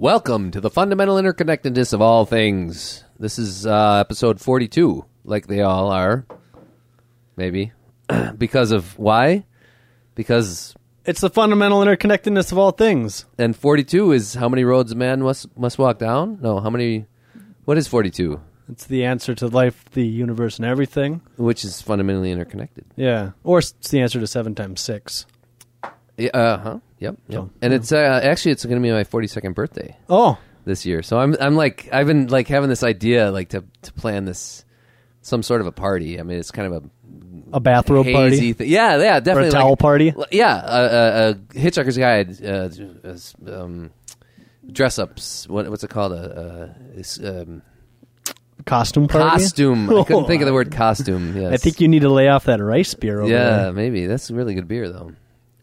Welcome 0.00 0.52
to 0.52 0.60
the 0.60 0.70
fundamental 0.70 1.16
interconnectedness 1.16 1.92
of 1.92 2.00
all 2.00 2.24
things. 2.24 3.02
This 3.18 3.36
is 3.36 3.66
uh, 3.66 3.96
episode 3.96 4.40
42, 4.40 5.04
like 5.24 5.48
they 5.48 5.60
all 5.60 5.90
are. 5.90 6.24
Maybe. 7.36 7.72
because 8.38 8.70
of 8.70 8.96
why? 8.96 9.44
Because 10.14 10.76
It's 11.04 11.20
the 11.20 11.30
fundamental 11.30 11.80
interconnectedness 11.80 12.52
of 12.52 12.58
all 12.58 12.70
things. 12.70 13.24
and 13.38 13.56
42 13.56 14.12
is 14.12 14.34
how 14.34 14.48
many 14.48 14.62
roads 14.62 14.92
a 14.92 14.94
man 14.94 15.20
must 15.20 15.48
must 15.58 15.78
walk 15.80 15.98
down? 15.98 16.38
No, 16.40 16.60
how 16.60 16.70
many 16.70 17.06
What 17.64 17.76
is 17.76 17.88
42? 17.88 18.40
It's 18.70 18.86
the 18.86 19.04
answer 19.04 19.34
to 19.34 19.48
life, 19.48 19.84
the 19.94 20.06
universe, 20.06 20.58
and 20.58 20.66
everything. 20.66 21.22
Which 21.38 21.64
is 21.64 21.82
fundamentally 21.82 22.30
interconnected. 22.30 22.84
Yeah. 22.94 23.30
Or 23.42 23.58
it's 23.58 23.72
the 23.90 24.00
answer 24.00 24.20
to 24.20 24.26
seven 24.28 24.54
times 24.54 24.80
six. 24.80 25.26
Yeah, 26.18 26.30
uh-huh. 26.34 26.78
Yep. 26.98 27.16
yep. 27.28 27.36
So, 27.38 27.50
and 27.62 27.72
it's 27.72 27.92
uh, 27.92 28.20
actually 28.22 28.52
it's 28.52 28.64
going 28.64 28.82
to 28.82 28.86
be 28.86 28.92
my 28.92 29.04
42nd 29.04 29.54
birthday 29.54 29.96
Oh, 30.08 30.36
this 30.64 30.84
year. 30.84 31.02
So 31.02 31.18
I'm 31.18 31.36
I'm 31.40 31.54
like 31.54 31.88
I've 31.92 32.06
been 32.08 32.26
like 32.26 32.48
having 32.48 32.68
this 32.68 32.82
idea 32.82 33.30
like 33.30 33.50
to 33.50 33.64
to 33.82 33.92
plan 33.92 34.24
this 34.24 34.64
some 35.22 35.42
sort 35.42 35.60
of 35.60 35.66
a 35.66 35.72
party. 35.72 36.18
I 36.18 36.22
mean, 36.24 36.38
it's 36.38 36.50
kind 36.50 36.72
of 36.72 36.84
a 36.84 36.88
a 37.56 37.60
bathrobe 37.60 38.04
hazy 38.06 38.52
party. 38.54 38.68
Yeah, 38.70 38.98
yeah, 38.98 39.16
Or 39.16 39.20
definitely. 39.20 39.48
a 39.48 39.52
towel 39.52 39.70
like- 39.70 39.78
party. 39.78 40.12
L- 40.16 40.26
Yeah, 40.32 40.60
a, 40.64 40.82
a, 40.82 41.30
a 41.30 41.34
Hitchhiker's 41.54 41.96
Guide, 41.96 42.44
uh, 42.44 42.68
is, 43.08 43.34
um, 43.46 43.90
dress 44.70 44.98
ups. 44.98 45.48
What, 45.48 45.68
what's 45.70 45.82
it 45.84 45.88
called? 45.88 46.12
A, 46.12 46.74
a 46.94 46.98
is, 46.98 47.18
um, 47.24 47.62
Costume 48.66 49.08
party. 49.08 49.30
costume. 49.42 49.88
I 49.88 50.04
couldn't 50.04 50.26
think 50.26 50.42
of 50.42 50.46
the 50.46 50.52
word 50.52 50.72
costume. 50.72 51.36
Yes. 51.36 51.52
I 51.54 51.56
think 51.56 51.80
you 51.80 51.88
need 51.88 52.00
to 52.02 52.10
lay 52.10 52.28
off 52.28 52.44
that 52.44 52.60
rice 52.62 52.92
beer 52.94 53.20
over 53.20 53.30
Yeah, 53.30 53.56
there. 53.62 53.72
maybe 53.72 54.06
that's 54.06 54.28
a 54.30 54.34
really 54.34 54.54
good 54.54 54.68
beer 54.68 54.90
though. 54.90 55.12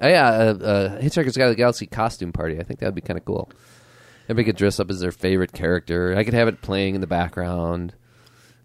Oh, 0.02 0.08
yeah, 0.08 0.30
a, 0.42 0.50
a 0.52 0.90
Hitchhiker's 1.02 1.38
Guide 1.38 1.46
to 1.46 1.50
the 1.52 1.56
Galaxy 1.56 1.86
costume 1.86 2.32
party. 2.34 2.60
I 2.60 2.64
think 2.64 2.80
that 2.82 2.88
would 2.88 2.96
be 2.96 3.02
kind 3.02 3.18
of 3.18 3.26
cool. 3.26 3.50
Everybody 4.26 4.46
could 4.46 4.58
dress 4.58 4.80
up 4.80 4.90
as 4.90 5.00
their 5.00 5.12
favorite 5.12 5.54
character. 5.54 6.16
I 6.18 6.24
could 6.24 6.34
have 6.34 6.48
it 6.48 6.62
playing 6.62 6.96
in 6.96 7.02
the 7.02 7.08
background. 7.08 7.94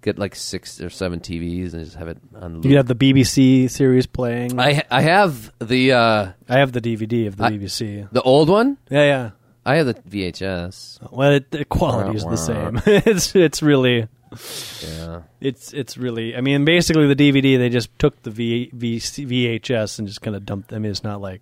Get 0.03 0.19
like 0.19 0.35
six 0.35 0.81
or 0.81 0.89
seven 0.89 1.21
TVs 1.21 1.75
and 1.75 1.85
just 1.85 1.97
have 1.97 2.09
it 2.09 2.17
on. 2.35 2.63
You 2.63 2.79
have 2.79 2.87
the 2.87 2.95
BBC 2.95 3.69
series 3.71 4.07
playing. 4.07 4.59
I, 4.59 4.71
I 4.71 4.85
I 4.91 5.01
have 5.03 5.53
the 5.59 5.93
uh, 5.93 6.33
have 6.49 6.73
the 6.73 6.81
DVD 6.81 7.27
of 7.27 7.37
the 7.37 7.45
I- 7.45 7.51
BBC. 7.51 8.09
the 8.11 8.23
old 8.23 8.49
one. 8.49 8.79
Yeah, 8.91 9.05
yeah. 9.05 9.31
I 9.67 9.77
have 9.77 9.85
the 9.87 9.95
VHS. 9.95 11.13
Well, 11.13 11.33
it, 11.33 11.51
the 11.51 11.67
quality 11.67 12.17
is 12.17 12.25
the 12.25 12.37
same. 12.37 12.81
it's 12.87 13.37
it's 13.37 13.63
really 13.63 14.09
Yeah. 14.33 15.23
it's 15.41 15.73
it's 15.73 15.97
really. 15.99 16.37
I 16.37 16.41
mean, 16.41 16.65
basically 16.65 17.13
the 17.13 17.17
DVD 17.17 17.59
they 17.59 17.69
just 17.69 17.97
took 17.99 18.23
the 18.23 18.31
v, 18.31 18.71
v, 18.73 18.97
VHS 18.99 19.99
and 19.99 20.07
just 20.09 20.23
kind 20.23 20.37
of 20.37 20.47
dumped. 20.47 20.73
I 20.73 20.79
mean, 20.79 20.91
it's 20.91 21.03
not 21.05 21.21
like 21.21 21.41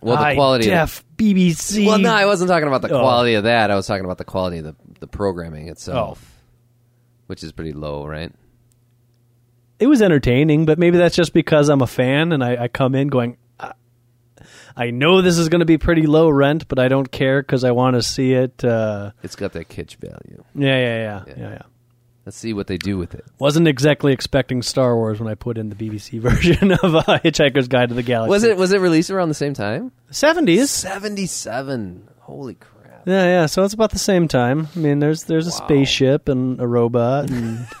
Well, 0.00 0.16
the 0.16 0.34
quality. 0.34 0.72
Of, 0.72 1.04
BBC. 1.16 1.86
well, 1.86 1.98
no, 1.98 2.12
I 2.12 2.26
wasn't 2.26 2.48
talking 2.50 2.66
about 2.68 2.82
the 2.82 2.90
Oh. 2.94 3.00
quality 3.00 3.34
of 3.34 3.44
that. 3.44 3.70
I 3.70 3.76
was 3.76 3.86
talking 3.86 4.04
about 4.04 4.18
the 4.18 4.24
quality 4.24 4.58
of 4.58 4.64
the 4.64 4.74
the 5.00 5.06
programming 5.06 5.68
itself, 5.68 6.40
which 7.28 7.42
is 7.44 7.52
pretty 7.52 7.72
low, 7.72 8.06
right? 8.06 8.32
it 9.80 9.86
was 9.86 10.02
entertaining, 10.02 10.66
but 10.66 10.76
maybe 10.76 10.98
that's 10.98 11.14
just 11.14 11.32
because 11.32 11.68
I'm 11.68 11.82
a 11.82 11.86
fan 11.86 12.32
and 12.32 12.42
I, 12.42 12.64
I 12.64 12.66
come 12.68 12.96
in 12.96 13.06
going, 13.06 13.36
"Ah, 13.60 13.74
I 14.76 14.90
know 14.90 15.22
this 15.22 15.38
is 15.38 15.48
going 15.48 15.60
to 15.60 15.66
be 15.66 15.78
pretty 15.78 16.02
low 16.08 16.28
rent, 16.28 16.66
but 16.66 16.80
I 16.80 16.88
don't 16.88 17.08
care 17.12 17.40
because 17.40 17.62
I 17.62 17.70
want 17.70 17.94
to 17.94 18.02
see 18.02 18.32
it. 18.32 18.64
Uh, 18.64 19.12
It's 19.22 19.36
got 19.36 19.52
that 19.52 19.68
kitsch 19.68 19.94
value. 19.98 20.42
yeah, 20.56 20.78
yeah, 20.78 20.78
yeah, 20.78 21.24
Yeah. 21.28 21.34
yeah, 21.36 21.50
yeah. 21.50 21.62
Let's 22.28 22.36
see 22.36 22.52
what 22.52 22.66
they 22.66 22.76
do 22.76 22.98
with 22.98 23.14
it. 23.14 23.24
Wasn't 23.38 23.66
exactly 23.66 24.12
expecting 24.12 24.60
Star 24.60 24.94
Wars 24.94 25.18
when 25.18 25.30
I 25.30 25.34
put 25.34 25.56
in 25.56 25.70
the 25.70 25.74
BBC 25.74 26.20
version 26.20 26.72
of 26.72 26.94
uh, 26.94 27.02
Hitchhiker's 27.24 27.68
Guide 27.68 27.88
to 27.88 27.94
the 27.94 28.02
Galaxy. 28.02 28.28
Was 28.28 28.44
it 28.44 28.58
was 28.58 28.70
it 28.72 28.82
released 28.82 29.08
around 29.08 29.30
the 29.30 29.34
same 29.34 29.54
time? 29.54 29.92
seventies? 30.10 30.70
Seventy 30.70 31.24
seven. 31.24 32.06
Holy 32.20 32.56
crap! 32.56 33.06
Yeah, 33.06 33.24
yeah. 33.24 33.46
So 33.46 33.64
it's 33.64 33.72
about 33.72 33.92
the 33.92 33.98
same 33.98 34.28
time. 34.28 34.68
I 34.76 34.78
mean, 34.78 34.98
there's 34.98 35.22
there's 35.24 35.46
a 35.46 35.50
spaceship 35.50 36.28
and 36.28 36.60
a 36.60 36.66
robot. 36.66 37.30
And, 37.30 37.66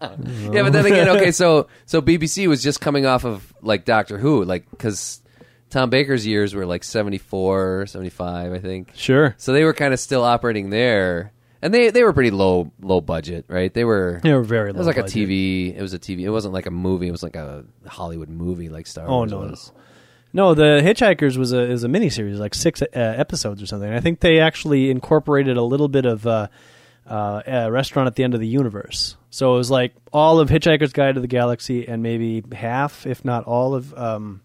Yeah, 0.00 0.62
but 0.62 0.72
then 0.72 0.86
again, 0.86 1.08
okay, 1.10 1.30
so 1.30 1.68
so 1.84 2.00
BBC 2.00 2.48
was 2.48 2.62
just 2.62 2.80
coming 2.80 3.04
off 3.04 3.26
of 3.26 3.52
like 3.60 3.84
Doctor 3.84 4.16
Who, 4.16 4.44
like 4.44 4.70
because 4.70 5.20
Tom 5.68 5.90
Baker's 5.90 6.26
years 6.26 6.54
were 6.54 6.64
like 6.64 6.84
74, 6.84 7.86
75, 7.86 8.52
I 8.54 8.58
think. 8.60 8.92
sure. 8.94 9.34
So 9.36 9.52
they 9.52 9.64
were 9.64 9.74
kind 9.74 9.92
of 9.92 10.00
still 10.00 10.24
operating 10.24 10.70
there, 10.70 11.32
and 11.62 11.72
they 11.72 11.90
they 11.90 12.02
were 12.02 12.12
pretty 12.12 12.30
low 12.30 12.70
low 12.80 13.00
budget, 13.00 13.44
right? 13.48 13.72
They 13.72 13.84
were. 13.84 14.20
They 14.22 14.32
were 14.32 14.42
very. 14.42 14.70
It 14.70 14.76
was 14.76 14.86
like 14.86 14.96
a. 14.98 15.02
TV. 15.02 15.74
It 15.76 15.82
was 15.82 15.94
a 15.94 15.98
TV. 15.98 16.20
It 16.20 16.30
wasn't 16.30 16.54
like 16.54 16.66
a 16.66 16.70
movie. 16.70 17.08
It 17.08 17.12
was 17.12 17.22
like 17.22 17.36
a 17.36 17.64
Hollywood 17.86 18.28
movie, 18.28 18.68
like 18.68 18.86
Star 18.86 19.06
Oh, 19.08 19.18
Wars 19.18 19.30
no, 19.30 19.42
no. 19.42 19.50
was. 19.50 19.72
No, 20.32 20.54
the 20.54 20.80
Hitchhikers 20.84 21.36
was 21.38 21.52
a 21.52 21.60
is 21.62 21.82
a 21.84 21.88
miniseries, 21.88 22.38
like 22.38 22.54
six 22.54 22.82
uh, 22.82 22.86
episodes 22.94 23.62
or 23.62 23.66
something. 23.66 23.90
I 23.90 24.00
think 24.00 24.20
they 24.20 24.40
actually 24.40 24.90
incorporated 24.90 25.56
a 25.56 25.62
little 25.62 25.88
bit 25.88 26.04
of 26.04 26.26
uh, 26.26 26.48
uh, 27.06 27.42
a 27.46 27.72
restaurant 27.72 28.06
at 28.06 28.16
the 28.16 28.24
end 28.24 28.34
of 28.34 28.40
the 28.40 28.48
universe. 28.48 29.16
So 29.30 29.54
it 29.54 29.58
was 29.58 29.70
like 29.70 29.94
all 30.12 30.40
of 30.40 30.50
Hitchhiker's 30.50 30.92
Guide 30.92 31.14
to 31.14 31.20
the 31.20 31.26
Galaxy 31.26 31.88
and 31.88 32.02
maybe 32.02 32.42
half, 32.52 33.06
if 33.06 33.24
not 33.24 33.44
all, 33.44 33.74
of 33.74 33.94
um, 33.94 34.42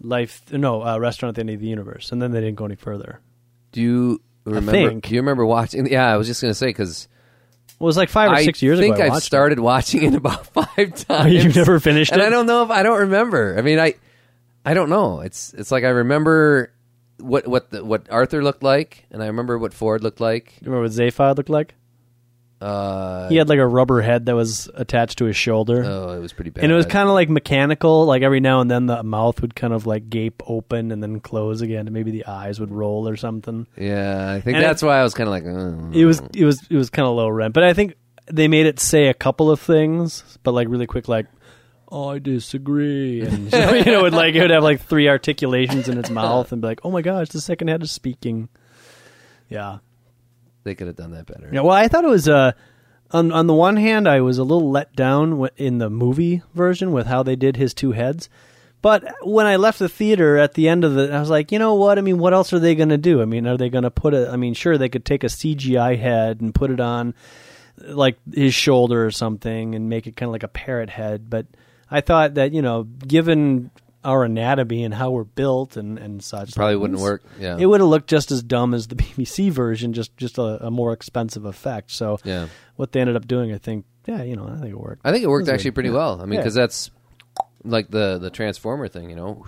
Life. 0.00 0.42
No, 0.52 0.82
uh, 0.84 0.98
restaurant 0.98 1.30
at 1.30 1.34
the 1.36 1.40
end 1.40 1.50
of 1.50 1.60
the 1.60 1.66
universe, 1.68 2.12
and 2.12 2.20
then 2.20 2.30
they 2.32 2.40
didn't 2.40 2.56
go 2.56 2.64
any 2.64 2.74
further. 2.76 3.20
Do 3.72 3.80
you 3.80 4.20
remember? 4.44 4.72
think. 4.72 5.08
Do 5.08 5.14
you 5.14 5.20
remember 5.20 5.46
watching? 5.46 5.86
Yeah, 5.86 6.12
I 6.12 6.16
was 6.16 6.26
just 6.26 6.40
gonna 6.40 6.54
say 6.54 6.66
because 6.66 7.08
It 7.68 7.84
was 7.84 7.96
like 7.96 8.08
five 8.08 8.30
or 8.30 8.34
I 8.34 8.44
six 8.44 8.62
years 8.62 8.78
ago. 8.78 8.92
I 8.92 8.96
think 8.96 9.12
watched 9.12 9.26
started 9.26 9.58
watching 9.58 10.02
it 10.02 10.14
about 10.14 10.46
five 10.54 10.68
oh, 10.78 10.88
times. 10.88 11.32
You've 11.32 11.56
never 11.56 11.80
finished 11.80 12.12
and 12.12 12.20
it. 12.20 12.26
I 12.26 12.30
don't 12.30 12.46
know 12.46 12.64
if 12.64 12.70
I 12.70 12.82
don't 12.82 13.00
remember. 13.00 13.56
I 13.58 13.62
mean, 13.62 13.78
I 13.78 13.94
I 14.64 14.74
don't 14.74 14.90
know. 14.90 15.20
It's 15.20 15.52
it's 15.54 15.70
like 15.70 15.84
I 15.84 15.88
remember 15.88 16.72
what 17.18 17.46
what 17.46 17.70
the, 17.70 17.84
what 17.84 18.10
Arthur 18.10 18.42
looked 18.42 18.62
like, 18.62 19.04
and 19.10 19.22
I 19.22 19.26
remember 19.26 19.58
what 19.58 19.74
Ford 19.74 20.02
looked 20.02 20.20
like. 20.20 20.54
You 20.60 20.66
remember 20.66 20.82
what 20.82 20.92
Zaphod 20.92 21.36
looked 21.36 21.50
like? 21.50 21.74
Uh, 22.62 23.28
He 23.28 23.36
had 23.36 23.48
like 23.48 23.58
a 23.58 23.66
rubber 23.66 24.00
head 24.00 24.26
that 24.26 24.34
was 24.36 24.70
attached 24.74 25.18
to 25.18 25.24
his 25.24 25.36
shoulder. 25.36 25.82
oh, 25.84 26.10
it 26.16 26.20
was 26.20 26.32
pretty 26.32 26.50
bad. 26.50 26.62
And 26.62 26.72
it 26.72 26.76
was 26.76 26.86
kind 26.86 27.08
of 27.08 27.14
like 27.14 27.28
mechanical. 27.28 28.06
Like 28.06 28.22
every 28.22 28.40
now 28.40 28.60
and 28.60 28.70
then, 28.70 28.86
the 28.86 29.02
mouth 29.02 29.40
would 29.42 29.54
kind 29.54 29.72
of 29.72 29.86
like 29.86 30.08
gape 30.08 30.42
open 30.46 30.92
and 30.92 31.02
then 31.02 31.20
close 31.20 31.60
again, 31.60 31.86
and 31.86 31.92
maybe 31.92 32.10
the 32.12 32.26
eyes 32.26 32.60
would 32.60 32.70
roll 32.70 33.08
or 33.08 33.16
something. 33.16 33.66
yeah. 33.76 34.32
I 34.32 34.40
think 34.40 34.56
and 34.56 34.64
that's 34.64 34.82
why 34.82 34.98
I 34.98 35.02
was 35.02 35.14
kind 35.14 35.26
of 35.28 35.32
like, 35.32 35.44
oh. 35.44 35.90
It 35.92 36.04
was 36.04 36.22
it 36.34 36.44
was 36.44 36.60
it 36.70 36.76
was 36.76 36.88
kind 36.90 37.06
of 37.08 37.14
low 37.16 37.28
rent, 37.28 37.52
but 37.54 37.64
I 37.64 37.74
think 37.74 37.94
they 38.30 38.46
made 38.48 38.66
it 38.66 38.78
say 38.78 39.08
a 39.08 39.14
couple 39.14 39.50
of 39.50 39.58
things, 39.60 40.38
but 40.44 40.52
like 40.52 40.68
really 40.68 40.86
quick, 40.86 41.08
like 41.08 41.26
oh, 41.94 42.08
I 42.10 42.20
disagree, 42.20 43.20
and 43.26 43.52
you 43.52 43.84
know, 43.92 44.04
it 44.06 44.12
like 44.14 44.34
it 44.34 44.40
would 44.40 44.50
have 44.50 44.62
like 44.62 44.80
three 44.80 45.08
articulations 45.08 45.88
in 45.88 45.98
its 45.98 46.08
mouth, 46.10 46.52
and 46.52 46.62
be 46.62 46.68
like, 46.68 46.80
oh 46.84 46.90
my 46.90 47.02
gosh, 47.02 47.28
the 47.30 47.40
second 47.40 47.68
head 47.68 47.82
is 47.82 47.90
speaking. 47.90 48.48
Yeah, 49.48 49.78
they 50.64 50.74
could 50.74 50.86
have 50.86 50.96
done 50.96 51.12
that 51.12 51.26
better. 51.26 51.50
yeah. 51.52 51.60
Well, 51.60 51.76
I 51.76 51.88
thought 51.88 52.04
it 52.04 52.08
was 52.10 52.28
uh, 52.28 52.52
on 53.10 53.32
on 53.32 53.46
the 53.46 53.54
one 53.54 53.76
hand, 53.76 54.08
I 54.08 54.20
was 54.20 54.38
a 54.38 54.44
little 54.44 54.70
let 54.70 54.94
down 54.94 55.48
in 55.56 55.78
the 55.78 55.90
movie 55.90 56.42
version 56.54 56.92
with 56.92 57.06
how 57.06 57.22
they 57.22 57.36
did 57.36 57.56
his 57.56 57.74
two 57.74 57.92
heads. 57.92 58.28
But 58.80 59.04
when 59.22 59.46
I 59.46 59.56
left 59.56 59.78
the 59.78 59.88
theater 59.88 60.38
at 60.38 60.54
the 60.54 60.68
end 60.68 60.82
of 60.82 60.94
the, 60.94 61.14
I 61.14 61.20
was 61.20 61.30
like, 61.30 61.52
you 61.52 61.58
know 61.60 61.74
what? 61.74 61.98
I 61.98 62.00
mean, 62.00 62.18
what 62.18 62.34
else 62.34 62.52
are 62.52 62.58
they 62.58 62.74
going 62.74 62.88
to 62.88 62.98
do? 62.98 63.22
I 63.22 63.26
mean, 63.26 63.46
are 63.46 63.56
they 63.56 63.70
going 63.70 63.84
to 63.84 63.92
put 63.92 64.12
a? 64.12 64.28
I 64.30 64.36
mean, 64.36 64.54
sure, 64.54 64.76
they 64.76 64.88
could 64.88 65.04
take 65.04 65.22
a 65.22 65.28
CGI 65.28 65.98
head 65.98 66.40
and 66.40 66.54
put 66.54 66.70
it 66.70 66.80
on 66.80 67.14
like 67.78 68.18
his 68.32 68.54
shoulder 68.54 69.06
or 69.06 69.10
something 69.10 69.74
and 69.74 69.88
make 69.88 70.06
it 70.06 70.16
kind 70.16 70.28
of 70.28 70.32
like 70.32 70.42
a 70.42 70.48
parrot 70.48 70.90
head. 70.90 71.30
But 71.30 71.46
I 71.90 72.00
thought 72.00 72.34
that 72.34 72.52
you 72.52 72.62
know, 72.62 72.82
given 72.82 73.70
our 74.04 74.24
anatomy 74.24 74.84
and 74.84 74.92
how 74.94 75.10
we're 75.10 75.24
built 75.24 75.76
and 75.76 75.98
and 75.98 76.22
such, 76.22 76.54
Probably 76.54 76.74
like, 76.74 76.82
wouldn't 76.82 77.00
work. 77.00 77.22
Yeah. 77.38 77.56
It 77.58 77.66
would 77.66 77.80
have 77.80 77.88
looked 77.88 78.08
just 78.08 78.30
as 78.30 78.42
dumb 78.42 78.74
as 78.74 78.88
the 78.88 78.94
BBC 78.96 79.50
version, 79.50 79.92
just 79.92 80.16
just 80.16 80.38
a, 80.38 80.66
a 80.66 80.70
more 80.70 80.92
expensive 80.92 81.44
effect. 81.44 81.90
So 81.90 82.18
yeah. 82.24 82.48
what 82.76 82.92
they 82.92 83.00
ended 83.00 83.16
up 83.16 83.26
doing, 83.28 83.52
I 83.52 83.58
think, 83.58 83.84
yeah, 84.06 84.22
you 84.22 84.34
know, 84.36 84.46
I 84.48 84.56
think 84.60 84.70
it 84.72 84.78
worked. 84.78 85.02
I 85.04 85.12
think 85.12 85.22
it 85.24 85.28
worked 85.28 85.48
It 85.48 85.52
actually 85.52 85.70
good. 85.70 85.74
pretty 85.74 85.88
Yeah. 85.90 85.94
well. 85.96 86.20
I 86.20 86.24
mean, 86.24 86.34
Yeah. 86.34 86.40
because 86.40 86.54
that's 86.54 86.90
like 87.64 87.90
the 87.90 88.18
the 88.18 88.30
transformer 88.30 88.88
thing, 88.88 89.08
you 89.10 89.16
know. 89.16 89.44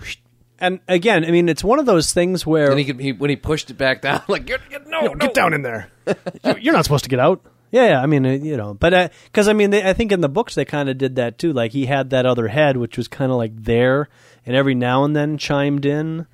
And 0.57 0.79
again, 0.87 1.25
I 1.25 1.31
mean, 1.31 1.49
it's 1.49 1.65
one 1.65 1.79
of 1.79 1.85
those 1.85 2.13
things 2.13 2.45
where 2.45 2.69
And 2.71 2.79
he, 2.79 2.85
could, 2.85 2.99
he 3.01 3.11
when 3.11 3.29
he 3.29 3.35
pushed 3.35 3.69
it 3.69 3.77
back 3.77 4.01
down, 4.01 4.21
like 4.29 4.45
get, 4.45 4.61
get, 4.69 4.87
no, 4.87 5.01
You 5.01 5.07
know, 5.09 5.13
no. 5.15 5.25
get 5.25 5.33
down 5.33 5.53
in 5.53 5.61
there. 5.63 5.89
You- 6.45 6.55
You're 6.61 6.73
not 6.73 6.85
supposed 6.85 7.03
to 7.03 7.09
get 7.09 7.19
out. 7.19 7.41
Yeah, 7.71 7.87
yeah. 7.89 8.01
I 8.01 8.05
mean, 8.05 8.25
uh, 8.25 8.29
you 8.31 8.55
know, 8.55 8.73
but 8.73 9.11
because 9.25 9.49
I 9.49 9.53
mean, 9.53 9.71
they, 9.71 9.83
I 9.83 9.91
think 9.91 10.13
in 10.13 10.21
the 10.21 10.29
books 10.29 10.55
they 10.55 10.63
kind 10.63 10.87
of 10.87 10.97
did 10.97 11.17
that 11.17 11.37
too. 11.37 11.51
Like 11.51 11.73
he 11.73 11.87
had 11.87 12.11
that 12.11 12.25
other 12.25 12.47
head, 12.47 12.77
which 12.77 12.95
was 12.95 13.09
kind 13.09 13.31
of 13.33 13.37
like 13.37 13.51
there, 13.53 14.07
and 14.45 14.55
every 14.55 14.75
now 14.75 15.03
and 15.03 15.15
then 15.15 15.37
chimed 15.37 15.85
in. 15.85 16.27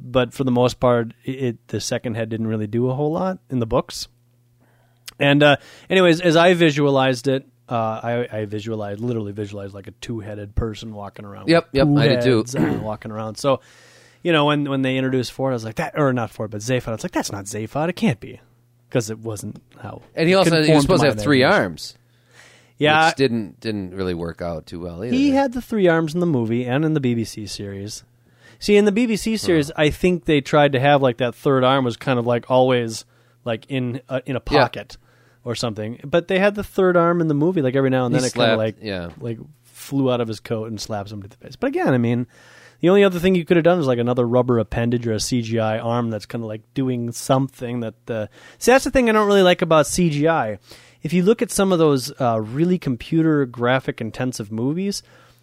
But 0.00 0.32
for 0.32 0.44
the 0.44 0.50
most 0.50 0.78
part, 0.78 1.12
it, 1.24 1.30
it 1.30 1.68
the 1.68 1.80
second 1.80 2.14
head 2.14 2.28
didn't 2.28 2.46
really 2.46 2.66
do 2.66 2.88
a 2.88 2.94
whole 2.94 3.12
lot 3.12 3.38
in 3.50 3.58
the 3.58 3.66
books. 3.66 4.08
And 5.18 5.42
uh, 5.42 5.56
anyways, 5.90 6.20
as 6.20 6.36
I 6.36 6.54
visualized 6.54 7.26
it, 7.26 7.46
uh, 7.68 8.00
I, 8.02 8.28
I 8.30 8.44
visualized 8.44 9.00
literally 9.00 9.32
visualized 9.32 9.74
like 9.74 9.88
a 9.88 9.90
two-headed 9.90 10.54
person 10.54 10.94
walking 10.94 11.24
around. 11.24 11.48
Yep, 11.48 11.70
yep, 11.72 11.86
two 11.86 11.98
I 11.98 12.08
did 12.08 12.22
too. 12.22 12.44
uh, 12.56 12.78
walking 12.80 13.10
around. 13.10 13.36
So, 13.36 13.60
you 14.22 14.32
know, 14.32 14.46
when 14.46 14.70
when 14.70 14.82
they 14.82 14.96
introduced 14.96 15.32
Ford, 15.32 15.52
I 15.52 15.54
was 15.54 15.64
like 15.64 15.74
that, 15.76 15.98
or 15.98 16.12
not 16.12 16.30
Ford, 16.30 16.50
but 16.50 16.60
Zaphod. 16.60 16.88
I 16.88 16.92
was 16.92 17.02
like, 17.02 17.12
that's 17.12 17.32
not 17.32 17.46
Zaphod. 17.46 17.88
It 17.88 17.96
can't 17.96 18.20
be 18.20 18.40
because 18.88 19.10
it 19.10 19.18
wasn't 19.18 19.60
how. 19.80 20.02
And 20.14 20.28
he 20.28 20.34
also 20.34 20.56
was 20.56 20.82
supposed 20.82 21.02
to 21.02 21.08
have 21.08 21.20
three 21.20 21.42
arms. 21.42 21.97
Yeah, 22.78 23.06
which 23.08 23.16
didn't 23.16 23.60
didn't 23.60 23.94
really 23.94 24.14
work 24.14 24.40
out 24.40 24.66
too 24.66 24.80
well 24.80 25.04
either. 25.04 25.14
he 25.14 25.30
had 25.30 25.52
the 25.52 25.60
three 25.62 25.88
arms 25.88 26.14
in 26.14 26.20
the 26.20 26.26
movie 26.26 26.64
and 26.64 26.84
in 26.84 26.94
the 26.94 27.00
BBC 27.00 27.48
series. 27.48 28.04
See, 28.60 28.76
in 28.76 28.84
the 28.86 28.92
BBC 28.92 29.38
series, 29.38 29.70
I 29.76 29.90
think 29.90 30.24
they 30.24 30.40
tried 30.40 30.72
to 30.72 30.80
have 30.80 31.02
like 31.02 31.18
that 31.18 31.34
third 31.34 31.62
arm 31.64 31.84
was 31.84 31.96
kind 31.96 32.18
of 32.18 32.26
like 32.26 32.50
always 32.50 33.04
like 33.44 33.66
in 33.68 34.00
a, 34.08 34.20
in 34.26 34.36
a 34.36 34.42
Yeah. 34.50 34.60
pocket 34.62 34.96
or 35.44 35.54
something. 35.54 36.00
But 36.04 36.28
they 36.28 36.38
had 36.38 36.54
the 36.56 36.64
third 36.64 36.96
arm 36.96 37.20
in 37.20 37.28
the 37.28 37.34
movie, 37.34 37.62
like 37.62 37.76
every 37.76 37.90
now 37.90 38.06
and 38.06 38.14
He 38.14 38.20
then 38.20 38.26
it 38.28 38.34
kind 38.34 38.52
of 38.52 38.58
like 38.58 38.76
yeah. 38.82 39.10
like 39.20 39.38
flew 39.64 40.10
out 40.12 40.20
of 40.20 40.28
his 40.28 40.40
coat 40.40 40.68
and 40.68 40.80
slapped 40.80 41.10
him 41.12 41.22
to 41.22 41.28
the 41.28 41.36
face. 41.36 41.56
But 41.56 41.68
again, 41.68 41.94
I 41.94 41.98
mean, 41.98 42.26
the 42.80 42.88
only 42.90 43.04
other 43.04 43.18
thing 43.20 43.34
you 43.36 43.44
could 43.44 43.56
have 43.56 43.64
done 43.64 43.78
is 43.78 43.86
like 43.86 43.98
another 44.00 44.26
rubber 44.26 44.58
appendage 44.58 45.06
or 45.06 45.12
a 45.12 45.16
CGI 45.16 45.82
arm 45.82 46.10
that's 46.10 46.26
kind 46.26 46.42
of 46.44 46.48
like 46.48 46.62
doing 46.74 47.10
something 47.12 47.80
that. 47.80 47.94
the 48.06 48.28
see, 48.58 48.72
that's 48.72 48.84
the 48.84 48.90
thing 48.90 49.08
I 49.08 49.12
don't 49.12 49.26
really 49.28 49.42
like 49.42 49.62
about 49.62 49.86
CGI. 49.86 50.58
If 51.02 51.12
you 51.12 51.22
look 51.22 51.42
at 51.42 51.50
some 51.50 51.72
of 51.72 51.78
those 51.78 52.12
uh, 52.20 52.40
really 52.40 52.78
computer 52.78 53.46
graphic 53.46 54.00
intensive 54.00 54.50
movies, 54.50 55.02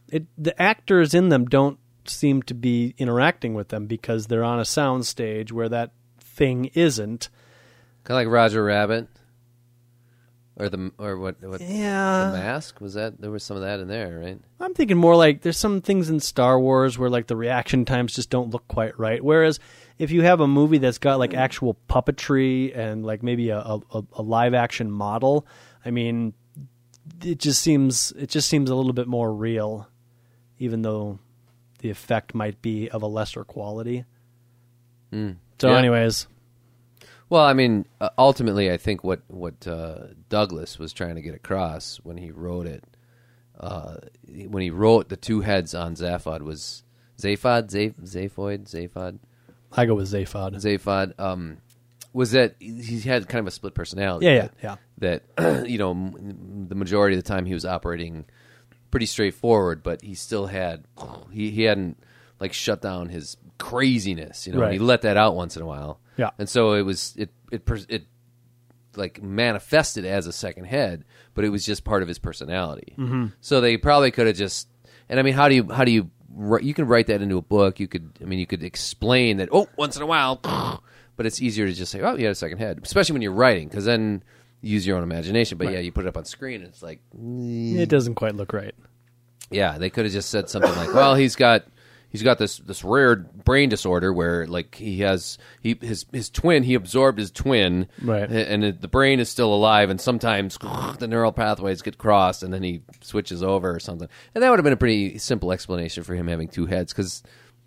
it 0.10 0.26
the 0.38 0.60
actors 0.62 1.14
in 1.14 1.30
them 1.30 1.46
don't 1.46 1.80
seem 2.06 2.42
to 2.44 2.54
be 2.54 2.94
interacting 2.98 3.54
with 3.54 3.70
them 3.70 3.88
because 3.88 4.28
they're 4.28 4.44
on 4.44 4.60
a 4.60 4.66
sound 4.66 5.06
stage 5.06 5.52
where 5.52 5.70
that 5.70 5.92
thing 6.20 6.66
isn't. 6.74 7.30
Kind 8.04 8.20
of 8.20 8.26
like 8.28 8.34
Roger 8.34 8.64
Rabbit, 8.64 9.08
or 10.58 10.70
the 10.70 10.92
or 10.98 11.18
what 11.18 11.42
what 11.42 11.62
Yeah. 11.62 12.30
the 12.32 12.38
mask 12.38 12.80
was 12.80 12.94
that? 12.94 13.20
There 13.20 13.32
was 13.32 13.44
some 13.44 13.58
of 13.58 13.64
that 13.64 13.80
in 13.80 13.88
there, 13.88 14.20
right? 14.20 14.40
I'm 14.60 14.74
thinking 14.74 14.98
more 14.98 15.16
like 15.16 15.42
there's 15.42 15.58
some 15.58 15.82
things 15.82 16.10
in 16.10 16.20
Star 16.20 16.60
Wars 16.60 16.98
where 16.98 17.10
like 17.10 17.28
the 17.28 17.36
reaction 17.36 17.84
times 17.86 18.14
just 18.14 18.30
don't 18.30 18.52
look 18.52 18.68
quite 18.68 18.98
right. 19.00 19.24
Whereas 19.24 19.60
if 19.98 20.12
you 20.12 20.22
have 20.24 20.42
a 20.42 20.48
movie 20.48 20.78
that's 20.78 20.98
got 20.98 21.20
like 21.20 21.34
actual 21.34 21.78
puppetry 21.90 22.76
and 22.78 23.06
like 23.06 23.24
maybe 23.24 23.50
a, 23.50 23.60
a, 23.60 24.04
a 24.14 24.22
live 24.22 24.54
action 24.54 24.92
model, 24.92 25.48
I 25.86 25.92
mean, 25.92 26.34
it 27.24 27.40
just 27.40 27.62
seems 27.62 28.12
it 28.18 28.30
just 28.30 28.50
seems 28.50 28.70
a 28.70 28.76
little 28.76 28.94
bit 28.94 29.08
more 29.08 29.34
real, 29.34 29.88
even 30.60 30.82
though 30.82 31.20
the 31.80 31.90
effect 31.90 32.34
might 32.34 32.62
be 32.62 32.90
of 32.90 33.04
a 33.04 33.08
lesser 33.08 33.44
quality. 33.44 34.06
Mm. 35.14 35.38
So, 35.60 35.70
Yeah. 35.70 35.78
anyways, 35.78 36.28
Well, 37.30 37.44
I 37.44 37.54
mean, 37.54 37.86
uh, 38.02 38.10
ultimately, 38.18 38.72
I 38.72 38.78
think 38.78 39.04
what 39.04 39.22
what 39.28 39.66
uh, 39.68 40.08
Douglas 40.30 40.78
was 40.78 40.94
trying 40.94 41.16
to 41.16 41.22
get 41.22 41.34
across 41.36 41.98
when 42.04 42.18
he 42.18 42.32
wrote 42.32 42.68
it, 42.68 42.84
uh, 43.60 43.98
when 44.48 44.62
he 44.62 44.70
wrote 44.70 45.10
the 45.10 45.18
two 45.18 45.42
heads 45.42 45.74
on 45.74 45.96
Zaphod 45.96 46.42
was 46.42 46.84
Zaphod, 47.18 47.72
Zaph, 47.72 47.96
Zaphoid, 48.04 48.66
Zaphod, 48.70 49.20
I 49.72 49.86
go 49.86 49.96
with 49.96 50.12
Zaphod. 50.12 50.56
Zaphod, 50.56 51.20
um, 51.20 51.58
was 52.14 52.32
that 52.32 52.56
he 52.60 53.02
had 53.02 53.28
kind 53.28 53.42
of 53.42 53.48
a 53.48 53.52
split 53.52 53.74
personality. 53.74 54.26
Yeah, 54.26 54.34
yeah, 54.34 54.42
that- 54.42 54.54
yeah. 54.64 54.76
That 55.38 55.68
you 55.70 55.78
know, 55.78 55.92
m- 55.92 56.68
the 56.70 56.76
majority 56.76 57.18
of 57.18 57.24
the 57.24 57.28
time 57.28 57.46
he 57.46 57.54
was 57.54 57.66
operating 57.66 58.26
pretty 58.92 59.06
straightforward, 59.06 59.84
but 59.84 60.02
he 60.02 60.16
still 60.16 60.46
had 60.48 60.86
he 61.32 61.52
he 61.52 61.64
hadn't 61.64 61.98
like 62.40 62.54
shut 62.54 62.82
down 62.82 63.10
his 63.10 63.36
craziness. 63.58 64.48
You 64.48 64.54
know, 64.54 64.62
Right. 64.62 64.74
he 64.74 64.80
let 64.80 65.02
that 65.02 65.18
out 65.18 65.36
once 65.36 65.56
in 65.58 65.62
a 65.62 65.66
while. 65.66 66.00
Yeah. 66.18 66.30
and 66.40 66.48
so 66.48 66.74
it 66.74 66.84
was 66.84 67.14
it 67.18 67.30
it 67.52 67.66
pers- 67.66 67.88
it 67.90 68.06
like 68.96 69.22
manifested 69.22 70.06
as 70.06 70.28
a 70.28 70.32
second 70.32 70.64
head, 70.66 71.04
but 71.34 71.44
it 71.44 71.50
was 71.50 71.66
just 71.66 71.84
part 71.84 72.02
of 72.02 72.08
his 72.08 72.18
personality. 72.20 72.96
Mm-hmm. 72.98 73.26
So 73.42 73.60
they 73.60 73.76
probably 73.76 74.12
could 74.12 74.28
have 74.28 74.38
just. 74.38 74.70
And 75.10 75.20
I 75.20 75.24
mean, 75.24 75.34
how 75.34 75.50
do 75.50 75.56
you 75.56 75.70
how 75.70 75.84
do 75.84 75.92
you 75.92 76.10
you 76.62 76.74
can 76.74 76.88
write 76.88 77.08
that 77.08 77.22
into 77.22 77.38
a 77.38 77.42
book? 77.42 77.80
You 77.80 77.88
could 77.88 78.12
I 78.22 78.26
mean, 78.26 78.40
you 78.40 78.48
could 78.48 78.64
explain 78.64 79.38
that. 79.38 79.50
Oh, 79.52 79.68
once 79.78 79.96
in 79.96 80.02
a 80.02 80.06
while, 80.06 80.36
but 81.16 81.26
it's 81.26 81.42
easier 81.42 81.66
to 81.66 81.74
just 81.74 81.92
say, 81.92 82.02
oh, 82.02 82.16
you 82.16 82.26
had 82.26 82.32
a 82.32 82.36
second 82.36 82.58
head, 82.58 82.80
especially 82.84 83.14
when 83.14 83.22
you're 83.22 83.32
writing, 83.32 83.68
because 83.68 83.86
then 83.86 84.24
you 84.62 84.74
use 84.74 84.86
your 84.86 84.98
own 84.98 85.04
imagination. 85.04 85.58
But 85.58 85.72
yeah, 85.72 85.80
you 85.80 85.92
put 85.92 86.06
it 86.06 86.08
up 86.10 86.18
on 86.18 86.26
screen, 86.26 86.62
and 86.62 86.70
it's 86.70 86.84
like, 86.84 87.00
It 87.18 87.90
doesn't 87.90 88.16
quite 88.16 88.36
look 88.36 88.52
right. 88.54 88.76
yeah, 89.52 89.78
they 89.78 89.90
could 89.90 90.06
have 90.06 90.14
just 90.14 90.30
said 90.30 90.50
something 90.50 90.76
like, 90.76 90.94
"Well, 90.94 91.16
he's 91.16 91.36
got 91.36 91.66
he's 92.20 92.24
got 92.24 92.38
this 92.38 92.58
this 92.58 92.84
rare 92.84 93.16
brain 93.16 93.70
disorder 93.70 94.12
where 94.14 94.48
like 94.48 94.76
he 94.76 95.02
has 95.02 95.38
he 95.62 95.78
his 95.82 96.06
his 96.12 96.30
twin 96.30 96.64
he 96.64 96.74
absorbed 96.74 97.20
his 97.20 97.32
twin, 97.32 97.88
Right. 98.02 98.30
And 98.30 98.64
the 98.80 98.88
brain 98.88 99.20
is 99.20 99.30
still 99.30 99.54
alive, 99.54 99.90
and 99.90 100.00
sometimes 100.00 100.58
the 101.00 101.08
neural 101.08 101.32
pathways 101.32 101.82
get 101.82 101.98
crossed, 101.98 102.44
and 102.44 102.54
then 102.54 102.64
he 102.64 102.82
switches 103.02 103.44
over 103.44 103.74
or 103.76 103.80
something. 103.80 104.08
And 104.34 104.44
that 104.44 104.50
would 104.50 104.60
have 104.60 104.64
been 104.64 104.74
a 104.74 104.78
pretty 104.78 105.18
simple 105.18 105.52
explanation 105.52 106.04
for 106.04 106.16
him 106.16 106.28
having 106.28 106.48
two 106.48 106.66
heads 106.66 106.94
because 106.94 107.22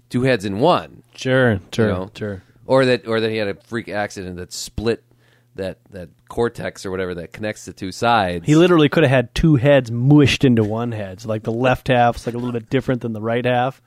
two 0.08 0.22
heads 0.22 0.44
in 0.44 0.58
one, 0.58 1.02
Sure, 1.14 1.60
sure, 1.72 1.86
you 1.86 1.92
know? 1.92 2.10
sure. 2.16 2.42
or 2.66 2.86
that 2.86 3.06
or 3.06 3.20
that 3.20 3.30
he 3.30 3.36
had 3.36 3.48
a 3.48 3.54
freak 3.54 3.88
accident 3.88 4.36
that 4.36 4.52
split 4.52 5.04
that 5.56 5.78
that 5.90 6.08
cortex 6.28 6.86
or 6.86 6.90
whatever 6.92 7.14
that 7.16 7.32
connects 7.32 7.64
the 7.64 7.72
two 7.72 7.90
sides. 7.90 8.46
He 8.46 8.54
literally 8.54 8.88
could 8.88 9.02
have 9.02 9.10
had 9.10 9.34
two 9.34 9.56
heads 9.56 9.90
mushed 9.90 10.44
into 10.44 10.62
one 10.62 10.92
head. 10.92 11.20
So 11.20 11.28
like 11.28 11.42
the 11.42 11.50
left 11.52 11.88
half's 11.88 12.26
like 12.26 12.34
a 12.34 12.38
little 12.38 12.52
bit 12.52 12.70
different 12.70 13.00
than 13.00 13.12
the 13.12 13.20
right 13.20 13.44
half. 13.44 13.82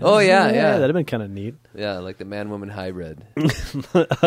Oh 0.00 0.18
yeah, 0.18 0.46
yeah, 0.50 0.72
that'd 0.78 0.82
have 0.90 0.94
been 0.94 1.04
kind 1.04 1.22
of 1.22 1.30
neat. 1.30 1.54
Yeah, 1.74 1.98
like 1.98 2.18
the 2.18 2.24
man 2.24 2.50
woman 2.50 2.68
hybrid. 2.68 3.24
like 3.36 3.48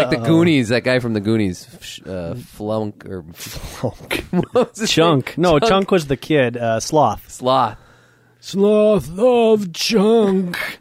the 0.09 0.21
Goonies, 0.25 0.69
that 0.69 0.83
guy 0.83 0.99
from 0.99 1.13
the 1.13 1.19
Goonies, 1.19 1.67
Sh- 1.81 2.01
uh, 2.05 2.35
Flunk 2.35 3.05
or 3.05 3.21
what 3.81 4.53
was 4.69 4.79
his 4.79 4.91
Chunk, 4.91 5.37
name? 5.37 5.43
no, 5.43 5.59
Chunk 5.59 5.91
was 5.91 6.07
the 6.07 6.17
kid. 6.17 6.57
Uh, 6.57 6.79
Sloth. 6.79 7.29
Sloth. 7.29 7.77
Sloth 8.39 9.09
love 9.09 9.73
Chunk. 9.73 10.79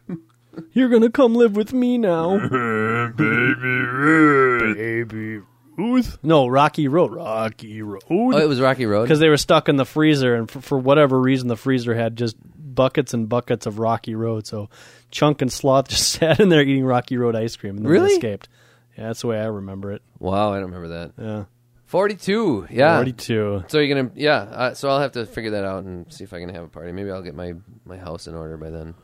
You're 0.72 0.88
gonna 0.88 1.10
come 1.10 1.34
live 1.34 1.56
with 1.56 1.72
me 1.72 1.98
now, 1.98 2.38
baby 2.38 3.64
Ruth. 3.64 4.76
Baby 4.76 5.40
Ruth. 5.76 6.18
No, 6.22 6.46
Rocky 6.46 6.88
Road. 6.88 7.12
Rocky 7.12 7.82
Road. 7.82 8.02
Oh, 8.08 8.36
it 8.38 8.48
was 8.48 8.60
Rocky 8.60 8.86
Road. 8.86 9.02
because 9.02 9.20
they 9.20 9.28
were 9.28 9.36
stuck 9.36 9.68
in 9.68 9.76
the 9.76 9.84
freezer, 9.84 10.34
and 10.34 10.50
for, 10.50 10.60
for 10.60 10.78
whatever 10.78 11.20
reason, 11.20 11.48
the 11.48 11.56
freezer 11.56 11.94
had 11.94 12.16
just 12.16 12.36
buckets 12.76 13.12
and 13.12 13.28
buckets 13.28 13.66
of 13.66 13.80
Rocky 13.80 14.14
Road. 14.14 14.46
So 14.46 14.70
Chunk 15.10 15.42
and 15.42 15.52
Sloth 15.52 15.88
just 15.88 16.10
sat 16.12 16.38
in 16.38 16.48
there 16.50 16.62
eating 16.62 16.84
Rocky 16.84 17.16
Road 17.16 17.34
ice 17.34 17.56
cream, 17.56 17.76
and 17.76 17.84
then 17.84 17.90
Really? 17.90 18.08
they 18.10 18.14
escaped. 18.14 18.48
Yeah, 18.96 19.08
that's 19.08 19.22
the 19.22 19.26
way 19.26 19.40
I 19.40 19.46
remember 19.46 19.90
it. 19.92 20.02
Wow, 20.20 20.52
I 20.52 20.60
don't 20.60 20.70
remember 20.72 20.88
that. 20.88 21.12
Yeah, 21.20 21.44
Forty-two. 21.86 22.66
Yeah. 22.70 22.96
forty-two. 22.96 23.64
So 23.68 23.78
you're 23.78 23.94
gonna, 23.96 24.10
yeah. 24.14 24.36
Uh, 24.36 24.74
so 24.74 24.88
I'll 24.88 25.00
have 25.00 25.12
to 25.12 25.26
figure 25.26 25.50
that 25.52 25.64
out 25.64 25.84
and 25.84 26.10
see 26.12 26.24
if 26.24 26.32
I 26.32 26.40
can 26.40 26.48
have 26.50 26.64
a 26.64 26.68
party. 26.68 26.92
Maybe 26.92 27.10
I'll 27.10 27.22
get 27.22 27.34
my 27.34 27.54
my 27.84 27.96
house 27.96 28.26
in 28.26 28.34
order 28.34 28.56
by 28.56 28.70
then. 28.70 28.94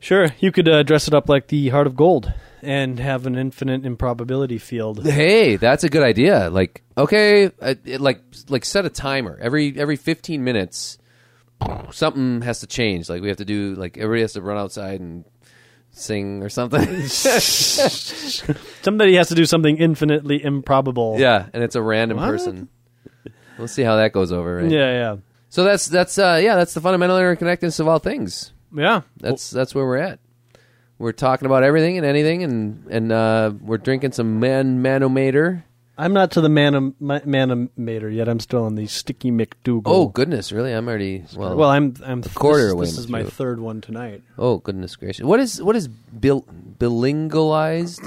Sure, 0.00 0.28
you 0.40 0.52
could 0.52 0.68
uh, 0.68 0.82
dress 0.82 1.08
it 1.08 1.14
up 1.14 1.28
like 1.30 1.46
the 1.48 1.70
Heart 1.70 1.86
of 1.86 1.96
Gold 1.96 2.30
and 2.60 2.98
have 2.98 3.24
an 3.26 3.36
infinite 3.36 3.86
improbability 3.86 4.58
field. 4.58 5.02
Hey, 5.04 5.56
that's 5.56 5.82
a 5.84 5.88
good 5.88 6.02
idea. 6.02 6.50
Like, 6.50 6.82
okay, 6.98 7.46
uh, 7.60 7.74
it, 7.84 8.00
like 8.02 8.20
like 8.48 8.64
set 8.66 8.84
a 8.84 8.90
timer 8.90 9.38
every 9.40 9.74
every 9.78 9.96
15 9.96 10.44
minutes. 10.44 10.98
Something 11.92 12.42
has 12.42 12.60
to 12.60 12.66
change. 12.66 13.08
Like 13.08 13.22
we 13.22 13.28
have 13.28 13.38
to 13.38 13.44
do. 13.44 13.74
Like 13.74 13.96
everybody 13.98 14.22
has 14.22 14.32
to 14.34 14.42
run 14.42 14.58
outside 14.58 15.00
and 15.00 15.24
sing 15.92 16.42
or 16.42 16.48
something. 16.48 17.06
Somebody 18.82 19.14
has 19.16 19.28
to 19.28 19.34
do 19.34 19.46
something 19.46 19.76
infinitely 19.76 20.42
improbable. 20.44 21.16
yeah, 21.18 21.46
and 21.52 21.62
it's 21.62 21.74
a 21.76 21.82
random 21.82 22.18
What? 22.18 22.26
person. 22.26 22.68
We'll 23.58 23.68
see 23.68 23.82
how 23.82 23.96
that 23.96 24.12
goes 24.12 24.32
over. 24.32 24.56
Right? 24.56 24.70
yeah, 24.70 24.90
yeah, 24.92 25.16
So 25.48 25.62
that's 25.64 25.86
that's 25.86 26.18
uh, 26.18 26.40
yeah, 26.42 26.56
that's 26.56 26.74
the 26.74 26.80
fundamental 26.80 27.16
interconnectedness 27.16 27.78
of 27.80 27.86
all 27.88 27.98
things. 28.00 28.52
yeah. 28.74 29.02
That's 29.18 29.50
that's 29.50 29.74
where 29.74 29.86
we're 29.86 29.98
at. 29.98 30.18
We're 30.98 31.12
talking 31.12 31.46
about 31.46 31.62
everything 31.62 31.96
and 31.96 32.06
anything, 32.06 32.42
and 32.42 32.86
and 32.90 33.12
uh, 33.12 33.52
we're 33.60 33.78
drinking 33.78 34.12
some 34.12 34.40
man 34.40 34.82
manometer. 34.82 35.64
I'm 35.96 36.12
not 36.12 36.32
to 36.32 36.40
the 36.40 36.48
manum, 36.48 36.96
manimator 37.00 38.12
yet. 38.12 38.28
I'm 38.28 38.40
still 38.40 38.64
on 38.64 38.74
the 38.74 38.86
Sticky 38.86 39.30
McDougal. 39.30 39.82
Oh 39.86 40.08
goodness, 40.08 40.50
really? 40.50 40.72
I'm 40.72 40.88
already 40.88 41.24
well. 41.36 41.56
well, 41.56 41.70
I'm 41.70 41.94
I'm 42.04 42.22
quarter 42.22 42.64
This, 42.64 42.72
away, 42.72 42.86
this 42.86 42.98
is 42.98 43.08
my 43.08 43.22
third 43.22 43.60
one 43.60 43.80
tonight. 43.80 44.22
oh 44.36 44.58
goodness 44.58 44.96
gracious, 44.96 45.24
what 45.24 45.38
is 45.38 45.62
what 45.62 45.76
is 45.76 45.86
bil- 45.86 46.46
bilingualized? 46.78 48.02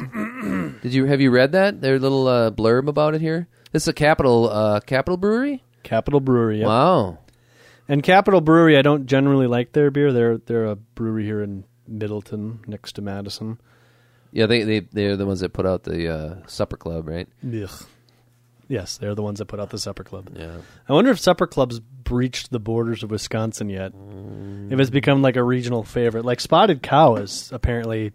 Did 0.82 0.94
you 0.94 1.06
have 1.06 1.22
you 1.22 1.32
read 1.32 1.52
that? 1.54 1.82
Their 1.82 2.00
little 2.00 2.28
uh, 2.28 2.52
blurb 2.52 2.88
about 2.88 3.16
it 3.16 3.22
here. 3.22 3.48
This 3.72 3.84
is 3.84 3.88
a 3.88 3.94
capital 3.94 4.50
uh, 4.50 4.80
capital 4.82 5.18
brewery. 5.18 5.64
Capital 5.84 6.20
Brewery. 6.20 6.60
Yep. 6.60 6.68
Wow. 6.68 7.18
And 7.88 8.04
Capital 8.04 8.42
Brewery, 8.42 8.78
I 8.78 8.82
don't 8.82 9.06
generally 9.06 9.48
like 9.48 9.72
their 9.72 9.90
beer. 9.90 10.12
They're 10.12 10.38
they're 10.40 10.66
a 10.66 10.76
brewery 10.76 11.24
here 11.24 11.42
in 11.42 11.64
Middleton, 11.88 12.60
next 12.68 12.94
to 12.94 13.02
Madison. 13.02 13.62
Yeah, 14.32 14.46
they 14.46 14.64
they 14.64 14.80
they're 14.82 15.18
the 15.18 15.26
ones 15.26 15.40
that 15.42 15.54
put 15.54 15.66
out 15.66 15.84
the 15.84 16.14
uh, 16.14 16.36
supper 16.48 16.78
club, 16.78 17.08
right? 17.08 17.28
Ugh. 17.46 17.70
Yes, 18.70 18.98
they're 18.98 19.16
the 19.16 19.24
ones 19.24 19.40
that 19.40 19.46
put 19.46 19.62
out 19.62 19.70
the 19.70 19.78
Supper 19.78 20.04
Club. 20.04 20.30
Yeah. 20.36 20.58
I 20.90 20.92
wonder 20.92 21.10
if 21.10 21.22
Supper 21.22 21.48
Club's 21.48 21.80
breached 21.80 22.52
the 22.52 22.60
borders 22.60 23.02
of 23.02 23.10
Wisconsin 23.12 23.70
yet. 23.70 23.94
If 24.70 24.78
it's 24.78 24.90
become 24.90 25.22
like 25.22 25.38
a 25.38 25.44
regional 25.44 25.84
favorite, 25.84 26.26
like 26.26 26.42
Spotted 26.42 26.84
Cow 26.84 27.16
is 27.16 27.50
apparently 27.54 28.12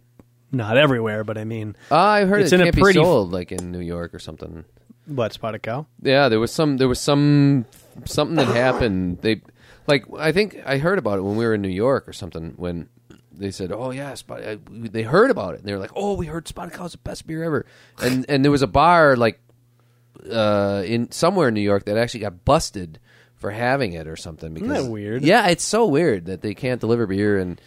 not 0.50 0.76
everywhere, 0.76 1.24
but 1.24 1.38
I 1.38 1.44
mean, 1.44 1.74
Uh, 1.90 1.96
I 1.96 2.24
heard 2.26 2.42
It's 2.42 2.52
it 2.52 2.56
in 2.56 2.60
a 2.60 2.64
can't 2.64 2.76
pretty 2.76 2.98
be 2.98 3.02
sold 3.02 3.32
like 3.32 3.50
in 3.50 3.72
New 3.72 3.80
York 3.80 4.12
or 4.12 4.18
something. 4.18 4.66
what 5.06 5.32
Spotted 5.32 5.62
Cow? 5.62 5.86
Yeah, 6.02 6.28
there 6.28 6.38
was 6.40 6.52
some 6.52 6.76
there 6.76 6.88
was 6.88 7.00
some 7.00 7.64
something 8.04 8.36
that 8.36 8.48
happened. 8.48 9.22
They 9.22 9.40
like 9.86 10.04
I 10.18 10.32
think 10.32 10.58
I 10.66 10.76
heard 10.76 10.98
about 10.98 11.16
it 11.18 11.22
when 11.22 11.36
we 11.36 11.46
were 11.46 11.54
in 11.54 11.62
New 11.62 11.68
York 11.68 12.06
or 12.06 12.12
something 12.12 12.52
when 12.58 12.90
they 13.34 13.50
said, 13.50 13.72
"Oh 13.72 13.90
yeah, 13.90 14.14
Spot-, 14.14 14.42
uh, 14.42 14.56
they 14.70 15.02
heard 15.02 15.30
about 15.30 15.54
it." 15.54 15.60
And 15.60 15.68
they 15.68 15.72
were 15.72 15.78
like, 15.78 15.92
"Oh, 15.94 16.14
we 16.14 16.26
heard 16.26 16.46
Spotted 16.48 16.74
Cow's 16.74 16.92
the 16.92 16.98
best 16.98 17.26
beer 17.26 17.42
ever." 17.44 17.66
And 18.00 18.26
and 18.30 18.44
there 18.44 18.52
was 18.52 18.62
a 18.62 18.66
bar 18.66 19.16
like 19.16 19.40
uh 20.30 20.82
in 20.84 21.10
somewhere 21.10 21.48
in 21.48 21.54
New 21.54 21.60
York 21.62 21.86
that 21.86 21.96
actually 21.96 22.20
got 22.20 22.44
busted 22.44 22.98
for 23.36 23.50
having 23.50 23.92
it 23.94 24.06
or 24.06 24.16
something 24.16 24.54
because 24.54 24.68
that 24.84 24.90
weird? 24.90 25.22
Yeah, 25.24 25.48
it's 25.48 25.64
so 25.64 25.86
weird 25.86 26.26
that 26.26 26.42
they 26.42 26.54
can't 26.54 26.80
deliver 26.80 27.06
beer 27.06 27.38
and 27.38 27.60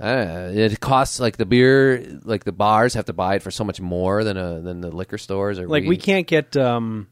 Uh, 0.00 0.48
it 0.54 0.80
costs 0.80 1.20
like 1.20 1.36
the 1.36 1.44
beer, 1.44 2.02
like 2.24 2.44
the 2.44 2.52
bars 2.52 2.94
have 2.94 3.04
to 3.04 3.12
buy 3.12 3.34
it 3.36 3.42
for 3.42 3.50
so 3.50 3.62
much 3.62 3.78
more 3.78 4.24
than 4.24 4.38
a 4.38 4.58
than 4.60 4.80
the 4.80 4.90
liquor 4.90 5.18
stores. 5.18 5.58
Or 5.58 5.68
Like 5.68 5.84
we 5.84 5.98
can't 5.98 6.26
get 6.26 6.56
um, 6.56 7.08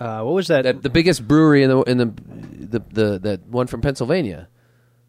uh, 0.00 0.22
what 0.22 0.32
was 0.34 0.48
that? 0.48 0.62
That, 0.62 0.82
the 0.82 0.88
biggest 0.88 1.28
brewery 1.28 1.62
in 1.62 1.68
the 1.68 1.82
in 1.82 1.98
the 1.98 2.06
the, 2.06 2.80
the 2.90 3.18
that 3.20 3.46
one 3.46 3.66
from 3.66 3.82
Pennsylvania. 3.82 4.48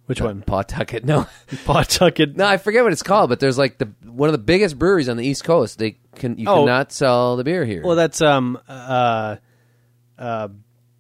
Which 0.08 0.22
one? 0.22 0.42
Pawtucket. 0.42 1.06
No, 1.06 1.28
Pawtucket. 1.66 2.36
no, 2.36 2.46
I 2.48 2.58
forget 2.58 2.84
what 2.84 2.92
it's 2.94 3.04
called. 3.04 3.30
But 3.30 3.40
there's 3.40 3.58
like 3.58 3.78
the 3.78 3.90
one 4.06 4.28
of 4.30 4.34
the 4.34 4.38
biggest 4.40 4.80
breweries 4.80 5.08
on 5.10 5.18
the 5.18 5.26
East 5.26 5.44
Coast. 5.44 5.78
They 5.80 5.98
can 6.16 6.38
you 6.38 6.48
Oh. 6.50 6.62
cannot 6.66 6.92
sell 6.92 7.36
the 7.38 7.44
beer 7.44 7.64
here. 7.66 7.84
Well, 7.86 7.96
that's 7.96 8.22
um 8.22 8.58
uh 8.68 9.36
uh. 10.18 10.48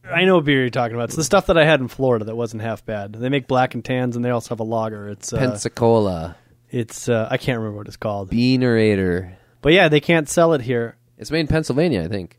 I 0.09 0.23
know 0.23 0.35
what 0.35 0.45
beer 0.45 0.61
you're 0.61 0.69
talking 0.69 0.95
about. 0.95 1.05
It's 1.05 1.15
the 1.17 1.23
stuff 1.23 1.47
that 1.47 1.57
I 1.57 1.65
had 1.65 1.81
in 1.81 1.89
Florida 1.89 2.23
that 2.25 2.35
wasn't 2.35 2.61
half 2.61 2.85
bad. 2.85 3.11
They 3.13 3.27
make 3.27 3.45
black 3.47 3.73
and 3.73 3.83
tans, 3.83 4.15
and 4.15 4.23
they 4.23 4.29
also 4.29 4.49
have 4.49 4.61
a 4.61 4.63
lager. 4.63 5.09
It's 5.09 5.33
uh, 5.33 5.37
Pensacola 5.37 6.37
it's 6.69 7.07
uh, 7.09 7.27
I 7.31 7.37
can't 7.37 7.59
remember 7.59 7.77
what 7.77 7.87
it's 7.87 7.97
called, 7.97 8.29
Beanerator. 8.29 9.33
but 9.61 9.71
yeah, 9.73 9.87
they 9.89 9.99
can't 10.01 10.27
sell 10.29 10.53
it 10.53 10.61
here. 10.61 10.97
It's 11.17 11.31
made 11.31 11.39
in 11.41 11.47
Pennsylvania, 11.47 12.03
I 12.03 12.07
think. 12.09 12.37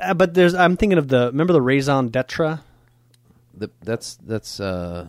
Uh, 0.00 0.14
But 0.14 0.34
there's 0.34 0.54
I'm 0.54 0.76
thinking 0.76 0.98
of 0.98 1.08
the 1.08 1.26
remember 1.26 1.52
the 1.52 1.60
raison 1.62 2.08
d'etre. 2.08 2.60
The, 3.54 3.70
that's 3.82 4.16
that's 4.24 4.60
uh 4.60 5.08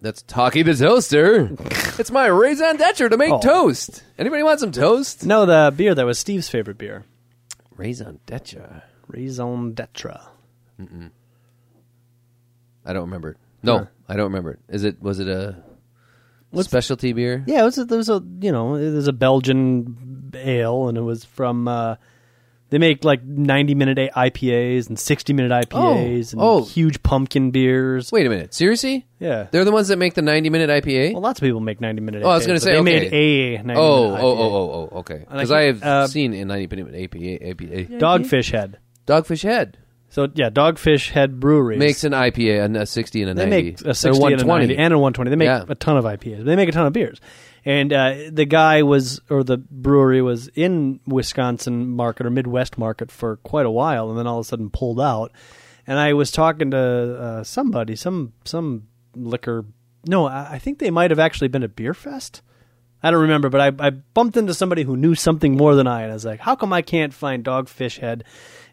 that's 0.00 0.22
Talkie 0.22 0.62
the 0.62 0.74
toaster. 0.74 1.50
it's 1.98 2.10
my 2.10 2.26
raison 2.26 2.76
d'etre 2.76 3.08
to 3.10 3.16
make 3.16 3.32
Oh. 3.32 3.40
toast. 3.40 4.02
Anybody 4.18 4.42
want 4.42 4.60
some 4.60 4.72
toast? 4.72 5.24
No, 5.26 5.46
the 5.46 5.72
beer 5.76 5.94
that 5.94 6.04
was 6.06 6.18
Steve's 6.18 6.48
favorite 6.48 6.78
beer, 6.78 7.04
Raison 7.76 8.18
d'etre. 8.26 8.82
raison 9.08 9.72
d'etre. 9.74 10.18
I 12.84 12.92
don't 12.92 13.02
remember. 13.02 13.30
it. 13.30 13.36
No. 13.62 13.86
I 14.08 14.14
don't 14.16 14.24
remember. 14.26 14.52
it. 14.52 14.58
Is 14.68 14.84
it 14.84 15.00
was 15.02 15.20
it 15.20 15.28
a 15.28 15.56
What's- 16.50 16.68
specialty 16.68 17.12
beer? 17.12 17.44
Yeah, 17.46 17.60
it 17.62 17.64
was 17.64 17.78
a, 17.78 17.84
there 17.84 17.98
was 17.98 18.08
a 18.08 18.22
you 18.40 18.50
know 18.52 18.74
it 18.74 18.90
was 18.90 19.06
a 19.06 19.12
Belgian 19.12 20.30
ale, 20.34 20.88
and 20.88 20.96
it 20.98 21.02
was 21.02 21.24
from. 21.24 21.68
Uh, 21.68 21.96
they 22.70 22.78
make 22.78 23.04
like 23.04 23.22
ninety 23.24 23.74
minute 23.74 23.98
IPAs 24.16 24.88
and 24.88 24.98
sixty 24.98 25.32
minute 25.32 25.50
IPAs 25.52 26.32
and 26.32 26.40
Oh. 26.40 26.64
huge 26.64 27.02
pumpkin 27.02 27.50
beers. 27.50 28.10
Wait 28.10 28.26
a 28.26 28.30
minute. 28.30 28.54
Seriously? 28.54 29.06
Yeah, 29.18 29.48
They're 29.50 29.64
the 29.66 29.72
ones 29.72 29.88
that 29.88 29.98
make 29.98 30.14
the 30.14 30.22
90 30.22 30.48
minute 30.48 30.70
IPA? 30.70 31.12
well, 31.12 31.20
lots 31.22 31.40
of 31.40 31.44
people 31.44 31.60
make 31.60 31.80
ninety 31.80 32.00
minute. 32.00 32.22
Oh, 32.24 32.30
I 32.30 32.36
was 32.36 32.46
gonna 32.46 32.58
say, 32.58 32.72
they 32.72 32.78
okay. 32.78 33.10
made 33.10 33.12
a 33.12 33.62
90 33.62 33.74
oh, 33.78 34.04
minute 34.10 34.20
oh, 34.22 34.34
IPA. 34.34 34.38
oh, 34.38 34.38
oh, 34.38 34.88
oh, 34.92 34.98
okay. 35.00 35.14
And 35.16 35.26
I 35.28 35.34
Because 35.34 35.50
I, 35.52 35.62
have 35.62 35.82
uh, 35.82 36.06
seen 36.06 36.32
a 36.32 36.44
90 36.44 36.76
minute 36.76 36.94
APA, 36.94 37.48
APA. 37.50 37.98
Dogfish 37.98 38.50
Head. 38.52 38.78
Dogfish 39.06 39.42
Head 39.42 39.76
So 40.08 40.28
yeah, 40.34 40.48
Dogfish 40.50 41.10
Head 41.10 41.38
Brewery 41.40 41.76
makes 41.76 42.04
an 42.04 42.12
IPA, 42.12 42.64
and 42.64 42.76
a 42.76 42.86
60 42.86 43.22
and 43.22 43.30
a 43.30 43.34
ninety. 43.34 43.50
They 43.50 43.56
90. 43.62 43.70
make 43.84 43.90
a 43.90 43.94
60 43.94 44.08
and 44.08 44.16
a 44.16 44.46
120. 44.46 44.66
90 44.68 44.76
and 44.82 44.94
a 44.94 44.98
120. 44.98 45.30
They 45.30 45.36
make 45.36 45.46
Yeah. 45.46 45.64
a 45.68 45.74
ton 45.74 45.96
of 45.98 46.04
IPAs. 46.04 46.44
They 46.44 46.56
make 46.56 46.68
a 46.68 46.72
ton 46.72 46.86
of 46.86 46.92
beers. 46.92 47.20
And 47.70 47.92
uh, 47.92 48.14
the 48.32 48.46
guy 48.46 48.82
was, 48.82 49.20
or 49.30 49.44
the 49.44 49.56
brewery 49.56 50.20
was 50.20 50.48
in 50.56 50.98
Wisconsin 51.06 51.88
market 51.88 52.26
or 52.26 52.30
Midwest 52.30 52.76
market 52.76 53.12
for 53.12 53.36
quite 53.36 53.64
a 53.64 53.70
while, 53.70 54.10
and 54.10 54.18
then 54.18 54.26
all 54.26 54.40
of 54.40 54.46
a 54.46 54.48
sudden 54.48 54.70
pulled 54.70 55.00
out. 55.00 55.30
And 55.86 55.96
I 55.96 56.14
was 56.14 56.32
talking 56.32 56.72
to 56.72 56.78
uh, 56.78 57.44
somebody, 57.44 57.94
some 57.94 58.32
some 58.44 58.88
liquor. 59.14 59.66
No, 60.04 60.26
I 60.26 60.58
think 60.58 60.80
they 60.80 60.90
might 60.90 61.12
have 61.12 61.20
actually 61.20 61.46
been 61.46 61.62
at 61.62 61.76
Beer 61.76 61.94
Fest. 61.94 62.42
I 63.04 63.12
don't 63.12 63.20
remember, 63.20 63.48
but 63.50 63.60
I, 63.60 63.86
I 63.86 63.90
bumped 63.90 64.36
into 64.36 64.52
somebody 64.52 64.82
who 64.82 64.96
knew 64.96 65.14
something 65.14 65.56
more 65.56 65.76
than 65.76 65.86
I, 65.86 66.02
and 66.02 66.10
I 66.10 66.14
was 66.14 66.24
like, 66.24 66.40
"How 66.40 66.56
come 66.56 66.72
I 66.72 66.82
can't 66.82 67.14
find 67.14 67.44
Dogfish 67.44 68.00
Head?" 68.00 68.24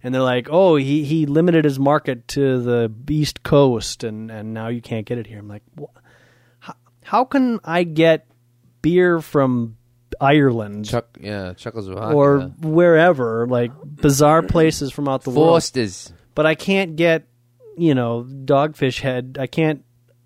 And 0.01 0.11
they're 0.11 0.23
like, 0.23 0.47
"Oh, 0.49 0.75
he 0.75 1.03
he 1.03 1.27
limited 1.27 1.65
his 1.65 1.77
market 1.77 2.27
to 2.29 2.63
the 2.63 2.91
East 3.07 3.43
Coast, 3.43 4.03
and 4.03 4.31
and 4.31 4.55
now 4.55 4.69
you 4.69 4.81
can't 4.81 5.05
get 5.05 5.19
it 5.19 5.27
here." 5.27 5.37
I'm 5.37 5.47
like, 5.47 5.63
"Wha- 5.75 5.89
how, 6.61 6.73
how 7.03 7.25
can 7.25 7.59
I 7.63 7.83
get 7.83 8.25
beer 8.81 9.19
from 9.21 9.77
Ireland 10.19 10.85
Chuck, 10.85 11.17
yeah, 11.19 11.53
Czechoslovakia. 11.53 12.15
or 12.15 12.41
wherever, 12.61 13.45
like 13.47 13.71
bizarre 13.83 14.41
places 14.43 14.91
from 14.91 15.07
out 15.07 15.23
the 15.23 15.29
world?" 15.31 15.55
Foster's. 15.55 16.11
But 16.35 16.45
I 16.45 16.55
can't 16.55 16.95
get, 16.95 17.27
you 17.77 17.95
know, 17.95 18.25
Dogfish 18.29 19.01
Head. 19.01 19.37
I 19.39 19.47
can't. 19.47 19.83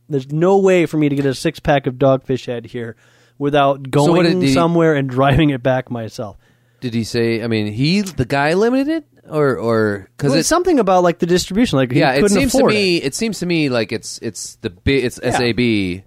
There's 0.09 0.31
no 0.31 0.57
way 0.59 0.85
for 0.85 0.97
me 0.97 1.09
to 1.09 1.15
get 1.15 1.25
a 1.25 1.33
six 1.33 1.59
pack 1.59 1.87
of 1.87 1.95
Dogfish 1.95 2.45
Head 2.45 2.65
here 2.65 2.95
without 3.37 3.79
what 3.79 3.91
going 3.91 4.23
did 4.39 4.41
he- 4.49 4.53
somewhere 4.53 4.93
and 4.95 5.09
driving 5.09 5.49
it 5.51 5.63
back 5.63 5.89
myself. 5.89 6.37
Did 6.81 6.93
he 6.95 7.03
say, 7.03 7.43
I 7.43 7.47
mean, 7.47 7.67
he, 7.71 8.01
the 8.01 8.25
guy 8.25 8.53
limited 8.55 8.87
it? 8.89 9.05
Or, 9.29 9.55
or, 9.55 10.09
because 10.17 10.29
Well, 10.31 10.33
it's, 10.39 10.39
it's 10.41 10.49
something 10.49 10.79
about 10.79 11.03
like 11.03 11.19
the 11.19 11.27
distribution. 11.27 11.77
Like 11.77 11.91
he 11.91 11.99
yeah, 11.99 12.13
it 12.13 12.21
couldn't 12.21 12.37
seems 12.37 12.51
to 12.53 12.57
afford 12.57 12.73
me, 12.73 12.97
it. 12.97 13.13
seems 13.13 13.37
to 13.39 13.45
me 13.45 13.69
like 13.69 13.91
it's, 13.91 14.17
it's 14.17 14.55
the 14.57 14.71
big, 14.71 15.05
it's 15.05 15.17
SAB. 15.17 16.03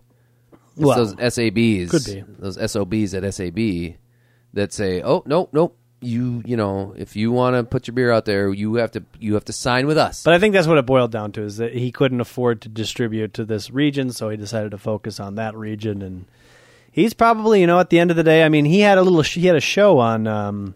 It's 0.77 0.85
Well, 0.85 0.97
those 0.97 1.15
SABs. 1.15 1.91
could 1.91 2.05
be. 2.05 2.25
Those 2.39 2.71
SOBs 2.71 3.15
at 3.15 3.35
SAB 3.35 3.95
that 4.55 4.73
say, 4.73 5.03
oh, 5.03 5.23
no, 5.27 5.49
no, 5.53 5.73
you, 6.01 6.43
you 6.45 6.57
know, 6.57 6.95
if 6.97 7.17
you 7.17 7.33
want 7.33 7.57
to 7.57 7.65
put 7.65 7.87
your 7.87 7.95
beer 7.95 8.11
out 8.11 8.25
there, 8.25 8.53
you 8.53 8.75
have 8.75 8.91
to, 8.93 9.05
you 9.19 9.35
have 9.35 9.45
to 9.47 9.53
sign 9.53 9.87
with 9.87 9.97
us. 9.97 10.23
But 10.23 10.35
I 10.35 10.39
think 10.39 10.53
that's 10.53 10.67
what 10.67 10.79
it 10.79 10.87
boiled 10.87 11.13
down 11.13 11.33
to 11.33 11.43
is 11.43 11.57
that 11.59 11.75
he 11.75 11.91
couldn't 11.93 12.21
afford 12.21 12.61
to 12.63 12.69
distribute 12.69 13.35
to 13.35 13.45
this 13.45 13.71
region, 13.71 14.13
so 14.13 14.29
he 14.29 14.37
decided 14.37 14.73
to 14.73 14.79
focus 14.79 15.21
on 15.21 15.37
that 15.37 15.57
region. 15.57 16.03
And 16.03 16.27
he's 16.91 17.15
probably, 17.15 17.61
you 17.61 17.67
know, 17.67 17.81
at 17.81 17.91
the 17.91 17.99
end 17.99 18.11
of 18.11 18.17
the 18.17 18.25
day, 18.25 18.45
I 18.45 18.49
mean, 18.49 18.65
he 18.65 18.81
had 18.81 18.99
a 18.99 19.03
little, 19.03 19.23
he 19.23 19.47
had 19.47 19.57
a 19.57 19.61
show 19.61 19.99
on, 19.99 20.27
um, 20.27 20.75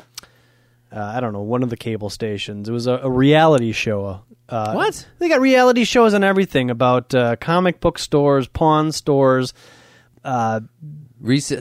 uh, 0.93 1.01
I 1.01 1.21
don't 1.21 1.33
know, 1.33 1.43
one 1.43 1.63
of 1.63 1.71
the 1.71 1.77
cable 1.77 2.09
stations. 2.11 2.69
It 2.69 2.73
was 2.73 2.87
a, 2.87 2.99
a 3.03 3.11
reality 3.11 3.73
show. 3.73 4.23
Uh, 4.49 4.73
What? 4.73 5.07
They 5.19 5.29
got 5.29 5.41
reality 5.41 5.85
shows 5.85 6.15
and 6.15 6.25
everything 6.25 6.71
about 6.71 7.15
uh, 7.15 7.37
comic 7.37 7.81
book 7.81 7.99
stores, 7.99 8.49
pawn 8.49 8.93
stores. 8.93 9.53
Uh, 10.25 10.61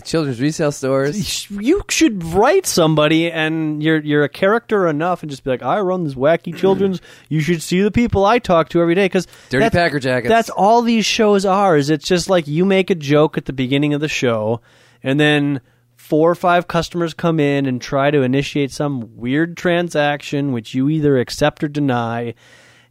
children's 0.04 0.40
resale 0.40 0.72
stores. 0.72 1.50
you 1.50 1.82
should 1.90 2.24
write 2.24 2.66
somebody 2.66 3.32
and 3.32 3.82
you're 3.82 4.00
you're 4.00 4.24
a 4.24 4.30
character 4.30 4.88
enough 4.88 5.24
and 5.24 5.30
just 5.30 5.44
be 5.44 5.50
like 5.50 5.64
I 5.64 5.80
run 5.80 6.04
this 6.04 6.14
wacky 6.14 6.56
children's 6.60 7.02
you 7.30 7.40
should 7.42 7.62
see 7.62 7.82
the 7.82 7.92
people 7.92 8.26
I 8.26 8.40
talk 8.40 8.70
to 8.70 8.82
every 8.82 8.96
day 8.96 9.10
cuz 9.10 9.28
Dirty 9.50 9.70
Packer 9.70 10.00
Jackets. 10.00 10.30
That's 10.30 10.50
all 10.50 10.82
these 10.82 11.06
shows 11.06 11.46
are 11.46 11.76
is 11.76 11.90
it's 11.90 12.08
just 12.08 12.30
like 12.30 12.48
you 12.48 12.66
make 12.66 12.90
a 12.90 12.96
joke 12.96 13.38
at 13.38 13.46
the 13.46 13.54
beginning 13.54 13.94
of 13.94 14.02
the 14.02 14.08
show 14.08 14.62
and 15.02 15.20
then 15.20 15.62
four 15.96 16.30
or 16.30 16.36
five 16.36 16.68
customers 16.68 17.14
come 17.14 17.40
in 17.40 17.66
and 17.66 17.82
try 17.82 18.12
to 18.12 18.22
initiate 18.22 18.72
some 18.72 19.18
weird 19.18 19.58
transaction 19.58 20.52
which 20.52 20.74
you 20.76 20.88
either 20.90 21.18
accept 21.18 21.64
or 21.64 21.68
deny 21.68 22.34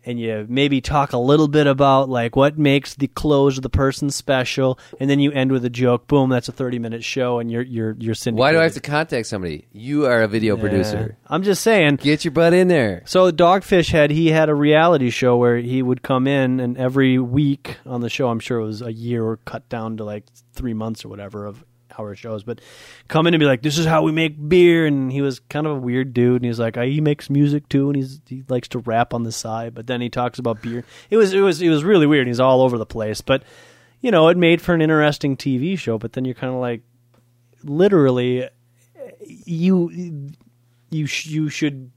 and 0.07 0.19
you 0.21 0.47
maybe 0.49 0.81
talk 0.81 1.13
a 1.13 1.19
little 1.19 1.49
bit 1.49 1.67
about 1.67 2.09
like 2.09 2.37
what 2.37 2.57
makes 2.57 2.95
the 2.95 3.09
clothes 3.09 3.59
of 3.59 3.63
the 3.63 3.69
person 3.69 4.09
special 4.11 4.79
and 5.01 5.11
then 5.11 5.19
you 5.21 5.33
end 5.33 5.51
with 5.53 5.65
a 5.65 5.71
joke 5.71 6.07
boom 6.07 6.31
that's 6.31 6.49
a 6.49 6.53
30 6.53 6.79
minute 6.79 7.05
show 7.05 7.39
and 7.41 7.51
you're 7.51 7.63
you're 7.63 7.97
you're 7.99 8.15
syndicated. 8.15 8.39
Why 8.41 8.53
do 8.53 8.61
I 8.61 8.63
have 8.63 8.75
to 8.75 8.81
contact 8.81 9.27
somebody? 9.27 9.67
You 9.73 10.07
are 10.07 10.23
a 10.23 10.29
video 10.29 10.57
Yeah. 10.57 10.61
producer. 10.63 11.17
i'm 11.27 11.43
just 11.43 11.63
saying 11.63 11.97
Get 11.97 12.25
your 12.25 12.33
butt 12.33 12.55
in 12.55 12.69
there. 12.69 13.03
so 13.05 13.31
Dogfish 13.33 13.91
Head, 13.91 14.11
he 14.11 14.29
had 14.29 14.49
a 14.49 14.55
reality 14.55 15.11
show 15.11 15.37
where 15.37 15.57
he 15.59 15.83
would 15.83 16.03
come 16.03 16.27
in, 16.27 16.61
and 16.61 16.79
every 16.79 17.19
week 17.19 17.77
on 17.85 18.01
the 18.01 18.09
show, 18.09 18.29
I'm 18.29 18.39
sure 18.41 18.61
it 18.61 18.65
was 18.65 18.81
a 18.83 18.93
year 18.93 19.25
or 19.25 19.39
cut 19.39 19.69
down 19.69 19.97
to 19.99 20.05
like 20.05 20.25
three 20.53 20.73
months 20.75 21.05
or 21.05 21.09
whatever 21.09 21.45
of 21.47 21.65
hour 21.99 22.15
shows, 22.15 22.43
but 22.43 22.61
come 23.09 23.27
in 23.27 23.35
and 23.35 23.41
be 23.41 23.47
like, 23.47 23.63
"This 23.63 23.79
is 23.79 23.87
how 23.87 24.03
we 24.03 24.13
make 24.13 24.49
beer," 24.49 24.87
and 24.87 25.11
he 25.11 25.23
was 25.23 25.41
kind 25.41 25.67
of 25.67 25.77
a 25.77 25.81
weird 25.81 26.15
dude, 26.15 26.43
and 26.43 26.45
he's 26.45 26.61
like, 26.61 26.77
"He 26.77 27.01
makes 27.01 27.31
music 27.31 27.69
too, 27.69 27.89
and 27.89 27.97
he's 27.97 28.21
he 28.27 28.43
likes 28.49 28.69
to 28.69 28.79
rap 28.81 29.15
on 29.15 29.23
the 29.23 29.33
side, 29.33 29.75
but 29.75 29.87
then 29.87 30.01
he 30.01 30.09
talks 30.09 30.39
about 30.39 30.63
beer. 30.63 30.85
It 31.11 31.17
was 31.17 31.33
it 31.33 31.41
was 31.41 31.63
it 31.63 31.69
was 31.69 31.85
really 31.85 32.07
weird. 32.07 32.27
He's 32.27 32.41
all 32.41 32.63
over 32.63 32.79
the 32.79 32.87
place, 32.87 33.21
but 33.21 33.43
you 34.01 34.11
know, 34.11 34.29
it 34.29 34.37
made 34.37 34.61
for 34.61 34.75
an 34.75 34.81
interesting 34.81 35.37
TV 35.37 35.79
show. 35.79 35.99
But 35.99 36.13
then 36.13 36.25
you're 36.25 36.35
kind 36.35 36.55
of 36.55 36.61
like, 36.61 36.83
literally, 37.65 38.49
you 39.27 40.31
you 40.91 41.07
sh- 41.07 41.27
you 41.27 41.49
should 41.49 41.91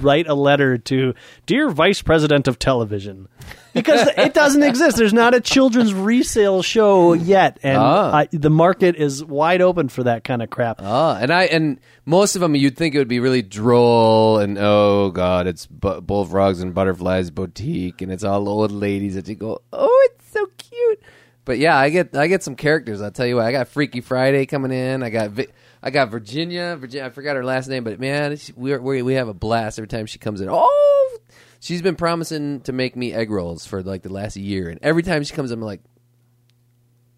write 0.00 0.26
a 0.28 0.34
letter 0.34 0.78
to 0.78 1.14
dear 1.46 1.70
vice 1.70 2.02
president 2.02 2.48
of 2.48 2.58
television 2.58 3.28
because 3.74 4.08
it 4.16 4.34
doesn't 4.34 4.62
exist 4.62 4.96
there's 4.96 5.12
not 5.12 5.34
a 5.34 5.40
children's 5.40 5.92
resale 5.94 6.62
show 6.62 7.12
yet 7.12 7.58
and 7.62 7.78
Ah. 7.78 8.14
I, 8.18 8.28
the 8.30 8.50
market 8.50 8.96
is 8.96 9.24
wide 9.24 9.60
open 9.60 9.88
for 9.88 10.02
that 10.04 10.24
kind 10.24 10.42
of 10.42 10.50
crap 10.50 10.80
Ah, 10.82 11.18
and 11.20 11.30
I 11.32 11.44
and 11.44 11.78
most 12.06 12.34
of 12.34 12.40
them 12.40 12.54
you'd 12.54 12.76
think 12.76 12.94
it 12.94 12.98
would 12.98 13.08
be 13.08 13.20
really 13.20 13.42
droll 13.42 14.38
and 14.38 14.58
oh 14.58 15.10
god, 15.10 15.46
it's 15.46 15.66
bu- 15.66 16.00
bullfrogs 16.00 16.60
and 16.60 16.74
butterflies 16.74 17.30
boutique 17.30 18.02
and 18.02 18.10
it's 18.12 18.24
all 18.24 18.48
old 18.48 18.72
ladies 18.72 19.14
that 19.14 19.28
you 19.28 19.34
go, 19.34 19.60
oh, 19.72 20.08
it's 20.12 20.30
so 20.32 20.46
cute. 20.58 21.00
But 21.44 21.58
yeah, 21.58 21.76
I 21.76 21.90
get 21.90 22.14
I 22.16 22.28
get 22.28 22.42
some 22.44 22.54
characters. 22.54 23.02
I'll 23.02 23.10
tell 23.10 23.26
you 23.26 23.36
what, 23.36 23.44
I 23.46 23.50
got 23.52 23.66
Freaky 23.68 24.00
Friday 24.00 24.46
coming 24.46 24.70
in. 24.70 25.02
I 25.02 25.10
got 25.10 25.30
Vi- 25.30 25.48
I 25.82 25.90
got 25.90 26.10
Virginia. 26.10 26.76
Virginia, 26.78 27.06
I 27.06 27.10
forgot 27.10 27.36
her 27.36 27.44
last 27.44 27.68
name, 27.68 27.82
but 27.84 27.98
man, 27.98 28.38
we 28.56 28.76
we 28.78 29.02
we 29.02 29.14
have 29.14 29.28
a 29.28 29.34
blast 29.34 29.78
every 29.78 29.88
time 29.88 30.06
she 30.06 30.18
comes 30.18 30.40
in. 30.40 30.48
Oh, 30.50 31.18
she's 31.60 31.82
been 31.82 31.96
promising 31.96 32.60
to 32.62 32.72
make 32.72 32.94
me 32.94 33.12
egg 33.12 33.30
rolls 33.30 33.66
for 33.66 33.82
like 33.82 34.02
the 34.02 34.12
last 34.12 34.36
year, 34.36 34.68
and 34.68 34.78
every 34.82 35.02
time 35.02 35.24
she 35.24 35.34
comes, 35.34 35.50
I'm 35.50 35.60
like, 35.60 35.80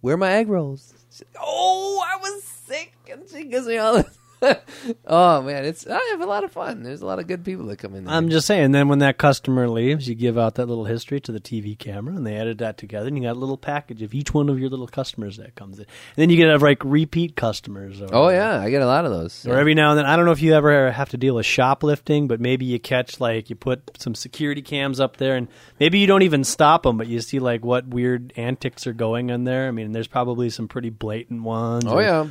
where 0.01 0.15
are 0.15 0.19
my 0.19 0.33
egg 0.33 0.49
rolls? 0.49 0.95
Oh, 1.39 2.03
I 2.05 2.17
was 2.17 2.43
sick, 2.43 2.95
and 3.11 3.23
she 3.31 3.45
gives 3.45 3.67
me 3.67 3.77
all 3.77 3.97
this. 3.97 4.19
oh 5.07 5.43
man, 5.43 5.65
it's 5.65 5.87
I 5.87 6.09
have 6.11 6.21
a 6.21 6.27
lot 6.27 6.45
of 6.45 6.53
fun. 6.53 6.83
There's 6.83 7.03
a 7.03 7.07
lot 7.07 7.19
of 7.19 7.27
good 7.27 7.45
people 7.45 7.67
that 7.67 7.79
come 7.79 7.95
in. 7.95 8.05
There. 8.05 8.15
I'm 8.15 8.29
just 8.29 8.47
saying. 8.47 8.73
Then 8.73 8.89
when 8.89 8.99
that 9.01 9.19
customer 9.19 9.69
leaves, 9.69 10.09
you 10.09 10.15
give 10.15 10.39
out 10.39 10.57
that 10.57 10.67
little 10.67 10.85
history 10.85 11.21
to 11.21 11.33
the 11.33 11.41
TV 11.41 11.79
camera, 11.79 12.15
and 12.15 12.27
they 12.27 12.37
edit 12.37 12.59
that 12.59 12.79
together, 12.79 13.09
and 13.09 13.17
you 13.17 13.23
got 13.23 13.37
a 13.37 13.39
little 13.39 13.57
package 13.57 14.03
of 14.03 14.15
each 14.15 14.35
one 14.35 14.49
of 14.49 14.59
your 14.59 14.71
little 14.71 14.87
customers 14.87 15.37
that 15.37 15.55
comes 15.55 15.79
in. 15.79 15.85
And 15.85 16.17
then 16.17 16.31
you 16.31 16.37
get 16.37 16.47
to 16.47 16.53
have 16.53 16.63
like 16.63 16.85
repeat 16.85 17.37
customers. 17.37 18.01
Or, 18.01 18.09
oh 18.13 18.29
yeah, 18.29 18.61
I 18.61 18.71
get 18.71 18.83
a 18.83 18.87
lot 18.87 19.05
of 19.05 19.11
those. 19.11 19.47
Or 19.47 19.57
every 19.57 19.75
now 19.75 19.91
and 19.91 19.99
then, 19.99 20.07
I 20.07 20.17
don't 20.17 20.25
know 20.25 20.33
if 20.33 20.43
you 20.43 20.55
ever 20.55 20.91
have 20.91 21.11
to 21.11 21.17
deal 21.17 21.37
with 21.37 21.47
shoplifting, 21.47 22.29
but 22.29 22.41
maybe 22.41 22.65
you 22.65 22.79
catch 22.79 23.21
like 23.21 23.51
you 23.51 23.57
put 23.57 24.01
some 24.01 24.15
security 24.15 24.63
cams 24.63 25.01
up 25.01 25.17
there, 25.17 25.37
and 25.37 25.49
maybe 25.81 25.99
you 25.99 26.07
don't 26.07 26.23
even 26.23 26.45
stop 26.45 26.83
them, 26.83 26.97
but 26.97 27.07
you 27.07 27.21
see 27.21 27.39
like 27.39 27.65
what 27.65 27.87
weird 27.87 28.33
antics 28.37 28.87
are 28.87 28.93
going 28.93 29.31
on 29.31 29.45
there. 29.45 29.69
I 29.69 29.71
mean, 29.71 29.93
there's 29.93 30.09
probably 30.09 30.51
some 30.51 30.69
pretty 30.69 30.91
blatant 30.91 31.43
ones. 31.43 31.85
Oh 31.87 31.95
or, 31.95 32.03
yeah. 32.03 32.29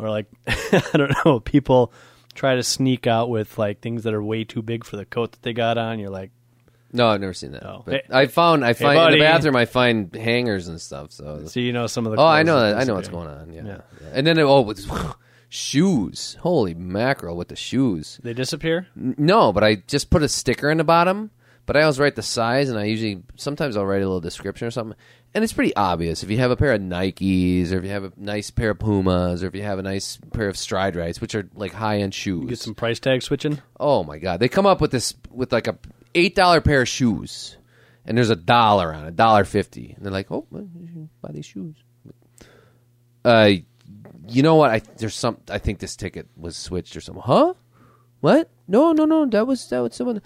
Or 0.00 0.10
like 0.10 0.26
I 0.46 0.82
don't 0.94 1.12
know, 1.24 1.40
people 1.40 1.92
try 2.34 2.54
to 2.56 2.62
sneak 2.62 3.06
out 3.06 3.28
with 3.28 3.58
like 3.58 3.80
things 3.80 4.04
that 4.04 4.14
are 4.14 4.22
way 4.22 4.44
too 4.44 4.62
big 4.62 4.84
for 4.84 4.96
the 4.96 5.04
coat 5.04 5.32
that 5.32 5.42
they 5.42 5.52
got 5.52 5.78
on. 5.78 5.98
You're 5.98 6.10
like, 6.10 6.30
No, 6.92 7.08
I've 7.08 7.20
never 7.20 7.34
seen 7.34 7.52
that. 7.52 7.64
Oh. 7.66 7.82
But 7.84 7.94
Hey- 7.94 8.02
I 8.10 8.26
found 8.26 8.64
I 8.64 8.72
find 8.72 9.12
in 9.12 9.18
the 9.18 9.24
bathroom 9.24 9.56
I 9.56 9.64
find 9.64 10.14
hangers 10.14 10.68
and 10.68 10.80
stuff. 10.80 11.12
So 11.12 11.44
so 11.46 11.60
you 11.60 11.72
know 11.72 11.86
some 11.86 12.06
of 12.06 12.12
the. 12.12 12.18
oh, 12.20 12.26
I 12.26 12.42
know 12.42 12.60
that. 12.60 12.78
I 12.78 12.84
know 12.84 12.94
what's 12.94 13.08
going 13.08 13.28
on. 13.28 13.52
Yeah. 13.52 13.62
Yeah. 13.64 13.80
Yeah. 14.00 14.08
And 14.12 14.26
then 14.26 14.38
it, 14.38 14.42
oh, 14.42 14.72
shoes. 15.48 16.36
Holy 16.40 16.74
mackerel 16.74 17.36
with 17.36 17.48
the 17.48 17.56
shoes. 17.56 18.18
They 18.22 18.32
disappear. 18.34 18.86
No, 18.94 19.52
but 19.52 19.64
I 19.64 19.76
just 19.86 20.10
put 20.10 20.22
a 20.22 20.28
sticker 20.28 20.70
in 20.70 20.78
the 20.78 20.84
bottom. 20.84 21.30
But 21.66 21.76
I 21.76 21.82
always 21.82 22.00
write 22.00 22.16
the 22.16 22.22
size, 22.22 22.68
and 22.68 22.76
I 22.76 22.84
usually 22.84 23.22
sometimes 23.36 23.76
I'll 23.76 23.86
write 23.86 24.02
a 24.02 24.06
little 24.06 24.20
description 24.20 24.66
or 24.66 24.72
something. 24.72 24.96
And 25.32 25.44
it's 25.44 25.52
pretty 25.52 25.74
obvious 25.76 26.24
if 26.24 26.30
you 26.30 26.38
have 26.38 26.50
a 26.50 26.56
pair 26.56 26.72
of 26.72 26.80
Nikes, 26.80 27.70
or 27.70 27.76
if 27.78 27.84
you 27.84 27.90
have 27.90 28.04
a 28.04 28.12
nice 28.16 28.50
pair 28.50 28.70
of 28.70 28.80
Pumas, 28.80 29.44
or 29.44 29.46
if 29.46 29.54
you 29.54 29.62
have 29.62 29.78
a 29.78 29.82
nice 29.82 30.18
pair 30.32 30.48
of 30.48 30.56
Stride 30.56 30.96
Rights, 30.96 31.20
which 31.20 31.36
are 31.36 31.48
like 31.54 31.72
high 31.72 31.98
end 31.98 32.14
shoes. 32.14 32.42
You 32.42 32.48
get 32.48 32.58
some 32.58 32.74
price 32.74 32.98
tag 32.98 33.22
switching. 33.22 33.62
Oh 33.78 34.02
my 34.02 34.18
god, 34.18 34.40
they 34.40 34.48
come 34.48 34.66
up 34.66 34.80
with 34.80 34.90
this 34.90 35.14
with 35.30 35.52
like 35.52 35.68
a 35.68 35.78
eight 36.16 36.34
dollar 36.34 36.60
pair 36.60 36.82
of 36.82 36.88
shoes, 36.88 37.56
and 38.04 38.16
there's 38.16 38.30
a 38.30 38.36
dollar 38.36 38.92
on 38.92 39.06
it, 39.06 39.14
dollar 39.14 39.44
fifty, 39.44 39.92
and 39.96 40.04
they're 40.04 40.12
like, 40.12 40.32
oh, 40.32 40.46
well, 40.50 40.68
you 40.76 40.88
should 40.88 41.08
buy 41.22 41.30
these 41.30 41.46
shoes. 41.46 41.76
Uh, 43.24 43.52
you 44.26 44.42
know 44.42 44.56
what? 44.56 44.70
I 44.70 44.82
there's 44.96 45.14
some. 45.14 45.38
I 45.48 45.58
think 45.58 45.78
this 45.78 45.94
ticket 45.94 46.26
was 46.36 46.56
switched 46.56 46.96
or 46.96 47.00
something. 47.00 47.22
Huh? 47.24 47.54
What? 48.20 48.50
No, 48.66 48.92
no, 48.92 49.04
no. 49.04 49.26
That 49.26 49.46
was 49.46 49.68
that 49.68 49.78
was 49.78 49.94
someone. 49.94 50.22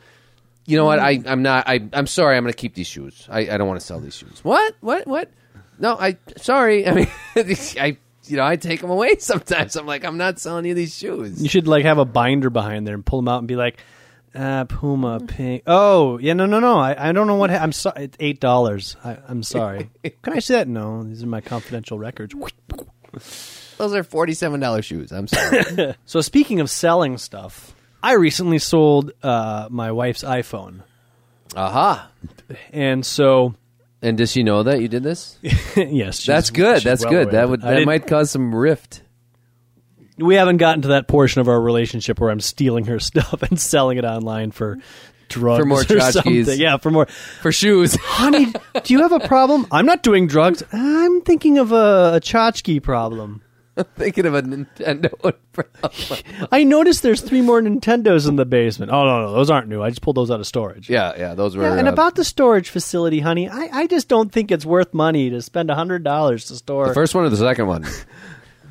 You 0.66 0.76
know 0.78 0.84
what? 0.84 0.98
I 0.98 1.20
I'm 1.26 1.42
not. 1.42 1.68
I 1.68 1.86
I'm 1.92 2.06
sorry. 2.06 2.36
I'm 2.36 2.42
going 2.44 2.52
to 2.52 2.56
keep 2.58 2.74
these 2.74 2.86
shoes. 2.86 3.26
I 3.30 3.40
I 3.40 3.56
don't 3.58 3.68
want 3.68 3.80
to 3.80 3.86
sell 3.86 4.00
these 4.00 4.14
shoes. 4.16 4.40
What? 4.42 4.74
What? 4.80 5.06
What? 5.06 5.30
No, 5.78 5.96
I 5.98 6.16
sorry. 6.36 6.86
I 6.88 6.92
mean, 6.92 7.08
I 7.36 7.96
you 8.26 8.36
know 8.36 8.44
I 8.44 8.56
take 8.56 8.80
them 8.80 8.90
away 8.90 9.16
sometimes. 9.18 9.76
I'm 9.76 9.86
like 9.86 10.04
I'm 10.04 10.16
not 10.16 10.38
selling 10.38 10.64
you 10.64 10.74
these 10.74 10.96
shoes. 10.96 11.42
You 11.42 11.48
should 11.48 11.68
like 11.68 11.84
have 11.84 11.98
a 11.98 12.04
binder 12.04 12.48
behind 12.50 12.86
there 12.86 12.94
and 12.94 13.04
pull 13.04 13.18
them 13.20 13.28
out 13.28 13.38
and 13.40 13.48
be 13.48 13.56
like, 13.56 13.78
uh, 14.34 14.64
Puma 14.64 15.20
pink. 15.20 15.64
Oh 15.66 16.18
yeah, 16.18 16.32
no, 16.32 16.46
no, 16.46 16.60
no. 16.60 16.78
I, 16.78 17.10
I 17.10 17.12
don't 17.12 17.26
know 17.26 17.36
what. 17.36 17.50
Ha- 17.50 17.58
I'm 17.58 17.72
sorry. 17.72 18.04
It's 18.04 18.16
eight 18.20 18.40
dollars. 18.40 18.96
I'm 19.04 19.42
sorry. 19.42 19.90
Can 20.22 20.32
I 20.32 20.38
see 20.38 20.54
that? 20.54 20.66
No, 20.68 21.02
these 21.02 21.22
are 21.22 21.26
my 21.26 21.40
confidential 21.42 21.98
records. 21.98 22.34
Those 23.76 23.94
are 23.94 24.02
forty-seven 24.02 24.60
dollars 24.60 24.84
shoes. 24.86 25.12
I'm 25.12 25.26
sorry. 25.28 25.94
So 26.06 26.20
speaking 26.20 26.60
of 26.60 26.70
selling 26.70 27.18
stuff, 27.18 27.73
I 28.04 28.12
recently 28.14 28.58
sold 28.58 29.12
uh, 29.22 29.68
my 29.70 29.90
wife's 29.92 30.22
iPhone, 30.22 30.82
Aha! 31.56 32.10
and 32.72 33.04
so 33.04 33.54
And 34.02 34.18
does 34.18 34.30
she 34.32 34.42
know 34.42 34.62
that 34.64 34.80
you 34.80 34.88
did 34.88 35.02
this? 35.02 35.38
yes, 35.42 36.20
she's- 36.20 36.26
That's 36.26 36.50
good. 36.50 36.76
she's 36.76 36.84
That's 36.84 37.02
well 37.04 37.10
good. 37.12 37.30
That 37.30 37.44
of 37.44 37.50
would. 37.50 37.64
I 37.64 37.74
that 37.80 37.86
might 37.86 38.06
cause 38.06 38.30
some 38.30 38.54
rift. 38.54 39.00
We 40.18 40.34
haven't 40.36 40.58
gotten 40.58 40.82
to 40.82 40.88
that 40.88 41.08
portion 41.08 41.40
of 41.40 41.48
our 41.48 41.60
relationship 41.60 42.20
where 42.20 42.30
I'm 42.30 42.40
stealing 42.40 42.84
her 42.84 42.98
stuff 43.10 43.42
and 43.42 43.58
selling 43.58 43.98
it 43.98 44.04
online 44.04 44.50
for 44.52 44.78
drugs 45.28 45.60
For 45.60 45.66
more 45.66 45.80
or 45.80 45.84
tchotchkes. 45.84 46.12
something. 46.44 46.60
Yeah, 46.60 46.76
for 46.76 46.90
more. 46.90 47.06
For 47.06 47.50
shoes. 47.50 47.96
Honey, 48.00 48.52
do 48.84 48.92
you 48.94 49.00
have 49.02 49.12
a 49.12 49.20
problem? 49.26 49.66
I'm 49.72 49.86
not 49.86 50.02
doing 50.02 50.26
drugs. 50.26 50.62
I'm 50.72 51.22
thinking 51.22 51.58
of 51.58 51.72
a, 51.72 52.12
a 52.16 52.20
tchotchke 52.20 52.82
problem. 52.82 53.40
Thinking 53.96 54.26
of 54.26 54.34
a 54.34 54.42
Nintendo. 54.42 55.10
problem. 55.52 56.48
I 56.52 56.62
noticed 56.64 57.02
there's 57.02 57.20
three 57.20 57.40
more 57.42 57.60
Nintendos 57.60 58.28
in 58.28 58.36
the 58.36 58.44
basement. 58.44 58.92
Oh 58.92 59.04
no, 59.04 59.22
no, 59.22 59.32
those 59.32 59.50
aren't 59.50 59.68
new. 59.68 59.82
I 59.82 59.88
just 59.90 60.00
pulled 60.02 60.16
those 60.16 60.30
out 60.30 60.38
of 60.40 60.46
storage. 60.46 60.88
yeah, 60.88 61.12
yeah. 61.16 61.34
Those 61.34 61.56
were. 61.56 61.64
Yeah, 61.64 61.76
and 61.78 61.88
uh, 61.88 61.92
about 61.92 62.14
the 62.14 62.24
storage 62.24 62.68
facility, 62.70 63.20
honey, 63.20 63.48
I, 63.48 63.68
I 63.72 63.86
just 63.86 64.06
don't 64.08 64.30
think 64.30 64.52
it's 64.52 64.64
worth 64.64 64.94
money 64.94 65.30
to 65.30 65.42
spend 65.42 65.70
a 65.70 65.74
hundred 65.74 66.04
dollars 66.04 66.44
to 66.46 66.54
store. 66.56 66.86
the 66.88 66.94
first 66.94 67.14
one 67.14 67.24
or 67.24 67.30
the 67.30 67.36
second 67.36 67.66
one? 67.66 67.84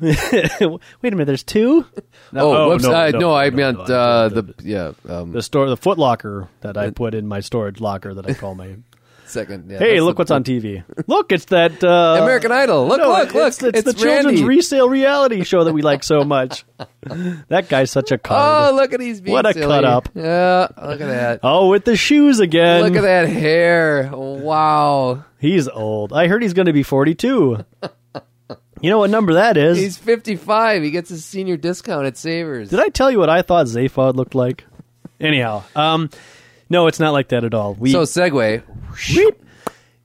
Wait 0.00 0.12
a 0.60 0.78
minute, 1.02 1.26
there's 1.26 1.42
two. 1.44 1.86
oh, 2.34 2.70
whoops! 2.70 2.84
no, 2.84 2.92
uh, 2.92 3.10
no, 3.10 3.18
no, 3.18 3.34
I 3.34 3.50
no, 3.50 3.56
meant 3.56 3.78
no, 3.88 3.94
uh, 3.94 4.28
the- 4.28 4.42
the 4.42 4.54
yeah 4.62 4.92
um, 5.08 5.32
the 5.32 5.42
store, 5.42 5.68
the 5.68 5.76
Foot 5.76 5.98
Locker 5.98 6.48
that 6.62 6.76
I 6.76 6.90
put 6.90 7.14
in 7.14 7.26
my 7.28 7.40
storage 7.40 7.80
locker 7.80 8.14
that 8.14 8.26
I 8.28 8.34
call 8.34 8.54
my. 8.54 8.76
second. 9.34 9.70
Yeah, 9.70 9.78
hey, 9.78 10.00
look 10.00 10.16
the- 10.16 10.20
what's 10.20 10.30
on 10.30 10.42
TV. 10.44 10.82
Look, 11.06 11.30
it's 11.32 11.44
that 11.46 11.84
uh, 11.84 12.20
American 12.22 12.50
Idol. 12.52 12.86
Look, 12.88 12.98
no, 12.98 13.08
look, 13.10 13.34
look! 13.34 13.48
It's, 13.48 13.62
it's, 13.62 13.82
the 13.82 13.92
Randy. 14.06 14.22
children's 14.22 14.42
resale 14.42 14.88
reality 14.88 15.44
show 15.44 15.64
that 15.64 15.74
we 15.74 15.82
like 15.82 16.02
so 16.02 16.24
much. 16.36 16.64
that 17.48 17.68
guy's 17.68 17.90
such 17.90 18.10
a 18.12 18.16
cut. 18.18 18.34
Oh, 18.38 18.74
look 18.74 18.92
at 18.94 19.00
these. 19.00 19.20
What 19.20 19.44
a 19.44 19.52
silly. 19.52 19.66
cut 19.66 19.84
up. 19.84 20.08
Yeah, 20.14 20.68
look 20.82 21.00
at 21.00 21.06
that. 21.08 21.40
Oh, 21.42 21.68
with 21.68 21.84
the 21.84 21.96
shoes 21.96 22.40
again. 22.40 22.82
Look 22.82 22.96
at 22.96 23.02
that 23.02 23.28
hair! 23.28 24.10
Wow, 24.14 25.24
He's 25.38 25.68
old. 25.68 26.12
I 26.14 26.26
heard 26.28 26.40
he's 26.42 26.54
going 26.54 26.66
to 26.66 26.72
be 26.72 26.82
42. 26.82 27.64
you 28.80 28.90
know 28.90 28.98
what 28.98 29.10
number 29.10 29.34
that 29.34 29.56
is? 29.56 29.76
he's 29.78 29.96
fifty-five. 29.98 30.82
He 30.82 30.90
gets 30.90 31.10
a 31.10 31.18
senior 31.18 31.56
discount 31.56 32.06
at 32.06 32.16
Savers. 32.16 32.70
Did 32.70 32.80
I 32.80 32.88
tell 32.88 33.10
you 33.10 33.18
what 33.18 33.28
I 33.28 33.42
thought 33.42 33.66
Zaphod 33.66 34.14
looked 34.14 34.34
like? 34.34 34.64
Anyhow, 35.20 35.62
um, 35.76 36.10
no, 36.68 36.86
it's 36.86 37.00
not 37.00 37.12
like 37.12 37.28
that 37.28 37.44
at 37.44 37.54
all. 37.54 37.74
We 37.74 37.92
So 37.92 38.02
segue. 38.02 38.62
Weep. 39.16 39.42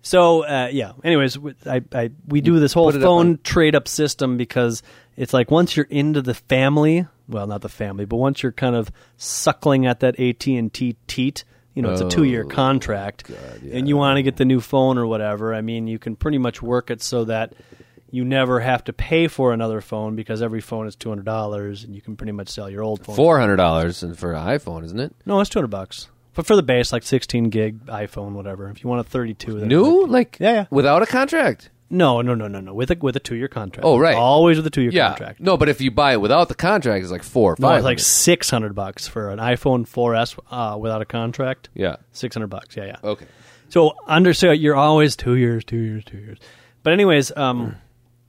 So 0.01 0.43
uh, 0.45 0.69
yeah. 0.71 0.93
Anyways, 1.03 1.37
I, 1.65 1.81
I 1.93 2.11
we 2.27 2.41
do 2.41 2.59
this 2.59 2.73
whole 2.73 2.85
Put 2.87 2.95
it 2.95 3.01
up 3.03 3.07
phone 3.07 3.27
on- 3.31 3.39
trade 3.43 3.75
up 3.75 3.87
system 3.87 4.37
because 4.37 4.81
it's 5.17 5.33
like 5.33 5.51
once 5.51 5.75
you're 5.75 5.87
into 5.89 6.21
the 6.21 6.33
family, 6.33 7.05
well, 7.27 7.47
not 7.47 7.61
the 7.61 7.69
family, 7.69 8.05
but 8.05 8.15
once 8.17 8.41
you're 8.41 8.51
kind 8.53 8.75
of 8.75 8.89
suckling 9.17 9.85
at 9.85 9.99
that 9.99 10.19
AT 10.19 10.47
and 10.47 10.71
T 10.73 10.95
teat, 11.07 11.43
you 11.75 11.81
know, 11.81 11.91
it's 11.91 12.01
a 12.01 12.07
two 12.09 12.23
year 12.23 12.43
Oh, 12.45 12.49
contract, 12.49 13.29
and 13.71 13.87
you 13.87 13.97
want 13.97 14.17
to 14.17 14.23
get 14.23 14.37
the 14.37 14.45
new 14.45 14.61
phone 14.61 14.97
or 14.97 15.05
whatever. 15.05 15.53
I 15.53 15.61
mean, 15.61 15.87
you 15.87 15.99
can 15.99 16.15
pretty 16.15 16.37
much 16.37 16.61
work 16.61 16.89
it 16.89 17.01
so 17.01 17.25
that 17.25 17.53
you 18.09 18.25
never 18.25 18.59
have 18.59 18.83
to 18.85 18.93
pay 18.93 19.27
for 19.27 19.53
another 19.53 19.81
phone 19.81 20.15
because 20.15 20.41
every 20.41 20.61
phone 20.61 20.87
is 20.87 20.95
two 20.95 21.09
hundred 21.09 21.25
dollars, 21.25 21.83
and 21.83 21.93
you 21.93 22.01
can 22.01 22.15
pretty 22.15 22.31
much 22.31 22.49
sell 22.49 22.69
your 22.69 22.83
old 22.83 23.05
phone. 23.05 23.15
Four 23.15 23.37
hundred 23.39 23.57
dollars 23.57 23.99
for 24.17 24.33
an 24.33 24.47
iPhone, 24.47 24.83
isn't 24.85 24.99
it? 24.99 25.13
No, 25.25 25.39
it's 25.41 25.49
two 25.49 25.59
hundred 25.59 25.67
bucks. 25.71 26.07
But 26.35 26.45
for 26.45 26.55
the 26.55 26.63
base, 26.63 26.91
like 26.93 27.03
sixteen 27.03 27.49
gig 27.49 27.85
iPhone, 27.87 28.31
whatever. 28.33 28.69
If 28.69 28.83
you 28.83 28.89
want 28.89 29.01
a 29.01 29.09
thirty-two, 29.09 29.59
then 29.59 29.67
New, 29.67 30.05
like 30.05 30.37
Yeah, 30.39 30.51
yeah. 30.53 30.65
without 30.69 31.01
a 31.01 31.05
contract. 31.05 31.69
No, 31.91 32.21
no, 32.21 32.35
no, 32.35 32.47
no, 32.47 32.59
no. 32.59 32.73
With 32.73 32.91
a 32.91 32.97
with 33.01 33.15
a 33.15 33.19
two 33.19 33.35
year 33.35 33.47
contract. 33.47 33.83
Oh, 33.83 33.97
right. 33.97 34.15
Always 34.15 34.57
with 34.57 34.67
a 34.67 34.69
two 34.69 34.81
year 34.83 34.91
Yeah, 34.91 35.09
contract. 35.09 35.39
no, 35.39 35.57
but 35.57 35.69
if 35.69 35.81
you 35.81 35.89
buy 35.89 36.13
it 36.13 36.21
without 36.21 36.47
the 36.47 36.53
contract, 36.55 37.01
it's 37.01 37.11
like 37.11 37.23
four 37.23 37.53
or 37.53 37.55
No, 37.57 37.67
five. 37.69 37.77
it's 37.79 37.83
like 37.85 37.99
six 37.99 38.49
hundred 38.49 38.75
bucks 38.75 39.07
for 39.07 39.31
an 39.31 39.39
iPhone 39.39 39.87
4S 39.89 40.37
uh, 40.51 40.77
without 40.77 41.01
a 41.01 41.05
contract. 41.05 41.69
yeah, 41.73 41.95
Six 42.11 42.35
hundred 42.35 42.47
bucks. 42.47 42.77
Yeah, 42.77 42.85
yeah. 42.85 42.95
okay. 43.03 43.25
So 43.69 43.95
under 44.05 44.33
so 44.35 44.51
you're 44.51 44.75
always 44.75 45.15
two 45.15 45.35
years, 45.35 45.63
two 45.65 45.77
years, 45.77 46.03
two 46.05 46.17
years. 46.19 46.37
But 46.83 46.93
anyways, 46.93 47.35
um, 47.35 47.75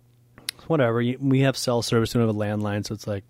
whatever. 0.67 1.01
You, 1.03 1.19
we 1.21 1.41
have 1.41 1.57
cell 1.57 1.83
service. 1.83 2.15
We 2.15 2.19
don't 2.21 2.29
have 2.29 2.37
a 2.37 2.39
landline, 2.39 2.87
so 2.87 2.95
it's 2.95 3.07
like 3.07 3.25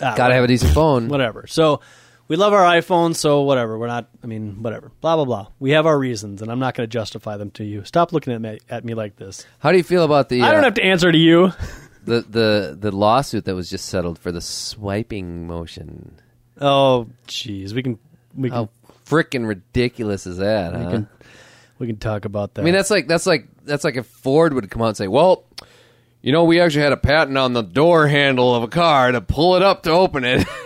ah, 0.00 0.14
Got 0.14 0.28
to 0.28 0.34
have 0.34 0.44
a 0.44 0.48
decent 0.48 0.72
phone. 0.74 1.08
whatever. 1.14 1.46
So 1.46 1.80
we 2.28 2.36
love 2.36 2.52
our 2.52 2.62
iPhone, 2.62 3.14
so 3.14 3.42
whatever. 3.42 3.78
We're 3.78 3.86
not. 3.86 4.08
I 4.22 4.26
mean, 4.26 4.62
whatever. 4.62 4.90
Blah 5.00 5.16
blah 5.16 5.24
blah. 5.24 5.46
We 5.58 5.72
have 5.72 5.86
our 5.86 5.98
reasons, 5.98 6.42
and 6.42 6.50
I'm 6.50 6.58
not 6.58 6.74
going 6.74 6.88
to 6.88 6.92
justify 6.92 7.36
them 7.36 7.50
to 7.52 7.64
you. 7.64 7.84
Stop 7.84 8.12
looking 8.12 8.32
at 8.32 8.40
me 8.40 8.58
at 8.68 8.84
me 8.84 8.94
like 8.94 9.16
this. 9.16 9.46
How 9.58 9.70
do 9.70 9.76
you 9.76 9.84
feel 9.84 10.04
about 10.04 10.28
the 10.28 10.42
I 10.42 10.50
don't 10.50 10.60
uh, 10.60 10.64
have 10.64 10.74
to 10.74 10.84
answer 10.84 11.12
to 11.12 11.18
you. 11.18 11.52
the 12.04 12.22
the 12.22 12.76
the 12.78 12.90
lawsuit 12.90 13.44
that 13.44 13.54
was 13.54 13.68
just 13.68 13.86
settled 13.86 14.18
for 14.18 14.32
the 14.32 14.40
swiping 14.40 15.46
motion? 15.46 16.18
Oh, 16.60 17.08
jeez. 17.26 17.72
We 17.72 17.82
can 17.82 17.98
we 18.34 18.48
can 18.48 18.56
How 18.56 18.68
freaking 19.06 19.46
ridiculous 19.46 20.26
is 20.26 20.38
that? 20.38 20.72
we 20.72 20.84
huh? 20.84 20.90
can 20.90 21.08
we 21.78 21.86
can 21.86 21.96
talk 21.96 22.24
about 22.24 22.54
that. 22.54 22.62
I 22.62 22.64
mean, 22.64 22.74
that's 22.74 22.90
like 22.90 23.06
that's 23.06 23.26
like 23.26 23.48
that's 23.64 23.84
like 23.84 23.96
if 23.96 24.06
Ford 24.06 24.54
would 24.54 24.70
come 24.70 24.80
out 24.80 24.88
and 24.88 24.96
say, 24.96 25.08
"Well, 25.08 25.44
you 26.22 26.32
know, 26.32 26.44
we 26.44 26.60
actually 26.60 26.82
had 26.82 26.92
a 26.92 26.96
patent 26.96 27.36
on 27.36 27.52
the 27.52 27.62
door 27.62 28.06
handle 28.06 28.54
of 28.54 28.62
a 28.62 28.68
car 28.68 29.12
to 29.12 29.20
pull 29.20 29.56
it 29.56 29.62
up 29.62 29.82
to 29.82 29.90
open 29.90 30.24
it." 30.24 30.46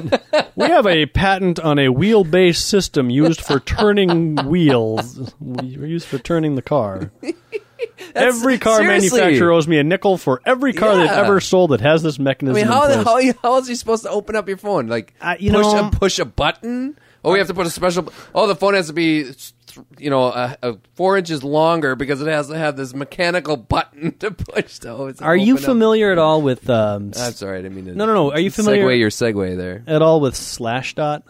we 0.56 0.66
have 0.66 0.86
a 0.86 1.06
patent 1.06 1.58
on 1.60 1.78
a 1.78 1.86
wheelbase 1.88 2.56
system 2.56 3.10
used 3.10 3.40
for 3.40 3.60
turning 3.60 4.36
wheels. 4.46 5.32
Used 5.62 6.06
for 6.06 6.18
turning 6.18 6.54
the 6.54 6.62
car. 6.62 7.10
every 8.14 8.58
car 8.58 8.78
seriously. 8.78 9.18
manufacturer 9.20 9.52
owes 9.52 9.66
me 9.68 9.78
a 9.78 9.84
nickel 9.84 10.16
for 10.18 10.40
every 10.44 10.72
car 10.72 10.96
they've 10.96 11.08
ever 11.10 11.40
sold 11.40 11.70
that 11.70 11.80
has 11.80 12.02
this 12.02 12.18
mechanism. 12.18 12.56
I 12.56 12.60
mean, 12.60 12.72
how 12.72 13.02
how 13.04 13.32
how 13.42 13.52
are 13.54 13.62
you 13.62 13.74
supposed 13.74 14.02
to 14.04 14.10
open 14.10 14.36
up 14.36 14.48
your 14.48 14.56
phone? 14.56 14.86
Like 14.86 15.14
Uh, 15.20 15.36
you 15.38 15.50
push 15.52 15.66
know- 15.66 15.88
a 15.88 15.90
push 15.90 16.18
a 16.18 16.24
button? 16.24 16.98
Oh, 17.24 17.32
we 17.32 17.38
have 17.38 17.46
to 17.46 17.54
put 17.54 17.66
a 17.66 17.70
special. 17.70 18.12
Oh, 18.34 18.48
the 18.48 18.56
phone 18.56 18.74
has 18.74 18.88
to 18.88 18.92
be 18.92 19.30
you 19.98 20.10
know 20.10 20.24
a, 20.24 20.56
a 20.62 20.76
four 20.94 21.18
inches 21.18 21.42
longer 21.42 21.94
because 21.96 22.20
it 22.20 22.28
has 22.28 22.48
to 22.48 22.56
have 22.56 22.76
this 22.76 22.94
mechanical 22.94 23.56
button 23.56 24.12
to 24.18 24.30
push 24.30 24.78
to. 24.80 25.14
Are 25.20 25.36
you 25.36 25.54
open 25.54 25.64
up. 25.64 25.68
familiar 25.68 26.12
at 26.12 26.18
all 26.18 26.42
with 26.42 26.68
um, 26.70 27.12
I'm 27.16 27.32
sorry, 27.32 27.58
I 27.58 27.62
didn't 27.62 27.76
mean 27.76 27.86
to. 27.86 27.94
No, 27.94 28.06
no, 28.06 28.14
no. 28.14 28.32
Are 28.32 28.40
you 28.40 28.50
familiar- 28.50 28.84
Segue 28.86 28.98
your 28.98 29.10
segue 29.10 29.56
there. 29.56 29.82
at 29.86 30.02
all 30.02 30.20
with 30.20 30.34
Slashdot? 30.34 31.22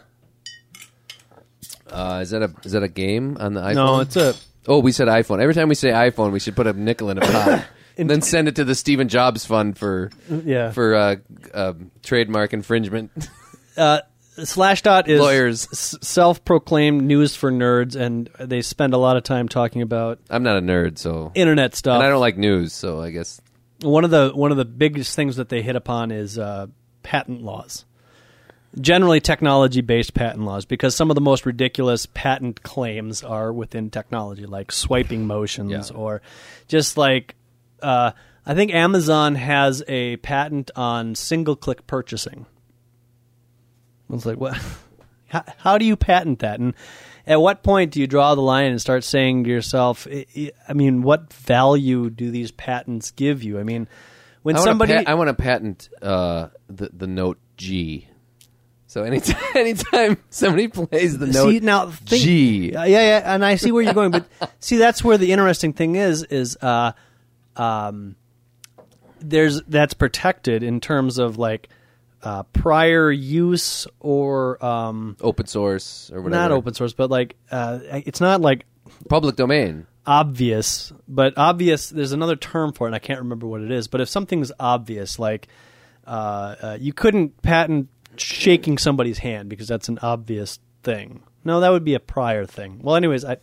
Uh, 1.91 2.21
is 2.23 2.31
that 2.31 2.43
a 2.43 2.55
is 2.65 2.73
that 2.73 2.83
a 2.83 2.89
game 2.89 3.37
on 3.39 3.55
the 3.55 3.61
iPhone? 3.61 3.75
No, 3.75 4.01
it's 4.01 4.17
a 4.17 4.35
Oh, 4.67 4.79
we 4.79 4.93
said 4.93 5.09
iPhone. 5.09 5.41
Every 5.41 5.55
time 5.55 5.69
we 5.69 5.75
say 5.75 5.91
iPhone, 5.91 6.33
we 6.33 6.39
should 6.39 6.55
put 6.55 6.67
a 6.67 6.73
nickel 6.73 7.11
in 7.11 7.19
a 7.19 7.21
pot, 7.21 7.65
and 7.97 8.09
then 8.09 8.23
send 8.23 8.47
it 8.49 8.57
to 8.57 8.65
the 8.65 8.75
Stephen 8.75 9.09
Jobs 9.09 9.45
Fund 9.45 9.77
for 9.77 10.11
yeah. 10.31 10.71
for 10.71 10.95
uh, 10.95 11.17
uh, 11.53 11.73
trademark 12.03 12.53
infringement. 12.53 13.11
uh, 13.77 14.01
Slashdot 14.37 15.09
is 15.09 15.21
Lawyers. 15.21 15.69
s- 15.73 15.97
self-proclaimed 16.01 17.03
news 17.03 17.37
for 17.37 17.51
nerds, 17.53 17.97
and 17.97 18.31
they 18.41 18.63
spend 18.63 18.95
a 18.95 18.99
lot 18.99 19.17
of 19.17 19.23
time 19.25 19.49
talking 19.49 19.83
about 19.83 20.19
I'm 20.31 20.43
not 20.43 20.57
a 20.57 20.61
nerd, 20.61 20.99
so 20.99 21.33
internet 21.35 21.75
stuff. 21.75 21.97
and 21.97 22.03
I 22.05 22.09
don't 22.09 22.21
like 22.21 22.39
news, 22.39 22.73
so 22.73 23.01
I 23.01 23.11
guess 23.11 23.41
one 23.83 24.05
of 24.05 24.11
the 24.11 24.31
one 24.35 24.51
of 24.51 24.57
the 24.57 24.65
biggest 24.65 25.15
things 25.15 25.37
that 25.37 25.49
they 25.51 25.61
hit 25.63 25.77
upon 25.77 26.11
is 26.11 26.39
uh, 26.39 26.67
patent 27.03 27.43
laws. 27.43 27.85
Generally, 28.81 29.21
technology-based 29.21 30.15
patent 30.15 30.45
laws, 30.47 30.65
because 30.65 30.97
some 30.97 31.11
of 31.11 31.15
the 31.15 31.21
most 31.21 31.45
ridiculous 31.45 32.07
patent 32.07 32.63
claims 32.63 33.23
are 33.23 33.53
within 33.53 33.91
technology, 33.91 34.47
like 34.47 34.73
swiping 34.73 35.27
motions, 35.27 35.91
Yeah. 35.91 35.95
or 35.97 36.23
just 36.69 36.97
like 36.97 37.35
uh, 37.83 38.13
I 38.47 38.55
think 38.55 38.73
Amazon 38.73 39.35
has 39.35 39.83
a 39.89 40.17
patent 40.19 40.71
on 40.75 41.15
single-click 41.15 41.87
purchasing. 41.87 42.47
I 44.13 44.15
was 44.15 44.27
like, 44.27 44.39
what? 44.39 44.57
How, 45.29 45.43
how 45.57 45.79
do 45.79 45.87
you 45.87 45.97
patent 45.97 46.41
that? 46.41 46.61
And 46.61 46.75
at 47.27 47.41
what 47.41 47.63
point 47.63 47.91
do 47.93 48.01
you 48.01 48.07
draw 48.07 48.35
the 48.35 48.43
line 48.43 48.71
and 48.71 48.79
start 48.79 49.03
saying 49.03 49.45
to 49.45 49.51
yourself, 49.51 50.07
I- 50.07 50.53
mean, 50.75 51.01
what 51.01 51.33
value 51.33 52.11
do 52.11 52.31
these 52.31 52.51
patents 52.51 53.13
give 53.13 53.43
you? 53.43 53.59
I 53.59 53.63
mean, 53.63 53.89
when 54.43 54.57
I 54.57 54.61
somebody, 54.61 55.07
I 55.07 55.15
want 55.15 55.29
to 55.29 55.35
patent 55.35 55.89
uh, 56.03 56.49
the 56.69 56.91
the 56.93 57.07
Note 57.07 57.39
G. 57.57 58.09
So 58.89 59.05
anytime 59.05 59.43
anytime 59.55 60.19
somebody 60.29 60.69
plays 60.69 61.17
the 61.17 61.29
Note 61.29 61.51
see 61.51 61.61
now, 61.61 61.87
think, 61.89 62.23
G, 62.23 62.73
yeah, 62.73 62.85
yeah, 62.85 63.35
and 63.35 63.43
I 63.43 63.55
see 63.55 63.73
where 63.73 63.83
you're 63.83 63.95
going, 63.95 64.11
but 64.11 64.27
see, 64.61 64.77
that's 64.77 65.03
where 65.03 65.17
the 65.17 65.33
interesting 65.33 65.73
thing 65.73 65.97
is, 65.97 66.25
is 66.25 66.59
uh, 66.61 66.93
um, 67.57 68.17
there's 69.19 69.63
that's 69.63 69.95
protected 69.95 70.63
in 70.63 70.79
terms 70.81 71.19
of 71.19 71.39
like 71.39 71.71
uh, 72.23 72.43
prior 72.45 73.11
use 73.11 73.87
or 74.01 74.65
um, 74.65 75.17
open 75.21 75.47
source 75.47 76.11
or 76.13 76.23
whatever, 76.23 76.41
not 76.43 76.53
open 76.53 76.75
source, 76.75 76.93
but 76.93 77.11
like 77.11 77.37
uh, 77.51 77.81
it's 77.83 78.21
not 78.21 78.41
like 78.41 78.65
public 79.09 79.37
domain. 79.37 79.87
obvious, 80.07 80.93
but 81.09 81.35
obvious. 81.37 81.91
There's 81.91 82.13
another 82.13 82.37
term 82.37 82.73
for 82.73 82.87
it, 82.87 82.91
and 82.91 82.95
I 82.95 83.01
can't 83.01 83.21
remember 83.21 83.47
what 83.47 83.61
it 83.61 83.71
is. 83.71 83.89
But 83.89 84.01
if 84.01 84.09
something's 84.09 84.53
obvious, 84.61 85.19
like 85.19 85.49
uh, 86.07 86.55
uh, 86.63 86.79
you 86.81 86.93
couldn't 86.93 87.43
patent 87.43 87.89
shaking 88.17 88.79
somebody's 88.79 89.19
hand 89.19 89.49
because 89.49 89.69
that's 89.69 89.89
an 89.89 89.99
obvious 90.03 90.59
thing. 90.83 91.23
No, 91.45 91.61
that 91.61 91.71
would 91.71 91.85
be 91.85 91.95
a 91.95 92.01
prior 92.01 92.47
thing. 92.47 92.81
Well, 92.83 92.95
anyways, 92.95 93.25
I, 93.25 93.39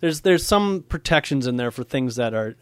there's 0.00 0.22
there's 0.22 0.46
some 0.46 0.84
protections 0.88 1.46
in 1.46 1.56
there 1.56 1.70
for 1.70 1.84
things 1.84 2.16
that 2.16 2.32
are 2.34 2.54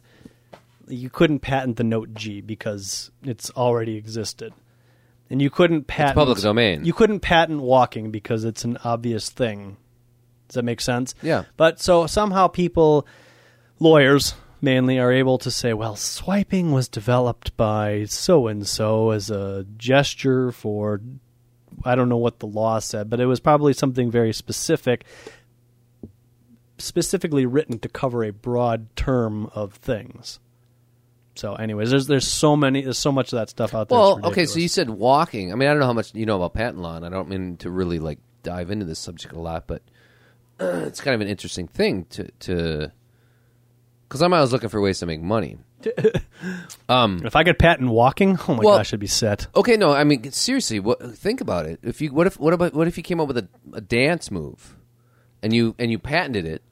you 0.89 1.09
couldn't 1.11 1.41
patent 1.41 1.77
the 1.77 1.85
Note 1.85 2.13
G 2.15 2.41
because 2.41 3.11
it's 3.23 3.51
already 3.51 3.97
existed, 3.97 4.53
and 5.31 5.41
you 5.41 5.51
couldn't 5.51 5.87
patent 5.87 6.17
public 6.17 6.39
domain. 6.39 6.85
You 6.85 6.93
couldn't 6.93 7.21
patent 7.21 7.61
walking 7.61 8.11
because 8.11 8.45
it's 8.45 8.65
an 8.65 8.79
obvious 8.85 9.31
thing. 9.31 9.77
Does 10.49 10.55
that 10.55 10.65
make 10.65 10.81
sense? 10.81 11.15
Yeah. 11.23 11.45
But 11.57 11.81
so 11.81 12.07
somehow 12.07 12.49
people, 12.49 13.07
lawyers 13.81 14.35
mainly, 14.61 14.99
are 14.99 15.13
able 15.13 15.39
to 15.39 15.51
say, 15.51 15.73
well, 15.73 15.97
swiping 15.97 16.73
was 16.73 16.89
developed 16.89 17.57
by 17.57 18.05
so 18.05 18.47
and 18.47 18.67
so 18.67 19.11
as 19.11 19.31
a 19.31 19.67
gesture 19.77 20.53
for, 20.53 21.01
I 21.85 21.95
don't 21.95 22.09
know 22.09 22.19
what 22.19 22.39
the 22.39 22.47
law 22.47 22.79
said, 22.79 23.09
but 23.09 23.21
it 23.21 23.27
was 23.27 23.41
probably 23.41 23.73
something 23.73 24.11
very 24.11 24.33
specific, 24.33 25.05
specifically 26.79 27.47
written 27.47 27.79
to 27.79 27.89
cover 27.89 28.25
a 28.25 28.31
broad 28.31 28.95
term 28.97 29.51
of 29.55 29.75
things. 29.75 30.39
So, 31.37 31.55
anyways, 31.55 31.91
there's 31.91 32.07
there's 32.07 32.29
so 32.29 32.57
many, 32.57 32.83
there's 32.83 32.99
so 32.99 33.11
much 33.11 33.33
of 33.33 33.39
that 33.39 33.51
stuff 33.51 33.75
out 33.75 33.89
there. 33.89 33.99
Well, 33.99 34.21
okay, 34.27 34.47
so 34.47 34.59
you 34.61 34.69
said 34.69 34.89
walking. 34.89 35.53
I 35.53 35.57
mean, 35.57 35.69
I 35.69 35.73
don't 35.73 35.81
know 35.81 35.87
how 35.87 35.93
much 35.93 36.15
you 36.15 36.27
know 36.27 36.37
about 36.37 36.55
patent 36.55 36.79
law, 36.79 36.97
and 36.97 37.05
I 37.05 37.09
don't 37.09 37.29
mean 37.29 37.57
to 37.59 37.71
really 37.71 37.99
like 37.99 38.19
dive 38.43 38.71
into 38.71 38.85
this 38.85 38.99
subject 39.01 39.35
a 39.35 39.41
lot, 39.41 39.67
but 39.67 39.83
it's 40.61 41.01
kind 41.01 41.15
of 41.15 41.21
an 41.21 41.29
interesting 41.29 41.67
thing 41.67 42.05
to 42.11 42.31
to 42.41 42.93
because 44.09 44.23
I'm 44.23 44.33
always 44.33 44.53
looking 44.53 44.69
for 44.69 44.81
ways 44.81 45.01
to 45.01 45.07
make 45.07 45.21
money. 45.21 45.59
um, 46.89 47.21
if 47.25 47.37
I 47.37 47.43
could 47.45 47.59
patent 47.59 47.91
walking, 47.91 48.39
oh 48.49 48.55
my 48.55 48.63
Well- 48.63 48.79
gosh, 48.79 48.95
I'd 48.95 49.01
be 49.01 49.07
set. 49.07 49.49
okay, 49.57 49.77
no, 49.77 49.93
I 49.93 50.05
mean 50.05 50.31
seriously, 50.31 50.79
what, 50.81 51.17
think 51.17 51.41
about 51.41 51.67
it. 51.67 51.81
If 51.83 52.01
you 52.01 52.13
what 52.13 52.27
if 52.27 52.39
what 52.39 52.55
about 52.55 52.75
what 52.75 52.87
if 52.87 52.97
you 52.97 53.03
came 53.03 53.21
up 53.21 53.27
with 53.29 53.39
a, 53.39 53.49
a 53.73 53.81
dance 53.81 54.31
move, 54.31 54.77
and 55.43 55.53
you 55.53 55.75
and 55.79 55.91
you 55.91 55.99
patented 55.99 56.47
it, 56.47 56.63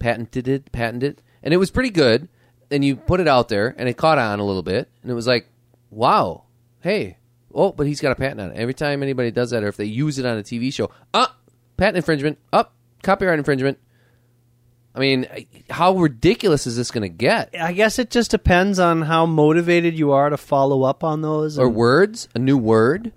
patented 0.00 0.48
it, 0.48 0.72
patented 0.72 1.18
it, 1.18 1.22
and 1.42 1.54
it 1.54 1.58
was 1.58 1.70
pretty 1.70 1.90
good, 1.90 2.28
and 2.70 2.84
you 2.84 2.96
put 2.96 3.20
it 3.20 3.28
out 3.28 3.48
there, 3.48 3.74
and 3.78 3.88
it 3.88 3.96
caught 3.96 4.18
on 4.18 4.40
a 4.40 4.44
little 4.44 4.62
bit, 4.62 4.88
and 5.02 5.10
it 5.10 5.14
was 5.14 5.26
like, 5.26 5.48
wow, 5.90 6.44
hey, 6.80 7.18
oh, 7.54 7.72
but 7.72 7.86
he's 7.86 8.00
got 8.00 8.12
a 8.12 8.14
patent 8.14 8.40
on 8.40 8.50
it. 8.50 8.56
Every 8.56 8.74
time 8.74 9.02
anybody 9.02 9.30
does 9.30 9.50
that, 9.50 9.62
or 9.64 9.68
if 9.68 9.76
they 9.76 9.84
use 9.84 10.18
it 10.18 10.26
on 10.26 10.38
a 10.38 10.42
TV 10.42 10.72
show, 10.72 10.90
up, 11.14 11.40
patent 11.76 11.96
infringement, 11.96 12.38
up, 12.52 12.74
copyright 13.02 13.38
infringement. 13.38 13.78
I 14.94 15.00
mean, 15.00 15.26
how 15.70 15.96
ridiculous 15.96 16.66
is 16.66 16.76
this 16.76 16.90
going 16.90 17.02
to 17.02 17.08
get? 17.08 17.54
I 17.58 17.72
guess 17.72 17.98
it 18.00 18.10
just 18.10 18.32
depends 18.32 18.80
on 18.80 19.02
how 19.02 19.26
motivated 19.26 19.96
you 19.96 20.10
are 20.10 20.28
to 20.28 20.36
follow 20.36 20.82
up 20.82 21.04
on 21.04 21.22
those. 21.22 21.56
Or 21.58 21.68
words? 21.68 22.28
A 22.34 22.38
new 22.40 22.58
word? 22.58 23.12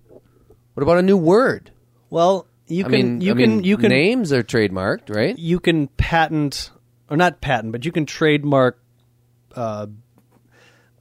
What 0.73 0.83
about 0.83 0.99
a 0.99 1.01
new 1.01 1.17
word? 1.17 1.71
well, 2.11 2.45
you 2.67 2.85
I 2.85 2.89
can 2.89 2.91
mean, 2.91 3.21
you 3.21 3.33
I 3.33 3.35
can 3.35 3.49
mean, 3.57 3.63
you 3.63 3.77
can 3.77 3.89
names 3.89 4.31
are 4.31 4.43
trademarked, 4.43 5.13
right? 5.13 5.37
you 5.37 5.59
can 5.59 5.87
patent 5.87 6.71
or 7.09 7.17
not 7.17 7.41
patent, 7.41 7.71
but 7.71 7.85
you 7.85 7.91
can 7.91 8.05
trademark 8.05 8.81
uh, 9.55 9.87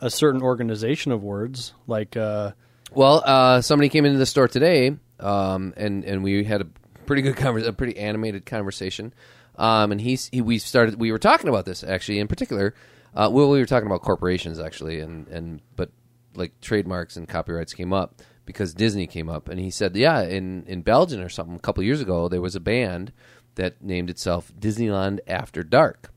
a 0.01 0.11
certain 0.11 0.43
organization 0.43 1.13
of 1.13 1.23
words 1.23 1.75
like 1.87 2.17
uh, 2.17 2.53
Well, 2.93 3.23
uh, 3.25 3.61
somebody 3.61 3.89
came 3.89 4.05
into 4.05 4.19
the 4.19 4.27
store 4.27 4.49
today, 4.49 4.97
um, 5.19 5.75
and 5.77 6.05
and 6.05 6.23
we 6.25 6.45
had 6.45 6.61
a 6.63 6.67
pretty 7.07 7.23
good 7.23 7.37
convers- 7.37 7.67
a 7.67 7.73
pretty 7.73 7.97
animated 7.99 8.47
conversation. 8.47 9.13
Um, 9.57 9.93
and 9.93 10.01
he's 10.01 10.29
he, 10.29 10.41
we 10.41 10.59
started 10.59 10.99
we 10.99 11.13
were 11.13 11.19
talking 11.19 11.49
about 11.49 11.67
this 11.67 11.85
actually 11.85 12.19
in 12.19 12.29
particular. 12.29 12.75
Uh, 13.15 13.29
well, 13.31 13.51
we 13.51 13.59
were 13.59 13.67
talking 13.67 13.87
about 13.87 14.03
corporations 14.03 14.59
actually, 14.61 15.01
and 15.01 15.29
and 15.29 15.61
but 15.77 15.91
like 16.35 16.59
trademarks 16.61 17.17
and 17.17 17.29
copyrights 17.29 17.75
came 17.75 17.93
up 17.93 18.23
because 18.47 18.73
Disney 18.73 19.07
came 19.07 19.29
up, 19.29 19.49
and 19.49 19.61
he 19.61 19.71
said, 19.71 19.95
yeah, 19.97 20.23
in 20.23 20.65
in 20.67 20.83
Belgium 20.83 21.21
or 21.21 21.29
something 21.29 21.57
a 21.57 21.61
couple 21.61 21.83
years 21.83 22.01
ago 22.01 22.29
there 22.29 22.41
was 22.41 22.55
a 22.57 22.61
band 22.61 23.13
that 23.57 23.83
named 23.83 24.09
itself 24.09 24.53
Disneyland 24.59 25.19
After 25.27 25.63
Dark, 25.63 26.11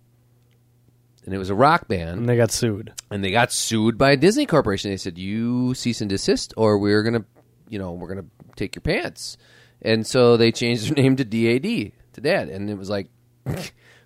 and 1.26 1.34
it 1.34 1.38
was 1.38 1.50
a 1.50 1.56
rock 1.56 1.88
band 1.88 2.20
and 2.20 2.30
they 2.30 2.38
got 2.38 2.52
sued. 2.52 2.94
and 3.10 3.24
they 3.24 3.32
got 3.32 3.52
sued 3.52 3.98
by 3.98 4.16
Disney 4.16 4.46
Corporation. 4.46 4.92
They 4.92 4.98
said, 4.98 5.18
"You 5.18 5.74
cease 5.74 6.02
and 6.02 6.10
desist, 6.10 6.54
or 6.58 6.78
we're 6.78 7.04
gonna, 7.04 7.26
you 7.70 7.80
know, 7.80 7.94
we're 7.94 8.10
gonna 8.10 8.26
take 8.56 8.76
your 8.76 8.82
pants." 8.82 9.38
And 9.82 10.06
so 10.08 10.38
they 10.38 10.52
changed 10.52 10.88
their 10.88 10.96
name 11.04 11.16
to 11.18 11.26
DAD 11.26 11.92
to 12.14 12.22
Dad, 12.22 12.50
and 12.50 12.70
it 12.70 12.78
was 12.78 12.90
like, 12.90 13.10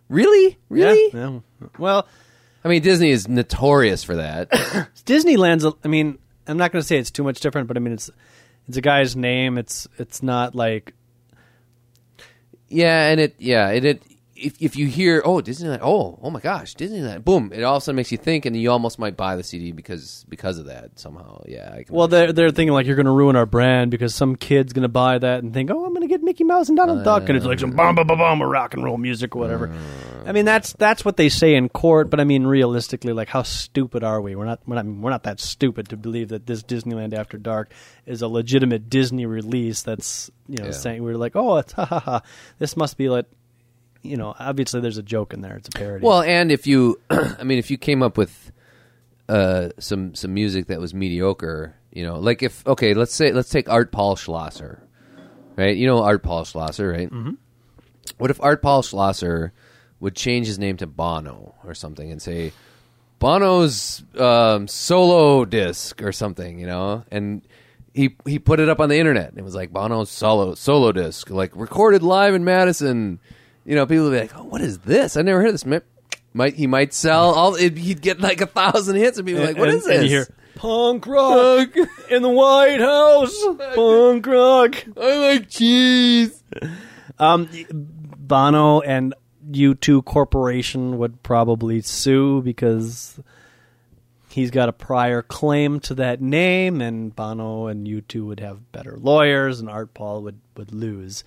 really, 0.10 0.58
really. 0.70 1.10
Yeah, 1.14 1.40
yeah. 1.62 1.68
Well, 1.78 2.08
I 2.64 2.68
mean, 2.68 2.82
Disney 2.82 3.12
is 3.12 3.28
notorious 3.28 4.04
for 4.04 4.16
that. 4.16 4.50
Disneyland's. 5.06 5.66
I 5.84 5.88
mean, 5.88 6.18
I'm 6.48 6.58
not 6.58 6.72
going 6.72 6.82
to 6.82 6.88
say 6.88 6.98
it's 6.98 7.12
too 7.12 7.24
much 7.24 7.40
different, 7.40 7.68
but 7.68 7.78
I 7.78 7.80
mean 7.80 7.94
it's 7.94 8.10
it's 8.68 8.78
a 8.78 8.82
guy's 8.82 9.16
name. 9.16 9.58
It's 9.58 9.88
it's 9.98 10.24
not 10.24 10.56
like 10.56 10.94
yeah, 12.70 13.08
and 13.10 13.20
it, 13.20 13.36
yeah, 13.40 13.70
it. 13.70 14.04
If, 14.40 14.62
if 14.62 14.76
you 14.76 14.88
hear 14.88 15.22
oh 15.26 15.42
Disneyland 15.42 15.80
oh 15.82 16.20
oh 16.22 16.30
my 16.30 16.40
gosh 16.40 16.76
Disneyland 16.76 17.24
boom 17.26 17.52
it 17.54 17.64
all 17.64 17.78
of 17.78 17.82
a 17.82 17.86
sudden 17.86 17.96
makes 17.96 18.12
you 18.12 18.18
think 18.18 18.46
and 18.46 18.56
you 18.56 18.70
almost 18.72 19.00
might 19.00 19.18
buy 19.18 19.36
the 19.36 19.44
CD 19.44 19.72
because 19.72 20.26
because 20.30 20.60
of 20.60 20.66
that 20.68 21.00
somehow 21.00 21.42
yeah 21.48 21.74
I 21.74 21.84
can 21.84 21.96
well 21.96 22.08
they're 22.08 22.32
they're 22.32 22.52
thinking 22.52 22.74
like 22.74 22.86
you're 22.86 22.96
going 22.96 23.08
to 23.08 23.12
ruin 23.12 23.36
our 23.36 23.46
brand 23.48 23.90
because 23.92 24.14
some 24.14 24.36
kid's 24.36 24.74
going 24.74 24.84
to 24.84 24.88
buy 24.90 25.18
that 25.18 25.44
and 25.44 25.54
think 25.54 25.72
oh 25.72 25.84
I'm 25.86 25.90
going 25.94 26.02
to 26.02 26.08
get 26.08 26.22
Mickey 26.22 26.44
Mouse 26.44 26.70
and 26.70 26.78
Donald 26.78 27.04
Duck 27.04 27.28
and 27.30 27.36
it's 27.38 27.46
like 27.46 27.60
some 27.60 27.72
uh. 27.72 27.76
bum 27.76 27.96
bum 27.96 28.08
bum 28.08 28.18
bum 28.20 28.44
rock 28.44 28.74
and 28.76 28.84
roll 28.84 28.98
music 28.98 29.36
or 29.36 29.40
whatever. 29.40 29.76
I 30.26 30.32
mean 30.34 30.46
that's 30.46 30.74
that's 30.74 31.04
what 31.06 31.18
they 31.18 31.30
say 31.30 31.56
in 31.56 31.70
court, 31.70 32.10
but 32.10 32.20
I 32.20 32.24
mean 32.26 32.46
realistically, 32.46 33.14
like 33.14 33.30
how 33.30 33.44
stupid 33.44 34.04
are 34.04 34.22
we? 34.22 34.36
We're 34.36 34.46
not 34.46 34.60
we're 34.68 34.76
not 34.76 34.86
we're 34.86 35.10
not 35.10 35.24
that 35.24 35.40
stupid 35.40 35.90
to 35.90 35.98
believe 35.98 36.30
that 36.30 36.46
this 36.46 36.64
Disneyland 36.64 37.14
After 37.14 37.38
Dark 37.38 37.72
is 38.06 38.22
a 38.22 38.28
legitimate 38.28 38.90
Disney 38.90 39.26
release. 39.26 39.84
That's 39.84 40.30
you 40.48 40.58
know 40.58 40.66
Yeah. 40.66 40.72
saying 40.72 41.02
we're 41.04 41.16
like 41.16 41.36
oh 41.36 41.58
it's 41.58 41.72
ha 41.74 41.86
ha 41.86 42.00
ha. 42.00 42.22
This 42.60 42.76
must 42.76 42.98
be 42.98 43.10
like 43.10 43.26
you 44.08 44.18
know 44.18 44.36
obviously 44.40 44.82
there's 44.82 44.98
a 44.98 45.04
joke 45.04 45.34
in 45.34 45.42
there. 45.42 45.56
It's 45.56 45.68
a 45.68 45.72
parody. 45.72 46.06
Well, 46.06 46.22
and 46.22 46.52
if 46.52 46.68
you, 46.68 47.00
I 47.10 47.44
mean, 47.44 47.60
if 47.60 47.70
you 47.70 47.78
came 47.78 48.02
up 48.02 48.18
with 48.18 48.52
uh, 49.30 49.70
some 49.80 50.16
some 50.16 50.34
music 50.34 50.68
that 50.68 50.80
was 50.80 50.94
mediocre, 50.94 51.76
you 51.92 52.06
know, 52.06 52.20
like 52.20 52.44
if 52.44 52.66
okay, 52.66 52.94
let's 52.94 53.14
say 53.14 53.32
let's 53.32 53.50
take 53.50 53.70
Art 53.70 53.92
Paul 53.92 54.16
Schlosser, 54.16 54.82
right? 55.56 55.76
You 55.76 55.88
know 55.88 56.04
Art 56.04 56.24
Paul 56.24 56.46
Schlosser, 56.46 56.90
right? 56.90 57.10
Mm-hmm. 57.10 57.34
What 58.18 58.32
if 58.32 58.42
Art 58.42 58.62
Paul 58.62 58.82
Schlosser 58.82 59.54
would 60.00 60.16
change 60.16 60.48
his 60.48 60.60
name 60.60 60.78
to 60.78 60.88
Bono 60.88 61.56
or 61.64 61.74
something 61.74 62.12
and 62.12 62.22
say 62.22 62.54
Bono's 63.20 64.04
um, 64.18 64.68
solo 64.68 65.44
disc 65.46 66.02
or 66.02 66.12
something, 66.12 66.60
you 66.60 66.68
know, 66.68 67.04
and 67.12 67.42
he 67.94 68.16
he 68.26 68.38
put 68.38 68.60
it 68.60 68.70
up 68.70 68.80
on 68.80 68.90
the 68.90 68.98
internet. 68.98 69.34
It 69.36 69.44
was 69.44 69.56
like 69.56 69.74
Bono's 69.74 70.10
solo 70.10 70.54
solo 70.54 70.92
disc, 70.92 71.30
like 71.30 71.52
recorded 71.56 72.04
live 72.04 72.36
in 72.36 72.44
Madison. 72.44 73.20
You 73.68 73.76
know, 73.76 73.86
people 73.86 74.06
would 74.06 74.12
be 74.12 74.20
like, 74.22 74.36
"Oh, 74.36 74.46
what 74.46 74.62
is 74.62 74.80
this? 74.80 75.18
I 75.18 75.22
never 75.22 75.42
heard 75.42 75.54
of 75.54 75.62
this." 75.62 75.82
Might 76.34 76.56
he 76.56 76.68
might 76.68 76.94
sell 76.94 77.34
all? 77.34 77.56
He'd 77.56 78.02
get 78.02 78.22
like 78.22 78.40
a 78.40 78.46
thousand 78.48 78.96
hits, 78.96 79.18
and 79.18 79.28
people 79.28 79.44
like, 79.44 79.58
"What 79.58 79.68
and, 79.68 79.78
is 79.78 79.86
this?" 79.86 79.94
And 79.94 80.04
you 80.04 80.10
hear 80.10 80.28
punk 80.56 81.06
rock 81.06 81.76
in 82.10 82.22
the 82.22 82.30
White 82.30 82.80
House. 82.80 83.36
punk 83.76 84.26
rock. 84.26 84.86
I 84.96 85.18
like 85.18 85.50
cheese. 85.50 86.42
Um, 87.20 87.50
Bono 87.74 88.80
and 88.80 89.14
U2 89.52 90.06
Corporation 90.06 90.98
would 90.98 91.22
probably 91.22 91.82
sue 91.82 92.42
because 92.42 93.20
he's 94.30 94.52
got 94.52 94.70
a 94.70 94.74
prior 94.74 95.22
claim 95.22 95.82
to 95.82 95.96
that 95.96 96.22
name, 96.22 96.80
and 96.80 97.14
Bono 97.14 97.68
and 97.68 97.86
U2 97.86 98.28
would 98.28 98.40
have 98.40 98.72
better 98.72 98.98
lawyers, 98.98 99.60
and 99.60 99.70
Art 99.70 99.94
Paul 99.94 100.24
would, 100.24 100.40
would 100.56 100.72
lose. 100.72 101.26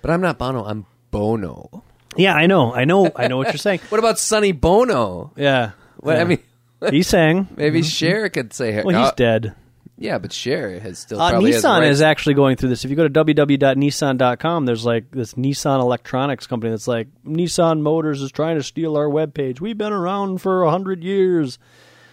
But 0.00 0.10
I'm 0.10 0.20
not 0.20 0.38
Bono. 0.38 0.64
I'm 0.64 0.86
Bono. 1.12 1.84
Yeah, 2.16 2.34
I 2.34 2.46
know, 2.46 2.74
I 2.74 2.84
know, 2.84 3.08
I 3.14 3.28
know 3.28 3.36
what 3.36 3.46
you're 3.48 3.56
saying. 3.58 3.78
What 3.90 4.00
about 4.00 4.18
Sonny 4.18 4.50
Bono? 4.50 5.30
Yeah, 5.36 5.70
What, 5.98 6.16
I 6.16 6.18
yeah. 6.18 6.24
mean, 6.24 6.38
he 6.90 7.04
sang. 7.04 7.46
maybe 7.56 7.82
Cher 7.82 8.28
could 8.28 8.52
say. 8.52 8.82
Well, 8.82 8.98
he's 9.00 9.10
uh, 9.12 9.14
dead. 9.16 9.54
Yeah, 9.98 10.18
but 10.18 10.32
Cher 10.32 10.80
has 10.80 10.98
still 10.98 11.20
Uh, 11.20 11.30
probably 11.30 11.52
has 11.52 11.62
Nissan 11.62 11.80
rights. 11.80 11.90
is 11.92 12.02
actually 12.02 12.34
going 12.34 12.56
through 12.56 12.70
this. 12.70 12.84
If 12.84 12.90
you 12.90 12.96
go 12.96 13.06
to 13.06 13.24
www.nissan.com, 13.24 14.64
there's 14.66 14.84
like 14.84 15.10
this 15.12 15.34
Nissan 15.34 15.80
electronics 15.80 16.46
company 16.48 16.70
that's 16.70 16.88
like 16.88 17.06
Nissan 17.24 17.82
Motors 17.82 18.20
is 18.20 18.32
trying 18.32 18.56
to 18.56 18.62
steal 18.64 18.96
our 18.96 19.06
webpage. 19.06 19.60
We've 19.60 19.78
been 19.78 19.92
around 19.92 20.40
for 20.40 20.62
a 20.64 20.70
hundred 20.70 21.04
years. 21.04 21.58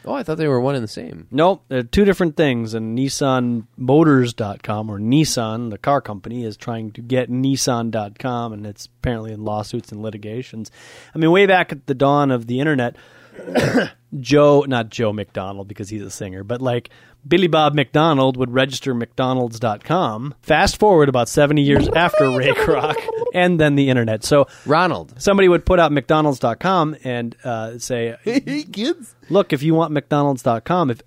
Oh, 0.06 0.14
I 0.14 0.24
thought 0.24 0.38
they 0.38 0.48
were 0.48 0.62
one 0.62 0.76
and 0.76 0.84
the 0.84 0.88
same. 0.88 1.28
Nope, 1.30 1.66
they're 1.68 1.84
two 1.84 2.06
different 2.06 2.38
things. 2.38 2.74
And 2.74 2.98
NissanMotors.com 2.98 4.90
or 4.90 5.00
Nissan, 5.00 5.70
the 5.70 5.78
car 5.78 6.02
company, 6.02 6.46
is 6.46 6.56
trying 6.58 6.92
to 6.92 7.02
get 7.02 7.30
Nissan.com, 7.30 8.54
and 8.54 8.66
it's 8.66 8.86
apparently 8.86 9.34
in 9.34 9.44
lawsuits 9.44 9.92
and 9.92 10.02
litigations. 10.02 10.72
I 11.14 11.18
mean, 11.18 11.32
way 11.32 11.46
back 11.46 11.72
at 11.72 11.86
the 11.88 11.94
dawn 11.94 12.32
of 12.32 12.48
the 12.48 12.60
internet, 12.60 12.96
Joe, 14.20 14.66
not 14.68 14.90
Joe 14.90 15.14
McDonald 15.14 15.68
because 15.68 15.90
he's 15.90 16.02
a 16.02 16.12
singer, 16.12 16.44
but 16.44 16.62
like 16.62 16.90
Billy 17.28 17.48
Bob 17.48 17.76
McDonald 17.76 18.38
would 18.38 18.52
register 18.52 18.94
McDonald's.com. 18.94 20.36
Fast 20.42 20.80
forward 20.80 21.10
about 21.10 21.30
70 21.30 21.62
years 21.62 21.88
after 21.90 22.30
Ray 22.30 22.48
Kroc 22.54 22.96
and 23.34 23.60
then 23.60 23.76
the 23.76 23.90
internet. 23.90 24.24
So 24.24 24.48
Ronald. 24.66 25.14
somebody 25.22 25.48
would 25.50 25.66
put 25.66 25.80
out 25.80 25.92
McDonald's.com 25.92 26.96
and 27.04 27.36
uh, 27.44 27.78
say, 27.78 28.16
Hey, 28.24 28.64
kids. 28.64 29.16
look, 29.30 29.54
if 29.54 29.62
you 29.62 29.74
want 29.76 29.92
McDonald's.com, 29.92 30.90
if 30.92 31.02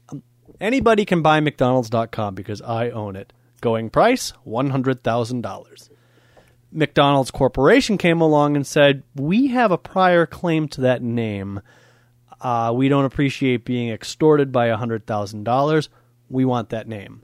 anybody 0.61 1.05
can 1.05 1.23
buy 1.23 1.41
McDonald's.com 1.41 2.35
because 2.35 2.61
I 2.63 2.91
own 2.91 3.17
it. 3.17 3.33
Going 3.61 3.91
price 3.91 4.33
$100,000. 4.47 5.89
McDonald's 6.73 7.31
Corporation 7.31 7.99
came 7.99 8.21
along 8.21 8.57
and 8.57 8.67
said, 8.67 9.03
We 9.15 9.49
have 9.49 9.71
a 9.73 9.79
prior 9.79 10.27
claim 10.27 10.69
to 10.69 10.81
that 10.83 11.03
name. 11.03 11.61
Uh, 12.41 12.73
we 12.75 12.89
don't 12.89 13.05
appreciate 13.05 13.65
being 13.65 13.91
extorted 13.91 14.51
by 14.51 14.69
$100,000. 14.69 15.89
We 16.33 16.45
want 16.45 16.71
that 16.71 16.89
name. 16.89 17.23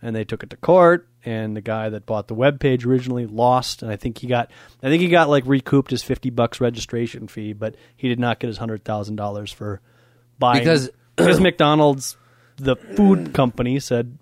And 0.00 0.14
they 0.14 0.24
took 0.24 0.42
it 0.42 0.50
to 0.50 0.56
court, 0.56 1.08
and 1.24 1.56
the 1.56 1.60
guy 1.60 1.88
that 1.88 2.06
bought 2.06 2.26
the 2.26 2.34
web 2.34 2.58
page 2.58 2.84
originally 2.84 3.24
lost, 3.26 3.82
and 3.82 3.90
I 3.92 3.94
think 3.96 4.18
he 4.18 4.26
got, 4.26 4.50
I 4.82 4.88
think 4.88 5.00
he 5.00 5.08
got 5.08 5.28
like 5.28 5.44
recouped 5.46 5.92
his 5.92 6.02
fifty 6.02 6.28
bucks 6.28 6.60
registration 6.60 7.28
fee, 7.28 7.52
but 7.52 7.76
he 7.96 8.08
did 8.08 8.18
not 8.18 8.40
get 8.40 8.48
his 8.48 8.58
hundred 8.58 8.84
thousand 8.84 9.14
dollars 9.16 9.52
for 9.52 9.80
buying 10.40 10.58
Because- 10.60 10.90
because 11.16 11.40
McDonald's, 11.40 12.16
the 12.56 12.74
food 12.74 13.32
company, 13.32 13.78
said 13.78 14.18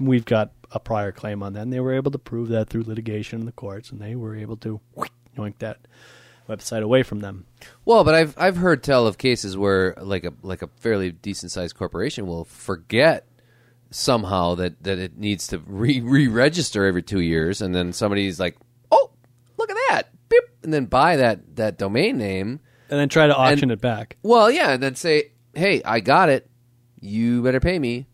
we've 0.00 0.24
got 0.24 0.50
a 0.72 0.80
prior 0.80 1.12
claim 1.12 1.42
on 1.44 1.52
that. 1.52 1.60
And 1.62 1.72
they 1.72 1.78
were 1.80 1.94
able 1.94 2.10
to 2.10 2.18
prove 2.18 2.48
that 2.48 2.68
through 2.68 2.82
litigation 2.82 3.38
in 3.40 3.46
the 3.46 3.52
courts, 3.52 3.90
and 3.90 4.00
they 4.00 4.16
were 4.16 4.34
able 4.34 4.56
to 4.58 4.80
yoink 5.38 5.58
that 5.58 5.78
website 6.48 6.82
away 6.82 7.02
from 7.04 7.20
them. 7.20 7.46
Well, 7.84 8.02
but 8.02 8.14
I've 8.16 8.34
I've 8.36 8.56
heard 8.56 8.82
tell 8.82 9.06
of 9.06 9.16
cases 9.16 9.56
where 9.56 9.94
like 10.00 10.24
a 10.24 10.32
like 10.42 10.62
a 10.62 10.66
fairly 10.80 11.12
decent 11.12 11.52
sized 11.52 11.76
corporation 11.76 12.26
will 12.26 12.44
forget 12.46 13.26
somehow 13.94 14.56
that, 14.56 14.82
that 14.82 14.98
it 14.98 15.16
needs 15.16 15.46
to 15.48 15.58
re 15.66 16.00
re 16.00 16.26
register 16.26 16.84
every 16.84 17.02
two 17.02 17.20
years, 17.20 17.62
and 17.62 17.74
then 17.74 17.92
somebody's 17.92 18.40
like, 18.40 18.56
"Oh, 18.90 19.10
look 19.56 19.70
at 19.70 19.76
that!" 19.88 20.02
Beep, 20.28 20.42
and 20.62 20.74
then 20.74 20.86
buy 20.86 21.16
that 21.16 21.56
that 21.56 21.78
domain 21.78 22.18
name. 22.18 22.60
And 22.90 23.00
then 23.00 23.08
try 23.08 23.26
to 23.26 23.36
auction 23.36 23.70
it 23.70 23.80
back. 23.80 24.16
Well, 24.22 24.50
yeah, 24.50 24.72
and 24.72 24.82
then 24.82 24.94
say, 24.96 25.32
"Hey, 25.54 25.82
I 25.84 26.00
got 26.00 26.28
it. 26.28 26.50
You 27.00 27.42
better 27.42 27.60
pay 27.60 27.78
me." 27.78 28.06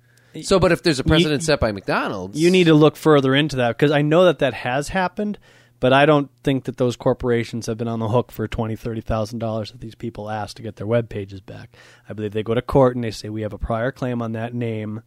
So, 0.42 0.60
but 0.60 0.70
if 0.70 0.82
there's 0.82 1.00
a 1.00 1.04
precedent 1.04 1.42
set 1.42 1.58
by 1.58 1.72
McDonald's, 1.72 2.40
You 2.40 2.52
need 2.52 2.64
to 2.64 2.74
look 2.74 2.96
further 2.96 3.34
into 3.34 3.56
that 3.56 3.76
because 3.76 3.90
I 3.90 4.02
know 4.02 4.26
that 4.26 4.38
that 4.38 4.54
has 4.54 4.88
happened, 4.88 5.40
but 5.80 5.92
I 5.92 6.06
don't 6.06 6.30
think 6.44 6.64
that 6.64 6.76
those 6.76 6.94
corporations 6.94 7.66
have 7.66 7.76
been 7.78 7.88
on 7.88 7.98
the 7.98 8.08
hook 8.08 8.30
for 8.30 8.46
twenty, 8.46 8.76
thirty 8.76 9.00
thousand 9.00 9.40
dollars 9.40 9.72
that 9.72 9.80
these 9.80 9.96
people 9.96 10.30
ask 10.30 10.56
to 10.56 10.62
get 10.62 10.76
their 10.76 10.86
web 10.86 11.08
pages 11.08 11.40
back. 11.40 11.74
I 12.08 12.12
believe 12.12 12.32
they 12.32 12.42
go 12.44 12.54
to 12.54 12.62
court 12.62 12.94
and 12.94 13.02
they 13.02 13.10
say 13.10 13.28
we 13.28 13.42
have 13.42 13.52
a 13.54 13.58
prior 13.58 13.90
claim 13.90 14.20
on 14.22 14.32
that 14.32 14.54
name. 14.54 15.02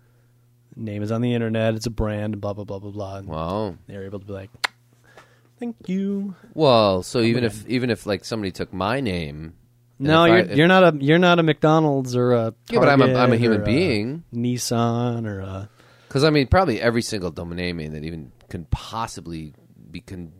Name 0.75 1.03
is 1.03 1.11
on 1.11 1.21
the 1.21 1.33
internet. 1.33 1.75
It's 1.75 1.85
a 1.85 1.91
brand. 1.91 2.39
Blah 2.41 2.53
blah 2.53 2.63
blah 2.63 2.79
blah 2.79 2.91
blah. 2.91 3.17
And 3.17 3.27
Wow. 3.27 3.75
they're 3.87 4.05
able 4.05 4.19
to 4.19 4.25
be 4.25 4.33
like, 4.33 4.49
"Thank 5.59 5.87
you." 5.87 6.35
Well, 6.53 7.03
so 7.03 7.21
even 7.21 7.43
if 7.43 7.67
even 7.67 7.89
if 7.89 8.05
like 8.05 8.25
somebody 8.25 8.51
took 8.51 8.73
my 8.73 8.99
name, 8.99 9.53
and 9.99 10.07
No, 10.07 10.23
if 10.25 10.29
you're 10.29 10.37
if- 10.51 10.57
you're 10.57 10.67
not 10.67 10.83
a 10.95 10.97
you're 10.99 11.19
not 11.19 11.39
a 11.39 11.43
McDonald's 11.43 12.15
or 12.15 12.31
a 12.33 12.53
Yeah, 12.71 12.79
but 12.79 12.89
I'm 12.89 13.01
a- 13.01 13.05
I'm 13.05 13.11
a 13.11 13.13
Target 13.13 13.39
human 13.39 13.61
or 13.61 13.65
being. 13.65 14.23
Nissan 14.33 15.25
or 15.27 15.39
a 15.41 15.69
Because 16.07 16.23
I 16.23 16.29
mean, 16.31 16.47
probably 16.47 16.81
every 16.81 17.01
single 17.01 17.31
domain 17.31 17.77
name 17.77 17.91
that 17.93 18.03
even 18.03 18.31
can 18.49 18.65
possibly 18.71 19.53
be 19.91 19.99
can 20.01 20.31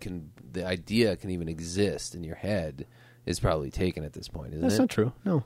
can 0.00 0.30
the 0.52 0.66
idea 0.66 1.14
can 1.16 1.30
even 1.30 1.48
exist 1.48 2.14
in 2.16 2.24
your 2.24 2.34
head 2.36 2.86
is 3.24 3.38
probably 3.38 3.70
taken 3.70 4.02
at 4.04 4.12
this 4.12 4.26
point, 4.28 4.48
isn't 4.54 4.62
That's 4.62 4.74
it? 4.74 4.78
not 4.80 4.90
true. 4.90 5.12
No. 5.24 5.44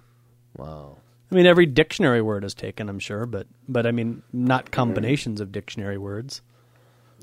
wow. 0.56 0.96
I 1.30 1.34
mean, 1.34 1.46
every 1.46 1.66
dictionary 1.66 2.22
word 2.22 2.44
is 2.44 2.54
taken, 2.54 2.88
I'm 2.88 2.98
sure, 3.00 3.26
but 3.26 3.46
but 3.68 3.86
I 3.86 3.90
mean, 3.92 4.22
not 4.32 4.70
combinations 4.70 5.40
of 5.40 5.50
dictionary 5.52 5.98
words. 5.98 6.40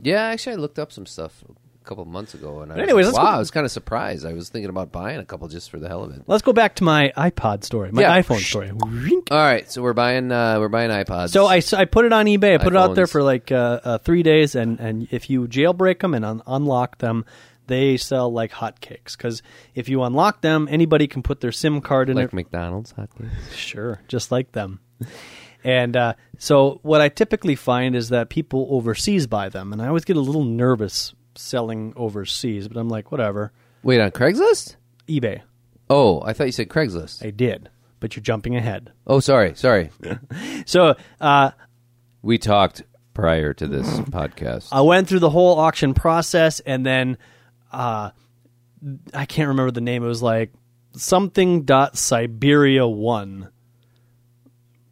Yeah, 0.02 0.24
actually, 0.24 0.54
I 0.54 0.56
looked 0.58 0.80
up 0.80 0.92
some 0.92 1.06
stuff 1.06 1.44
a 1.48 1.86
couple 1.86 2.04
months 2.06 2.34
ago, 2.34 2.62
and 2.62 2.72
I 2.72 2.76
But 2.76 2.82
was 2.82 2.90
anyways, 2.90 3.06
like, 3.08 3.16
wow, 3.16 3.24
go- 3.32 3.36
I 3.36 3.40
was 3.40 3.52
kind 3.52 3.66
of 3.66 3.72
surprised. 3.72 4.26
I 4.26 4.34
was 4.34 4.50
thinking 4.50 4.70
about 4.70 4.92
buying 4.92 5.20
a 5.20 5.26
couple 5.26 5.48
just 5.48 5.70
for 5.70 5.80
the 5.80 5.88
hell 5.88 6.04
of 6.04 6.12
it. 6.16 6.24
Let's 6.28 6.42
go 6.42 6.52
back 6.52 6.76
to 6.76 6.84
my 6.84 7.14
iPod 7.16 7.64
story, 7.64 7.92
my 7.92 8.02
Yeah. 8.02 8.22
iPhone 8.22 8.40
story. 8.40 8.72
All 8.72 9.38
right, 9.38 9.70
so 9.72 9.82
we're 9.82 9.94
buying 9.94 10.32
uh, 10.32 10.60
we're 10.60 10.68
buying 10.70 10.90
iPods. 10.90 11.30
So 11.30 11.46
I, 11.46 11.62
I 11.80 11.86
put 11.86 12.06
it 12.06 12.12
on 12.12 12.26
eBay. 12.26 12.56
I 12.56 12.58
put 12.64 12.74
it 12.74 12.78
out 12.78 12.96
there 12.96 13.06
iPhones. 13.06 13.12
for 13.12 13.24
like 13.24 13.52
uh, 13.52 13.80
uh, 13.84 13.98
three 14.00 14.24
days, 14.24 14.56
and, 14.56 14.80
and 14.80 15.08
if 15.12 15.30
you 15.30 15.48
jailbreak 15.48 16.00
them 16.00 16.14
and 16.14 16.26
un- 16.26 16.42
unlock 16.48 16.98
them, 16.98 17.24
they 17.68 17.98
sell 17.98 18.32
like 18.32 18.52
hotcakes. 18.52 19.18
Because 19.18 19.42
if 19.76 19.90
you 19.90 20.04
unlock 20.04 20.42
them, 20.42 20.68
anybody 20.70 21.08
can 21.08 21.24
put 21.24 21.42
their 21.42 21.52
SIM 21.52 21.82
card 21.82 22.10
in 22.10 22.16
like 22.18 22.26
it. 22.28 22.34
McDonald's 22.34 22.94
hotcakes. 22.94 23.30
Sure, 23.54 24.02
just 24.08 24.32
like 24.32 24.52
them. 24.52 24.80
And 25.64 25.96
uh, 25.96 26.14
so, 26.38 26.80
what 26.84 27.00
I 27.00 27.08
typically 27.10 27.56
find 27.56 27.96
is 27.96 28.10
that 28.10 28.30
people 28.30 28.68
overseas 28.70 29.28
buy 29.28 29.48
them, 29.50 29.72
and 29.72 29.82
I 29.82 29.88
always 29.88 30.04
get 30.04 30.18
a 30.18 30.22
little 30.22 30.44
nervous 30.44 31.14
selling 31.36 31.94
overseas. 31.96 32.68
But 32.68 32.78
I'm 32.78 32.90
like, 32.90 33.12
whatever. 33.12 33.54
Wait, 33.82 34.02
on 34.02 34.12
Craigslist? 34.12 34.76
eBay, 35.08 35.42
Oh, 35.90 36.22
I 36.22 36.34
thought 36.34 36.46
you 36.48 36.52
said 36.52 36.70
Craigslist. 36.70 37.26
I 37.26 37.30
did, 37.30 37.70
but 38.00 38.16
you're 38.16 38.24
jumping 38.24 38.56
ahead. 38.56 38.92
Oh, 39.08 39.20
sorry, 39.20 39.56
sorry. 39.56 39.90
So 40.66 40.96
uh, 41.22 41.52
We 42.22 42.38
talked 42.38 42.84
prior 43.14 43.54
to 43.54 43.68
this 43.68 43.88
podcast. 44.02 44.70
I 44.72 44.82
went 44.82 45.08
through 45.08 45.20
the 45.20 45.30
whole 45.30 45.60
auction 45.60 45.94
process, 45.94 46.60
and 46.62 46.86
then 46.86 47.18
uh, 47.74 48.12
I 49.14 49.26
can't 49.26 49.50
remember 49.50 49.72
the 49.72 49.82
name. 49.82 50.04
It 50.04 50.08
was 50.08 50.22
like 50.22 50.52
something 50.96 51.64
dot 51.64 51.98
Siberia 51.98 52.88
one 52.88 53.50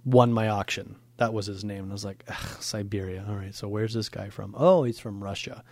won 0.04 0.34
my 0.34 0.50
auction. 0.50 0.96
That 1.18 1.34
was 1.34 1.46
his 1.46 1.64
name. 1.64 1.84
And 1.84 1.92
I 1.92 1.94
was 1.94 2.06
like, 2.06 2.28
Siberia. 2.60 3.26
All 3.28 3.36
right, 3.36 3.54
so 3.54 3.68
where's 3.68 3.94
this 3.94 4.10
guy 4.10 4.30
from? 4.30 4.56
Oh, 4.58 4.84
he's 4.84 5.00
from 5.00 5.24
Russia. 5.24 5.64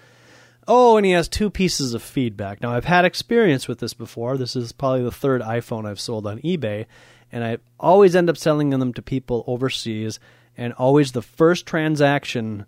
Oh, 0.68 0.98
and 0.98 1.06
he 1.06 1.14
has 1.14 1.28
two 1.28 1.50
pieces 1.50 1.96
of 1.96 2.04
feedback. 2.04 2.62
Now, 2.62 2.72
I've 2.72 2.86
had 2.86 3.04
experience 3.04 3.68
with 3.68 3.80
this 3.80 3.96
before. 3.96 4.38
This 4.38 4.56
is 4.56 4.72
probably 4.72 5.02
the 5.02 5.12
third 5.12 5.42
iPhone 5.42 5.88
I've 5.88 6.00
sold 6.00 6.28
on 6.28 6.40
eBay, 6.42 6.86
and 7.32 7.44
I 7.44 7.58
always 7.80 8.16
end 8.16 8.30
up 8.30 8.38
selling 8.38 8.70
them 8.70 8.94
to 8.94 9.02
people 9.02 9.44
overseas, 9.48 10.20
and 10.56 10.74
always 10.74 11.12
the 11.12 11.24
first 11.24 11.66
transaction 11.66 12.68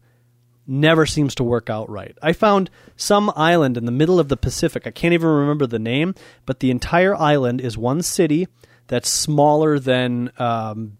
never 0.68 1.06
seems 1.06 1.36
to 1.36 1.44
work 1.44 1.70
out 1.70 1.90
right. 1.90 2.18
I 2.22 2.34
found 2.34 2.70
some 2.96 3.32
island 3.36 3.78
in 3.78 3.86
the 3.86 3.92
middle 3.92 4.20
of 4.20 4.30
the 4.30 4.38
Pacific. 4.38 4.86
I 4.86 4.92
can't 4.92 5.14
even 5.14 5.30
remember 5.30 5.66
the 5.66 5.80
name, 5.80 6.16
but 6.46 6.60
the 6.60 6.72
entire 6.72 7.16
island 7.16 7.62
is 7.62 7.78
one 7.78 8.02
city 8.02 8.48
that's 8.88 9.10
smaller 9.10 9.80
than 9.80 10.32
um, 10.38 10.98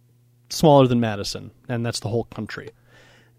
smaller 0.50 0.88
than 0.88 1.00
Madison, 1.00 1.52
and 1.68 1.86
that's 1.86 2.00
the 2.00 2.10
whole 2.10 2.26
country. 2.26 2.70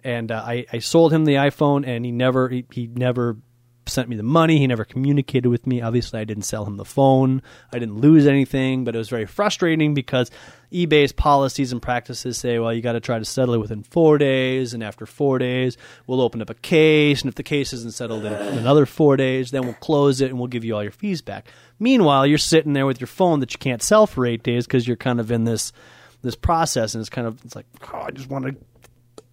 And 0.05 0.33
uh, 0.33 0.43
I, 0.45 0.67
I 0.73 0.79
sold 0.81 1.13
him 1.13 1.25
the 1.25 1.35
iPhone, 1.35 1.87
and 1.87 2.05
he 2.05 2.13
never 2.13 2.49
he, 2.49 2.65
he 2.71 2.87
never 2.87 3.37
sent 3.87 4.09
me 4.09 4.17
the 4.17 4.23
money. 4.23 4.59
He 4.59 4.67
never 4.67 4.85
communicated 4.85 5.49
with 5.49 5.67
me. 5.67 5.81
Obviously, 5.81 6.21
I 6.21 6.25
didn't 6.25 6.45
sell 6.45 6.65
him 6.65 6.77
the 6.77 6.85
phone. 6.85 7.43
I 7.73 7.79
didn't 7.79 8.01
lose 8.01 8.27
anything, 8.27 8.85
but 8.85 8.95
it 8.95 8.99
was 8.99 9.09
very 9.09 9.27
frustrating 9.27 9.95
because 9.95 10.31
eBay's 10.73 11.13
policies 11.13 11.73
and 11.73 11.83
practices 11.83 12.39
say, 12.39 12.59
well, 12.59 12.73
you 12.73 12.81
got 12.81 12.93
to 12.93 13.01
try 13.01 13.19
to 13.19 13.25
settle 13.25 13.55
it 13.55 13.59
within 13.59 13.83
four 13.83 14.19
days, 14.19 14.73
and 14.73 14.83
after 14.83 15.05
four 15.05 15.39
days, 15.39 15.77
we'll 16.07 16.21
open 16.21 16.41
up 16.41 16.49
a 16.49 16.55
case, 16.55 17.21
and 17.21 17.29
if 17.29 17.35
the 17.35 17.43
case 17.43 17.73
isn't 17.73 17.95
settled 17.95 18.25
in 18.25 18.33
another 18.33 18.87
four 18.87 19.17
days, 19.17 19.51
then 19.51 19.65
we'll 19.65 19.75
close 19.75 20.21
it 20.21 20.31
and 20.31 20.39
we'll 20.39 20.49
give 20.49 20.65
you 20.65 20.75
all 20.75 20.83
your 20.83 20.93
fees 20.93 21.21
back. 21.21 21.49
Meanwhile, 21.79 22.27
you're 22.27 22.39
sitting 22.39 22.73
there 22.73 22.87
with 22.87 23.01
your 23.01 23.09
phone 23.09 23.41
that 23.41 23.53
you 23.53 23.59
can't 23.59 23.83
sell 23.83 24.07
for 24.07 24.25
eight 24.25 24.43
days 24.43 24.67
because 24.67 24.87
you're 24.87 24.97
kind 24.97 25.21
of 25.21 25.31
in 25.31 25.45
this 25.45 25.73
this 26.23 26.37
process, 26.37 26.95
and 26.95 27.01
it's 27.01 27.11
kind 27.11 27.27
of 27.27 27.45
it's 27.45 27.57
like, 27.57 27.67
oh, 27.93 28.03
I 28.03 28.11
just 28.13 28.31
want 28.31 28.47
to 28.47 28.57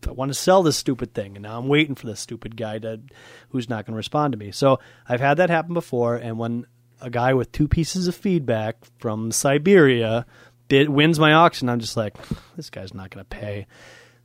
I 0.08 0.12
want 0.12 0.30
to 0.30 0.36
sell 0.36 0.64
this 0.64 0.78
stupid 0.78 1.14
thing, 1.14 1.36
and 1.36 1.44
now 1.44 1.58
I'm 1.58 1.68
waiting 1.68 1.96
for 1.96 2.08
this 2.08 2.20
stupid 2.20 2.56
guy 2.56 2.80
to, 2.80 3.02
who's 3.50 3.70
not 3.70 3.86
going 3.86 3.94
to 3.94 3.98
respond 3.98 4.32
to 4.34 4.38
me. 4.38 4.52
So 4.52 4.80
I've 5.08 5.20
had 5.20 5.38
that 5.38 5.50
happen 5.50 5.74
before, 5.74 6.16
and 6.16 6.38
when 6.38 6.66
a 7.02 7.10
guy 7.10 7.34
with 7.34 7.52
two 7.52 7.68
pieces 7.68 8.08
of 8.08 8.16
feedback 8.16 8.78
from 9.00 9.32
Siberia 9.32 10.26
wins 10.70 11.20
my 11.20 11.34
auction, 11.34 11.70
I'm 11.70 11.80
just 11.80 11.98
like, 11.98 12.16
this 12.56 12.70
guy's 12.70 12.94
not 12.94 13.10
going 13.10 13.26
to 13.26 13.30
pay. 13.30 13.68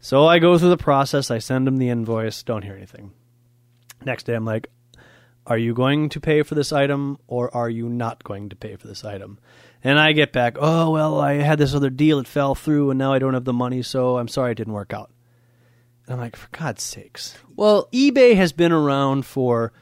So 0.00 0.26
I 0.26 0.38
go 0.38 0.58
through 0.58 0.70
the 0.70 0.76
process. 0.76 1.30
I 1.30 1.38
send 1.38 1.66
him 1.66 1.78
the 1.78 1.88
invoice. 1.88 2.42
Don't 2.42 2.62
hear 2.62 2.74
anything. 2.74 3.12
Next 4.04 4.24
day, 4.24 4.34
I'm 4.34 4.44
like, 4.44 4.68
are 5.46 5.56
you 5.56 5.72
going 5.72 6.10
to 6.10 6.20
pay 6.20 6.42
for 6.42 6.54
this 6.54 6.72
item 6.72 7.18
or 7.26 7.54
are 7.56 7.70
you 7.70 7.88
not 7.88 8.22
going 8.24 8.50
to 8.50 8.56
pay 8.56 8.76
for 8.76 8.86
this 8.86 9.04
item? 9.04 9.38
And 9.82 9.98
I 9.98 10.12
get 10.12 10.32
back, 10.32 10.56
oh, 10.58 10.90
well, 10.90 11.20
I 11.20 11.34
had 11.34 11.58
this 11.58 11.74
other 11.74 11.90
deal. 11.90 12.18
It 12.18 12.26
fell 12.26 12.54
through 12.54 12.90
and 12.90 12.98
now 12.98 13.12
I 13.12 13.18
don't 13.18 13.34
have 13.34 13.44
the 13.44 13.52
money. 13.52 13.82
So 13.82 14.18
I'm 14.18 14.28
sorry 14.28 14.52
it 14.52 14.56
didn't 14.56 14.72
work 14.74 14.92
out. 14.92 15.10
I'm 16.08 16.18
like, 16.18 16.36
for 16.36 16.48
God's 16.52 16.82
sakes. 16.82 17.34
Well, 17.56 17.88
eBay 17.92 18.36
has 18.36 18.52
been 18.52 18.72
around 18.72 19.24
for 19.26 19.72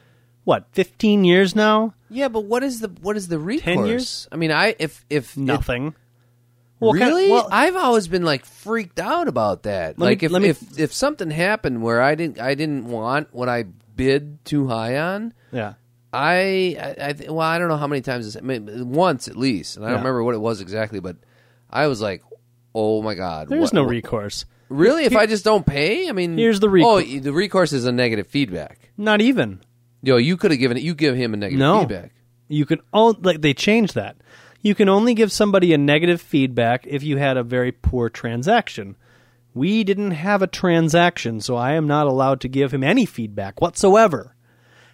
what, 0.44 0.66
15 0.72 1.24
years 1.24 1.54
now? 1.56 1.94
yeah, 2.10 2.28
but 2.28 2.44
what 2.44 2.62
is 2.62 2.80
the 2.80 2.88
what 3.00 3.16
is 3.16 3.28
the 3.28 3.38
recourse? 3.38 3.88
years? 3.88 4.28
I 4.30 4.36
mean, 4.36 4.50
I 4.52 4.74
if 4.78 5.04
if 5.08 5.36
Nothing. 5.36 5.94
Well, 6.78 6.92
kind 6.92 7.02
of- 7.04 7.08
really? 7.10 7.30
well, 7.30 7.48
I've 7.50 7.76
always 7.76 8.08
been 8.08 8.24
like 8.24 8.44
freaked 8.44 8.98
out 9.00 9.28
about 9.28 9.62
that. 9.64 9.98
Let 9.98 9.98
me- 9.98 10.04
like 10.06 10.22
if, 10.22 10.32
me- 10.32 10.48
if 10.48 10.78
if 10.78 10.92
something 10.92 11.30
happened 11.30 11.82
where 11.82 12.02
I 12.02 12.14
didn't 12.16 12.40
I 12.40 12.54
didn't 12.54 12.86
want 12.86 13.32
what 13.32 13.48
I 13.48 13.64
bid 13.96 14.44
too 14.44 14.66
high 14.66 14.98
on, 14.98 15.32
yeah. 15.52 15.74
I 16.12 16.76
I, 16.78 17.04
I 17.08 17.14
well 17.30 17.40
I 17.40 17.58
don't 17.58 17.68
know 17.68 17.76
how 17.76 17.86
many 17.86 18.02
times 18.02 18.26
this, 18.26 18.36
I 18.36 18.40
mean, 18.44 18.90
once 18.90 19.28
at 19.28 19.36
least, 19.36 19.76
and 19.76 19.84
I 19.86 19.88
don't 19.90 19.98
remember 19.98 20.22
what 20.24 20.34
it 20.34 20.40
was 20.40 20.60
exactly, 20.60 21.00
but 21.00 21.16
I 21.70 21.86
was 21.86 22.00
like, 22.00 22.22
oh 22.74 23.00
my 23.00 23.14
god, 23.14 23.48
There's 23.48 23.62
what- 23.62 23.72
no 23.74 23.82
what- 23.84 23.90
recourse. 23.90 24.44
Really, 24.72 25.04
if 25.04 25.14
I 25.16 25.26
just 25.26 25.44
don't 25.44 25.64
pay, 25.66 26.08
I 26.08 26.12
mean, 26.12 26.36
Here's 26.38 26.60
the 26.60 26.66
Oh, 26.68 26.70
recourse. 26.70 27.04
y- 27.08 27.18
the 27.18 27.32
recourse 27.32 27.72
is 27.72 27.84
a 27.84 27.92
negative 27.92 28.26
feedback. 28.26 28.90
Not 28.96 29.20
even. 29.20 29.60
Yo, 30.02 30.16
you 30.16 30.36
could 30.36 30.50
have 30.50 30.60
given 30.60 30.76
it. 30.76 30.82
You 30.82 30.94
give 30.94 31.14
him 31.16 31.34
a 31.34 31.36
negative 31.36 31.60
No. 31.60 31.80
feedback. 31.80 32.12
You 32.48 32.66
can 32.66 32.80
oh 32.92 33.14
like 33.22 33.40
they 33.40 33.54
changed 33.54 33.94
that. 33.94 34.16
You 34.60 34.74
can 34.74 34.88
only 34.88 35.14
give 35.14 35.32
somebody 35.32 35.72
a 35.72 35.78
negative 35.78 36.20
feedback 36.20 36.86
if 36.86 37.02
you 37.02 37.16
had 37.16 37.36
a 37.36 37.42
very 37.42 37.72
poor 37.72 38.08
transaction. 38.08 38.96
We 39.54 39.84
didn't 39.84 40.12
have 40.12 40.40
a 40.42 40.46
transaction, 40.46 41.40
so 41.40 41.56
I 41.56 41.72
am 41.72 41.86
not 41.86 42.06
allowed 42.06 42.40
to 42.42 42.48
give 42.48 42.72
him 42.72 42.82
any 42.84 43.04
feedback 43.06 43.60
whatsoever. 43.60 44.34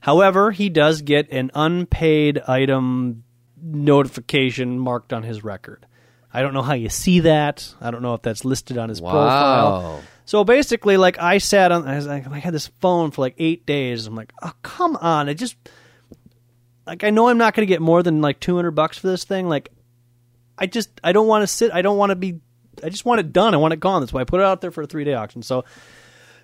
However, 0.02 0.50
he 0.52 0.68
does 0.68 1.02
get 1.02 1.30
an 1.30 1.50
unpaid 1.54 2.40
item 2.48 3.24
notification 3.62 4.78
marked 4.78 5.12
on 5.12 5.22
his 5.22 5.42
record. 5.44 5.86
I 6.32 6.42
don't 6.42 6.52
know 6.52 6.62
how 6.62 6.74
you 6.74 6.88
see 6.88 7.20
that. 7.20 7.74
I 7.80 7.90
don't 7.90 8.02
know 8.02 8.14
if 8.14 8.22
that's 8.22 8.44
listed 8.44 8.76
on 8.78 8.88
his 8.88 9.00
profile. 9.00 10.02
So 10.26 10.44
basically, 10.44 10.98
like 10.98 11.18
I 11.18 11.38
sat 11.38 11.72
on, 11.72 11.88
I, 11.88 11.96
was 11.96 12.06
like, 12.06 12.26
I 12.26 12.38
had 12.38 12.52
this 12.52 12.66
phone 12.80 13.12
for 13.12 13.22
like 13.22 13.34
eight 13.38 13.64
days. 13.64 14.06
I'm 14.06 14.14
like, 14.14 14.32
oh 14.42 14.52
come 14.62 14.96
on! 14.96 15.28
I 15.28 15.34
just 15.34 15.56
like 16.86 17.02
I 17.02 17.10
know 17.10 17.28
I'm 17.28 17.38
not 17.38 17.54
going 17.54 17.66
to 17.66 17.72
get 17.72 17.80
more 17.80 18.02
than 18.02 18.20
like 18.20 18.40
200 18.40 18.72
bucks 18.72 18.98
for 18.98 19.06
this 19.06 19.24
thing. 19.24 19.48
Like, 19.48 19.70
I 20.58 20.66
just 20.66 20.90
I 21.02 21.12
don't 21.12 21.28
want 21.28 21.44
to 21.44 21.46
sit. 21.46 21.72
I 21.72 21.80
don't 21.80 21.96
want 21.96 22.10
to 22.10 22.16
be. 22.16 22.40
I 22.82 22.90
just 22.90 23.04
want 23.04 23.20
it 23.20 23.32
done. 23.32 23.54
I 23.54 23.56
want 23.56 23.72
it 23.72 23.80
gone. 23.80 24.02
That's 24.02 24.12
why 24.12 24.20
I 24.20 24.24
put 24.24 24.40
it 24.40 24.46
out 24.46 24.60
there 24.60 24.70
for 24.70 24.82
a 24.82 24.86
three 24.86 25.04
day 25.04 25.14
auction. 25.14 25.42
So 25.42 25.64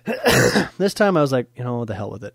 this 0.77 0.93
time 0.93 1.15
I 1.15 1.21
was 1.21 1.31
like, 1.31 1.47
you 1.55 1.63
know, 1.63 1.77
what 1.77 1.87
the 1.87 1.95
hell 1.95 2.09
with 2.09 2.23
it. 2.23 2.33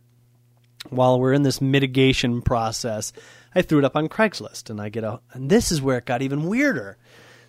While 0.88 1.20
we're 1.20 1.32
in 1.32 1.42
this 1.42 1.60
mitigation 1.60 2.42
process, 2.42 3.12
I 3.54 3.62
threw 3.62 3.78
it 3.78 3.84
up 3.84 3.96
on 3.96 4.08
Craigslist, 4.08 4.70
and 4.70 4.80
I 4.80 4.88
get 4.88 5.04
a. 5.04 5.20
And 5.32 5.50
this 5.50 5.72
is 5.72 5.82
where 5.82 5.98
it 5.98 6.06
got 6.06 6.22
even 6.22 6.46
weirder. 6.46 6.96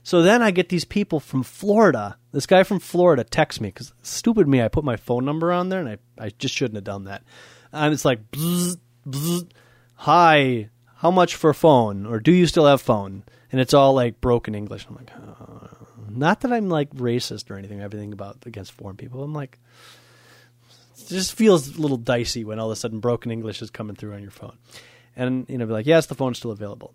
So 0.04 0.22
then 0.22 0.42
I 0.42 0.52
get 0.52 0.70
these 0.70 0.86
people 0.86 1.20
from 1.20 1.44
Florida. 1.44 2.18
This 2.32 2.48
guy 2.48 2.64
from 2.64 2.80
Florida 2.80 3.24
texts 3.24 3.62
me 3.62 3.70
because 3.70 3.94
stupid 4.02 4.48
me, 4.48 4.62
I 4.62 4.68
put 4.68 4.84
my 4.84 4.96
phone 4.96 5.26
number 5.26 5.52
on 5.52 5.70
there, 5.70 5.80
and 5.80 5.90
I, 5.90 5.98
I 6.18 6.30
just 6.30 6.56
shouldn't 6.56 6.76
have 6.76 6.84
done 6.84 7.06
that. 7.06 7.24
And 7.72 7.94
it's 7.94 8.06
like, 8.06 8.32
bzz, 8.32 8.78
bzz, 9.08 9.50
hi, 9.96 10.70
how 10.96 11.12
much 11.12 11.36
for 11.36 11.54
phone? 11.54 12.06
Or 12.06 12.20
do 12.20 12.32
you 12.32 12.48
still 12.48 12.66
have 12.66 12.82
phone? 12.82 13.24
And 13.52 13.62
it's 13.62 13.74
all 13.74 13.94
like 13.94 14.22
broken 14.22 14.56
English. 14.56 14.88
I'm 14.90 14.96
like, 14.96 15.12
uh, 15.16 15.68
not 16.10 16.42
that 16.42 16.52
I'm 16.52 16.70
like 16.70 16.90
racist 16.92 17.52
or 17.52 17.58
anything, 17.58 17.82
everything 17.82 18.14
about 18.14 18.38
against 18.46 18.72
foreign 18.72 18.98
people. 18.98 19.24
I'm 19.24 19.34
like, 19.34 19.60
it 20.98 21.08
just 21.08 21.34
feels 21.34 21.78
a 21.78 21.82
little 21.82 21.98
dicey 21.98 22.44
when 22.44 22.60
all 22.60 22.68
of 22.68 22.74
a 22.74 22.76
sudden 22.76 23.00
broken 23.00 23.32
English 23.32 23.62
is 23.62 23.70
coming 23.70 23.96
through 23.96 24.14
on 24.14 24.22
your 24.22 24.32
phone. 24.32 24.58
And, 25.16 25.46
you 25.50 25.58
know, 25.58 25.66
be 25.66 25.74
like, 25.74 25.86
yes, 25.86 26.08
the 26.08 26.16
phone's 26.16 26.38
still 26.38 26.52
available. 26.52 26.94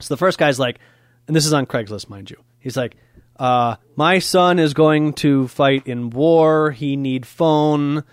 So 0.00 0.14
the 0.14 0.18
first 0.18 0.38
guy's 0.38 0.58
like, 0.58 0.78
and 1.26 1.36
this 1.36 1.46
is 1.46 1.52
on 1.52 1.66
Craigslist, 1.66 2.08
mind 2.08 2.30
you. 2.30 2.36
He's 2.58 2.76
like, 2.76 2.96
uh, 3.36 3.76
my 3.96 4.18
son 4.18 4.58
is 4.58 4.74
going 4.74 5.14
to 5.14 5.48
fight 5.48 5.86
in 5.86 6.10
war. 6.10 6.70
He 6.70 6.96
need 6.96 7.26
phone. 7.26 8.04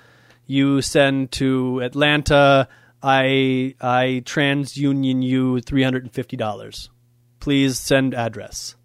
You 0.48 0.82
send 0.82 1.32
to 1.34 1.82
Atlanta. 1.82 2.68
I 3.02 3.76
I 3.80 4.24
TransUnion 4.26 5.24
you 5.24 5.62
three 5.62 5.84
hundred 5.84 6.04
and 6.04 6.12
fifty 6.14 6.36
dollars. 6.38 6.90
Please 7.40 7.78
send 7.80 8.14
address. 8.14 8.76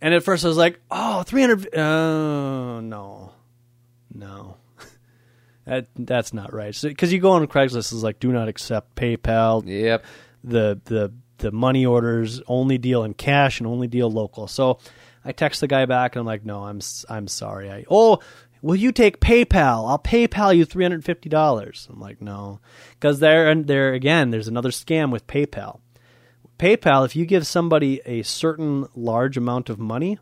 And 0.00 0.12
at 0.14 0.24
first 0.24 0.44
I 0.44 0.48
was 0.48 0.56
like, 0.56 0.80
oh, 0.90 1.22
300 1.22 1.74
Oh, 1.78 2.80
no. 2.80 3.30
No. 4.12 4.56
that 5.64 5.86
That's 5.94 6.34
not 6.34 6.52
right. 6.52 6.76
Because 6.82 7.12
you 7.12 7.20
go 7.20 7.30
on 7.30 7.46
Craigslist, 7.46 7.92
it's 7.92 8.02
like, 8.02 8.18
do 8.18 8.32
not 8.32 8.48
accept 8.48 8.96
PayPal, 8.96 9.62
Yep. 9.64 10.04
the 10.42 10.80
the 10.84 11.12
the 11.42 11.52
money 11.52 11.84
orders 11.84 12.40
only 12.46 12.78
deal 12.78 13.04
in 13.04 13.12
cash 13.12 13.60
and 13.60 13.66
only 13.66 13.86
deal 13.86 14.10
local. 14.10 14.46
So 14.46 14.78
I 15.24 15.32
text 15.32 15.60
the 15.60 15.68
guy 15.68 15.84
back 15.84 16.16
and 16.16 16.20
I'm 16.20 16.26
like, 16.26 16.44
no, 16.44 16.64
I'm 16.64 16.80
I'm 17.10 17.28
sorry. 17.28 17.70
I 17.70 17.84
oh, 17.90 18.20
will 18.62 18.76
you 18.76 18.92
take 18.92 19.20
PayPal? 19.20 19.88
I'll 19.88 19.98
PayPal 19.98 20.56
you 20.56 20.64
three 20.64 20.84
hundred 20.84 21.04
fifty 21.04 21.28
dollars. 21.28 21.86
I'm 21.90 22.00
like, 22.00 22.22
no, 22.22 22.60
because 22.92 23.18
there 23.20 23.50
and 23.50 23.66
there 23.66 23.92
again, 23.92 24.30
there's 24.30 24.48
another 24.48 24.70
scam 24.70 25.10
with 25.10 25.26
PayPal. 25.26 25.80
PayPal, 26.58 27.04
if 27.04 27.16
you 27.16 27.26
give 27.26 27.46
somebody 27.46 28.00
a 28.06 28.22
certain 28.22 28.86
large 28.94 29.36
amount 29.36 29.68
of 29.68 29.78
money, 29.78 30.18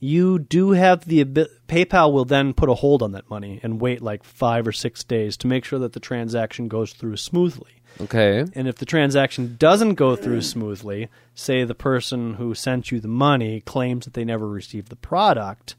you 0.00 0.38
do 0.38 0.70
have 0.70 1.04
the 1.04 1.24
PayPal 1.68 2.12
will 2.12 2.24
then 2.24 2.54
put 2.54 2.70
a 2.70 2.74
hold 2.74 3.02
on 3.02 3.12
that 3.12 3.28
money 3.28 3.60
and 3.62 3.80
wait 3.80 4.00
like 4.00 4.24
five 4.24 4.66
or 4.66 4.72
six 4.72 5.04
days 5.04 5.36
to 5.36 5.46
make 5.46 5.64
sure 5.64 5.78
that 5.78 5.92
the 5.92 6.00
transaction 6.00 6.68
goes 6.68 6.94
through 6.94 7.18
smoothly. 7.18 7.82
Okay. 8.00 8.46
And 8.54 8.66
if 8.66 8.76
the 8.76 8.86
transaction 8.86 9.56
doesn't 9.58 9.96
go 9.96 10.16
through 10.16 10.40
smoothly, 10.40 11.08
say 11.34 11.64
the 11.64 11.74
person 11.74 12.34
who 12.34 12.54
sent 12.54 12.90
you 12.90 12.98
the 12.98 13.08
money 13.08 13.60
claims 13.60 14.06
that 14.06 14.14
they 14.14 14.24
never 14.24 14.48
received 14.48 14.88
the 14.88 14.96
product, 14.96 15.76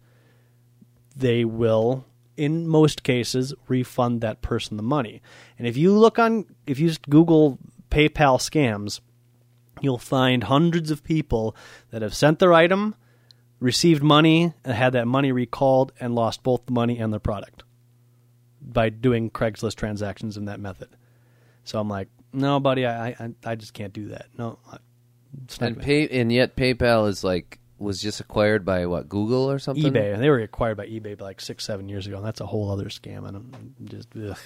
they 1.16 1.44
will, 1.44 2.06
in 2.38 2.68
most 2.68 3.02
cases, 3.02 3.56
refund 3.68 4.22
that 4.22 4.44
person 4.44 4.78
the 4.78 4.84
money. 4.84 5.22
And 5.58 5.68
if 5.68 5.78
you 5.78 5.98
look 5.98 6.20
on, 6.20 6.46
if 6.68 6.80
you 6.80 6.90
just 6.90 7.10
Google 7.10 7.58
PayPal 7.90 8.38
scams, 8.38 9.00
you'll 9.82 9.98
find 9.98 10.44
hundreds 10.44 10.92
of 10.92 11.04
people 11.04 11.56
that 11.90 12.04
have 12.04 12.14
sent 12.14 12.38
their 12.38 12.54
item, 12.54 12.94
received 13.62 14.04
money, 14.04 14.54
and 14.66 14.74
had 14.74 14.94
that 14.94 15.08
money 15.08 15.32
recalled, 15.32 15.94
and 16.02 16.14
lost 16.14 16.44
both 16.44 16.66
the 16.66 16.74
money 16.74 16.98
and 16.98 17.14
their 17.14 17.22
product 17.22 17.64
by 18.62 18.90
doing 18.90 19.30
Craigslist 19.30 19.76
transactions 19.76 20.36
in 20.36 20.46
that 20.46 20.60
method. 20.60 20.90
So 21.64 21.80
I'm 21.80 21.88
like, 21.88 22.10
no, 22.34 22.60
buddy, 22.60 22.86
I 22.86 23.10
I, 23.10 23.30
I 23.46 23.56
just 23.56 23.74
can't 23.74 23.94
do 23.94 24.10
that. 24.10 24.26
No, 24.38 24.60
And 25.62 25.80
pay 25.80 26.08
and 26.10 26.32
yet 26.32 26.58
PayPal 26.58 27.08
is 27.08 27.24
like 27.24 27.60
was 27.78 28.02
just 28.02 28.20
acquired 28.20 28.64
by 28.64 28.86
what 28.86 29.10
Google 29.10 29.50
or 29.50 29.60
something. 29.60 29.92
eBay. 29.92 30.14
And 30.14 30.22
they 30.22 30.30
were 30.30 30.40
acquired 30.40 30.78
by 30.78 30.86
eBay 30.88 31.20
like 31.20 31.42
six, 31.42 31.66
seven 31.66 31.90
years 31.90 32.08
ago, 32.08 32.18
and 32.18 32.26
that's 32.26 32.42
a 32.42 32.46
whole 32.46 32.70
other 32.72 32.86
scam. 32.86 33.28
And 33.28 33.38
I'm 33.38 33.76
just, 33.86 34.10
ugh. 34.16 34.38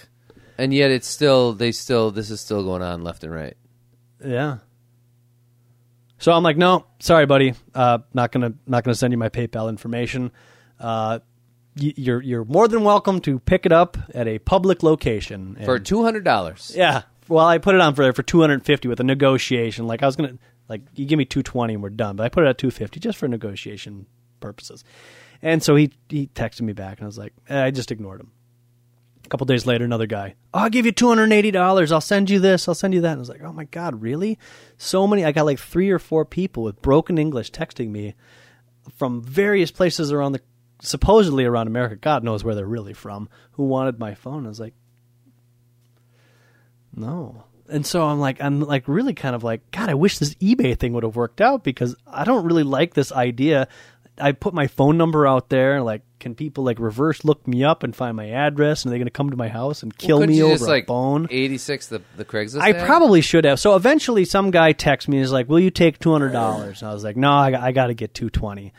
And 0.57 0.73
yet 0.73 0.89
it's 0.89 1.07
still 1.07 1.53
they 1.53 1.71
still 1.71 2.11
this 2.11 2.29
is 2.29 2.39
still 2.39 2.63
going 2.63 2.81
on 2.81 3.03
left 3.03 3.23
and 3.23 3.33
right. 3.33 3.57
yeah. 4.25 4.57
So 6.17 6.31
I'm 6.31 6.43
like, 6.43 6.57
no, 6.57 6.85
sorry, 6.99 7.25
buddy, 7.25 7.53
uh, 7.73 7.99
not 8.13 8.31
gonna 8.31 8.53
not 8.65 8.83
gonna 8.83 8.95
send 8.95 9.11
you 9.11 9.17
my 9.17 9.29
PayPal 9.29 9.69
information. 9.69 10.31
Uh, 10.79 11.19
y- 11.79 11.93
you're 11.97 12.21
you're 12.21 12.45
more 12.45 12.67
than 12.67 12.83
welcome 12.83 13.19
to 13.21 13.39
pick 13.39 13.65
it 13.65 13.71
up 13.71 13.97
at 14.13 14.27
a 14.27 14.39
public 14.39 14.81
location 14.83 15.57
For 15.65 15.77
two 15.79 16.03
hundred 16.03 16.23
dollars. 16.23 16.71
Yeah. 16.75 17.03
Well, 17.27 17.45
I 17.45 17.57
put 17.57 17.75
it 17.75 17.81
on 17.81 17.95
for 17.95 18.11
for 18.13 18.23
250 18.23 18.87
with 18.87 18.99
a 18.99 19.03
negotiation. 19.03 19.87
Like 19.87 20.03
I 20.03 20.05
was 20.05 20.15
gonna 20.15 20.37
like 20.69 20.81
you 20.95 21.05
give 21.05 21.17
me 21.17 21.25
220 21.25 21.73
and 21.73 21.83
we're 21.83 21.89
done, 21.89 22.15
but 22.15 22.23
I 22.23 22.29
put 22.29 22.43
it 22.45 22.47
at 22.49 22.57
250 22.57 22.99
just 22.99 23.17
for 23.17 23.27
negotiation 23.27 24.05
purposes. 24.39 24.83
And 25.41 25.61
so 25.61 25.75
he 25.75 25.91
he 26.07 26.27
texted 26.27 26.61
me 26.61 26.73
back 26.73 26.99
and 26.99 27.05
I 27.05 27.07
was 27.07 27.17
like, 27.17 27.33
eh, 27.49 27.63
I 27.65 27.71
just 27.71 27.91
ignored 27.91 28.21
him. 28.21 28.31
A 29.25 29.27
couple 29.27 29.45
days 29.45 29.65
later, 29.65 29.83
another 29.83 30.05
guy. 30.05 30.35
Oh, 30.53 30.59
I'll 30.59 30.69
give 30.69 30.85
you 30.85 30.91
two 30.91 31.07
hundred 31.07 31.23
and 31.23 31.33
eighty 31.33 31.51
dollars. 31.51 31.91
I'll 31.91 31.99
send 31.99 32.29
you 32.29 32.39
this. 32.39 32.67
I'll 32.67 32.75
send 32.75 32.93
you 32.93 33.01
that. 33.01 33.13
And 33.13 33.17
I 33.17 33.19
was 33.19 33.29
like, 33.29 33.41
oh 33.41 33.51
my 33.51 33.63
god, 33.65 34.01
really? 34.01 34.37
So 34.77 35.07
many. 35.07 35.25
I 35.25 35.31
got 35.31 35.45
like 35.45 35.59
three 35.59 35.89
or 35.89 35.99
four 35.99 36.25
people 36.25 36.63
with 36.63 36.81
broken 36.81 37.17
English 37.17 37.51
texting 37.51 37.89
me 37.89 38.13
from 38.97 39.23
various 39.23 39.71
places 39.71 40.11
around 40.11 40.33
the, 40.33 40.41
supposedly 40.79 41.43
around 41.43 41.65
America. 41.67 41.95
God 41.95 42.23
knows 42.23 42.43
where 42.43 42.53
they're 42.53 42.67
really 42.67 42.93
from. 42.93 43.27
Who 43.53 43.63
wanted 43.63 43.97
my 43.97 44.13
phone? 44.13 44.45
I 44.45 44.49
was 44.49 44.59
like, 44.59 44.75
no. 46.95 47.45
And 47.67 47.83
so 47.83 48.03
I'm 48.03 48.19
like, 48.19 48.39
I'm 48.43 48.59
like 48.59 48.87
really 48.87 49.15
kind 49.15 49.35
of 49.35 49.43
like, 49.43 49.71
God, 49.71 49.89
I 49.89 49.95
wish 49.95 50.19
this 50.19 50.35
eBay 50.35 50.77
thing 50.77 50.93
would 50.93 51.03
have 51.03 51.15
worked 51.15 51.41
out 51.41 51.63
because 51.63 51.95
I 52.05 52.23
don't 52.25 52.45
really 52.45 52.61
like 52.61 52.93
this 52.93 53.11
idea. 53.11 53.67
I 54.17 54.31
put 54.31 54.53
my 54.53 54.67
phone 54.67 54.97
number 54.97 55.27
out 55.27 55.49
there. 55.49 55.81
Like, 55.81 56.01
can 56.19 56.35
people 56.35 56.63
like 56.63 56.79
reverse 56.79 57.25
look 57.25 57.45
me 57.47 57.63
up 57.63 57.83
and 57.83 57.95
find 57.95 58.15
my 58.15 58.29
address? 58.29 58.83
And 58.83 58.89
are 58.89 58.93
they 58.93 58.97
going 58.97 59.07
to 59.07 59.11
come 59.11 59.29
to 59.29 59.35
my 59.37 59.49
house 59.49 59.83
and 59.83 59.95
kill 59.97 60.19
Couldn't 60.19 60.35
me 60.35 60.41
over 60.41 60.53
just, 60.53 60.63
a 60.63 60.67
like, 60.67 60.87
phone? 60.87 61.27
86 61.29 61.87
the, 61.87 62.01
the 62.15 62.23
Craigslist 62.25 62.61
I 62.61 62.71
ad? 62.71 62.85
probably 62.85 63.21
should 63.21 63.43
have. 63.45 63.59
So 63.59 63.75
eventually, 63.75 64.23
some 64.25 64.51
guy 64.51 64.71
texts 64.71 65.09
me 65.09 65.17
and 65.17 65.25
is 65.25 65.31
like, 65.31 65.49
"Will 65.49 65.59
you 65.59 65.69
take 65.69 65.99
two 65.99 66.11
hundred 66.11 66.31
dollars?" 66.31 66.81
I 66.83 66.93
was 66.93 67.03
like, 67.03 67.17
"No, 67.17 67.31
I, 67.31 67.67
I 67.67 67.71
got 67.71 67.87
to 67.87 67.93
get 67.93 68.13
two 68.13 68.29
twenty. 68.29 68.71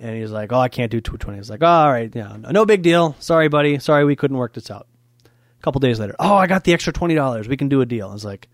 And 0.00 0.16
he's 0.16 0.30
like, 0.30 0.50
"Oh, 0.52 0.58
I 0.58 0.68
can't 0.68 0.90
do 0.90 1.00
two 1.00 1.18
twenty. 1.18 1.38
I 1.38 1.40
was 1.40 1.50
like, 1.50 1.62
"All 1.62 1.90
right, 1.90 2.10
yeah, 2.14 2.36
no, 2.38 2.50
no 2.50 2.66
big 2.66 2.82
deal. 2.82 3.14
Sorry, 3.20 3.48
buddy. 3.48 3.78
Sorry, 3.78 4.04
we 4.04 4.16
couldn't 4.16 4.38
work 4.38 4.54
this 4.54 4.70
out." 4.70 4.86
A 5.24 5.62
couple 5.62 5.78
days 5.80 6.00
later, 6.00 6.16
"Oh, 6.18 6.34
I 6.34 6.46
got 6.46 6.64
the 6.64 6.72
extra 6.72 6.92
twenty 6.92 7.14
dollars. 7.14 7.46
We 7.48 7.56
can 7.56 7.68
do 7.68 7.80
a 7.80 7.86
deal." 7.86 8.08
I 8.08 8.12
was 8.12 8.24
like, 8.24 8.48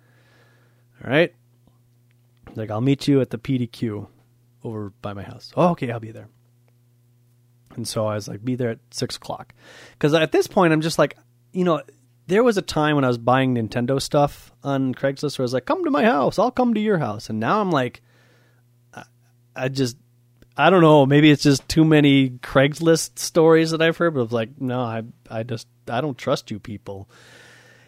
"All 1.04 1.10
right." 1.10 1.32
Like, 2.56 2.70
I'll 2.70 2.80
meet 2.80 3.06
you 3.06 3.20
at 3.20 3.30
the 3.30 3.38
PDQ 3.38 4.08
over 4.66 4.90
by 5.02 5.12
my 5.12 5.22
house. 5.22 5.52
Oh, 5.56 5.70
okay, 5.70 5.90
I'll 5.90 6.00
be 6.00 6.12
there. 6.12 6.28
And 7.76 7.86
so 7.86 8.06
I 8.06 8.14
was 8.14 8.26
like, 8.26 8.44
be 8.44 8.56
there 8.56 8.70
at 8.70 8.78
six 8.90 9.16
o'clock. 9.16 9.54
Because 9.92 10.14
at 10.14 10.32
this 10.32 10.46
point, 10.46 10.72
I'm 10.72 10.80
just 10.80 10.98
like, 10.98 11.16
you 11.52 11.64
know, 11.64 11.82
there 12.26 12.42
was 12.42 12.58
a 12.58 12.62
time 12.62 12.96
when 12.96 13.04
I 13.04 13.08
was 13.08 13.18
buying 13.18 13.54
Nintendo 13.54 14.00
stuff 14.00 14.52
on 14.62 14.94
Craigslist 14.94 15.38
where 15.38 15.44
I 15.44 15.46
was 15.46 15.52
like, 15.52 15.66
come 15.66 15.84
to 15.84 15.90
my 15.90 16.04
house, 16.04 16.38
I'll 16.38 16.50
come 16.50 16.74
to 16.74 16.80
your 16.80 16.98
house. 16.98 17.30
And 17.30 17.38
now 17.38 17.60
I'm 17.60 17.70
like, 17.70 18.02
I, 18.92 19.04
I 19.54 19.68
just, 19.68 19.96
I 20.56 20.70
don't 20.70 20.80
know, 20.80 21.06
maybe 21.06 21.30
it's 21.30 21.42
just 21.42 21.68
too 21.68 21.84
many 21.84 22.30
Craigslist 22.30 23.18
stories 23.18 23.70
that 23.70 23.82
I've 23.82 23.96
heard, 23.96 24.14
but 24.14 24.32
like, 24.32 24.60
no, 24.60 24.80
I, 24.80 25.02
I 25.30 25.42
just, 25.44 25.68
I 25.88 26.00
don't 26.00 26.18
trust 26.18 26.50
you 26.50 26.58
people. 26.58 27.08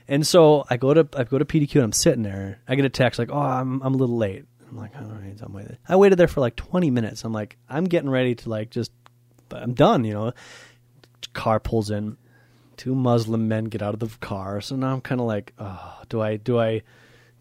And 0.07 0.27
so 0.27 0.65
I 0.71 0.77
go 0.77 0.95
to, 0.95 1.09
I 1.15 1.25
go 1.25 1.39
to 1.39 1.45
PDQ 1.45 1.75
and 1.77 1.85
I'm 1.85 1.93
sitting 1.93 2.23
there. 2.23 2.61
I 2.69 2.77
get 2.77 2.85
a 2.85 2.91
text 2.91 3.19
like, 3.19 3.31
oh, 3.33 3.39
I'm, 3.39 3.83
I'm 3.83 3.95
a 3.95 3.97
little 3.97 4.17
late. 4.17 4.45
I'm 4.69 4.77
like, 4.77 4.95
all 4.97 5.05
right, 5.05 5.51
waiting. 5.51 5.77
I 5.89 5.97
waited 5.97 6.19
there 6.19 6.29
for 6.29 6.41
like 6.41 6.57
20 6.57 6.91
minutes. 6.91 7.25
I'm 7.25 7.33
like, 7.33 7.57
I'm 7.69 7.85
getting 7.85 8.11
ready 8.11 8.35
to 8.37 8.51
like 8.51 8.71
just, 8.71 8.93
I'm 9.51 9.75
done, 9.75 10.05
you 10.05 10.13
know. 10.13 10.33
Car 11.33 11.59
pulls 11.59 11.91
in 11.91 12.17
two 12.79 12.95
Muslim 12.95 13.49
men 13.49 13.65
get 13.65 13.83
out 13.83 13.95
of 13.95 14.01
the 14.01 14.09
car. 14.21 14.61
So 14.61 14.77
now 14.77 14.95
I'm 14.95 15.01
kind 15.03 15.21
of 15.21 15.27
like, 15.27 15.53
oh, 15.59 15.99
do 16.09 16.23
I 16.23 16.37
do 16.37 16.59
I 16.59 16.83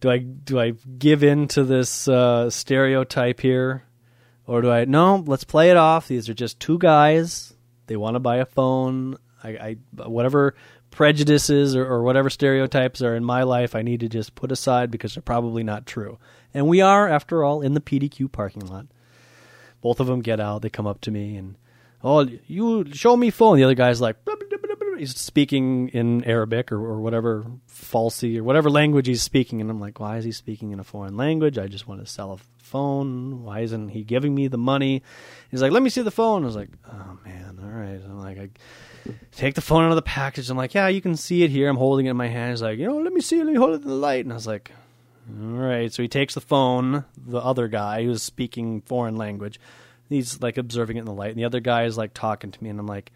do 0.01 0.09
I 0.09 0.17
do 0.17 0.59
I 0.59 0.73
give 0.97 1.23
in 1.23 1.47
to 1.49 1.63
this 1.63 2.07
uh, 2.07 2.49
stereotype 2.49 3.39
here, 3.39 3.83
or 4.45 4.61
do 4.61 4.71
I 4.71 4.85
no? 4.85 5.23
Let's 5.25 5.45
play 5.45 5.69
it 5.69 5.77
off. 5.77 6.07
These 6.07 6.27
are 6.27 6.33
just 6.33 6.59
two 6.59 6.77
guys. 6.77 7.53
They 7.85 7.95
want 7.95 8.15
to 8.15 8.19
buy 8.19 8.37
a 8.37 8.45
phone. 8.45 9.17
I, 9.43 9.49
I 9.49 10.03
whatever 10.07 10.55
prejudices 10.89 11.75
or, 11.75 11.85
or 11.85 12.03
whatever 12.03 12.29
stereotypes 12.29 13.01
are 13.01 13.15
in 13.15 13.23
my 13.23 13.43
life, 13.43 13.75
I 13.75 13.83
need 13.83 13.99
to 14.01 14.09
just 14.09 14.35
put 14.35 14.51
aside 14.51 14.91
because 14.91 15.13
they're 15.13 15.21
probably 15.21 15.63
not 15.63 15.85
true. 15.85 16.17
And 16.57 16.67
we 16.67 16.81
are, 16.81 17.07
after 17.07 17.43
all, 17.43 17.61
in 17.61 17.75
the 17.75 17.79
PDQ 17.79 18.31
parking 18.31 18.65
lot. 18.65 18.87
Both 19.81 19.99
of 19.99 20.07
them 20.07 20.21
get 20.21 20.39
out. 20.39 20.63
They 20.63 20.71
come 20.71 20.87
up 20.87 21.01
to 21.01 21.11
me 21.11 21.35
and 21.35 21.55
oh, 22.03 22.27
you 22.47 22.83
show 22.93 23.15
me 23.15 23.29
phone. 23.29 23.57
The 23.57 23.63
other 23.63 23.75
guy's 23.75 24.01
like, 24.01 24.15
he's 24.97 25.15
speaking 25.15 25.89
in 25.89 26.23
Arabic 26.23 26.71
or, 26.71 26.77
or 26.77 26.99
whatever 26.99 27.45
Farsi 27.69 28.39
or 28.39 28.43
whatever 28.43 28.71
language 28.71 29.05
he's 29.05 29.21
speaking. 29.21 29.61
And 29.61 29.69
I'm 29.69 29.79
like, 29.79 29.99
why 29.99 30.17
is 30.17 30.25
he 30.25 30.31
speaking 30.31 30.71
in 30.71 30.79
a 30.79 30.83
foreign 30.83 31.15
language? 31.15 31.59
I 31.59 31.67
just 31.67 31.87
want 31.87 32.03
to 32.03 32.11
sell 32.11 32.31
a 32.31 32.37
phone. 32.57 33.43
Why 33.43 33.59
isn't 33.59 33.89
he 33.89 34.03
giving 34.03 34.33
me 34.33 34.47
the 34.47 34.57
money? 34.57 35.03
He's 35.51 35.61
like, 35.61 35.71
let 35.71 35.83
me 35.83 35.91
see 35.91 36.01
the 36.01 36.09
phone. 36.09 36.41
I 36.41 36.47
was 36.47 36.55
like, 36.55 36.69
oh 36.91 37.19
man, 37.23 37.59
all 37.61 37.69
right. 37.69 38.01
I'm 38.03 38.19
like, 38.19 38.39
I 38.39 38.49
take 39.31 39.53
the 39.53 39.61
phone 39.61 39.83
out 39.83 39.91
of 39.91 39.95
the 39.95 40.01
package. 40.01 40.49
I'm 40.49 40.57
like, 40.57 40.73
yeah, 40.73 40.87
you 40.87 41.01
can 41.01 41.15
see 41.15 41.43
it 41.43 41.51
here. 41.51 41.69
I'm 41.69 41.77
holding 41.77 42.07
it 42.07 42.11
in 42.11 42.17
my 42.17 42.27
hand. 42.27 42.49
He's 42.49 42.63
like, 42.63 42.79
you 42.79 42.87
know, 42.87 42.97
let 42.97 43.13
me 43.13 43.21
see. 43.21 43.37
Let 43.37 43.53
me 43.53 43.55
hold 43.55 43.75
it 43.75 43.83
in 43.83 43.87
the 43.87 43.93
light. 43.93 44.25
And 44.25 44.33
I 44.33 44.35
was 44.35 44.47
like, 44.47 44.71
all 45.29 45.57
right. 45.57 45.91
So 45.91 46.01
he 46.01 46.07
takes 46.07 46.33
the 46.33 46.41
phone, 46.41 47.05
the 47.17 47.39
other 47.39 47.67
guy 47.67 48.03
who's 48.03 48.23
speaking 48.23 48.81
foreign 48.81 49.15
language. 49.17 49.59
He's 50.09 50.41
like 50.41 50.57
observing 50.57 50.97
it 50.97 51.01
in 51.01 51.05
the 51.05 51.13
light, 51.13 51.31
and 51.31 51.37
the 51.39 51.45
other 51.45 51.59
guy 51.59 51.83
is 51.83 51.97
like 51.97 52.13
talking 52.13 52.51
to 52.51 52.63
me, 52.63 52.69
and 52.69 52.79
I'm 52.79 52.87
like, 52.87 53.11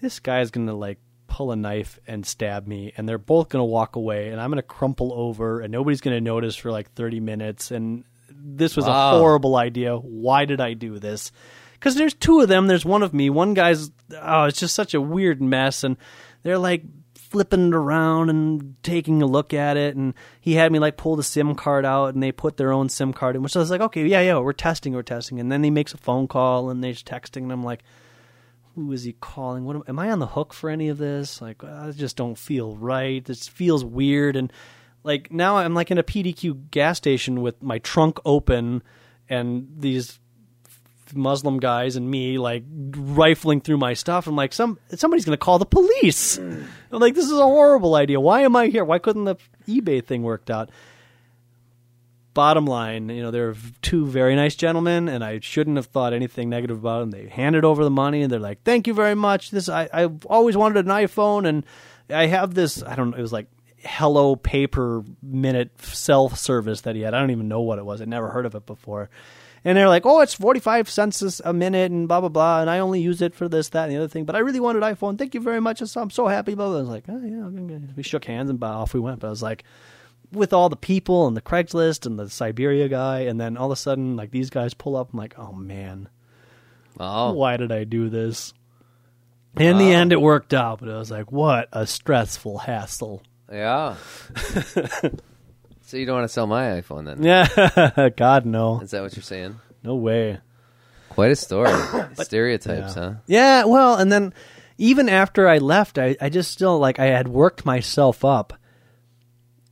this 0.00 0.20
guy's 0.20 0.50
gonna 0.50 0.74
like 0.74 0.98
pull 1.26 1.52
a 1.52 1.56
knife 1.56 1.98
and 2.06 2.24
stab 2.24 2.66
me, 2.66 2.92
and 2.96 3.06
they're 3.08 3.18
both 3.18 3.50
gonna 3.50 3.64
walk 3.64 3.96
away, 3.96 4.28
and 4.30 4.40
I'm 4.40 4.50
gonna 4.50 4.62
crumple 4.62 5.12
over, 5.12 5.60
and 5.60 5.70
nobody's 5.70 6.00
gonna 6.00 6.20
notice 6.20 6.56
for 6.56 6.70
like 6.72 6.90
30 6.92 7.20
minutes, 7.20 7.70
and 7.70 8.04
this 8.30 8.74
was 8.76 8.86
Wow. 8.86 9.16
a 9.16 9.18
horrible 9.18 9.56
idea. 9.56 9.96
Why 9.96 10.46
did 10.46 10.60
I 10.62 10.72
do 10.72 10.98
this? 10.98 11.30
Because 11.74 11.94
there's 11.94 12.14
two 12.14 12.40
of 12.40 12.48
them. 12.48 12.66
There's 12.68 12.84
one 12.86 13.02
of 13.02 13.12
me. 13.12 13.28
One 13.30 13.52
guy's 13.54 13.90
oh, 14.20 14.44
it's 14.44 14.58
just 14.60 14.74
such 14.74 14.94
a 14.94 15.00
weird 15.00 15.42
mess, 15.42 15.84
and 15.84 15.96
they're 16.42 16.58
like 16.58 16.84
flipping 17.30 17.68
it 17.68 17.74
around 17.74 18.30
and 18.30 18.74
taking 18.82 19.22
a 19.22 19.26
look 19.26 19.52
at 19.52 19.76
it 19.76 19.96
and 19.96 20.14
he 20.40 20.54
had 20.54 20.72
me 20.72 20.78
like 20.78 20.96
pull 20.96 21.16
the 21.16 21.22
sim 21.22 21.54
card 21.54 21.84
out 21.84 22.14
and 22.14 22.22
they 22.22 22.32
put 22.32 22.56
their 22.56 22.72
own 22.72 22.88
sim 22.88 23.12
card 23.12 23.36
in 23.36 23.42
which 23.42 23.56
I 23.56 23.60
was 23.60 23.70
like 23.70 23.80
okay 23.80 24.06
yeah 24.06 24.20
yeah 24.20 24.38
we're 24.38 24.52
testing 24.52 24.94
we're 24.94 25.02
testing 25.02 25.38
and 25.38 25.50
then 25.52 25.62
he 25.62 25.70
makes 25.70 25.92
a 25.92 25.98
phone 25.98 26.28
call 26.28 26.70
and 26.70 26.82
they're 26.82 26.92
texting 26.92 27.42
and 27.42 27.52
I'm 27.52 27.64
like 27.64 27.82
who 28.78 28.92
is 28.92 29.02
he 29.02 29.12
calling? 29.14 29.64
What 29.64 29.76
am, 29.76 29.82
am 29.88 29.98
I 29.98 30.10
on 30.10 30.20
the 30.20 30.26
hook 30.26 30.54
for 30.54 30.70
any 30.70 30.88
of 30.88 30.98
this? 30.98 31.42
Like 31.42 31.64
I 31.64 31.90
just 31.90 32.16
don't 32.16 32.38
feel 32.38 32.76
right. 32.76 33.24
This 33.24 33.48
feels 33.48 33.84
weird 33.84 34.36
and 34.36 34.52
like 35.02 35.32
now 35.32 35.56
I'm 35.56 35.74
like 35.74 35.90
in 35.90 35.98
a 35.98 36.02
PDQ 36.02 36.70
gas 36.70 36.96
station 36.98 37.42
with 37.42 37.62
my 37.62 37.78
trunk 37.78 38.18
open 38.24 38.82
and 39.28 39.68
these 39.76 40.20
Muslim 41.14 41.58
guys 41.58 41.96
and 41.96 42.10
me 42.10 42.38
like 42.38 42.64
rifling 42.68 43.60
through 43.60 43.78
my 43.78 43.94
stuff. 43.94 44.26
I'm 44.26 44.36
like, 44.36 44.52
some 44.52 44.78
somebody's 44.94 45.24
gonna 45.24 45.36
call 45.36 45.58
the 45.58 45.66
police. 45.66 46.36
Hmm. 46.36 46.62
I'm 46.92 47.00
like, 47.00 47.14
this 47.14 47.26
is 47.26 47.32
a 47.32 47.42
horrible 47.42 47.94
idea. 47.94 48.20
Why 48.20 48.42
am 48.42 48.56
I 48.56 48.68
here? 48.68 48.84
Why 48.84 48.98
couldn't 48.98 49.24
the 49.24 49.36
eBay 49.66 50.04
thing 50.04 50.22
worked 50.22 50.50
out? 50.50 50.70
Bottom 52.34 52.66
line, 52.66 53.08
you 53.08 53.20
know, 53.22 53.30
they're 53.32 53.56
two 53.82 54.06
very 54.06 54.36
nice 54.36 54.54
gentlemen, 54.54 55.08
and 55.08 55.24
I 55.24 55.40
shouldn't 55.40 55.76
have 55.76 55.86
thought 55.86 56.12
anything 56.12 56.48
negative 56.48 56.78
about 56.78 57.00
them. 57.00 57.10
They 57.10 57.28
handed 57.28 57.64
over 57.64 57.82
the 57.82 57.90
money, 57.90 58.22
and 58.22 58.30
they're 58.30 58.38
like, 58.38 58.62
"Thank 58.62 58.86
you 58.86 58.94
very 58.94 59.16
much. 59.16 59.50
This 59.50 59.68
I 59.68 59.88
I've 59.92 60.24
always 60.26 60.56
wanted 60.56 60.86
an 60.86 60.92
iPhone, 60.92 61.48
and 61.48 61.64
I 62.10 62.26
have 62.26 62.54
this. 62.54 62.82
I 62.82 62.94
don't 62.94 63.10
know. 63.10 63.16
It 63.16 63.22
was 63.22 63.32
like 63.32 63.48
Hello 63.78 64.36
Paper 64.36 65.04
Minute 65.22 65.70
self 65.82 66.38
service 66.38 66.82
that 66.82 66.94
he 66.96 67.02
had. 67.02 67.14
I 67.14 67.20
don't 67.20 67.30
even 67.30 67.48
know 67.48 67.60
what 67.60 67.78
it 67.78 67.84
was. 67.84 68.00
I'd 68.00 68.08
never 68.08 68.28
heard 68.28 68.46
of 68.46 68.54
it 68.54 68.66
before. 68.66 69.08
And 69.68 69.76
they're 69.76 69.86
like, 69.86 70.06
oh, 70.06 70.22
it's 70.22 70.32
45 70.32 70.88
cents 70.88 71.42
a 71.44 71.52
minute 71.52 71.92
and 71.92 72.08
blah, 72.08 72.20
blah, 72.20 72.30
blah. 72.30 72.62
And 72.62 72.70
I 72.70 72.78
only 72.78 73.02
use 73.02 73.20
it 73.20 73.34
for 73.34 73.50
this, 73.50 73.68
that, 73.68 73.82
and 73.82 73.92
the 73.92 73.98
other 73.98 74.08
thing. 74.08 74.24
But 74.24 74.34
I 74.34 74.38
really 74.38 74.60
wanted 74.60 74.82
iPhone. 74.82 75.18
Thank 75.18 75.34
you 75.34 75.42
very 75.42 75.60
much. 75.60 75.82
I'm 75.94 76.08
so 76.08 76.26
happy. 76.26 76.54
Blah, 76.54 76.68
blah. 76.68 76.78
I 76.78 76.80
was 76.80 76.88
like, 76.88 77.04
oh, 77.06 77.20
yeah. 77.22 77.44
okay." 77.44 77.84
We 77.94 78.02
shook 78.02 78.24
hands 78.24 78.48
and 78.48 78.64
off 78.64 78.94
we 78.94 79.00
went. 79.00 79.20
But 79.20 79.26
I 79.26 79.30
was 79.30 79.42
like, 79.42 79.64
with 80.32 80.54
all 80.54 80.70
the 80.70 80.76
people 80.76 81.26
and 81.28 81.36
the 81.36 81.42
Craigslist 81.42 82.06
and 82.06 82.18
the 82.18 82.30
Siberia 82.30 82.88
guy. 82.88 83.20
And 83.20 83.38
then 83.38 83.58
all 83.58 83.66
of 83.66 83.72
a 83.72 83.76
sudden, 83.76 84.16
like, 84.16 84.30
these 84.30 84.48
guys 84.48 84.72
pull 84.72 84.96
up. 84.96 85.12
I'm 85.12 85.18
like, 85.18 85.38
oh, 85.38 85.52
man, 85.52 86.08
Oh, 86.98 87.34
why 87.34 87.58
did 87.58 87.70
I 87.70 87.84
do 87.84 88.08
this? 88.08 88.54
In 89.58 89.76
the 89.76 89.92
end, 89.92 90.14
it 90.14 90.20
worked 90.22 90.54
out. 90.54 90.80
But 90.80 90.88
I 90.88 90.96
was 90.96 91.10
like, 91.10 91.30
what 91.30 91.68
a 91.74 91.86
stressful 91.86 92.56
hassle. 92.56 93.22
yeah. 93.52 93.96
so 95.88 95.96
you 95.96 96.04
don't 96.04 96.16
want 96.16 96.28
to 96.28 96.32
sell 96.32 96.46
my 96.46 96.64
iPhone 96.82 97.06
then? 97.06 97.22
Yeah. 97.22 98.10
God, 98.16 98.44
no. 98.44 98.80
Is 98.80 98.90
that 98.90 99.00
what 99.00 99.16
you're 99.16 99.22
saying? 99.22 99.58
No 99.82 99.94
way. 99.94 100.38
Quite 101.08 101.30
a 101.30 101.36
story. 101.36 101.72
Stereotypes, 102.14 102.94
yeah. 102.94 103.02
huh? 103.02 103.14
Yeah, 103.26 103.64
well, 103.64 103.96
and 103.96 104.12
then 104.12 104.34
even 104.76 105.08
after 105.08 105.48
I 105.48 105.56
left, 105.56 105.96
I, 105.96 106.14
I 106.20 106.28
just 106.28 106.50
still 106.50 106.78
like 106.78 106.98
I 106.98 107.06
had 107.06 107.26
worked 107.26 107.64
myself 107.64 108.22
up 108.22 108.52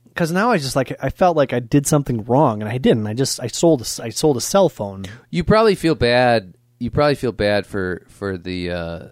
because 0.07 0.31
now 0.31 0.49
I 0.49 0.57
just 0.57 0.75
like 0.75 0.95
I 0.99 1.11
felt 1.11 1.37
like 1.37 1.53
I 1.53 1.59
did 1.59 1.85
something 1.85 2.25
wrong, 2.25 2.63
and 2.63 2.71
I 2.71 2.79
didn't. 2.79 3.05
I 3.05 3.13
just 3.13 3.39
I 3.39 3.45
sold 3.45 3.81
a, 3.81 4.03
I 4.03 4.09
sold 4.09 4.37
a 4.37 4.41
cell 4.41 4.69
phone. 4.69 5.05
You 5.29 5.43
probably 5.43 5.75
feel 5.75 5.93
bad. 5.93 6.55
You 6.79 6.89
probably 6.89 7.13
feel 7.13 7.31
bad 7.31 7.67
for 7.67 8.07
for 8.09 8.39
the 8.39 8.71
uh, 8.71 9.07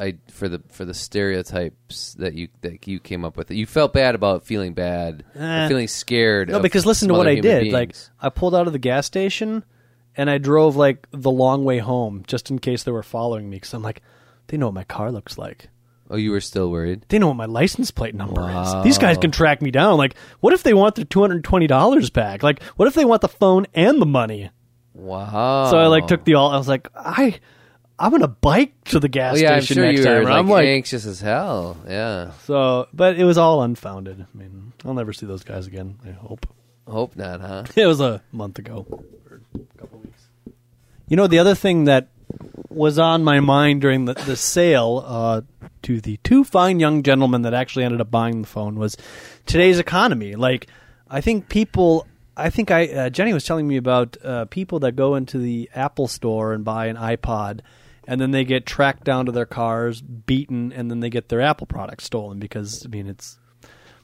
I 0.00 0.16
for 0.30 0.48
the 0.48 0.62
for 0.70 0.84
the 0.84 0.94
stereotypes 0.94 2.14
that 2.14 2.34
you 2.34 2.48
that 2.60 2.86
you 2.86 3.00
came 3.00 3.24
up 3.24 3.36
with. 3.36 3.50
You 3.50 3.66
felt 3.66 3.92
bad 3.92 4.14
about 4.14 4.44
feeling 4.44 4.74
bad, 4.74 5.24
Eh. 5.34 5.68
feeling 5.68 5.88
scared. 5.88 6.48
No, 6.50 6.60
because 6.60 6.86
listen 6.86 7.08
to 7.08 7.14
what 7.14 7.26
I 7.26 7.36
did. 7.36 7.72
Like. 7.72 7.94
I 8.20 8.28
pulled 8.28 8.54
out 8.54 8.66
of 8.66 8.72
the 8.72 8.78
gas 8.78 9.06
station, 9.06 9.64
and 10.16 10.30
I 10.30 10.38
drove 10.38 10.76
like 10.76 11.06
the 11.10 11.30
long 11.30 11.64
way 11.64 11.78
home 11.78 12.22
just 12.26 12.50
in 12.50 12.58
case 12.58 12.84
they 12.84 12.92
were 12.92 13.02
following 13.02 13.50
me. 13.50 13.56
Because 13.56 13.74
I'm 13.74 13.82
like, 13.82 14.02
they 14.46 14.56
know 14.56 14.66
what 14.66 14.74
my 14.74 14.84
car 14.84 15.10
looks 15.10 15.36
like. 15.38 15.68
oh, 16.10 16.16
you 16.16 16.30
were 16.30 16.40
still 16.40 16.70
worried. 16.70 17.04
They 17.08 17.18
know 17.18 17.28
what 17.28 17.36
my 17.36 17.44
license 17.46 17.90
plate 17.90 18.14
number 18.14 18.40
Wow. 18.40 18.78
is. 18.78 18.84
These 18.84 18.98
guys 18.98 19.18
can 19.18 19.30
track 19.30 19.60
me 19.60 19.70
down. 19.70 19.98
Like, 19.98 20.14
what 20.40 20.52
if 20.54 20.62
they 20.62 20.74
want 20.74 20.94
their 20.94 21.04
two 21.04 21.20
hundred 21.20 21.42
twenty 21.44 21.66
dollars 21.66 22.08
back? 22.10 22.42
Like, 22.42 22.62
what 22.76 22.86
if 22.88 22.94
they 22.94 23.04
want 23.04 23.20
the 23.22 23.28
phone 23.28 23.66
and 23.74 24.00
the 24.00 24.06
money? 24.06 24.50
Wow. 24.94 25.70
So 25.70 25.78
I 25.78 25.86
like 25.88 26.06
took 26.06 26.24
the 26.24 26.34
all. 26.34 26.50
I 26.50 26.56
was 26.56 26.68
like, 26.68 26.88
I, 26.94 27.38
I'm 27.98 28.10
gonna 28.12 28.28
bike 28.28 28.72
to 28.86 29.00
the 29.00 29.08
gas 29.08 29.40
yeah, 29.40 29.54
I'm 29.54 29.60
station 29.60 29.74
sure 29.76 29.86
next 29.86 29.98
you 29.98 30.04
time. 30.04 30.14
were 30.18 30.24
like, 30.24 30.38
I'm 30.38 30.48
like, 30.48 30.66
anxious 30.66 31.04
as 31.04 31.20
hell. 31.20 31.76
Yeah, 31.86 32.32
so, 32.44 32.86
but 32.92 33.18
it 33.18 33.24
was 33.24 33.38
all 33.38 33.62
unfounded. 33.62 34.24
I 34.32 34.38
mean, 34.38 34.72
I'll 34.84 34.94
never 34.94 35.12
see 35.12 35.26
those 35.26 35.42
guys 35.42 35.66
again. 35.66 35.98
I 36.06 36.10
hope. 36.10 36.46
hope 36.86 37.16
not, 37.16 37.40
huh? 37.40 37.64
It 37.76 37.86
was 37.86 38.00
a 38.00 38.22
month 38.30 38.58
ago, 38.58 38.86
or 39.28 39.40
a 39.54 39.78
couple 39.78 39.98
weeks. 39.98 40.22
You 41.08 41.16
know, 41.16 41.26
the 41.26 41.38
other 41.40 41.54
thing 41.54 41.84
that 41.84 42.08
was 42.68 42.98
on 42.98 43.24
my 43.24 43.40
mind 43.40 43.80
during 43.80 44.04
the, 44.04 44.14
the 44.14 44.36
sale 44.36 45.02
uh, 45.06 45.40
to 45.82 46.00
the 46.00 46.18
two 46.18 46.44
fine 46.44 46.78
young 46.80 47.02
gentlemen 47.02 47.42
that 47.42 47.54
actually 47.54 47.84
ended 47.84 48.00
up 48.00 48.10
buying 48.10 48.42
the 48.42 48.48
phone 48.48 48.78
was 48.78 48.96
today's 49.46 49.78
economy. 49.78 50.34
Like, 50.34 50.68
I 51.08 51.20
think 51.20 51.48
people. 51.48 52.06
I 52.36 52.50
think 52.50 52.70
I 52.70 52.86
uh, 52.86 53.10
Jenny 53.10 53.32
was 53.34 53.44
telling 53.44 53.66
me 53.66 53.76
about 53.78 54.16
uh, 54.22 54.44
people 54.44 54.78
that 54.80 54.94
go 54.94 55.16
into 55.16 55.38
the 55.38 55.68
Apple 55.74 56.06
store 56.06 56.52
and 56.52 56.64
buy 56.64 56.86
an 56.86 56.94
iPod, 56.96 57.62
and 58.08 58.18
then 58.18 58.30
they 58.30 58.42
get 58.42 58.64
tracked 58.64 59.04
down 59.04 59.26
to 59.26 59.32
their 59.32 59.46
cars, 59.46 60.00
beaten, 60.00 60.72
and 60.72 60.90
then 60.90 61.00
they 61.00 61.10
get 61.10 61.28
their 61.28 61.42
Apple 61.42 61.66
products 61.66 62.04
stolen 62.04 62.38
because 62.38 62.84
I 62.86 62.88
mean 62.88 63.06
it's 63.06 63.38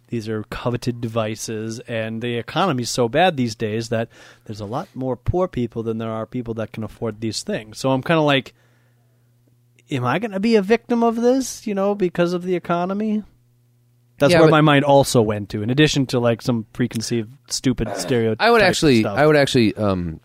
these 0.09 0.29
are 0.29 0.45
coveted 0.45 1.01
devices, 1.01 1.81
and 1.81 2.21
the 2.21 2.37
economy's 2.37 2.91
so 2.91 3.09
bad 3.09 3.39
these 3.39 3.55
days 3.55 3.89
that 3.89 4.11
there's 4.45 4.61
a 4.61 4.67
lot 4.67 4.89
more 4.95 5.17
poor 5.17 5.49
people 5.49 5.83
than 5.83 5.97
there 5.97 6.11
are 6.11 6.27
people 6.27 6.53
that 6.55 6.71
can 6.71 6.85
afford 6.85 7.23
these 7.23 7.43
things. 7.43 7.79
So 7.79 7.91
I'm 7.91 8.03
kind 8.03 8.19
of 8.19 8.27
like, 8.27 8.53
am 9.91 10.05
I 10.05 10.19
going 10.19 10.33
to 10.33 10.41
be 10.41 10.57
a 10.57 10.63
victim 10.63 11.03
of 11.03 11.17
this? 11.17 11.67
You 11.67 11.75
know, 11.75 11.95
because 11.95 12.35
of 12.35 12.45
the 12.45 12.55
economy. 12.55 13.23
That's 14.19 14.33
Yeah, 14.33 14.41
where 14.41 14.51
my 14.51 14.61
mind 14.61 14.85
also 14.85 15.23
went 15.23 15.49
to, 15.51 15.63
in 15.63 15.71
addition 15.71 16.07
to 16.07 16.21
like 16.21 16.43
some 16.43 16.67
preconceived, 16.75 17.35
stupid 17.49 17.97
stereotype. 17.97 18.47
I 18.47 18.51
would 18.51 18.63
actually. 18.63 19.07
I 19.07 19.27
would 19.27 19.35
actually 19.35 19.75
um, 19.75 20.21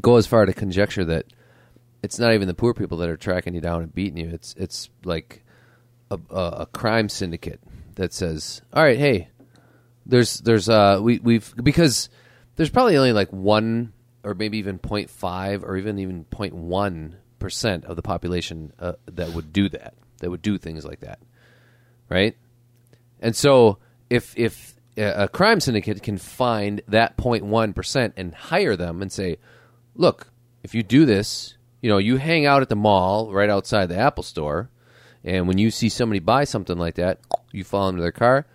go 0.00 0.16
as 0.16 0.26
far 0.26 0.46
to 0.46 0.54
conjecture 0.54 1.04
that 1.04 1.26
it's 2.02 2.18
not 2.18 2.32
even 2.32 2.48
the 2.48 2.54
poor 2.54 2.74
people 2.74 2.98
that 2.98 3.08
are 3.08 3.16
tracking 3.16 3.54
you 3.54 3.60
down 3.60 3.82
and 3.82 3.94
beating 3.94 4.18
you. 4.18 4.30
It's 4.30 4.54
it's 4.56 4.90
like 5.04 5.44
a, 6.10 6.18
a, 6.30 6.42
a 6.60 6.66
crime 6.66 7.08
syndicate 7.08 7.60
that 7.96 8.12
says, 8.12 8.62
"All 8.72 8.82
right, 8.82 8.98
hey, 8.98 9.28
there's 10.06 10.38
there's 10.40 10.68
uh 10.68 10.98
we 11.02 11.18
we've 11.18 11.54
because 11.62 12.08
there's 12.56 12.70
probably 12.70 12.96
only 12.96 13.12
like 13.12 13.30
one 13.32 13.92
or 14.24 14.34
maybe 14.34 14.58
even 14.58 14.78
0.5 14.78 15.62
or 15.62 15.76
even 15.76 15.98
even 15.98 16.24
0.1 16.24 17.14
percent 17.38 17.84
of 17.84 17.94
the 17.94 18.02
population 18.02 18.72
uh, 18.80 18.94
that 19.06 19.30
would 19.30 19.52
do 19.52 19.68
that 19.68 19.94
that 20.18 20.30
would 20.30 20.42
do 20.42 20.58
things 20.58 20.84
like 20.84 21.00
that, 21.00 21.20
right? 22.08 22.36
And 23.20 23.36
so 23.36 23.78
if 24.10 24.36
if 24.36 24.74
a 24.96 25.28
crime 25.28 25.60
syndicate 25.60 26.02
can 26.02 26.18
find 26.18 26.82
that 26.88 27.16
0.1 27.16 27.74
percent 27.74 28.14
and 28.16 28.34
hire 28.34 28.76
them 28.76 29.02
and 29.02 29.12
say, 29.12 29.38
look, 29.94 30.32
if 30.62 30.74
you 30.74 30.82
do 30.82 31.04
this, 31.04 31.57
you 31.80 31.88
know, 31.90 31.98
you 31.98 32.16
hang 32.16 32.46
out 32.46 32.62
at 32.62 32.68
the 32.68 32.76
mall 32.76 33.32
right 33.32 33.50
outside 33.50 33.86
the 33.86 33.96
Apple 33.96 34.22
store, 34.22 34.70
and 35.24 35.46
when 35.48 35.58
you 35.58 35.70
see 35.70 35.88
somebody 35.88 36.18
buy 36.18 36.44
something 36.44 36.78
like 36.78 36.96
that, 36.96 37.20
you 37.52 37.64
fall 37.64 37.88
into 37.88 38.00
their 38.02 38.12
car, 38.12 38.46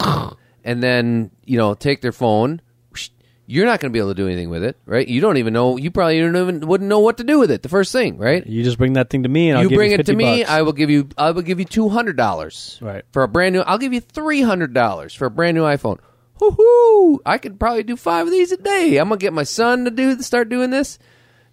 and 0.64 0.82
then 0.82 1.30
you 1.44 1.58
know 1.58 1.74
take 1.74 2.00
their 2.00 2.12
phone. 2.12 2.60
You're 3.46 3.66
not 3.66 3.80
going 3.80 3.90
to 3.90 3.92
be 3.92 3.98
able 3.98 4.10
to 4.10 4.14
do 4.14 4.28
anything 4.28 4.50
with 4.50 4.62
it, 4.62 4.78
right? 4.86 5.06
You 5.06 5.20
don't 5.20 5.36
even 5.36 5.52
know. 5.52 5.76
You 5.76 5.90
probably 5.90 6.20
don't 6.20 6.36
even 6.36 6.60
wouldn't 6.66 6.88
know 6.88 7.00
what 7.00 7.18
to 7.18 7.24
do 7.24 7.38
with 7.38 7.50
it. 7.50 7.62
The 7.62 7.68
first 7.68 7.92
thing, 7.92 8.16
right? 8.16 8.46
You 8.46 8.62
just 8.62 8.78
bring 8.78 8.94
that 8.94 9.10
thing 9.10 9.24
to 9.24 9.28
me, 9.28 9.50
and 9.50 9.58
I'll 9.58 9.64
you 9.64 9.68
give 9.70 9.76
bring 9.76 9.90
you 9.90 9.96
it 9.96 10.06
to 10.06 10.12
50 10.12 10.16
me, 10.16 10.40
bucks. 10.40 10.50
I 10.50 10.62
will 10.62 10.72
give 10.72 10.90
you. 10.90 11.08
I 11.18 11.32
will 11.32 11.42
give 11.42 11.58
you 11.58 11.66
two 11.66 11.88
hundred 11.88 12.16
dollars. 12.16 12.78
Right. 12.80 13.04
for 13.12 13.22
a 13.22 13.28
brand 13.28 13.54
new. 13.54 13.60
I'll 13.60 13.78
give 13.78 13.92
you 13.92 14.00
three 14.00 14.42
hundred 14.42 14.72
dollars 14.72 15.12
for 15.12 15.26
a 15.26 15.30
brand 15.30 15.56
new 15.56 15.64
iPhone. 15.64 15.98
Woohoo! 16.40 17.18
I 17.26 17.38
could 17.38 17.60
probably 17.60 17.82
do 17.82 17.96
five 17.96 18.26
of 18.26 18.32
these 18.32 18.52
a 18.52 18.56
day. 18.56 18.96
I'm 18.96 19.08
gonna 19.08 19.18
get 19.18 19.32
my 19.32 19.44
son 19.44 19.84
to 19.84 19.90
do 19.90 20.16
to 20.16 20.22
start 20.22 20.48
doing 20.48 20.70
this. 20.70 20.98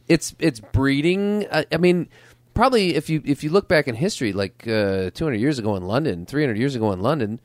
It's 0.09 0.35
it's 0.39 0.59
breeding. 0.59 1.45
I, 1.51 1.65
I 1.71 1.77
mean, 1.77 2.09
probably 2.53 2.95
if 2.95 3.09
you 3.09 3.21
if 3.23 3.43
you 3.43 3.51
look 3.51 3.67
back 3.69 3.87
in 3.87 3.95
history, 3.95 4.33
like 4.33 4.67
uh, 4.67 5.11
200 5.11 5.35
years 5.35 5.59
ago 5.59 5.75
in 5.75 5.83
London, 5.83 6.25
300 6.25 6.57
years 6.57 6.75
ago 6.75 6.91
in 6.91 6.99
London, 6.99 7.39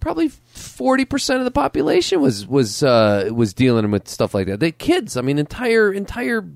probably 0.00 0.28
40 0.28 1.04
percent 1.06 1.38
of 1.38 1.44
the 1.44 1.50
population 1.50 2.20
was 2.20 2.46
was 2.46 2.82
uh, 2.82 3.30
was 3.32 3.54
dealing 3.54 3.90
with 3.90 4.08
stuff 4.08 4.34
like 4.34 4.48
that. 4.48 4.60
The 4.60 4.72
kids, 4.72 5.16
I 5.16 5.22
mean, 5.22 5.38
entire 5.38 5.92
entire 5.92 6.46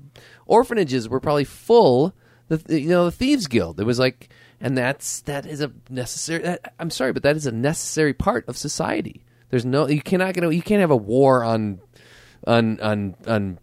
orphanages 0.45 1.09
were 1.09 1.19
probably 1.19 1.45
full. 1.45 2.13
The 2.49 2.61
you 2.79 2.89
know 2.89 3.05
the 3.05 3.11
thieves 3.11 3.47
guild. 3.47 3.79
It 3.79 3.85
was 3.85 3.99
like, 3.99 4.29
and 4.61 4.77
that's 4.77 5.21
that 5.21 5.45
is 5.45 5.61
a 5.61 5.71
necessary. 5.89 6.43
That, 6.43 6.73
I'm 6.77 6.89
sorry, 6.89 7.13
but 7.13 7.23
that 7.23 7.35
is 7.35 7.45
a 7.45 7.51
necessary 7.51 8.13
part 8.13 8.47
of 8.47 8.57
society. 8.57 9.23
There's 9.49 9.65
no 9.65 9.87
you 9.87 10.01
cannot 10.01 10.33
get 10.33 10.53
you 10.53 10.61
can't 10.61 10.81
have 10.81 10.91
a 10.91 10.97
war 10.97 11.43
on 11.43 11.79
on 12.45 12.79
on 12.79 13.15
on 13.25 13.59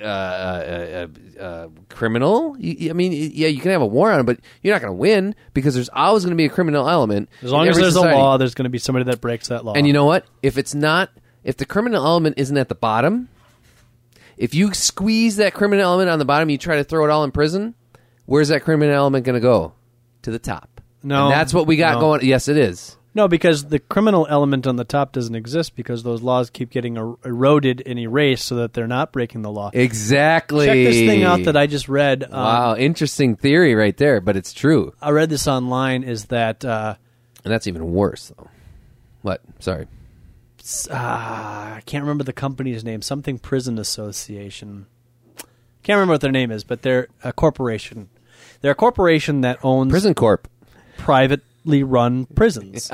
uh, 0.00 0.04
uh, 0.04 1.06
uh, 1.38 1.40
uh, 1.40 1.68
criminal. 1.88 2.56
I 2.56 2.92
mean, 2.92 3.12
yeah, 3.12 3.48
you 3.48 3.60
can 3.60 3.70
have 3.72 3.82
a 3.82 3.86
war 3.86 4.12
on 4.12 4.20
it, 4.20 4.22
but 4.24 4.40
you're 4.62 4.74
not 4.74 4.82
going 4.82 4.92
to 4.92 4.96
win 4.98 5.34
because 5.54 5.74
there's 5.74 5.88
always 5.90 6.24
going 6.24 6.32
to 6.32 6.36
be 6.36 6.44
a 6.46 6.50
criminal 6.50 6.88
element. 6.88 7.28
as 7.42 7.52
long 7.52 7.68
as 7.68 7.76
there's 7.76 7.94
society. 7.94 8.14
a 8.14 8.18
law, 8.18 8.36
there's 8.38 8.54
going 8.54 8.64
to 8.64 8.70
be 8.70 8.78
somebody 8.78 9.04
that 9.06 9.20
breaks 9.20 9.48
that 9.48 9.64
law. 9.64 9.74
And 9.74 9.86
you 9.86 9.92
know 9.92 10.04
what? 10.04 10.24
If 10.42 10.58
it's 10.58 10.74
not, 10.74 11.10
if 11.44 11.56
the 11.56 11.66
criminal 11.66 12.04
element 12.04 12.38
isn't 12.38 12.56
at 12.56 12.68
the 12.68 12.74
bottom, 12.74 13.28
if 14.36 14.54
you 14.54 14.74
squeeze 14.74 15.36
that 15.36 15.54
criminal 15.54 15.84
element 15.84 16.10
on 16.10 16.18
the 16.18 16.24
bottom, 16.24 16.50
you 16.50 16.58
try 16.58 16.76
to 16.76 16.84
throw 16.84 17.04
it 17.04 17.10
all 17.10 17.24
in 17.24 17.30
prison. 17.32 17.74
Where's 18.26 18.48
that 18.48 18.62
criminal 18.62 18.94
element 18.94 19.24
going 19.24 19.34
to 19.34 19.40
go? 19.40 19.72
To 20.22 20.30
the 20.30 20.38
top. 20.38 20.80
No. 21.02 21.24
and 21.26 21.32
that's 21.32 21.54
what 21.54 21.66
we 21.68 21.76
got 21.76 21.94
No. 21.94 22.00
going. 22.00 22.24
Yes, 22.24 22.48
it 22.48 22.56
is. 22.56 22.96
No, 23.16 23.28
because 23.28 23.64
the 23.64 23.78
criminal 23.78 24.26
element 24.28 24.66
on 24.66 24.76
the 24.76 24.84
top 24.84 25.12
doesn't 25.12 25.34
exist 25.34 25.74
because 25.74 26.02
those 26.02 26.20
laws 26.20 26.50
keep 26.50 26.68
getting 26.68 26.98
er- 26.98 27.16
eroded 27.24 27.82
and 27.86 27.98
erased 27.98 28.44
so 28.44 28.56
that 28.56 28.74
they're 28.74 28.86
not 28.86 29.10
breaking 29.10 29.40
the 29.40 29.50
law. 29.50 29.70
Exactly. 29.72 30.66
Check 30.66 30.74
this 30.74 30.96
thing 30.96 31.22
out 31.22 31.44
that 31.44 31.56
I 31.56 31.66
just 31.66 31.88
read. 31.88 32.24
Um, 32.24 32.30
Wow, 32.30 32.76
interesting 32.76 33.34
theory 33.34 33.74
right 33.74 33.96
there, 33.96 34.20
but 34.20 34.36
it's 34.36 34.52
true, 34.52 34.92
I 35.00 35.12
read 35.12 35.30
this 35.30 35.48
online. 35.48 36.02
Is 36.02 36.26
that 36.26 36.62
uh, 36.62 36.96
and 37.42 37.50
that's 37.50 37.66
even 37.66 37.90
worse, 37.94 38.32
though. 38.36 38.50
What? 39.22 39.40
Sorry. 39.60 39.86
ah, 40.90 41.76
I 41.76 41.80
can't 41.86 42.02
remember 42.02 42.24
the 42.24 42.34
company's 42.34 42.84
name. 42.84 43.00
Something 43.00 43.38
Prison 43.38 43.78
Association. 43.78 44.88
Can't 45.82 45.96
remember 45.96 46.12
what 46.12 46.20
their 46.20 46.32
name 46.32 46.50
is, 46.50 46.64
but 46.64 46.82
they're 46.82 47.08
a 47.24 47.32
corporation. 47.32 48.10
They're 48.60 48.72
a 48.72 48.74
corporation 48.74 49.40
that 49.40 49.58
owns 49.62 49.90
Prison 49.90 50.12
Corp. 50.12 50.48
privately 51.66 51.82
run 51.82 52.26
prisons. 52.34 52.90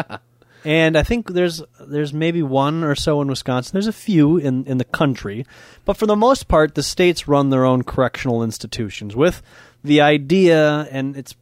And 0.64 0.97
I 0.97 1.03
think 1.03 1.29
there's 1.33 1.62
there's 1.81 2.12
maybe 2.12 2.43
one 2.43 2.85
or 2.85 2.95
so 2.95 3.20
in 3.20 3.29
Wisconsin. 3.29 3.73
There's 3.75 3.89
a 3.89 3.93
few 3.93 4.37
in, 4.39 4.64
in 4.66 4.79
the 4.79 4.85
country, 4.85 5.45
but 5.85 5.97
for 5.97 6.07
the 6.07 6.14
most 6.16 6.47
part, 6.49 6.75
the 6.77 6.83
states 6.85 7.27
run 7.27 7.51
their 7.51 7.64
own 7.64 7.83
correctional 7.83 8.43
institutions 8.45 9.16
with 9.16 9.43
the 9.83 10.01
idea, 10.01 10.87
and 10.93 11.16
it's 11.16 11.35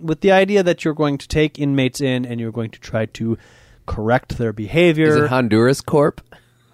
with 0.00 0.20
the 0.22 0.32
idea 0.32 0.62
that 0.62 0.84
you're 0.84 0.94
going 0.94 1.18
to 1.18 1.28
take 1.28 1.58
inmates 1.58 2.00
in 2.00 2.24
and 2.24 2.40
you're 2.40 2.52
going 2.52 2.70
to 2.70 2.80
try 2.80 3.04
to 3.06 3.36
correct 3.84 4.38
their 4.38 4.52
behavior. 4.54 5.08
Is 5.08 5.16
it 5.16 5.28
Honduras 5.28 5.82
Corp? 5.82 6.20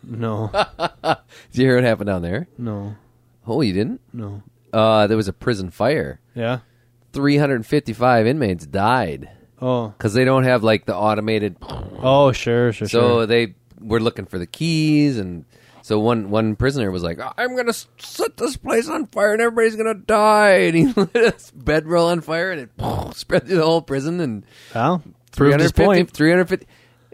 no, 0.04 0.50
Did 1.02 1.16
you 1.52 1.64
hear 1.66 1.74
what 1.76 1.84
happened 1.84 2.06
down 2.08 2.22
there? 2.22 2.46
no, 2.58 2.94
Oh, 3.46 3.60
you 3.60 3.72
didn't? 3.72 4.00
no. 4.12 4.42
Uh, 4.72 5.06
there 5.08 5.16
was 5.18 5.28
a 5.28 5.32
prison 5.34 5.70
fire. 5.70 6.18
Yeah. 6.34 6.60
355 7.12 8.26
inmates 8.26 8.64
died 8.66 9.28
Oh, 9.62 9.88
because 9.96 10.12
they 10.12 10.24
don't 10.24 10.42
have 10.44 10.64
like 10.64 10.84
the 10.86 10.94
automated. 10.96 11.56
oh, 11.62 12.32
sure, 12.32 12.72
sure, 12.72 12.88
So 12.88 13.00
sure. 13.00 13.26
they 13.26 13.54
were 13.80 14.00
looking 14.00 14.26
for 14.26 14.38
the 14.38 14.46
keys, 14.46 15.18
and 15.18 15.44
so 15.82 15.98
one 16.00 16.30
one 16.30 16.56
prisoner 16.56 16.90
was 16.90 17.02
like, 17.04 17.18
"I'm 17.38 17.54
gonna 17.56 17.72
set 17.72 18.36
this 18.36 18.56
place 18.56 18.88
on 18.88 19.06
fire, 19.06 19.32
and 19.32 19.40
everybody's 19.40 19.76
gonna 19.76 19.94
die." 19.94 20.54
And 20.66 20.74
he 20.76 20.86
lit 20.96 21.14
a 21.14 21.34
bedroll 21.56 22.08
on 22.08 22.20
fire, 22.22 22.50
and 22.50 22.60
it 22.62 22.70
spread 23.14 23.46
through 23.46 23.56
the 23.58 23.64
whole 23.64 23.82
prison. 23.82 24.18
And 24.20 24.44
Well, 24.74 25.02
proved 25.30 25.60
his 25.60 25.70
350, 25.70 25.84
point. 25.84 26.10
350 26.10 26.66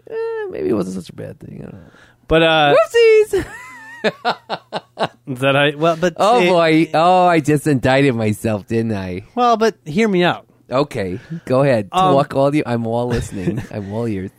eh, 0.09 0.47
maybe 0.49 0.69
it 0.69 0.73
wasn't 0.73 0.95
such 1.03 1.09
a 1.11 1.15
bad 1.15 1.39
thing. 1.39 1.59
I 1.61 1.69
don't 1.69 1.73
know. 1.81 1.91
But 2.27 2.43
uh, 2.43 2.75
Whoopsies! 2.75 3.45
that 5.27 5.55
I 5.55 5.75
well, 5.75 5.97
but 5.97 6.13
oh 6.17 6.41
it- 6.41 6.49
boy! 6.49 6.91
Oh, 6.97 7.25
I 7.27 7.39
just 7.41 7.67
indicted 7.67 8.15
myself, 8.15 8.65
didn't 8.67 8.93
I? 8.93 9.25
Well, 9.35 9.55
but 9.57 9.77
hear 9.85 10.07
me 10.07 10.23
out. 10.23 10.47
Okay, 10.69 11.19
go 11.45 11.63
ahead. 11.63 11.89
Um, 11.91 12.13
Talk 12.15 12.35
all 12.35 12.53
you. 12.55 12.63
I'm 12.65 12.85
all 12.85 13.07
listening. 13.07 13.61
I'm 13.71 13.91
all 13.91 14.07
ears. 14.07 14.31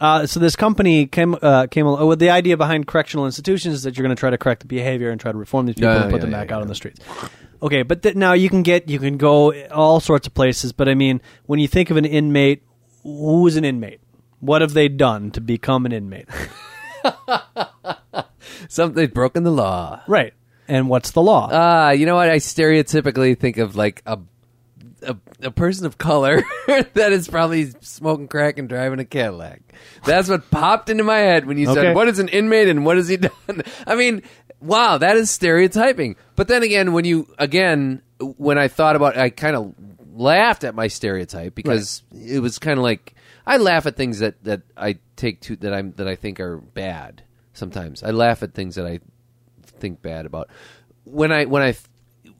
Uh, 0.00 0.26
so 0.26 0.38
this 0.38 0.54
company 0.54 1.06
came 1.06 1.36
uh, 1.42 1.66
came 1.66 1.86
al- 1.86 2.06
with 2.06 2.20
the 2.20 2.30
idea 2.30 2.56
behind 2.56 2.86
correctional 2.86 3.26
institutions 3.26 3.74
is 3.74 3.82
that 3.82 3.96
you're 3.96 4.04
going 4.04 4.14
to 4.14 4.20
try 4.20 4.30
to 4.30 4.38
correct 4.38 4.60
the 4.60 4.66
behavior 4.66 5.10
and 5.10 5.20
try 5.20 5.32
to 5.32 5.38
reform 5.38 5.66
these 5.66 5.74
people 5.74 5.90
and 5.90 6.04
put 6.04 6.18
yeah, 6.18 6.20
them 6.20 6.30
yeah, 6.30 6.38
back 6.38 6.50
yeah. 6.50 6.56
out 6.56 6.62
on 6.62 6.68
the 6.68 6.74
streets. 6.74 7.00
Okay, 7.60 7.82
but 7.82 8.02
th- 8.02 8.14
now 8.14 8.32
you 8.32 8.48
can 8.48 8.62
get 8.62 8.88
you 8.88 9.00
can 9.00 9.16
go 9.16 9.52
all 9.70 9.98
sorts 9.98 10.26
of 10.26 10.34
places. 10.34 10.72
But 10.72 10.88
I 10.88 10.94
mean, 10.94 11.20
when 11.46 11.58
you 11.58 11.66
think 11.66 11.90
of 11.90 11.96
an 11.96 12.04
inmate, 12.04 12.62
who's 13.02 13.56
an 13.56 13.64
inmate? 13.64 14.00
What 14.40 14.62
have 14.62 14.72
they 14.72 14.88
done 14.88 15.32
to 15.32 15.40
become 15.40 15.84
an 15.84 15.92
inmate? 15.92 16.28
Something's 18.68 19.10
broken 19.10 19.42
the 19.42 19.50
law. 19.50 20.02
right. 20.06 20.34
And 20.70 20.90
what's 20.90 21.12
the 21.12 21.22
law? 21.22 21.48
Ah, 21.50 21.90
you 21.92 22.04
know 22.04 22.14
what? 22.14 22.28
I 22.28 22.36
stereotypically 22.36 23.38
think 23.38 23.56
of 23.56 23.74
like 23.74 24.02
a 24.04 24.18
a, 25.02 25.16
a 25.42 25.50
person 25.50 25.86
of 25.86 25.98
color 25.98 26.42
that 26.66 27.12
is 27.12 27.28
probably 27.28 27.70
smoking 27.80 28.28
crack 28.28 28.58
and 28.58 28.68
driving 28.68 28.98
a 28.98 29.04
Cadillac. 29.04 29.60
That's 30.04 30.28
what 30.28 30.50
popped 30.50 30.90
into 30.90 31.04
my 31.04 31.18
head 31.18 31.46
when 31.46 31.58
you 31.58 31.68
Okay. 31.70 31.80
said, 31.82 31.94
"What 31.94 32.08
is 32.08 32.18
an 32.18 32.28
inmate 32.28 32.68
and 32.68 32.84
what 32.84 32.96
has 32.96 33.08
he 33.08 33.16
done?" 33.16 33.62
I 33.86 33.94
mean, 33.94 34.22
wow, 34.60 34.98
that 34.98 35.16
is 35.16 35.30
stereotyping. 35.30 36.16
But 36.36 36.48
then 36.48 36.62
again, 36.62 36.92
when 36.92 37.04
you 37.04 37.32
again, 37.38 38.02
when 38.20 38.58
I 38.58 38.68
thought 38.68 38.96
about, 38.96 39.16
I 39.16 39.30
kind 39.30 39.56
of 39.56 39.74
laughed 40.14 40.64
at 40.64 40.74
my 40.74 40.88
stereotype 40.88 41.54
because 41.54 42.02
it 42.12 42.40
was 42.40 42.58
kind 42.58 42.78
of 42.78 42.82
like 42.82 43.14
I 43.46 43.56
laugh 43.58 43.86
at 43.86 43.96
things 43.96 44.18
that 44.18 44.42
that 44.44 44.62
I 44.76 44.98
take 45.16 45.40
to 45.42 45.56
that 45.56 45.72
I'm 45.72 45.92
that 45.92 46.08
I 46.08 46.16
think 46.16 46.40
are 46.40 46.58
bad. 46.58 47.22
Sometimes 47.52 48.02
I 48.02 48.10
laugh 48.10 48.42
at 48.42 48.54
things 48.54 48.74
that 48.76 48.86
I 48.86 49.00
think 49.80 50.02
bad 50.02 50.26
about. 50.26 50.48
When 51.04 51.32
I 51.32 51.44
when 51.44 51.62
I 51.62 51.74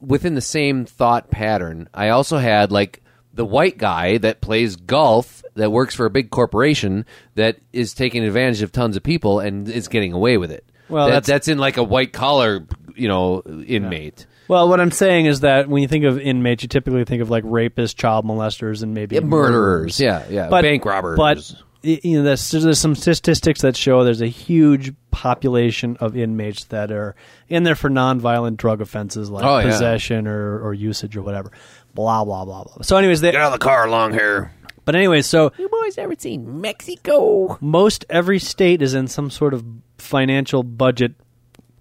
within 0.00 0.34
the 0.34 0.40
same 0.40 0.84
thought 0.84 1.30
pattern, 1.30 1.88
I 1.94 2.10
also 2.10 2.38
had 2.38 2.70
like 2.72 3.02
the 3.34 3.44
white 3.44 3.78
guy 3.78 4.18
that 4.18 4.40
plays 4.40 4.76
golf 4.76 5.42
that 5.54 5.70
works 5.70 5.94
for 5.94 6.06
a 6.06 6.10
big 6.10 6.30
corporation 6.30 7.04
that 7.34 7.58
is 7.72 7.94
taking 7.94 8.24
advantage 8.24 8.62
of 8.62 8.72
tons 8.72 8.96
of 8.96 9.02
people 9.02 9.40
and 9.40 9.68
is 9.68 9.88
getting 9.88 10.12
away 10.12 10.36
with 10.38 10.50
it. 10.50 10.64
Well, 10.88 11.06
That- 11.06 11.12
that's- 11.12 11.26
that's 11.26 11.48
in 11.48 11.58
like 11.58 11.76
a 11.76 11.82
white 11.84 12.12
collar, 12.12 12.64
you 12.96 13.08
know, 13.08 13.42
inmate. 13.66 14.26
Well, 14.48 14.68
what 14.68 14.80
I'm 14.80 14.90
saying 14.90 15.26
is 15.26 15.40
that 15.40 15.68
when 15.68 15.82
you 15.82 15.88
think 15.88 16.04
of 16.04 16.18
inmates, 16.18 16.62
you 16.62 16.68
typically 16.70 17.04
think 17.04 17.20
of 17.20 17.28
like 17.28 17.44
rapists, 17.44 17.94
child 17.94 18.24
molesters, 18.24 18.82
and 18.82 18.94
maybe 18.94 19.14
Yeah, 19.16 19.20
murderers. 19.20 20.00
Yeah, 20.00 20.22
yeah. 20.30 20.48
Bank 20.48 20.84
robbers. 20.86 21.18
But 21.18 21.52
you 21.82 22.18
know, 22.18 22.22
there's, 22.24 22.50
there's 22.50 22.78
some 22.78 22.94
statistics 22.94 23.60
that 23.62 23.76
show 23.76 24.02
there's 24.04 24.20
a 24.20 24.26
huge 24.26 24.92
population 25.10 25.96
of 26.00 26.16
inmates 26.16 26.64
that 26.64 26.90
are 26.90 27.14
in 27.48 27.62
there 27.62 27.74
for 27.74 27.88
nonviolent 27.90 28.56
drug 28.56 28.80
offenses 28.80 29.30
like 29.30 29.44
Oh, 29.44 29.58
yeah. 29.58 29.64
possession 29.70 30.26
or, 30.26 30.60
or 30.60 30.74
usage 30.74 31.16
or 31.16 31.22
whatever. 31.22 31.52
Blah 31.94 32.24
blah 32.24 32.44
blah 32.44 32.64
blah. 32.64 32.82
So, 32.82 32.96
anyways, 32.96 33.20
they, 33.20 33.32
Get 33.32 33.40
out 33.40 33.52
of 33.52 33.58
the 33.58 33.64
car, 33.64 33.88
long 33.88 34.12
hair. 34.12 34.52
but 34.84 34.94
anyways, 34.96 35.26
so 35.26 35.52
You 35.58 35.68
boys 35.68 35.98
ever 35.98 36.14
seen 36.18 36.60
Mexico? 36.60 37.58
most 37.60 38.04
every 38.10 38.38
state 38.38 38.82
is 38.82 38.94
in 38.94 39.08
some 39.08 39.30
sort 39.30 39.54
of 39.54 39.64
financial 39.98 40.62
budget 40.62 41.14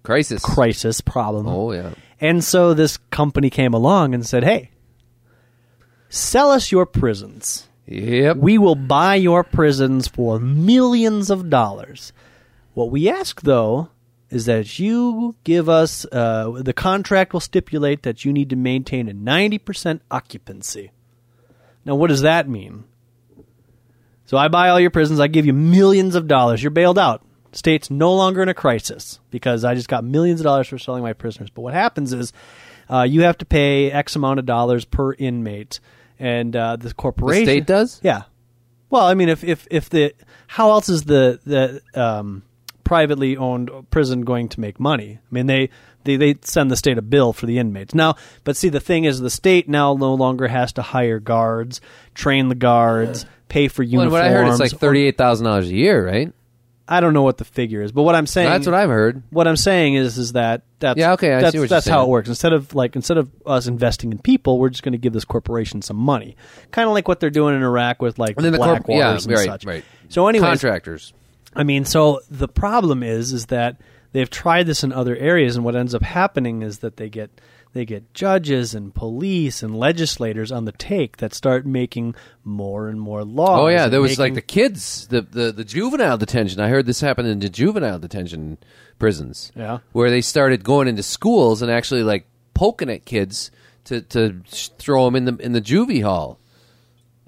Crisis. 0.02 0.42
crisis 0.42 1.00
problem. 1.00 1.46
Oh 1.46 1.72
yeah. 1.72 1.90
And 2.20 2.42
so 2.42 2.72
this 2.74 2.96
company 3.10 3.50
came 3.50 3.74
along 3.74 4.14
and 4.14 4.26
said, 4.26 4.42
"Hey, 4.42 4.70
sell 6.08 6.50
us 6.50 6.72
your 6.72 6.86
prisons." 6.86 7.67
Yep. 7.88 8.36
We 8.36 8.58
will 8.58 8.74
buy 8.74 9.14
your 9.14 9.42
prisons 9.42 10.08
for 10.08 10.38
millions 10.38 11.30
of 11.30 11.48
dollars. 11.48 12.12
What 12.74 12.90
we 12.90 13.08
ask, 13.08 13.40
though, 13.40 13.88
is 14.30 14.44
that 14.44 14.78
you 14.78 15.34
give 15.42 15.68
us 15.68 16.04
uh, 16.12 16.60
the 16.62 16.74
contract 16.74 17.32
will 17.32 17.40
stipulate 17.40 18.02
that 18.02 18.24
you 18.24 18.32
need 18.32 18.50
to 18.50 18.56
maintain 18.56 19.08
a 19.08 19.14
90% 19.14 20.00
occupancy. 20.10 20.90
Now, 21.84 21.94
what 21.94 22.08
does 22.08 22.20
that 22.20 22.48
mean? 22.48 22.84
So 24.26 24.36
I 24.36 24.48
buy 24.48 24.68
all 24.68 24.78
your 24.78 24.90
prisons, 24.90 25.20
I 25.20 25.28
give 25.28 25.46
you 25.46 25.54
millions 25.54 26.14
of 26.14 26.28
dollars, 26.28 26.62
you're 26.62 26.70
bailed 26.70 26.98
out. 26.98 27.24
State's 27.52 27.90
no 27.90 28.14
longer 28.14 28.42
in 28.42 28.50
a 28.50 28.54
crisis 28.54 29.20
because 29.30 29.64
I 29.64 29.74
just 29.74 29.88
got 29.88 30.04
millions 30.04 30.40
of 30.40 30.44
dollars 30.44 30.68
for 30.68 30.76
selling 30.76 31.02
my 31.02 31.14
prisoners. 31.14 31.48
But 31.48 31.62
what 31.62 31.72
happens 31.72 32.12
is 32.12 32.34
uh, 32.90 33.04
you 33.04 33.22
have 33.22 33.38
to 33.38 33.46
pay 33.46 33.90
X 33.90 34.16
amount 34.16 34.38
of 34.38 34.44
dollars 34.44 34.84
per 34.84 35.14
inmate, 35.14 35.80
and 36.18 36.54
uh, 36.56 36.76
the 36.76 36.92
corporation 36.94 37.44
state 37.44 37.66
does? 37.66 38.00
yeah. 38.02 38.22
Well, 38.90 39.04
I 39.04 39.14
mean, 39.14 39.28
if 39.28 39.44
if 39.44 39.66
if 39.70 39.90
the 39.90 40.14
how 40.46 40.70
else 40.70 40.88
is 40.88 41.02
the 41.04 41.38
the 41.44 41.82
um, 42.00 42.42
privately 42.84 43.36
owned 43.36 43.70
prison 43.90 44.22
going 44.22 44.48
to 44.50 44.60
make 44.60 44.80
money? 44.80 45.18
I 45.22 45.34
mean, 45.34 45.44
they, 45.46 45.68
they 46.04 46.16
they 46.16 46.36
send 46.40 46.70
the 46.70 46.76
state 46.76 46.96
a 46.96 47.02
bill 47.02 47.34
for 47.34 47.44
the 47.44 47.58
inmates 47.58 47.94
now. 47.94 48.16
But 48.44 48.56
see, 48.56 48.70
the 48.70 48.80
thing 48.80 49.04
is, 49.04 49.20
the 49.20 49.28
state 49.28 49.68
now 49.68 49.92
no 49.94 50.14
longer 50.14 50.48
has 50.48 50.72
to 50.74 50.82
hire 50.82 51.18
guards, 51.20 51.82
train 52.14 52.48
the 52.48 52.54
guards, 52.54 53.26
pay 53.50 53.68
for 53.68 53.82
Well, 53.82 53.90
uniforms. 53.90 54.12
what 54.12 54.22
I 54.22 54.30
heard 54.30 54.48
is 54.48 54.58
like 54.58 54.72
thirty-eight 54.72 55.18
thousand 55.18 55.44
dollars 55.44 55.68
a 55.68 55.74
year, 55.74 56.06
right? 56.06 56.32
I 56.90 57.00
don't 57.00 57.12
know 57.12 57.22
what 57.22 57.36
the 57.36 57.44
figure 57.44 57.82
is, 57.82 57.92
but 57.92 58.02
what 58.02 58.14
I'm 58.14 58.26
saying 58.26 58.48
That's 58.48 58.66
what 58.66 58.74
I've 58.74 58.88
heard. 58.88 59.22
what 59.30 59.46
I'm 59.46 59.56
saying 59.56 59.94
is 59.94 60.16
is 60.16 60.32
that 60.32 60.62
that's 60.78 60.98
Yeah, 60.98 61.12
okay, 61.12 61.34
I 61.34 61.38
see 61.38 61.42
that's, 61.42 61.54
what 61.54 61.58
you're 61.60 61.68
that's 61.68 61.86
how 61.86 61.98
saying. 61.98 62.08
it 62.08 62.10
works. 62.10 62.28
Instead 62.30 62.52
of 62.54 62.74
like 62.74 62.96
instead 62.96 63.18
of 63.18 63.30
us 63.44 63.66
investing 63.66 64.10
in 64.10 64.18
people, 64.18 64.58
we're 64.58 64.70
just 64.70 64.82
going 64.82 64.92
to 64.92 64.98
give 64.98 65.12
this 65.12 65.24
corporation 65.26 65.82
some 65.82 65.96
money, 65.96 66.36
kind 66.70 66.88
of 66.88 66.94
like 66.94 67.06
what 67.06 67.20
they're 67.20 67.28
doing 67.30 67.54
in 67.54 67.62
Iraq 67.62 68.00
with 68.00 68.18
like 68.18 68.36
And 68.36 68.44
then 68.44 68.52
the 68.52 68.58
corp- 68.58 68.84
yeah, 68.88 69.12
and 69.14 69.26
right, 69.26 69.44
such. 69.46 69.64
right. 69.66 69.84
So, 70.08 70.26
anyways, 70.28 70.48
Contractors. 70.48 71.12
I 71.54 71.62
mean, 71.64 71.84
so 71.84 72.20
the 72.30 72.48
problem 72.48 73.02
is 73.02 73.32
is 73.32 73.46
that 73.46 73.80
they've 74.12 74.30
tried 74.30 74.66
this 74.66 74.82
in 74.82 74.92
other 74.92 75.14
areas, 75.16 75.56
and 75.56 75.64
what 75.64 75.76
ends 75.76 75.94
up 75.94 76.02
happening 76.02 76.62
is 76.62 76.78
that 76.78 76.96
they 76.96 77.08
get 77.10 77.30
they 77.78 77.84
get 77.84 78.12
judges 78.12 78.74
and 78.74 78.92
police 78.92 79.62
and 79.62 79.78
legislators 79.78 80.50
on 80.50 80.64
the 80.64 80.72
take 80.72 81.18
that 81.18 81.32
start 81.32 81.64
making 81.64 82.12
more 82.42 82.88
and 82.88 83.00
more 83.00 83.22
laws. 83.22 83.60
Oh 83.60 83.68
yeah, 83.68 83.86
there 83.86 84.00
was 84.00 84.18
like 84.18 84.34
the 84.34 84.42
kids, 84.42 85.06
the, 85.06 85.22
the 85.22 85.52
the 85.52 85.64
juvenile 85.64 86.18
detention. 86.18 86.60
I 86.60 86.68
heard 86.68 86.86
this 86.86 87.00
happen 87.00 87.24
in 87.24 87.38
the 87.38 87.48
juvenile 87.48 88.00
detention 88.00 88.58
prisons. 88.98 89.52
Yeah. 89.54 89.78
where 89.92 90.10
they 90.10 90.20
started 90.20 90.64
going 90.64 90.88
into 90.88 91.04
schools 91.04 91.62
and 91.62 91.70
actually 91.70 92.02
like 92.02 92.26
poking 92.52 92.90
at 92.90 93.04
kids 93.04 93.52
to 93.84 94.00
to 94.02 94.42
throw 94.48 95.04
them 95.04 95.14
in 95.14 95.24
the 95.24 95.36
in 95.36 95.52
the 95.52 95.62
juvie 95.62 96.02
hall. 96.02 96.40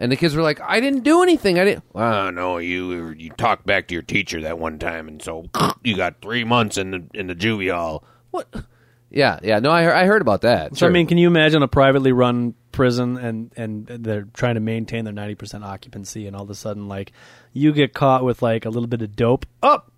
And 0.01 0.11
the 0.11 0.16
kids 0.16 0.34
were 0.34 0.42
like, 0.42 0.61
"I 0.62 0.80
didn't 0.80 1.05
do 1.05 1.22
anything. 1.22 1.61
I 1.61 1.64
didn't." 1.64 1.84
Well, 1.92 2.32
no, 2.32 2.59
you 2.59 3.11
you 3.11 3.30
talked 3.30 3.66
back 3.66 3.86
to 3.88 3.94
your 3.94 4.03
teacher 4.03 4.40
that 4.40 4.59
one 4.59 4.80
time, 4.80 5.07
and 5.07 5.22
so 5.22 5.44
you 5.84 5.96
got 5.96 6.20
three 6.20 6.42
months 6.42 6.76
in 6.76 6.90
the 6.90 7.05
in 7.14 7.28
the 7.28 7.36
juvie 7.36 7.72
hall. 7.72 8.03
What? 8.32 8.48
Yeah, 9.11 9.40
yeah. 9.42 9.58
No, 9.58 9.70
I 9.70 9.82
heard, 9.82 9.94
I 9.94 10.04
heard 10.06 10.22
about 10.22 10.42
that. 10.42 10.76
So 10.76 10.86
I 10.86 10.90
mean, 10.90 11.06
can 11.06 11.18
you 11.18 11.26
imagine 11.26 11.62
a 11.62 11.68
privately 11.68 12.12
run 12.12 12.54
prison 12.70 13.16
and 13.18 13.52
and 13.56 13.86
they're 13.86 14.28
trying 14.34 14.54
to 14.54 14.61
maintain 14.61 15.04
their 15.04 15.12
ninety 15.12 15.34
percent 15.34 15.64
occupancy, 15.64 16.26
and 16.26 16.36
all 16.36 16.42
of 16.44 16.50
a 16.50 16.54
sudden, 16.54 16.86
like 16.88 17.12
you 17.52 17.72
get 17.72 17.92
caught 17.92 18.24
with 18.24 18.40
like 18.42 18.64
a 18.64 18.70
little 18.70 18.86
bit 18.86 19.02
of 19.02 19.16
dope, 19.16 19.46
up. 19.62 19.90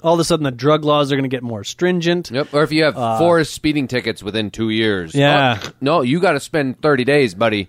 All 0.00 0.14
of 0.14 0.20
a 0.20 0.24
sudden, 0.24 0.44
the 0.44 0.52
drug 0.52 0.84
laws 0.84 1.10
are 1.10 1.16
going 1.16 1.28
to 1.28 1.34
get 1.36 1.42
more 1.42 1.64
stringent. 1.64 2.30
Yep. 2.30 2.54
Or 2.54 2.62
if 2.62 2.70
you 2.70 2.84
have 2.84 2.94
four 3.18 3.42
speeding 3.42 3.88
tickets 3.88 4.22
within 4.22 4.52
two 4.52 4.70
years. 4.70 5.12
Uh, 5.12 5.18
Yeah. 5.18 5.58
Oh, 5.60 5.70
no, 5.80 6.02
you 6.02 6.20
got 6.20 6.32
to 6.32 6.40
spend 6.40 6.80
thirty 6.80 7.02
days, 7.02 7.34
buddy. 7.34 7.68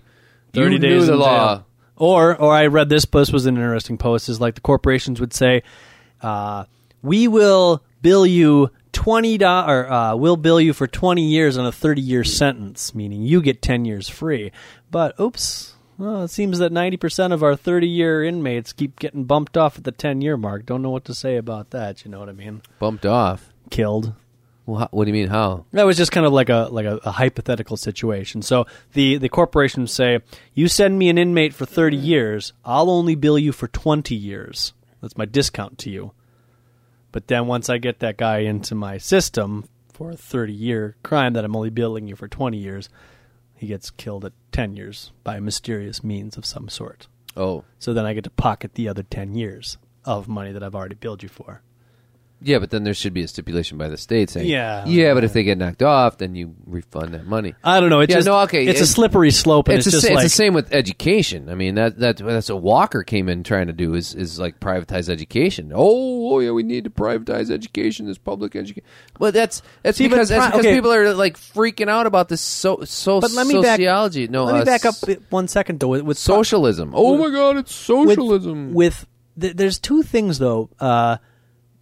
Thirty 0.52 0.74
you 0.74 0.78
days 0.78 1.08
the 1.08 1.14
in 1.14 1.18
law. 1.18 1.56
jail. 1.56 1.66
Or, 1.96 2.36
or 2.36 2.54
I 2.54 2.66
read 2.66 2.88
this 2.88 3.04
post 3.04 3.32
was 3.32 3.46
an 3.46 3.56
interesting 3.56 3.98
post. 3.98 4.28
Is 4.28 4.40
like 4.40 4.54
the 4.54 4.60
corporations 4.60 5.18
would 5.20 5.34
say, 5.34 5.64
uh, 6.22 6.66
"We 7.02 7.26
will 7.26 7.82
bill 8.00 8.24
you 8.24 8.70
twenty 8.92 9.38
dollars, 9.38 9.90
uh, 9.90 10.14
we'll 10.16 10.36
bill 10.36 10.60
you 10.60 10.72
for 10.72 10.86
twenty 10.86 11.26
years 11.28 11.56
on 11.56 11.66
a 11.66 11.72
thirty 11.72 12.02
year 12.02 12.24
sentence, 12.24 12.94
meaning 12.94 13.22
you 13.22 13.40
get 13.42 13.62
ten 13.62 13.84
years 13.84 14.08
free." 14.08 14.52
But 14.90 15.18
oops, 15.20 15.74
well, 15.98 16.22
it 16.22 16.28
seems 16.28 16.58
that 16.58 16.72
ninety 16.72 16.96
percent 16.96 17.32
of 17.32 17.42
our 17.42 17.56
thirty 17.56 17.88
year 17.88 18.24
inmates 18.24 18.72
keep 18.72 18.98
getting 18.98 19.24
bumped 19.24 19.56
off 19.56 19.78
at 19.78 19.84
the 19.84 19.92
ten 19.92 20.20
year 20.20 20.36
mark. 20.36 20.66
Don't 20.66 20.82
know 20.82 20.90
what 20.90 21.04
to 21.06 21.14
say 21.14 21.36
about 21.36 21.70
that. 21.70 22.04
You 22.04 22.10
know 22.10 22.20
what 22.20 22.28
I 22.28 22.32
mean? 22.32 22.62
Bumped 22.78 23.06
off. 23.06 23.52
Killed. 23.70 24.14
Well, 24.66 24.80
how, 24.80 24.88
what 24.92 25.04
do 25.04 25.08
you 25.08 25.14
mean? 25.14 25.28
How? 25.28 25.66
That 25.72 25.84
was 25.84 25.96
just 25.96 26.12
kind 26.12 26.26
of 26.26 26.32
like 26.32 26.48
a 26.48 26.68
like 26.70 26.86
a, 26.86 27.00
a 27.04 27.10
hypothetical 27.10 27.76
situation. 27.76 28.42
So 28.42 28.66
the 28.92 29.18
the 29.18 29.28
corporations 29.28 29.92
say, 29.92 30.20
"You 30.54 30.68
send 30.68 30.98
me 30.98 31.08
an 31.08 31.18
inmate 31.18 31.54
for 31.54 31.66
thirty 31.66 31.96
years, 31.96 32.52
I'll 32.64 32.90
only 32.90 33.14
bill 33.14 33.38
you 33.38 33.52
for 33.52 33.68
twenty 33.68 34.14
years. 34.14 34.72
That's 35.00 35.16
my 35.16 35.24
discount 35.24 35.78
to 35.78 35.90
you." 35.90 36.12
But 37.12 37.26
then 37.28 37.46
once 37.46 37.68
I 37.68 37.78
get 37.78 37.98
that 38.00 38.16
guy 38.16 38.38
into 38.38 38.74
my 38.74 38.98
system 38.98 39.64
for 39.92 40.10
a 40.10 40.16
thirty 40.16 40.52
year 40.52 40.96
crime 41.02 41.32
that 41.34 41.44
I'm 41.44 41.56
only 41.56 41.70
billing 41.70 42.06
you 42.08 42.16
for 42.16 42.28
twenty 42.28 42.58
years, 42.58 42.88
he 43.56 43.66
gets 43.66 43.90
killed 43.90 44.24
at 44.24 44.32
ten 44.52 44.76
years 44.76 45.12
by 45.24 45.40
mysterious 45.40 46.02
means 46.04 46.36
of 46.36 46.46
some 46.46 46.68
sort. 46.68 47.08
Oh, 47.36 47.64
So 47.78 47.92
then 47.92 48.06
I 48.06 48.14
get 48.14 48.24
to 48.24 48.30
pocket 48.30 48.74
the 48.74 48.88
other 48.88 49.02
ten 49.02 49.34
years 49.34 49.78
of 50.04 50.28
money 50.28 50.52
that 50.52 50.62
I've 50.62 50.74
already 50.74 50.94
billed 50.96 51.22
you 51.22 51.28
for. 51.28 51.62
Yeah, 52.42 52.58
but 52.58 52.70
then 52.70 52.84
there 52.84 52.94
should 52.94 53.12
be 53.12 53.22
a 53.22 53.28
stipulation 53.28 53.76
by 53.78 53.88
the 53.88 53.96
state 53.96 54.30
saying, 54.30 54.48
Yeah. 54.48 54.84
yeah, 54.86 55.14
but 55.14 55.24
if 55.24 55.32
they 55.32 55.42
get 55.42 55.58
knocked 55.58 55.82
off, 55.82 56.18
then 56.18 56.34
you 56.34 56.54
refund 56.66 57.14
that 57.14 57.26
money. 57.26 57.54
I 57.62 57.80
don't 57.80 57.90
know. 57.90 58.00
It's 58.00 58.10
Yeah, 58.10 58.16
just, 58.16 58.26
no, 58.26 58.38
okay, 58.42 58.66
It's 58.66 58.80
a 58.80 58.86
slippery 58.86 59.30
slope, 59.30 59.68
and 59.68 59.78
It's, 59.78 59.86
it's, 59.86 59.96
the, 59.96 60.00
just 60.00 60.08
sa- 60.08 60.14
like 60.14 60.24
it's 60.24 60.34
the 60.34 60.36
same 60.36 60.54
with 60.54 60.72
education. 60.72 61.48
I 61.48 61.54
mean 61.54 61.74
that 61.74 61.98
that 61.98 62.16
that's 62.18 62.48
what 62.50 62.62
Walker 62.62 63.02
came 63.02 63.28
in 63.28 63.42
trying 63.42 63.66
to 63.66 63.72
do 63.72 63.94
is 63.94 64.14
is 64.14 64.38
like 64.38 64.58
privatize 64.60 65.08
education. 65.08 65.72
Oh, 65.74 66.32
oh 66.34 66.38
yeah, 66.40 66.50
we 66.52 66.62
need 66.62 66.84
to 66.84 66.90
privatize 66.90 67.50
education, 67.50 68.06
this 68.06 68.18
public 68.18 68.56
education. 68.56 68.84
Well, 69.18 69.32
that's 69.32 69.62
that's 69.82 69.98
See, 69.98 70.08
but 70.08 70.16
because 70.16 70.28
that's 70.30 70.40
pri- 70.46 70.50
because 70.50 70.66
okay. 70.66 70.74
people 70.74 70.92
are 70.92 71.14
like 71.14 71.36
freaking 71.38 71.88
out 71.88 72.06
about 72.06 72.28
this 72.28 72.40
so 72.40 72.84
so 72.84 73.20
But 73.20 73.32
let 73.32 73.46
me 73.46 73.54
back- 73.60 73.76
sociology. 73.78 74.28
no, 74.28 74.44
Let 74.44 74.54
me 74.54 74.60
uh, 74.60 74.64
back 74.64 74.84
up 74.84 74.94
s- 75.06 75.16
one 75.30 75.46
second 75.48 75.80
though. 75.80 75.88
With, 75.88 76.02
with 76.02 76.18
socialism. 76.18 76.92
Oh 76.94 77.18
my 77.18 77.30
god, 77.30 77.56
it's 77.58 77.70
with, 77.88 78.08
socialism. 78.08 78.72
With 78.74 79.06
th- 79.38 79.56
there's 79.56 79.78
two 79.78 80.02
things 80.02 80.38
though. 80.38 80.70
Uh, 80.80 81.18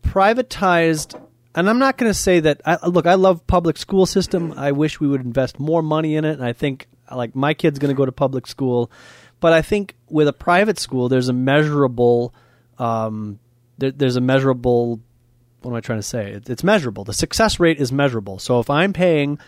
privatized, 0.08 1.20
and 1.54 1.68
I'm 1.68 1.78
not 1.78 1.98
going 1.98 2.10
to 2.10 2.18
say 2.18 2.40
that. 2.40 2.60
I, 2.64 2.86
look, 2.86 3.06
I 3.06 3.14
love 3.14 3.46
public 3.46 3.76
school 3.76 4.06
system. 4.06 4.52
I 4.56 4.72
wish 4.72 5.00
we 5.00 5.08
would 5.08 5.20
invest 5.20 5.58
more 5.58 5.82
money 5.82 6.16
in 6.16 6.24
it. 6.24 6.32
And 6.32 6.44
I 6.44 6.52
think 6.52 6.86
like 7.14 7.34
my 7.34 7.54
kid's 7.54 7.78
going 7.78 7.94
to 7.94 7.96
go 7.96 8.06
to 8.06 8.12
public 8.12 8.46
school, 8.46 8.90
but 9.40 9.52
I 9.52 9.62
think 9.62 9.94
with 10.08 10.28
a 10.28 10.32
private 10.32 10.78
school, 10.78 11.08
there's 11.08 11.28
a 11.28 11.32
measurable. 11.32 12.34
Um, 12.78 13.38
there, 13.78 13.90
there's 13.90 14.16
a 14.16 14.20
measurable. 14.20 15.00
What 15.62 15.72
am 15.72 15.76
I 15.76 15.80
trying 15.80 15.98
to 15.98 16.04
say? 16.06 16.32
It, 16.32 16.48
it's 16.48 16.64
measurable. 16.64 17.04
The 17.04 17.12
success 17.12 17.60
rate 17.60 17.80
is 17.80 17.92
measurable. 17.92 18.38
So 18.38 18.60
if 18.60 18.70
I'm 18.70 18.92
paying 18.92 19.38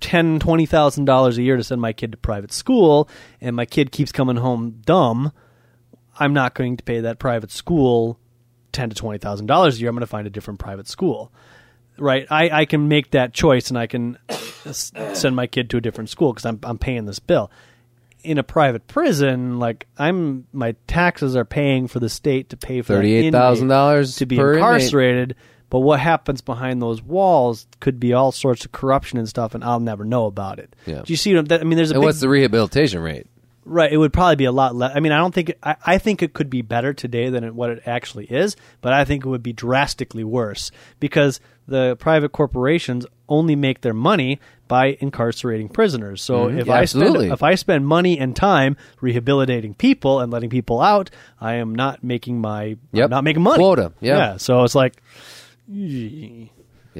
ten, 0.00 0.40
twenty 0.40 0.66
thousand 0.66 1.04
dollars 1.04 1.38
a 1.38 1.42
year 1.42 1.56
to 1.56 1.64
send 1.64 1.80
my 1.80 1.92
kid 1.92 2.12
to 2.12 2.18
private 2.18 2.52
school, 2.52 3.08
and 3.40 3.54
my 3.56 3.64
kid 3.64 3.92
keeps 3.92 4.12
coming 4.12 4.36
home 4.36 4.82
dumb, 4.84 5.32
I'm 6.18 6.32
not 6.32 6.54
going 6.54 6.76
to 6.76 6.84
pay 6.84 7.00
that 7.00 7.18
private 7.18 7.50
school 7.50 8.18
ten 8.72 8.90
to 8.90 8.96
twenty 8.96 9.18
thousand 9.18 9.46
dollars 9.46 9.76
a 9.76 9.80
year. 9.80 9.88
I'm 9.88 9.94
going 9.94 10.00
to 10.00 10.06
find 10.06 10.26
a 10.26 10.30
different 10.30 10.60
private 10.60 10.88
school. 10.88 11.32
Right? 11.98 12.26
I, 12.30 12.50
I 12.60 12.64
can 12.64 12.88
make 12.88 13.10
that 13.10 13.34
choice, 13.34 13.68
and 13.68 13.78
I 13.78 13.86
can 13.86 14.16
send 14.72 15.36
my 15.36 15.46
kid 15.46 15.68
to 15.70 15.76
a 15.76 15.80
different 15.80 16.08
school 16.10 16.32
because 16.32 16.46
I'm 16.46 16.58
I'm 16.62 16.78
paying 16.78 17.04
this 17.04 17.18
bill. 17.18 17.50
In 18.22 18.36
a 18.38 18.42
private 18.42 18.86
prison, 18.86 19.58
like 19.58 19.86
I'm, 19.98 20.46
my 20.52 20.76
taxes 20.86 21.36
are 21.36 21.44
paying 21.46 21.88
for 21.88 22.00
the 22.00 22.10
state 22.10 22.50
to 22.50 22.56
pay 22.56 22.82
for 22.82 22.94
that 22.94 23.04
inmate 23.04 23.32
$38,000 23.32 24.18
to 24.18 24.26
be 24.26 24.36
per 24.36 24.52
inmate. 24.52 24.58
incarcerated. 24.58 25.36
But 25.70 25.78
what 25.80 26.00
happens 26.00 26.40
behind 26.42 26.82
those 26.82 27.00
walls 27.00 27.66
could 27.78 27.98
be 28.00 28.12
all 28.12 28.32
sorts 28.32 28.64
of 28.64 28.72
corruption 28.72 29.18
and 29.18 29.28
stuff, 29.28 29.54
and 29.54 29.62
I'll 29.64 29.80
never 29.80 30.04
know 30.04 30.26
about 30.26 30.58
it. 30.58 30.74
Yeah. 30.84 31.02
Do 31.02 31.12
you 31.12 31.16
see? 31.16 31.32
What 31.32 31.38
I'm, 31.40 31.44
that, 31.46 31.60
I 31.60 31.64
mean, 31.64 31.76
there's 31.76 31.92
a 31.92 31.94
And 31.94 32.02
big, 32.02 32.08
what's 32.08 32.20
the 32.20 32.28
rehabilitation 32.28 33.00
rate? 33.00 33.26
Right. 33.70 33.90
It 33.92 33.96
would 33.96 34.12
probably 34.12 34.36
be 34.36 34.44
a 34.44 34.52
lot 34.52 34.74
less. 34.74 34.92
I 34.94 35.00
mean, 35.00 35.12
I 35.12 35.18
don't 35.18 35.34
think. 35.34 35.54
I, 35.62 35.76
I 35.86 35.98
think 35.98 36.22
it 36.22 36.34
could 36.34 36.50
be 36.50 36.62
better 36.62 36.92
today 36.92 37.30
than 37.30 37.44
it, 37.44 37.54
what 37.54 37.70
it 37.70 37.82
actually 37.86 38.26
is, 38.26 38.56
but 38.80 38.92
I 38.92 39.04
think 39.04 39.24
it 39.24 39.28
would 39.28 39.42
be 39.42 39.52
drastically 39.52 40.24
worse 40.24 40.70
because 40.98 41.40
the 41.66 41.96
private 41.96 42.32
corporations 42.32 43.06
only 43.28 43.54
make 43.54 43.80
their 43.80 43.94
money 43.94 44.40
by 44.66 44.96
incarcerating 45.00 45.68
prisoners. 45.68 46.20
So 46.20 46.46
mm-hmm. 46.46 46.58
if 46.58 46.66
Yeah, 46.66 46.74
I 46.74 46.82
absolutely. 46.82 47.26
spend 47.26 47.32
if 47.32 47.42
I 47.42 47.54
spend 47.54 47.86
money 47.86 48.18
and 48.18 48.34
time 48.34 48.76
rehabilitating 49.00 49.74
people 49.74 50.20
and 50.20 50.32
letting 50.32 50.50
people 50.50 50.80
out, 50.80 51.10
I 51.40 51.54
am 51.54 51.74
not 51.74 52.02
making 52.02 52.40
my 52.40 52.76
Yep. 52.92 53.04
I'm 53.04 53.10
not 53.10 53.24
making 53.24 53.42
money 53.42 53.58
Quota, 53.58 53.92
yeah. 54.00 54.36
So 54.36 54.64
it's 54.64 54.74
like. 54.74 55.00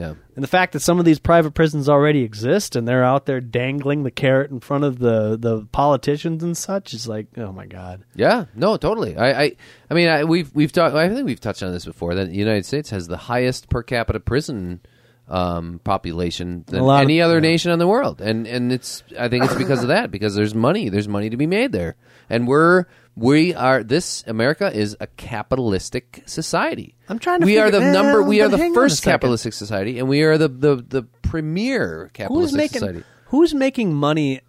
Yeah. 0.00 0.14
And 0.34 0.42
the 0.42 0.48
fact 0.48 0.72
that 0.72 0.80
some 0.80 0.98
of 0.98 1.04
these 1.04 1.18
private 1.18 1.52
prisons 1.52 1.86
already 1.86 2.22
exist 2.22 2.74
and 2.74 2.88
they're 2.88 3.04
out 3.04 3.26
there 3.26 3.40
dangling 3.40 4.02
the 4.02 4.10
carrot 4.10 4.50
in 4.50 4.60
front 4.60 4.84
of 4.84 4.98
the, 4.98 5.36
the 5.38 5.66
politicians 5.72 6.42
and 6.42 6.56
such 6.56 6.94
is 6.94 7.06
like, 7.06 7.26
oh 7.36 7.52
my 7.52 7.66
god. 7.66 8.04
Yeah, 8.14 8.46
no, 8.54 8.78
totally. 8.78 9.16
I, 9.16 9.42
I, 9.42 9.56
I 9.90 9.94
mean, 9.94 10.08
I, 10.08 10.24
we've 10.24 10.50
we've 10.54 10.72
talked. 10.72 10.94
I 10.96 11.08
think 11.10 11.26
we've 11.26 11.38
touched 11.38 11.62
on 11.62 11.72
this 11.72 11.84
before. 11.84 12.14
That 12.14 12.28
the 12.28 12.34
United 12.34 12.64
States 12.64 12.88
has 12.90 13.08
the 13.08 13.18
highest 13.18 13.68
per 13.68 13.82
capita 13.82 14.20
prison 14.20 14.80
um, 15.28 15.80
population 15.84 16.64
than 16.66 16.80
of- 16.80 17.00
any 17.00 17.20
other 17.20 17.34
yeah. 17.34 17.40
nation 17.40 17.70
in 17.70 17.78
the 17.78 17.86
world, 17.86 18.22
and 18.22 18.46
and 18.46 18.72
it's. 18.72 19.02
I 19.18 19.28
think 19.28 19.44
it's 19.44 19.54
because 19.54 19.82
of 19.82 19.88
that. 19.88 20.10
Because 20.10 20.34
there's 20.34 20.54
money. 20.54 20.88
There's 20.88 21.08
money 21.08 21.28
to 21.28 21.36
be 21.36 21.46
made 21.46 21.72
there, 21.72 21.96
and 22.30 22.48
we're 22.48 22.86
we 23.16 23.54
are 23.54 23.82
this 23.82 24.24
America 24.26 24.72
is 24.74 24.96
a 25.00 25.06
capitalistic 25.06 26.22
society. 26.26 26.94
I'm 27.08 27.18
trying 27.18 27.40
to 27.40 27.46
We 27.46 27.58
are 27.58 27.70
the 27.70 27.82
eh, 27.82 27.92
number. 27.92 28.22
We 28.22 28.40
are 28.40 28.48
the 28.48 28.56
hang 28.56 28.66
on 28.66 28.72
a 28.72 28.74
first 28.74 29.02
capitalistic 29.02 29.52
society, 29.52 29.98
and 29.98 30.08
we 30.08 30.22
are 30.22 30.38
the 30.38 30.48
the 30.48 30.76
the 30.76 31.02
premier 31.22 32.04
Who's 32.04 32.12
capitalistic 32.12 32.56
making 32.56 32.78
society. 32.78 33.04
who's 33.26 33.54
making 33.54 33.94
money 33.94 34.40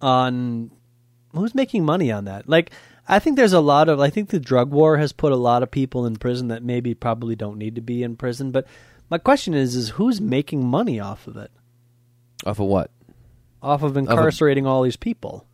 on 0.00 0.70
who's 1.32 1.54
making 1.54 1.84
money 1.84 2.12
on 2.12 2.26
that? 2.26 2.48
Like 2.48 2.70
I 3.08 3.18
think 3.18 3.36
there's 3.36 3.52
a 3.52 3.60
lot 3.60 3.88
of 3.88 4.00
I 4.00 4.10
think 4.10 4.28
the 4.28 4.40
drug 4.40 4.70
war 4.70 4.98
has 4.98 5.12
put 5.12 5.32
a 5.32 5.36
lot 5.36 5.62
of 5.62 5.70
people 5.70 6.06
in 6.06 6.16
prison 6.16 6.48
that 6.48 6.62
maybe 6.62 6.94
probably 6.94 7.34
don't 7.34 7.58
need 7.58 7.74
to 7.74 7.80
be 7.80 8.02
in 8.02 8.16
prison, 8.16 8.50
but 8.50 8.66
my 9.10 9.18
question 9.18 9.54
is 9.54 9.74
is 9.74 9.90
who's 9.90 10.20
making 10.20 10.66
money 10.66 11.00
off 11.00 11.26
of 11.26 11.36
it? 11.36 11.50
Off 12.46 12.60
of 12.60 12.66
what? 12.66 12.90
Off 13.62 13.82
of 13.82 13.96
incarcerating 13.96 14.66
all 14.66 14.82
these 14.82 14.96
people? 14.96 15.46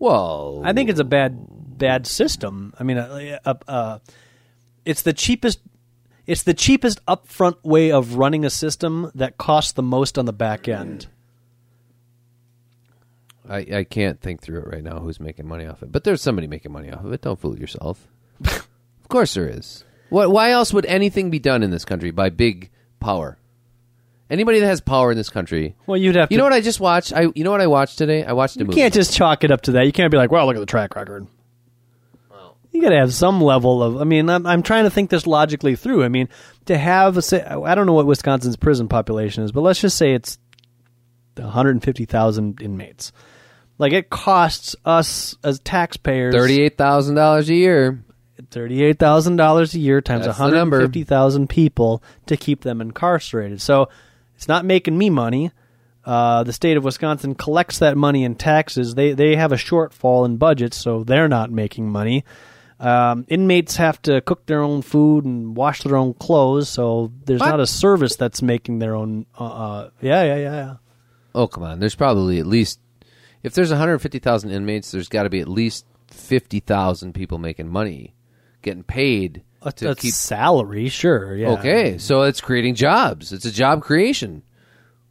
Well, 0.00 0.62
I 0.64 0.72
think 0.72 0.90
it's 0.90 0.98
a 0.98 1.04
bad 1.04 1.46
bad 1.78 2.06
system. 2.06 2.74
I 2.80 2.82
mean, 2.82 2.98
uh, 2.98 3.38
uh, 3.44 3.54
uh, 3.68 3.98
it's 4.84 5.02
the 5.02 5.12
cheapest. 5.12 5.60
It's 6.26 6.42
the 6.42 6.54
cheapest 6.54 7.04
upfront 7.06 7.62
way 7.62 7.92
of 7.92 8.14
running 8.14 8.44
a 8.44 8.50
system 8.50 9.10
that 9.14 9.36
costs 9.36 9.72
the 9.72 9.82
most 9.82 10.18
on 10.18 10.24
the 10.24 10.32
back 10.32 10.68
end. 10.68 11.06
I, 13.48 13.66
I 13.74 13.84
can't 13.84 14.20
think 14.20 14.40
through 14.40 14.60
it 14.60 14.68
right 14.68 14.82
now 14.82 15.00
who's 15.00 15.18
making 15.18 15.48
money 15.48 15.66
off 15.66 15.82
it. 15.82 15.90
But 15.90 16.04
there's 16.04 16.22
somebody 16.22 16.46
making 16.46 16.72
money 16.72 16.92
off 16.92 17.04
of 17.04 17.12
it. 17.12 17.22
Don't 17.22 17.38
fool 17.38 17.58
yourself. 17.58 18.06
of 18.44 19.08
course 19.08 19.34
there 19.34 19.48
is. 19.48 19.84
What, 20.08 20.30
why 20.30 20.50
else 20.50 20.72
would 20.72 20.86
anything 20.86 21.30
be 21.30 21.40
done 21.40 21.64
in 21.64 21.70
this 21.70 21.84
country 21.84 22.12
by 22.12 22.30
big 22.30 22.70
power? 23.00 23.38
Anybody 24.30 24.60
that 24.60 24.66
has 24.66 24.80
power 24.80 25.10
in 25.10 25.16
this 25.16 25.28
country. 25.28 25.74
Well, 25.86 25.96
you'd 25.96 26.14
have 26.16 26.30
You 26.30 26.36
to. 26.36 26.38
know 26.38 26.44
what 26.44 26.52
I 26.52 26.60
just 26.60 26.78
watched? 26.80 27.12
I 27.12 27.26
you 27.34 27.42
know 27.44 27.50
what 27.50 27.60
I 27.60 27.66
watched 27.66 27.98
today? 27.98 28.24
I 28.24 28.32
watched 28.32 28.56
a 28.56 28.60
movie. 28.60 28.64
you 28.64 28.70
movie. 28.70 28.80
can't 28.82 28.94
just 28.94 29.12
chalk 29.14 29.42
it 29.44 29.50
up 29.50 29.62
to 29.62 29.72
that. 29.72 29.86
You 29.86 29.92
can't 29.92 30.10
be 30.10 30.16
like, 30.16 30.30
"Well, 30.30 30.46
look 30.46 30.56
at 30.56 30.60
the 30.60 30.66
track 30.66 30.94
record." 30.94 31.26
You 32.72 32.80
got 32.80 32.90
to 32.90 32.98
have 32.98 33.12
some 33.12 33.40
level 33.42 33.82
of. 33.82 34.00
I 34.00 34.04
mean, 34.04 34.30
I'm, 34.30 34.46
I'm 34.46 34.62
trying 34.62 34.84
to 34.84 34.90
think 34.90 35.10
this 35.10 35.26
logically 35.26 35.74
through. 35.74 36.04
I 36.04 36.08
mean, 36.08 36.28
to 36.66 36.78
have 36.78 37.16
a 37.16 37.22
say, 37.22 37.42
I 37.42 37.74
don't 37.74 37.86
know 37.86 37.94
what 37.94 38.06
Wisconsin's 38.06 38.54
prison 38.56 38.86
population 38.86 39.42
is, 39.42 39.50
but 39.50 39.62
let's 39.62 39.80
just 39.80 39.98
say 39.98 40.12
it's 40.14 40.38
150,000 41.36 42.60
inmates. 42.62 43.12
Like 43.78 43.92
it 43.92 44.10
costs 44.10 44.76
us 44.84 45.36
as 45.42 45.58
taxpayers 45.60 46.34
Thirty-eight 46.34 46.76
thousand 46.76 47.14
dollars 47.14 47.48
a 47.48 47.54
year. 47.54 48.04
thirty-eight 48.50 48.98
thousand 48.98 49.36
dollars 49.36 49.74
a 49.74 49.78
year 49.78 50.00
times 50.02 50.26
That's 50.26 50.38
one 50.38 50.52
hundred 50.54 50.82
fifty 50.82 51.02
thousand 51.02 51.48
people 51.48 52.02
to 52.26 52.36
keep 52.36 52.60
them 52.60 52.80
incarcerated. 52.82 53.60
So 53.62 53.88
it's 54.40 54.48
not 54.48 54.64
making 54.64 54.96
me 54.96 55.10
money. 55.10 55.50
Uh, 56.02 56.44
the 56.44 56.52
state 56.54 56.78
of 56.78 56.82
Wisconsin 56.84 57.34
collects 57.34 57.80
that 57.80 57.94
money 57.94 58.24
in 58.24 58.36
taxes. 58.36 58.94
They 58.94 59.12
they 59.12 59.36
have 59.36 59.52
a 59.52 59.56
shortfall 59.56 60.24
in 60.24 60.38
budget, 60.38 60.72
so 60.72 61.04
they're 61.04 61.28
not 61.28 61.50
making 61.50 61.90
money. 61.92 62.24
Um, 62.78 63.26
inmates 63.28 63.76
have 63.76 64.00
to 64.02 64.22
cook 64.22 64.46
their 64.46 64.62
own 64.62 64.80
food 64.80 65.26
and 65.26 65.54
wash 65.54 65.82
their 65.82 65.94
own 65.96 66.14
clothes, 66.14 66.70
so 66.70 67.12
there's 67.26 67.40
What? 67.40 67.50
not 67.50 67.60
a 67.60 67.66
service 67.66 68.16
that's 68.16 68.40
making 68.40 68.78
their 68.78 68.94
own. 68.96 69.26
Uh, 69.38 69.44
uh, 69.44 69.90
yeah, 70.00 70.22
yeah, 70.22 70.36
yeah, 70.36 70.54
yeah. 70.54 70.74
Oh 71.34 71.46
come 71.46 71.62
on! 71.64 71.78
There's 71.78 71.94
probably 71.94 72.38
at 72.38 72.46
least 72.46 72.80
if 73.42 73.52
there's 73.52 73.68
150,000 73.70 74.50
inmates, 74.50 74.90
there's 74.92 75.10
got 75.10 75.24
to 75.24 75.28
be 75.30 75.40
at 75.40 75.48
least 75.48 75.84
50,000 76.08 77.12
people 77.12 77.36
making 77.36 77.68
money, 77.68 78.14
getting 78.62 78.84
paid 78.84 79.42
A, 79.62 79.72
to 79.72 79.90
a 79.90 79.94
keep 79.94 80.14
salary, 80.14 80.88
sure. 80.88 81.36
Yeah. 81.36 81.50
Okay, 81.50 81.98
so 81.98 82.22
it's 82.22 82.40
creating 82.40 82.74
jobs. 82.76 83.32
It's 83.32 83.44
a 83.44 83.52
job 83.52 83.82
creation. 83.82 84.42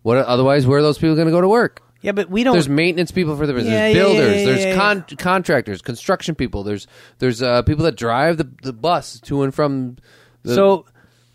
What 0.02 0.18
otherwise? 0.18 0.66
Where 0.66 0.80
are 0.80 0.82
those 0.82 0.98
people 0.98 1.16
going 1.16 1.28
to 1.28 1.32
go 1.32 1.42
to 1.42 1.48
work? 1.50 1.82
Yeah, 2.02 2.14
but 2.14 2.30
we 2.30 2.44
don't. 2.44 2.54
There's 2.54 2.70
maintenance 2.70 3.12
people 3.12 3.36
for 3.36 3.46
the 3.46 3.54
business. 3.54 3.74
Yeah, 3.74 3.92
There's 3.94 3.96
builders. 3.96 4.36
yeah, 4.36 4.38
yeah, 4.40 4.46
there's 4.46 4.76
con- 4.78 5.18
contractors, 5.18 5.82
construction 5.82 6.34
people. 6.34 6.64
There's 6.64 6.88
there's 7.20 7.42
uh, 7.42 7.62
people 7.64 7.84
that 7.86 7.96
drive 7.98 8.38
the 8.38 8.50
the 8.64 8.74
bus 8.74 9.20
to 9.22 9.44
and 9.44 9.54
from. 9.54 9.98
The, 10.44 10.56
so, 10.56 10.86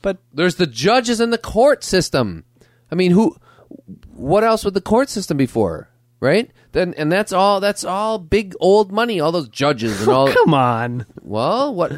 but 0.01 0.19
there's 0.33 0.55
the 0.57 0.67
judges 0.67 1.21
in 1.21 1.31
the 1.31 1.39
court 1.39 1.85
system. 1.85 2.45
I 2.91 2.95
mean, 2.95 3.11
who? 3.13 3.37
What 4.09 4.43
else 4.45 4.65
would 4.65 4.75
the 4.75 4.81
court 4.81 5.11
system 5.11 5.37
be 5.37 5.47
for? 5.47 5.91
Right? 6.21 6.51
Then 6.73 6.95
and 6.97 7.13
that's 7.13 7.33
all. 7.33 7.61
That's 7.61 7.85
all 7.85 8.19
big 8.19 8.55
old 8.59 8.91
money. 8.91 9.21
All 9.21 9.31
those 9.33 9.51
judges 9.51 10.01
and 10.01 10.09
all. 10.17 10.33
come 10.33 10.55
on. 10.55 11.05
Well, 11.21 11.75
what 11.75 11.93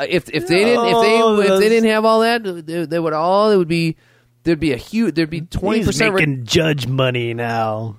Uh, 0.00 0.06
if 0.08 0.28
if 0.30 0.46
they 0.46 0.64
didn't 0.64 0.86
if 0.86 0.94
Oh, 0.94 1.36
they 1.36 1.42
if 1.54 1.60
they 1.60 1.68
didn't 1.68 1.90
have 1.90 2.04
all 2.04 2.20
that 2.20 2.42
they, 2.66 2.84
they 2.86 2.98
would 2.98 3.12
all 3.12 3.50
it 3.50 3.56
would 3.56 3.68
be 3.68 3.96
there'd 4.44 4.60
be 4.60 4.72
a 4.72 4.76
huge 4.76 5.14
there'd 5.14 5.30
be 5.30 5.40
twenty 5.42 5.84
percent 5.84 6.14
making 6.14 6.44
judge 6.44 6.86
money 6.86 7.34
now. 7.34 7.96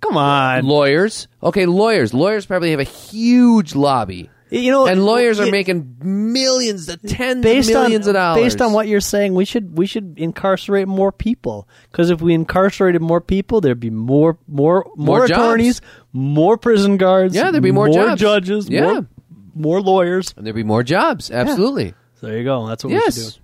Come 0.00 0.16
on. 0.18 0.64
lawyers. 0.66 1.28
Okay, 1.42 1.64
lawyers. 1.66 2.12
Lawyers 2.12 2.44
probably 2.44 2.72
have 2.72 2.80
a 2.80 2.84
huge 2.84 3.74
lobby, 3.74 4.28
You 4.50 4.70
know, 4.70 4.86
and 4.86 5.02
lawyers 5.02 5.40
are 5.40 5.46
it- 5.46 5.50
making 5.50 5.96
millions 6.02 6.86
to 6.86 6.98
tens 6.98 7.42
based 7.42 7.70
of 7.70 7.74
millions 7.74 8.06
on 8.06 8.10
of 8.10 8.14
dollars. 8.14 8.42
based 8.42 8.60
on 8.60 8.72
what 8.74 8.86
you're 8.86 9.00
saying. 9.00 9.34
We 9.34 9.46
should 9.46 9.78
we 9.78 9.86
should 9.86 10.14
incarcerate 10.18 10.88
more 10.88 11.10
people 11.10 11.66
because 11.90 12.10
if 12.10 12.20
we 12.20 12.34
incarcerated 12.34 13.00
more 13.00 13.22
people, 13.22 13.62
there'd 13.62 13.80
be 13.80 13.88
more 13.88 14.36
more 14.46 14.84
more, 14.94 15.18
More 15.18 15.26
jobs. 15.26 15.30
attorneys, 15.40 15.80
more 16.12 16.58
prison 16.58 16.98
guards. 16.98 17.34
Yeah, 17.34 17.50
there'd 17.50 17.62
be 17.62 17.72
more 17.72 17.88
jobs. 17.88 18.20
judges. 18.20 18.68
Yeah. 18.68 18.82
more, 18.92 19.06
more 19.54 19.80
lawyers. 19.80 20.34
and 20.36 20.44
there'd 20.46 20.54
be 20.56 20.62
more 20.64 20.82
jobs. 20.82 21.30
Absolutely. 21.30 21.94
So 22.20 22.26
there 22.26 22.38
you 22.38 22.44
go. 22.44 22.66
That's 22.66 22.84
what 22.84 22.92
we 22.92 22.98
should 23.00 23.16
Yes. 23.16 23.32
do. 23.34 23.40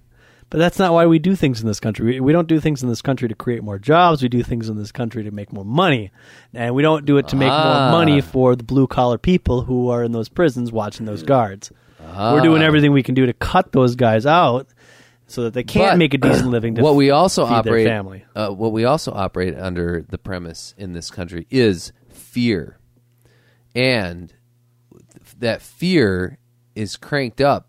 But 0.50 0.58
that's 0.58 0.80
not 0.80 0.92
why 0.92 1.06
we 1.06 1.20
do 1.20 1.36
things 1.36 1.60
in 1.60 1.68
this 1.68 1.78
country. 1.78 2.14
We, 2.14 2.20
we 2.20 2.32
don't 2.32 2.48
do 2.48 2.58
things 2.58 2.82
in 2.82 2.88
this 2.88 3.02
country 3.02 3.28
to 3.28 3.36
create 3.36 3.62
more 3.62 3.78
jobs. 3.78 4.20
We 4.20 4.28
do 4.28 4.42
things 4.42 4.68
in 4.68 4.76
this 4.76 4.90
country 4.90 5.22
to 5.22 5.30
make 5.30 5.52
more 5.52 5.64
money. 5.64 6.10
And 6.52 6.74
we 6.74 6.82
don't 6.82 7.04
do 7.04 7.18
it 7.18 7.28
to 7.28 7.36
make 7.36 7.50
Ah. 7.52 7.90
more 7.90 7.98
money 8.00 8.20
for 8.20 8.56
the 8.56 8.64
blue 8.64 8.88
collar 8.88 9.16
people 9.16 9.62
who 9.62 9.90
are 9.90 10.02
in 10.02 10.10
those 10.10 10.28
prisons 10.28 10.72
watching 10.72 11.06
those 11.06 11.22
guards. 11.22 11.70
Ah. 12.04 12.34
We're 12.34 12.40
doing 12.40 12.62
everything 12.62 12.90
we 12.90 13.04
can 13.04 13.14
do 13.14 13.26
to 13.26 13.32
cut 13.32 13.70
those 13.70 13.94
guys 13.94 14.26
out 14.26 14.66
so 15.28 15.44
that 15.44 15.54
they 15.54 15.62
can't 15.62 15.92
But 15.92 15.98
make 15.98 16.14
a 16.14 16.18
decent 16.18 16.48
living 16.50 16.74
to 16.74 16.82
what 16.82 16.96
we 16.96 17.10
also 17.10 17.44
feed 17.44 17.50
their 17.52 17.58
operate 17.74 17.86
family. 17.86 18.24
Uh, 18.34 18.48
what 18.48 18.72
we 18.72 18.84
also 18.84 19.12
operate 19.12 19.56
under 19.56 20.04
the 20.08 20.18
premise 20.18 20.74
in 20.76 20.92
this 20.94 21.12
country 21.12 21.46
is 21.50 21.92
fear, 22.08 22.76
and 23.72 24.32
that 25.40 25.62
fear 25.62 26.38
is 26.74 26.96
cranked 26.96 27.40
up 27.40 27.68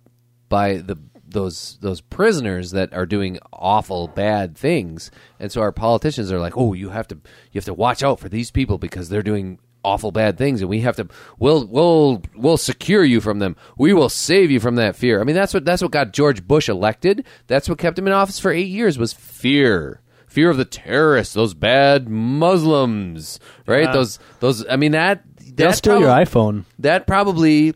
by 0.49 0.75
the 0.75 0.97
those 1.27 1.77
those 1.81 2.01
prisoners 2.01 2.71
that 2.71 2.93
are 2.93 3.05
doing 3.05 3.39
awful 3.53 4.07
bad 4.07 4.57
things, 4.57 5.11
and 5.39 5.51
so 5.51 5.61
our 5.61 5.71
politicians 5.71 6.31
are 6.31 6.39
like, 6.39 6.57
"Oh, 6.57 6.73
you 6.73 6.89
have 6.89 7.07
to 7.07 7.15
you 7.15 7.59
have 7.59 7.65
to 7.65 7.73
watch 7.73 8.03
out 8.03 8.19
for 8.19 8.29
these 8.29 8.51
people 8.51 8.77
because 8.77 9.09
they're 9.09 9.23
doing." 9.23 9.59
awful 9.83 10.11
bad 10.11 10.37
things 10.37 10.61
and 10.61 10.69
we 10.69 10.81
have 10.81 10.95
to 10.95 11.07
we'll 11.39 11.65
we'll 11.65 12.21
we'll 12.35 12.55
secure 12.55 13.03
you 13.03 13.19
from 13.19 13.39
them 13.39 13.55
we 13.79 13.93
will 13.93 14.09
save 14.09 14.51
you 14.51 14.59
from 14.59 14.75
that 14.75 14.95
fear 14.95 15.19
i 15.19 15.23
mean 15.23 15.35
that's 15.35 15.55
what 15.55 15.65
that's 15.65 15.81
what 15.81 15.89
got 15.89 16.13
george 16.13 16.45
bush 16.47 16.69
elected 16.69 17.25
that's 17.47 17.67
what 17.67 17.79
kept 17.79 17.97
him 17.97 18.05
in 18.05 18.13
office 18.13 18.37
for 18.37 18.51
eight 18.51 18.67
years 18.67 18.99
was 18.99 19.11
fear 19.11 19.99
fear 20.31 20.49
of 20.49 20.57
the 20.57 20.65
terrorists, 20.65 21.33
those 21.33 21.53
bad 21.53 22.07
Muslims, 22.07 23.39
right? 23.67 23.83
Yeah. 23.83 23.91
Those 23.91 24.19
those. 24.39 24.65
I 24.67 24.77
mean 24.77 24.93
that 24.93 25.23
They'll 25.53 25.69
that 25.71 25.77
steal 25.77 25.99
your 25.99 26.09
iPhone. 26.09 26.63
that 26.79 27.07
probably 27.07 27.73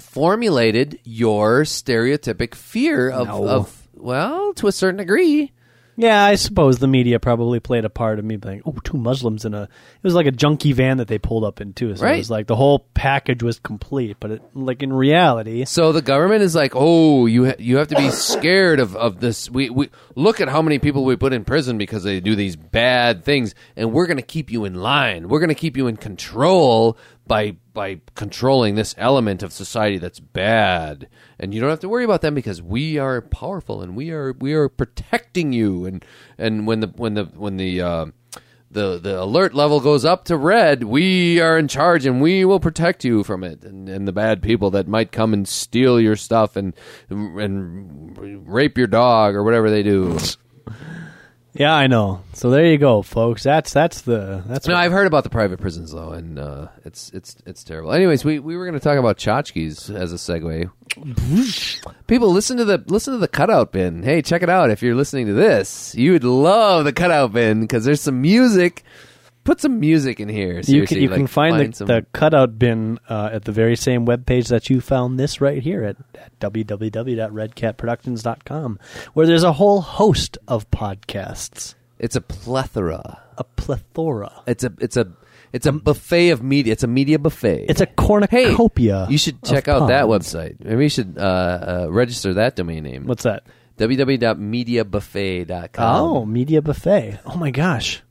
formulated 0.00 0.98
your 1.04 1.62
stereotypic 1.62 2.54
fear 2.54 3.10
of, 3.10 3.26
No. 3.28 3.48
of 3.48 3.88
well, 3.94 4.52
to 4.54 4.66
a 4.68 4.72
certain 4.72 4.98
degree. 4.98 5.52
Yeah, 6.00 6.22
I 6.24 6.36
suppose 6.36 6.78
the 6.78 6.86
media 6.86 7.18
probably 7.18 7.58
played 7.58 7.84
a 7.84 7.90
part 7.90 8.20
of 8.20 8.24
me 8.24 8.36
being, 8.36 8.62
oh, 8.64 8.76
two 8.84 8.96
Muslims 8.96 9.44
in 9.44 9.52
a. 9.52 9.62
It 9.64 9.68
was 10.04 10.14
like 10.14 10.26
a 10.28 10.30
junky 10.30 10.72
van 10.72 10.98
that 10.98 11.08
they 11.08 11.18
pulled 11.18 11.42
up 11.42 11.60
in 11.60 11.72
too. 11.72 11.96
So 11.96 12.04
Right. 12.04 12.14
it 12.14 12.18
was 12.18 12.30
like 12.30 12.46
the 12.46 12.54
whole 12.54 12.86
package 12.94 13.42
was 13.42 13.58
complete. 13.58 14.16
But 14.20 14.30
it, 14.30 14.42
like 14.54 14.84
in 14.84 14.92
reality, 14.92 15.64
So 15.64 15.90
the 15.90 16.00
government 16.00 16.42
is 16.42 16.54
like, 16.54 16.70
oh, 16.76 17.26
you 17.26 17.46
ha- 17.46 17.56
you 17.58 17.78
have 17.78 17.88
to 17.88 17.96
be 17.96 18.10
scared 18.12 18.78
of, 18.78 18.94
of 18.94 19.18
this. 19.18 19.50
We 19.50 19.70
we 19.70 19.90
look 20.14 20.40
at 20.40 20.48
how 20.48 20.62
many 20.62 20.78
people 20.78 21.04
we 21.04 21.16
put 21.16 21.32
in 21.32 21.44
prison 21.44 21.78
because 21.78 22.04
they 22.04 22.20
do 22.20 22.36
these 22.36 22.54
bad 22.54 23.24
things, 23.24 23.56
and 23.74 23.92
we're 23.92 24.06
going 24.06 24.18
to 24.18 24.22
keep 24.22 24.52
you 24.52 24.64
in 24.66 24.74
line. 24.74 25.28
We're 25.28 25.40
going 25.40 25.48
to 25.48 25.54
keep 25.56 25.76
you 25.76 25.88
in 25.88 25.96
control 25.96 26.96
by 27.26 27.56
by 27.74 28.00
controlling 28.14 28.76
this 28.76 28.94
element 28.98 29.42
of 29.42 29.52
society 29.52 29.98
that's 29.98 30.20
bad, 30.20 31.08
and 31.38 31.54
you 31.54 31.60
don't 31.60 31.70
have 31.70 31.80
to 31.80 31.88
worry 31.88 32.04
about 32.04 32.20
them 32.20 32.34
because 32.34 32.60
we 32.60 32.98
are 32.98 33.20
powerful 33.20 33.82
and 33.82 33.96
we 33.96 34.10
are 34.10 34.32
we 34.32 34.54
are 34.54 34.68
protecting 34.68 35.52
you. 35.52 35.86
And 35.86 36.04
and 36.36 36.66
when 36.66 36.80
the 36.80 36.88
when 36.88 37.14
the 37.14 37.24
when 37.24 37.56
the 37.56 37.80
uh, 37.80 38.06
the 38.70 38.98
the 38.98 39.22
alert 39.22 39.54
level 39.54 39.80
goes 39.80 40.04
up 40.04 40.24
to 40.24 40.36
red, 40.36 40.84
we 40.84 41.40
are 41.40 41.58
in 41.58 41.68
charge 41.68 42.06
and 42.06 42.20
we 42.20 42.44
will 42.44 42.60
protect 42.60 43.04
you 43.04 43.22
from 43.22 43.44
it 43.44 43.62
and, 43.64 43.88
and 43.88 44.06
the 44.06 44.12
bad 44.12 44.42
people 44.42 44.70
that 44.72 44.88
might 44.88 45.12
come 45.12 45.32
and 45.32 45.46
steal 45.46 46.00
your 46.00 46.16
stuff 46.16 46.56
and 46.56 46.74
and 47.08 48.46
rape 48.48 48.76
your 48.76 48.86
dog 48.86 49.34
or 49.34 49.44
whatever 49.44 49.70
they 49.70 49.82
do. 49.82 50.18
yeah, 51.58 51.74
I 51.74 51.86
know. 51.88 52.22
So 52.32 52.48
there 52.50 52.64
you 52.66 52.78
go, 52.78 53.02
folks. 53.02 53.42
That's 53.42 53.72
that's 53.72 54.02
the 54.02 54.42
that's 54.46 54.66
No, 54.66 54.74
what- 54.74 54.80
I've 54.82 54.92
heard 54.92 55.06
about 55.06 55.24
the 55.24 55.30
private 55.30 55.60
prisons 55.60 55.92
though, 55.92 56.12
and 56.12 56.38
uh, 56.38 56.68
it's 56.84 57.10
it's 57.12 57.36
it's 57.44 57.64
terrible. 57.64 57.92
Anyways, 57.92 58.24
we, 58.24 58.38
we 58.38 58.56
were 58.56 58.64
going 58.64 58.78
to 58.78 58.80
talk 58.84 58.98
about 58.98 59.18
tchotchkes 59.18 59.94
as 59.94 60.12
a 60.12 60.16
segue. 60.16 60.70
People, 62.06 62.30
listen 62.32 62.56
to 62.56 62.64
the 62.64 62.82
listen 62.86 63.12
to 63.12 63.18
the 63.18 63.28
cutout 63.28 63.72
bin. 63.72 64.02
Hey, 64.02 64.22
check 64.22 64.42
it 64.42 64.48
out 64.48 64.70
if 64.70 64.82
you're 64.82 64.94
listening 64.94 65.26
to 65.26 65.32
this. 65.34 65.94
You 65.94 66.12
would 66.12 66.24
love 66.24 66.84
the 66.84 66.92
cutout 66.92 67.32
bin 67.32 67.60
because 67.60 67.84
there's 67.84 68.00
some 68.00 68.20
music. 68.22 68.84
Put 69.44 69.60
some 69.60 69.78
music 69.80 70.20
in 70.20 70.28
here. 70.28 70.60
you 70.66 70.86
can 70.86 70.98
you 71.00 71.08
like, 71.08 71.16
can 71.16 71.26
find, 71.26 71.72
the, 71.72 71.76
some- 71.76 71.86
the 71.86 72.04
cutout 72.12 72.58
bin 72.58 72.98
uh, 73.08 73.30
at 73.32 73.44
the 73.44 73.52
very 73.52 73.76
same 73.76 74.04
webpage 74.06 74.48
that 74.48 74.68
you 74.68 74.80
found 74.82 75.18
this 75.18 75.40
right 75.40 75.62
here 75.62 75.82
at, 75.84 75.96
at 76.14 76.38
www.redcatproductions.com, 76.40 78.78
where 79.14 79.26
there's 79.26 79.44
a 79.44 79.52
whole 79.54 79.80
host 79.80 80.36
of 80.46 80.70
podcasts, 80.70 81.74
It's 81.98 82.14
a 82.16 82.20
plethora. 82.20 83.22
a 83.38 83.44
plethora. 83.44 84.42
It's 84.46 84.64
a 84.64 84.72
it's 84.80 84.96
a 84.98 85.06
it's 85.52 85.64
a 85.66 85.72
buffet 85.72 86.28
of 86.30 86.42
media. 86.42 86.72
It's 86.74 86.82
a 86.84 86.88
media 86.88 87.18
buffet. 87.18 87.66
It's 87.70 87.80
a 87.80 87.86
hey, 87.86 87.92
cornucopia. 87.96 89.06
you 89.08 89.16
should 89.16 89.42
check 89.42 89.66
out 89.68 89.88
that 89.88 90.04
website. 90.04 90.62
Maybe 90.62 90.82
you 90.82 90.88
should 90.90 91.16
uh, 91.16 91.22
uh, 91.86 91.90
register 91.90 92.34
that 92.34 92.54
domain 92.56 92.82
name. 92.84 93.06
What's 93.06 93.22
that? 93.22 93.44
www.mediabuffet.com. 93.78 96.02
Oh, 96.02 96.26
Media 96.26 96.60
Buffet. 96.60 97.20
Oh 97.24 97.36
my 97.36 97.50
gosh. 97.50 98.02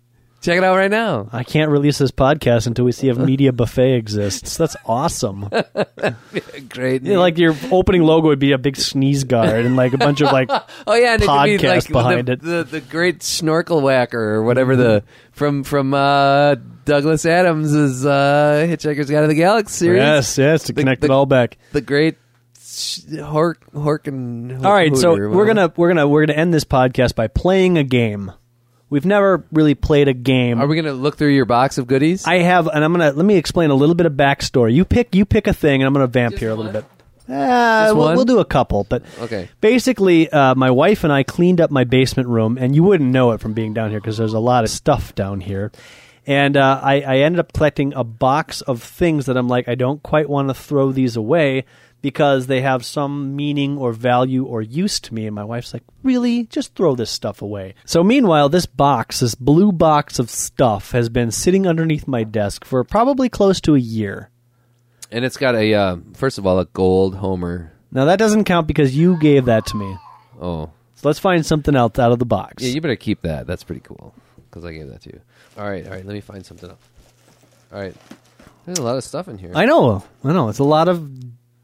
Check 0.41 0.57
it 0.57 0.63
out 0.63 0.75
right 0.77 0.91
now. 0.91 1.27
I 1.31 1.43
can't 1.43 1.69
release 1.71 1.97
this 1.97 2.11
podcast 2.11 2.67
until 2.67 2.85
we 2.85 2.91
see 2.91 3.09
if 3.09 3.17
Media 3.17 3.51
Buffet 3.51 3.95
exists. 3.95 4.57
That's 4.57 4.75
awesome. 4.85 5.49
Great. 6.69 7.03
Yeah, 7.03 7.17
like 7.17 7.37
your 7.37 7.55
opening 7.71 8.03
logo 8.03 8.27
would 8.27 8.39
be 8.39 8.51
a 8.51 8.57
big 8.57 8.77
sneeze 8.77 9.23
guard 9.23 9.65
and 9.65 9.75
like 9.75 9.93
a 9.93 9.97
bunch 9.97 10.21
of 10.21 10.31
like 10.31 10.49
oh 10.87 10.95
yeah, 10.95 11.13
and 11.13 11.23
it 11.23 11.25
could 11.25 11.43
be 11.43 11.57
podcast 11.57 11.69
like 11.69 11.87
behind 11.89 12.27
the, 12.27 12.31
it. 12.33 12.41
The, 12.41 12.63
the 12.63 12.81
great 12.81 13.23
snorkel 13.23 13.81
whacker 13.81 14.19
or 14.35 14.43
whatever 14.43 14.75
the 14.75 15.03
from 15.31 15.63
from 15.63 15.93
uh, 15.93 16.55
Douglas 16.85 17.25
Adams' 17.25 18.05
uh, 18.05 18.65
Hitchhiker's 18.69 19.09
Guide 19.09 19.21
to 19.21 19.27
the 19.27 19.35
Galaxy 19.35 19.73
series. 19.85 19.99
yes, 19.99 20.37
yes, 20.37 20.63
to 20.63 20.73
The- 20.73 20.81
connect 20.81 21.01
the- 21.01 21.07
it 21.07 21.11
all 21.11 21.25
back. 21.25 21.57
The 21.71 21.81
great 21.81 22.17
sh- 22.59 22.99
Hork 23.09 23.55
Horkin. 23.73 24.63
All 24.63 24.71
right, 24.73 24.95
so 24.95 25.11
we're 25.13 25.45
gonna 25.45 25.71
we're 25.75 25.87
gonna 25.89 26.07
we're 26.07 26.25
gonna 26.25 26.37
end 26.39 26.53
this 26.53 26.63
podcast 26.65 27.15
by 27.15 27.27
playing 27.27 27.77
a 27.77 27.83
game. 27.83 28.31
We've 28.89 29.05
never 29.05 29.43
really 29.51 29.75
played 29.75 30.07
a 30.07 30.13
game. 30.13 30.61
Are 30.61 30.67
we 30.67 30.75
gonna 30.75 30.93
look 30.93 31.17
through 31.17 31.33
your 31.33 31.45
box 31.45 31.77
of 31.77 31.87
goodies? 31.87 32.25
I 32.25 32.37
have, 32.39 32.67
and 32.67 32.83
I'm 32.83 32.93
gonna 32.93 33.11
let 33.11 33.25
me 33.25 33.35
explain 33.35 33.69
a 33.69 33.75
little 33.75 33.95
bit 33.95 34.05
of 34.05 34.13
backstory. 34.13 34.73
You 34.73 34.85
pick 34.85 35.13
you 35.13 35.25
pick 35.25 35.47
a 35.47 35.53
thing, 35.53 35.81
and 35.81 35.87
I'm 35.87 35.93
gonna 35.93 36.07
vamp 36.07 36.35
here 36.37 36.51
a 36.51 36.55
little 36.55 36.71
bit. 36.71 36.85
Uh, 37.29 37.91
we'll, 37.93 38.15
we'll 38.15 38.23
do 38.25 38.39
a 38.39 38.45
couple, 38.45 38.85
but 38.85 39.03
Okay. 39.19 39.49
Basically, 39.59 40.29
uh, 40.29 40.55
my 40.55 40.71
wife 40.71 41.03
and 41.03 41.11
I 41.11 41.23
cleaned 41.23 41.59
up 41.59 41.69
my 41.69 41.83
basement 41.83 42.29
room, 42.29 42.57
and 42.57 42.73
you 42.73 42.83
wouldn't 42.83 43.11
know 43.11 43.31
it 43.31 43.41
from 43.41 43.51
being 43.53 43.73
down 43.73 43.89
here 43.89 43.99
because 43.99 44.17
there's 44.17 44.33
a 44.33 44.39
lot 44.39 44.63
of 44.63 44.69
stuff 44.69 45.13
down 45.13 45.41
here. 45.41 45.73
And 46.25 46.55
uh, 46.55 46.79
I, 46.81 47.01
I 47.01 47.17
ended 47.19 47.39
up 47.39 47.51
collecting 47.53 47.93
a 47.93 48.03
box 48.05 48.61
of 48.61 48.81
things 48.83 49.25
that 49.25 49.35
I'm 49.37 49.47
like, 49.49 49.67
I 49.67 49.75
don't 49.75 50.01
quite 50.03 50.29
want 50.29 50.47
to 50.49 50.53
throw 50.53 50.91
these 50.93 51.15
away 51.17 51.65
because 52.07 52.47
they 52.47 52.61
have 52.61 52.85
some 52.85 53.35
meaning 53.35 53.77
or 53.77 53.91
value 53.91 54.45
or 54.45 54.61
use 54.61 54.99
to 55.01 55.13
me. 55.13 55.25
And 55.25 55.35
my 55.35 55.43
wife's 55.43 55.73
like, 55.73 55.83
really? 56.03 56.45
Just 56.45 56.73
throw 56.73 56.95
this 56.95 57.11
stuff 57.11 57.41
away. 57.41 57.73
So 57.83 58.01
meanwhile, 58.01 58.47
this 58.47 58.65
box, 58.65 59.19
this 59.19 59.35
blue 59.35 59.73
box 59.73 60.19
of 60.19 60.29
stuff, 60.29 60.91
has 60.91 61.09
been 61.09 61.31
sitting 61.31 61.67
underneath 61.67 62.07
my 62.07 62.23
desk 62.23 62.63
for 62.63 62.83
probably 62.85 63.27
close 63.27 63.59
to 63.61 63.75
a 63.75 63.79
year. 63.79 64.29
and 65.11 65.25
it's 65.25 65.35
got 65.37 65.55
a 65.55 65.73
uh, 65.73 65.97
first 66.13 66.37
of 66.37 66.45
all 66.47 66.59
a 66.59 66.65
gold 66.65 67.15
Homer. 67.15 67.73
Now 67.91 68.05
that 68.05 68.19
doesn't 68.19 68.45
count 68.45 68.67
because 68.67 68.95
you 68.95 69.17
gave 69.19 69.45
that 69.45 69.65
to 69.67 69.75
me. 69.75 69.97
Oh, 70.41 70.69
So 70.95 71.09
let's 71.09 71.19
find 71.19 71.45
something 71.45 71.75
else 71.75 71.99
out 71.99 72.11
of 72.13 72.19
the 72.19 72.25
box. 72.25 72.63
yeah, 72.63 72.69
you 72.69 72.79
better 72.79 72.95
keep 72.95 73.21
that. 73.23 73.47
That's 73.47 73.63
pretty 73.65 73.81
cool 73.81 74.13
because 74.49 74.63
I 74.63 74.71
gave 74.71 74.87
that 74.89 75.01
to 75.01 75.09
you. 75.09 75.19
All 75.57 75.67
right, 75.69 75.83
all 75.85 75.91
right. 75.91 76.05
Let 76.05 76.13
me 76.13 76.21
find 76.21 76.45
something 76.45 76.69
else. 76.69 76.79
All 77.73 77.79
right, 77.81 77.95
there's 78.65 78.77
a 78.79 78.83
lot 78.83 78.95
of 78.95 79.03
stuff 79.03 79.27
in 79.27 79.37
here. 79.37 79.51
I 79.55 79.65
know. 79.65 80.03
I 80.23 80.31
know. 80.31 80.47
It's 80.49 80.59
a 80.59 80.63
lot 80.77 80.87
of 80.87 80.99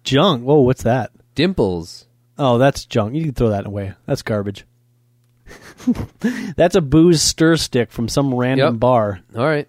junk. 0.03 0.43
Whoa, 0.43 0.59
what's 0.61 0.83
that? 0.83 1.11
Dimples. 1.35 2.05
Oh, 2.37 2.57
that's 2.57 2.85
junk. 2.85 3.15
You 3.15 3.23
can 3.25 3.33
throw 3.33 3.49
that 3.49 3.65
away. 3.65 3.93
That's 4.05 4.21
garbage. 4.21 4.65
that's 6.55 6.75
a 6.75 6.81
booze 6.81 7.21
stir 7.21 7.57
stick 7.57 7.91
from 7.91 8.07
some 8.07 8.33
random 8.33 8.73
Yep. 8.75 8.79
bar. 8.79 9.19
All 9.35 9.45
right. 9.45 9.67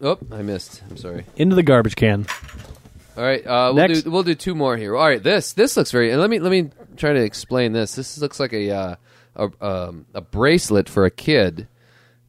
Oh, 0.00 0.18
I 0.30 0.42
missed. 0.42 0.82
I'm 0.90 0.96
sorry. 0.96 1.24
Into 1.36 1.56
the 1.56 1.62
garbage 1.62 1.96
can. 1.96 2.26
All 3.16 3.24
right, 3.24 3.44
uh, 3.46 3.72
we'll 3.74 3.88
Next. 3.88 4.02
do 4.02 4.10
we'll 4.10 4.22
do 4.22 4.34
two 4.34 4.54
more 4.54 4.76
here. 4.76 4.94
All 4.94 5.06
right, 5.06 5.22
this 5.22 5.54
this 5.54 5.74
looks 5.76 5.90
very. 5.90 6.10
And 6.10 6.20
let 6.20 6.28
me 6.28 6.38
let 6.38 6.50
me 6.52 6.70
try 6.98 7.14
to 7.14 7.22
explain 7.22 7.72
this. 7.72 7.94
This 7.94 8.18
looks 8.18 8.38
like 8.38 8.52
a 8.52 8.70
uh, 8.70 8.94
a 9.36 9.50
um, 9.66 10.04
a 10.12 10.20
bracelet 10.20 10.86
for 10.90 11.06
a 11.06 11.10
kid, 11.10 11.66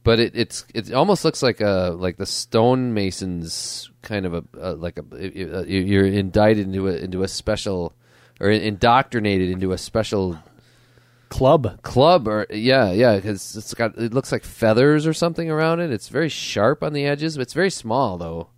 but 0.08 0.18
it 0.18 0.32
it's 0.34 0.64
it 0.72 0.90
almost 0.94 1.22
looks 1.22 1.42
like 1.42 1.60
a 1.60 1.94
like 1.94 2.16
the 2.16 2.24
stonemasons 2.24 3.90
kind 4.00 4.24
of 4.24 4.32
a 4.32 4.42
uh, 4.58 4.72
like 4.72 4.98
a 4.98 5.02
uh, 5.02 5.64
you're 5.64 6.06
indicted 6.06 6.66
into 6.66 6.88
a 6.88 6.92
into 6.94 7.22
a 7.22 7.28
special 7.28 7.92
or 8.40 8.48
indoctrinated 8.48 9.50
into 9.50 9.72
a 9.72 9.76
special 9.76 10.38
Club. 11.28 11.82
club 11.82 12.26
or 12.26 12.46
yeah 12.48 12.90
yeah 12.90 13.16
because 13.16 13.54
it's 13.54 13.74
got 13.74 13.98
it 13.98 14.14
looks 14.14 14.32
like 14.32 14.44
feathers 14.44 15.06
or 15.06 15.12
something 15.12 15.50
around 15.50 15.80
it. 15.80 15.92
It's 15.92 16.08
very 16.08 16.30
sharp 16.30 16.82
on 16.82 16.94
the 16.94 17.04
edges, 17.04 17.36
but 17.36 17.42
it's 17.42 17.52
very 17.52 17.68
small 17.70 18.16
though. 18.16 18.48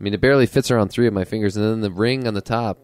I 0.00 0.02
mean, 0.02 0.14
it 0.14 0.22
barely 0.22 0.46
fits 0.46 0.70
around 0.70 0.88
three 0.88 1.06
of 1.06 1.12
my 1.12 1.24
fingers, 1.24 1.54
and 1.54 1.66
then 1.66 1.80
the 1.82 1.90
ring 1.90 2.26
on 2.26 2.32
the 2.32 2.40
top. 2.40 2.78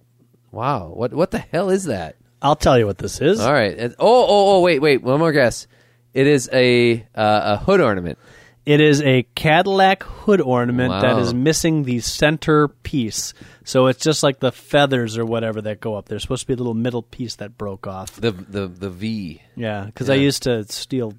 Wow, 0.53 0.93
what 0.95 1.15
what 1.15 1.31
the 1.31 1.39
hell 1.39 1.71
is 1.71 1.85
that? 1.85 2.17
I'll 2.43 2.55
tell 2.55 2.79
you 2.79 2.85
what 2.85 2.99
this 2.99 3.23
is. 3.23 3.41
All 3.41 3.51
right. 3.51 3.75
And- 3.79 3.95
oh 3.99 4.27
oh 4.27 4.57
oh 4.57 4.61
wait 4.61 4.83
wait 4.83 5.03
one 5.03 5.21
more 5.21 5.33
guess. 5.33 5.67
It 6.15 6.27
is 6.27 6.49
a 6.53 7.01
uh, 7.15 7.41
a 7.55 7.57
hood 7.59 7.81
ornament. 7.81 8.19
It 8.65 8.81
is 8.81 9.03
a 9.03 9.25
Cadillac 9.35 10.05
hood 10.05 10.41
ornament 10.41 10.91
that 11.03 11.17
Wow. 11.17 11.21
is 11.21 11.35
missing 11.35 11.83
the 11.85 12.01
center 12.01 12.69
piece. 12.69 13.35
So 13.65 13.89
it's 13.89 14.03
just 14.03 14.23
like 14.23 14.41
the 14.41 14.53
feathers 14.53 15.19
or 15.19 15.27
whatever 15.27 15.61
that 15.62 15.81
go 15.81 15.97
up. 15.97 16.09
There's 16.09 16.23
supposed 16.23 16.43
to 16.43 16.47
be 16.47 16.55
a 16.55 16.57
little 16.57 16.73
middle 16.73 17.03
piece 17.03 17.37
that 17.37 17.59
broke 17.59 17.87
off. 17.87 18.12
The 18.17 18.31
the 18.31 18.67
the 18.69 18.89
V. 18.89 19.43
Yeah, 19.55 19.85
because 19.85 20.09
I 20.09 20.15
used 20.15 20.45
to 20.45 20.65
steal 20.73 21.12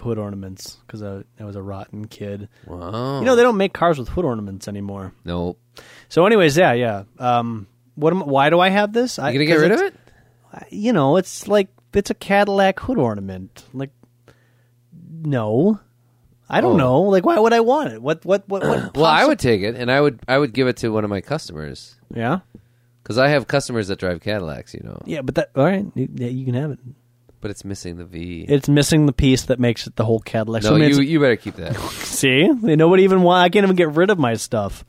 hood 0.00 0.16
ornaments 0.18 0.78
because 0.86 1.02
I, 1.02 1.24
I 1.40 1.44
was 1.44 1.56
a 1.56 1.60
rotten 1.62 2.06
kid. 2.06 2.48
Wow. 2.66 3.18
You 3.18 3.26
know, 3.26 3.34
they 3.36 3.42
don't 3.42 3.56
make 3.58 3.74
cars 3.74 3.98
with 3.98 4.08
hood 4.08 4.24
ornaments 4.24 4.66
anymore. 4.68 5.12
no. 5.24 5.56
So, 6.08 6.24
anyways, 6.24 6.56
yeah, 6.56 6.72
yeah. 6.72 7.02
Um, 7.18 7.66
what? 7.96 8.12
Am, 8.14 8.20
why 8.20 8.48
do 8.48 8.58
I 8.60 8.70
have 8.70 8.92
this? 8.94 9.18
I, 9.18 9.30
You 9.32 9.38
gonna 9.38 9.46
get 9.46 9.60
rid 9.60 9.72
of 9.72 9.80
it? 9.80 9.94
You 10.70 10.94
know, 10.94 11.16
it's 11.18 11.46
like 11.48 11.68
it's 11.92 12.08
a 12.10 12.14
Cadillac 12.14 12.78
hood 12.80 12.96
ornament. 12.96 13.64
Like, 13.74 13.90
no, 15.24 15.80
I 16.48 16.60
don't 16.60 16.74
Oh. 16.74 16.76
know. 16.76 17.02
Like, 17.02 17.24
why 17.24 17.38
would 17.38 17.52
I 17.52 17.60
want 17.60 17.92
it? 17.92 18.02
What? 18.02 18.24
What? 18.24 18.48
What? 18.48 18.64
what 18.66 18.94
Well, 18.96 19.04
I 19.06 19.24
would 19.24 19.38
take 19.38 19.62
it, 19.62 19.74
and 19.74 19.90
I 19.90 20.00
would 20.00 20.20
I 20.28 20.38
would 20.38 20.52
give 20.52 20.68
it 20.68 20.76
to 20.78 20.88
one 20.90 21.04
of 21.04 21.10
my 21.10 21.20
customers 21.20 21.96
Yeah, 22.14 22.40
because 23.02 23.18
I 23.18 23.28
have 23.28 23.46
customers 23.48 23.88
that 23.88 23.98
drive 23.98 24.20
Cadillacs. 24.20 24.74
You 24.74 24.80
know, 24.84 25.00
yeah. 25.06 25.22
But 25.22 25.34
that. 25.36 25.50
All 25.56 25.64
right, 25.64 25.86
you, 25.94 26.08
yeah, 26.14 26.28
you 26.28 26.44
can 26.44 26.54
have 26.54 26.70
it. 26.72 26.78
but 27.40 27.50
it's 27.50 27.64
missing 27.64 27.96
the 27.96 28.04
V. 28.04 28.44
It's 28.48 28.68
missing 28.68 29.06
the 29.06 29.12
piece 29.12 29.44
that 29.46 29.58
makes 29.60 29.86
it 29.86 29.96
the 29.96 30.04
whole 30.04 30.20
Cadillac. 30.20 30.62
no, 30.62 30.70
so 30.70 30.74
I 30.76 30.78
mean, 30.78 30.88
you 30.90 30.94
it's- 30.96 31.08
you 31.08 31.20
better 31.20 31.36
keep 31.36 31.56
that. 31.56 31.76
see, 31.90 32.46
nobody 32.48 33.02
even 33.04 33.22
want. 33.22 33.44
I 33.44 33.48
can't 33.48 33.64
even 33.64 33.76
get 33.76 33.90
rid 33.90 34.10
of 34.10 34.18
my 34.18 34.34
stuff. 34.34 34.84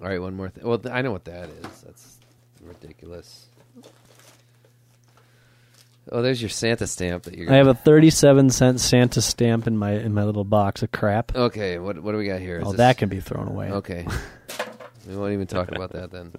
All 0.00 0.08
right, 0.08 0.20
one 0.20 0.34
more 0.36 0.48
thing. 0.48 0.66
Well, 0.66 0.78
th- 0.78 0.92
I 0.92 1.00
know 1.02 1.12
what 1.12 1.24
that 1.26 1.48
is. 1.48 1.80
That's 1.82 2.18
ridiculous. 2.60 3.46
Oh, 6.14 6.20
there's 6.20 6.42
your 6.42 6.50
Santa 6.50 6.86
stamp 6.86 7.22
that 7.24 7.34
you're. 7.36 7.50
I 7.50 7.56
have 7.56 7.66
a 7.68 7.74
37 7.74 8.50
cent 8.50 8.80
Santa 8.80 9.22
stamp 9.22 9.66
in 9.66 9.78
my 9.78 9.92
in 9.92 10.12
my 10.12 10.24
little 10.24 10.44
box 10.44 10.82
of 10.82 10.92
crap. 10.92 11.34
Okay, 11.34 11.78
what 11.78 12.02
what 12.02 12.12
do 12.12 12.18
we 12.18 12.26
got 12.26 12.38
here? 12.40 12.58
Is 12.58 12.64
Oh, 12.66 12.70
this- 12.72 12.76
that 12.78 12.98
can 12.98 13.08
be 13.08 13.20
thrown 13.20 13.48
away. 13.48 13.70
Okay. 13.70 14.06
we 15.08 15.16
won't 15.16 15.32
even 15.32 15.46
talk 15.46 15.70
about 15.72 15.92
that 15.92 16.10
then. 16.10 16.32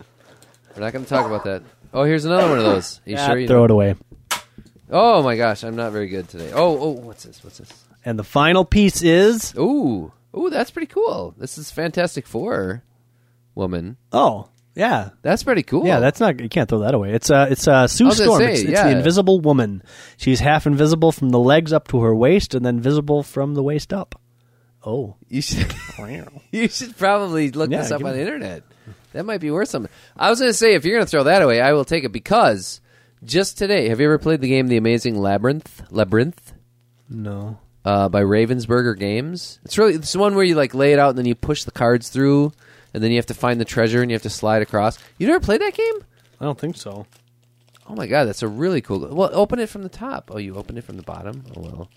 We're 0.76 0.82
not 0.84 0.94
going 0.94 1.04
to 1.06 1.10
talk 1.10 1.26
about 1.26 1.44
that. 1.46 1.64
Oh, 1.94 2.04
here's 2.04 2.26
another 2.26 2.50
one 2.50 2.60
of 2.60 2.66
those. 2.66 3.00
Are 3.06 3.10
you 3.10 3.18
Ah, 3.18 3.26
sure? 3.28 3.38
You 3.38 3.48
throw 3.48 3.66
it 3.66 3.72
away. 3.72 3.96
Oh 4.90 5.24
my 5.24 5.36
gosh, 5.36 5.64
I'm 5.64 5.76
not 5.76 5.92
very 5.92 6.08
good 6.08 6.30
today. 6.30 6.52
Oh, 6.54 6.78
oh, 6.80 6.90
what's 6.92 7.24
this? 7.24 7.44
What's 7.44 7.58
this? 7.58 7.70
And 8.06 8.18
the 8.20 8.24
final 8.24 8.66
piece 8.66 9.02
is 9.02 9.54
Ooh, 9.58 10.12
ooh, 10.38 10.50
that's 10.52 10.72
pretty 10.72 10.88
cool. 10.88 11.34
This 11.38 11.58
is 11.58 11.72
Fantastic 11.72 12.28
Four 12.28 12.84
woman. 13.56 13.98
oh 14.12 14.50
yeah 14.76 15.10
That's 15.22 15.44
pretty 15.44 15.64
cool. 15.64 15.86
yeah 15.86 16.00
that's 16.00 16.20
not 16.20 16.40
you 16.40 16.50
can't 16.50 16.68
throw 16.70 16.80
that 16.80 16.94
away. 16.94 17.14
It's 17.14 17.30
uh 17.32 17.48
it's 17.50 17.68
uh 17.68 17.88
Sue 17.88 18.06
I 18.06 18.08
was 18.10 18.18
gonna 18.20 18.28
Storm. 18.32 18.42
say, 18.42 18.52
it's, 18.54 18.62
it's 18.62 18.72
yeah. 18.72 18.90
the 18.90 18.98
Invisible 18.98 19.40
Woman. 19.40 19.84
She's 20.18 20.40
half 20.40 20.66
invisible 20.68 21.12
from 21.12 21.30
the 21.30 21.40
legs 21.40 21.72
up 21.74 21.88
to 21.90 22.02
her 22.02 22.16
waist, 22.16 22.56
and 22.56 22.66
then 22.66 22.80
visible 22.80 23.24
from 23.24 23.54
the 23.54 23.64
waist 23.64 23.94
up. 23.94 24.20
Oh, 24.86 25.16
you 25.30 25.42
should. 25.42 25.74
you 26.52 26.68
should 26.68 26.98
probably 26.98 27.52
look 27.52 27.72
Yeah, 27.72 27.82
this 27.82 27.92
up 27.92 28.04
on 28.04 28.12
the 28.14 28.20
internet. 28.20 28.64
That 29.14 29.26
might 29.26 29.40
be 29.40 29.50
worth 29.52 29.70
something. 29.70 29.92
I 30.18 30.30
was 30.30 30.40
going 30.40 30.50
to 30.50 30.54
say 30.58 30.74
if 30.74 30.84
you're 30.84 30.96
going 30.98 31.06
to 31.06 31.10
throw 31.10 31.24
that 31.24 31.42
away, 31.42 31.62
I 31.62 31.72
will 31.74 31.86
take 31.86 32.04
it 32.04 32.12
because 32.12 32.82
just 33.24 33.58
today, 33.58 33.88
have 33.90 34.00
you 34.02 34.08
ever 34.08 34.18
played 34.18 34.42
the 34.42 34.50
game 34.50 34.68
The 34.68 34.76
Amazing 34.78 35.18
Labyrinth? 35.18 35.84
Labyrinth. 35.92 36.54
no. 37.10 37.60
uh, 37.86 38.10
by 38.10 38.22
Ravensburger 38.24 38.98
Games. 38.98 39.60
It's 39.64 39.78
really 39.78 39.94
it's 39.94 40.12
the 40.12 40.20
one 40.20 40.36
where 40.36 40.44
you 40.44 40.56
like 40.56 40.74
lay 40.74 40.92
it 40.94 41.00
out 41.00 41.10
and 41.10 41.18
then 41.18 41.26
you 41.26 41.36
push 41.36 41.64
the 41.64 41.72
cards 41.72 42.10
through, 42.10 42.52
and 42.94 43.04
then 43.04 43.12
you 43.12 43.18
have 43.18 43.26
to 43.28 43.34
find 43.34 43.60
the 43.60 43.66
treasure 43.66 44.02
and 44.02 44.12
you 44.12 44.16
have 44.16 44.24
to 44.24 44.30
slide 44.30 44.62
across. 44.62 44.98
You 45.18 45.28
never 45.28 45.40
played 45.40 45.62
that 45.62 45.74
game? 45.74 46.04
I 46.40 46.46
don't 46.46 46.60
think 46.60 46.78
so. 46.78 47.06
Oh 47.88 47.96
my 47.96 48.08
god, 48.08 48.26
that's 48.26 48.44
a 48.44 48.48
really 48.48 48.82
cool. 48.82 49.00
Well, 49.00 49.30
open 49.34 49.60
it 49.60 49.70
from 49.70 49.84
the 49.84 49.90
top. 49.90 50.32
Oh, 50.34 50.38
you 50.38 50.56
opened 50.56 50.78
it 50.78 50.84
from 50.84 50.98
the 50.98 51.04
bottom. 51.04 51.44
Oh 51.56 51.62
well. 51.62 51.90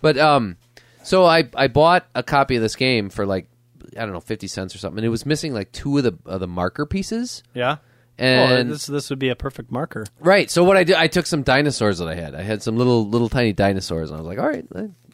But 0.00 0.18
um, 0.18 0.56
so 1.02 1.24
I 1.24 1.48
I 1.54 1.68
bought 1.68 2.06
a 2.14 2.22
copy 2.22 2.56
of 2.56 2.62
this 2.62 2.76
game 2.76 3.10
for 3.10 3.26
like 3.26 3.48
I 3.96 4.00
don't 4.00 4.12
know 4.12 4.20
fifty 4.20 4.46
cents 4.46 4.74
or 4.74 4.78
something, 4.78 4.98
and 4.98 5.06
it 5.06 5.10
was 5.10 5.26
missing 5.26 5.52
like 5.52 5.72
two 5.72 5.98
of 5.98 6.04
the 6.04 6.18
of 6.26 6.40
the 6.40 6.46
marker 6.46 6.86
pieces. 6.86 7.42
Yeah. 7.54 7.78
And 8.18 8.70
oh, 8.70 8.72
this 8.72 8.86
this 8.86 9.10
would 9.10 9.18
be 9.18 9.28
a 9.28 9.36
perfect 9.36 9.70
marker. 9.70 10.06
Right. 10.20 10.50
So 10.50 10.64
what 10.64 10.76
I 10.76 10.84
did, 10.84 10.96
I 10.96 11.06
took 11.06 11.26
some 11.26 11.42
dinosaurs 11.42 11.98
that 11.98 12.08
I 12.08 12.14
had. 12.14 12.34
I 12.34 12.42
had 12.42 12.62
some 12.62 12.76
little, 12.76 13.06
little 13.06 13.28
tiny 13.28 13.52
dinosaurs, 13.52 14.10
and 14.10 14.16
I 14.16 14.22
was 14.22 14.26
like, 14.26 14.38
"All 14.38 14.48
right, 14.48 14.66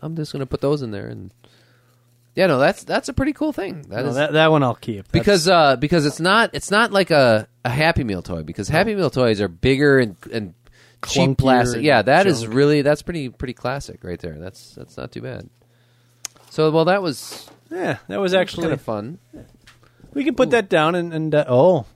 I'm 0.03 0.14
just 0.14 0.33
going 0.33 0.41
to 0.41 0.47
put 0.47 0.61
those 0.61 0.83
in 0.83 0.93
there." 0.93 1.09
And 1.09 1.33
yeah, 2.35 2.47
no, 2.47 2.59
that's 2.59 2.85
that's 2.85 3.09
a 3.09 3.12
pretty 3.12 3.33
cool 3.33 3.53
thing. 3.53 3.83
That 3.89 4.03
No, 4.05 4.09
is 4.11 4.14
that 4.16 4.33
that 4.33 4.51
one 4.51 4.62
I'll 4.62 4.74
keep 4.74 5.07
That's- 5.09 5.12
because 5.12 5.49
uh, 5.49 5.76
because 5.76 6.07
it's 6.07 6.20
not 6.20 6.51
it's 6.55 6.70
not 6.70 6.93
like 6.93 7.11
a, 7.11 7.47
a 7.64 7.70
Happy 7.70 8.05
Meal 8.05 8.22
toy 8.22 8.43
because 8.43 8.68
Happy 8.68 8.95
Meal 8.95 9.11
toys 9.11 9.41
are 9.41 9.49
bigger 9.49 9.99
and 9.99 10.16
and 10.33 10.55
cheap 11.07 11.37
plastic. 11.39 11.76
and 11.78 11.85
Yeah, 11.85 12.03
that 12.03 12.26
is 12.26 12.43
junk. 12.43 12.55
really 12.55 12.83
that's 12.83 13.03
pretty 13.03 13.28
pretty 13.28 13.55
classic 13.55 14.03
right 14.05 14.18
there. 14.20 14.39
That's 14.39 14.74
that's 14.74 14.97
not 14.97 15.12
too 15.12 15.20
bad. 15.22 15.49
So 16.51 16.70
well, 16.70 16.87
that 16.87 17.03
was 17.03 17.49
yeah, 17.70 17.99
that 18.09 18.20
was 18.20 18.35
actually 18.35 18.62
kind 18.64 18.72
of 18.74 18.80
fun. 18.83 19.18
We 20.14 20.24
can 20.24 20.35
put 20.35 20.51
that 20.51 20.68
down 20.68 20.95
and, 20.95 21.12
and 21.14 21.35
uh, 21.35 21.45
oh, 21.49 21.87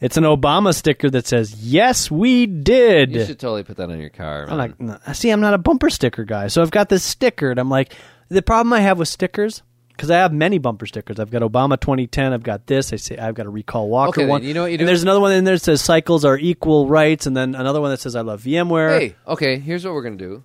it's 0.00 0.16
an 0.16 0.24
Obama 0.24 0.74
sticker 0.74 1.10
that 1.10 1.26
says 1.26 1.54
"Yes, 1.62 2.10
we 2.10 2.46
did." 2.46 3.12
You 3.12 3.24
should 3.26 3.38
totally 3.38 3.64
put 3.64 3.76
that 3.76 3.90
on 3.90 3.98
your 4.00 4.08
car. 4.10 4.46
I'm 4.48 4.56
like, 4.58 4.80
no, 4.80 4.98
see, 5.12 5.28
I'm 5.30 5.40
not 5.40 5.52
a 5.54 5.58
bumper 5.58 5.90
sticker 5.90 6.24
guy, 6.24 6.48
so 6.48 6.62
I've 6.62 6.70
got 6.70 6.88
this 6.88 7.04
sticker, 7.04 7.50
and 7.50 7.60
I'm 7.60 7.68
like, 7.68 7.92
the 8.28 8.42
problem 8.42 8.72
I 8.72 8.80
have 8.80 8.98
with 8.98 9.08
stickers 9.08 9.62
because 9.90 10.10
I 10.10 10.16
have 10.18 10.32
many 10.32 10.58
bumper 10.58 10.86
stickers. 10.86 11.20
I've 11.20 11.30
got 11.30 11.42
Obama 11.42 11.78
2010. 11.80 12.32
I've 12.32 12.42
got 12.42 12.66
this. 12.66 12.92
I 12.92 12.96
say 12.96 13.16
I've 13.16 13.34
got 13.34 13.46
a 13.46 13.50
Recall 13.50 13.88
Walker 13.88 14.22
Okay, 14.22 14.28
one. 14.28 14.42
you 14.42 14.52
know 14.54 14.62
what 14.62 14.66
you 14.68 14.74
And 14.74 14.80
do? 14.80 14.86
there's 14.86 15.02
another 15.02 15.20
one 15.20 15.32
in 15.32 15.44
there 15.44 15.54
that 15.54 15.60
says 15.62 15.80
cycles 15.82 16.24
are 16.24 16.36
equal 16.36 16.88
rights, 16.88 17.26
and 17.26 17.36
then 17.36 17.54
another 17.54 17.80
one 17.80 17.90
that 17.90 18.00
says 18.00 18.16
I 18.16 18.22
love 18.22 18.42
VMware. 18.42 18.98
Hey, 18.98 19.16
okay. 19.26 19.58
Here's 19.58 19.84
what 19.84 19.94
we're 19.94 20.02
gonna 20.02 20.16
do. 20.16 20.42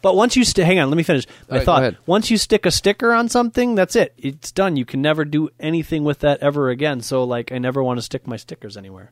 But 0.00 0.14
once 0.14 0.36
you 0.36 0.44
st- 0.44 0.64
hang 0.64 0.78
on, 0.78 0.90
let 0.90 0.96
me 0.96 1.02
finish 1.02 1.26
my 1.50 1.56
right, 1.56 1.64
thought. 1.66 1.94
Once 2.06 2.30
you 2.30 2.36
stick 2.38 2.64
a 2.66 2.70
sticker 2.70 3.12
on 3.12 3.28
something, 3.28 3.74
that's 3.74 3.96
it. 3.96 4.14
It's 4.16 4.52
done. 4.52 4.76
You 4.76 4.84
can 4.84 5.02
never 5.02 5.24
do 5.24 5.48
anything 5.58 6.04
with 6.04 6.20
that 6.20 6.38
ever 6.40 6.70
again. 6.70 7.00
So 7.00 7.24
like, 7.24 7.50
I 7.50 7.58
never 7.58 7.82
want 7.82 7.98
to 7.98 8.02
stick 8.02 8.24
my 8.24 8.36
stickers 8.36 8.76
anywhere. 8.76 9.10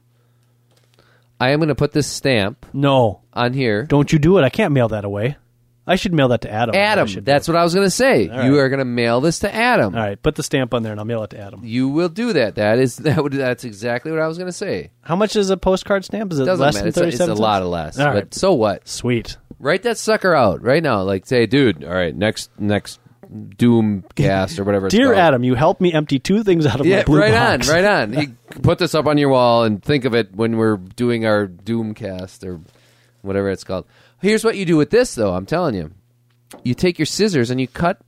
I 1.41 1.51
am 1.51 1.59
gonna 1.59 1.75
put 1.75 1.91
this 1.93 2.07
stamp 2.07 2.65
No, 2.73 3.21
on 3.33 3.53
here. 3.53 3.83
don't 3.83 4.13
you 4.13 4.19
do 4.21 4.39
it. 4.39 4.43
I 4.45 4.49
can't 4.49 4.73
mail 4.73 4.89
that 4.89 5.05
away. 5.05 5.37
I 5.87 5.95
should 5.97 6.13
mail 6.13 6.29
that 6.29 6.41
to 6.41 6.51
Adam. 6.51 6.75
I 6.75 6.79
Adam. 6.79 7.07
should 7.07 7.25
That's 7.25 7.47
what 7.47 7.57
I 7.57 7.63
was 7.63 7.73
going 7.75 7.87
to 7.87 7.91
say. 7.91 8.29
All 8.29 8.45
You 8.45 8.59
are 8.59 8.69
going 8.69 8.81
to 8.81 8.85
mail 8.85 9.21
this 9.21 9.39
to 9.41 9.55
Adam. 9.55 9.95
All 9.95 10.01
right, 10.01 10.21
put 10.21 10.35
the 10.35 10.43
stamp 10.43 10.75
on 10.75 10.83
there, 10.83 10.91
and 10.93 11.01
I'll 11.01 11.05
mail 11.07 11.23
it 11.23 11.31
to 11.31 11.39
Adam. 11.39 11.61
You 11.65 11.89
will 11.89 12.09
do 12.09 12.33
that. 12.33 12.57
That 12.57 12.79
is 12.79 12.97
that 13.07 13.23
would 13.23 13.33
that's 13.33 13.65
exactly 13.65 14.11
what 14.11 14.21
I 14.21 14.27
was 14.27 14.37
going 14.39 14.49
to 14.49 14.53
say. 14.57 14.91
How 15.03 15.15
much 15.17 15.37
is 15.37 15.51
a 15.51 15.57
postcard 15.57 16.05
stamp? 16.05 16.33
Is 16.33 16.41
it 16.41 16.45
Doesn't 16.45 16.61
less 16.63 16.75
matter. 16.75 16.83
than 16.85 16.89
It's 16.89 16.97
a, 16.97 17.01
thirty-seven? 17.01 17.31
it's 17.33 17.39
a 17.39 17.43
lot 17.43 17.63
of 17.63 17.69
less. 17.69 17.99
All 17.99 18.07
but 18.07 18.15
right. 18.15 18.35
so 18.35 18.53
what? 18.55 18.89
Sweet. 18.89 19.37
Write 19.59 19.85
that 19.85 19.97
sucker 19.97 20.35
out 20.35 20.61
right 20.63 20.83
now. 20.83 21.03
Like 21.03 21.25
say, 21.27 21.47
dude. 21.47 21.85
All 21.85 21.95
right, 21.95 22.15
next 22.15 22.51
next 22.59 23.01
Doom 23.57 24.05
cast 24.15 24.59
or 24.59 24.65
whatever. 24.65 24.87
It's 24.87 24.95
Dear 24.95 25.07
called. 25.07 25.19
Adam, 25.19 25.45
you 25.45 25.55
helped 25.55 25.81
me 25.81 25.93
empty 25.93 26.19
two 26.19 26.43
things 26.43 26.67
out 26.67 26.81
of 26.81 26.87
Yeah, 26.87 26.99
my 26.99 27.03
blue 27.05 27.21
right 27.21 27.33
box. 27.33 27.69
on, 27.69 27.75
right 27.75 27.85
on. 27.85 28.13
You 28.13 28.37
put 28.63 28.79
this 28.79 28.95
up 28.95 29.07
on 29.07 29.19
your 29.19 29.29
wall 29.31 29.65
and 29.65 29.83
think 29.83 30.05
of 30.05 30.15
it 30.15 30.35
when 30.35 30.57
we're 30.57 30.77
doing 30.77 31.27
our 31.27 31.47
Doomcast 31.47 32.45
or 32.45 32.61
whatever 33.23 33.51
it's 33.51 33.65
called. 33.65 33.87
Here's 34.21 34.45
what 34.45 34.57
you 34.57 34.65
do 34.65 34.77
with 34.77 34.91
this, 34.91 35.15
though. 35.15 35.35
I'm 35.35 35.47
telling 35.47 35.75
you, 35.75 35.93
you 36.65 36.75
take 36.75 36.99
your 36.99 37.07
scissors 37.07 37.51
and 37.51 37.61
you 37.61 37.69
cut 37.69 38.01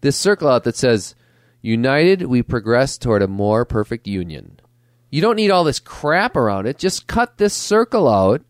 this 0.00 0.16
circle 0.16 0.48
out 0.48 0.64
that 0.64 0.76
says, 0.76 1.14
"United, 1.62 2.22
we 2.22 2.42
progress 2.42 2.98
toward 2.98 3.22
a 3.22 3.28
more 3.28 3.64
perfect 3.64 4.06
union." 4.06 4.60
You 5.10 5.22
don't 5.22 5.36
need 5.36 5.50
all 5.50 5.64
this 5.64 5.78
crap 5.80 6.36
around 6.36 6.66
it. 6.66 6.76
Just 6.78 7.06
cut 7.06 7.38
this 7.38 7.54
circle 7.54 8.08
out, 8.08 8.42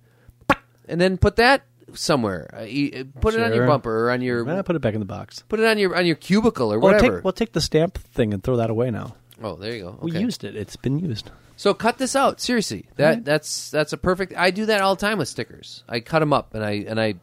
and 0.88 1.00
then 1.00 1.16
put 1.18 1.36
that 1.36 1.62
somewhere. 1.94 2.50
Uh, 2.58 2.62
you- 2.62 3.06
Put 3.20 3.34
it 3.34 3.40
on 3.42 3.50
your 3.50 3.60
Sure. 3.60 3.66
bumper 3.66 4.06
or 4.06 4.10
on 4.10 4.20
your 4.22 4.48
Eh, 4.48 4.62
put 4.62 4.74
it 4.76 4.80
back 4.82 4.94
in 4.94 5.00
the 5.00 5.06
box. 5.06 5.42
put 5.48 5.60
it 5.60 5.66
on 5.66 5.78
your 5.78 5.94
on 5.96 6.04
your 6.06 6.16
cubicle 6.16 6.72
or 6.72 6.78
Well, 6.78 6.94
whatever. 6.94 7.16
take, 7.18 7.24
we'll 7.24 7.32
take 7.32 7.52
the 7.52 7.60
stamp 7.60 7.96
thing 7.98 8.34
and 8.34 8.42
throw 8.42 8.56
that 8.56 8.70
away 8.70 8.90
now. 8.90 9.14
Oh, 9.42 9.56
there 9.56 9.74
you 9.74 9.82
go. 9.82 9.98
We 10.00 10.12
used 10.12 10.44
it. 10.44 10.56
It's 10.56 10.76
been 10.76 10.98
used. 10.98 11.30
So 11.56 11.74
cut 11.74 11.98
this 11.98 12.14
out. 12.14 12.40
Seriously, 12.40 12.86
that 12.96 13.04
Alright. 13.04 13.24
that's 13.24 13.70
that's 13.70 13.92
a 13.92 13.96
perfect. 13.96 14.32
I 14.36 14.52
do 14.52 14.66
that 14.66 14.80
all 14.80 14.94
the 14.94 15.00
time 15.00 15.18
with 15.18 15.26
stickers. 15.28 15.82
I 15.88 16.00
cut 16.00 16.20
them 16.20 16.32
up 16.32 16.54
and 16.54 16.64
I 16.64 16.84
and 16.86 17.00
I 17.00 17.14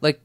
like. 0.00 0.20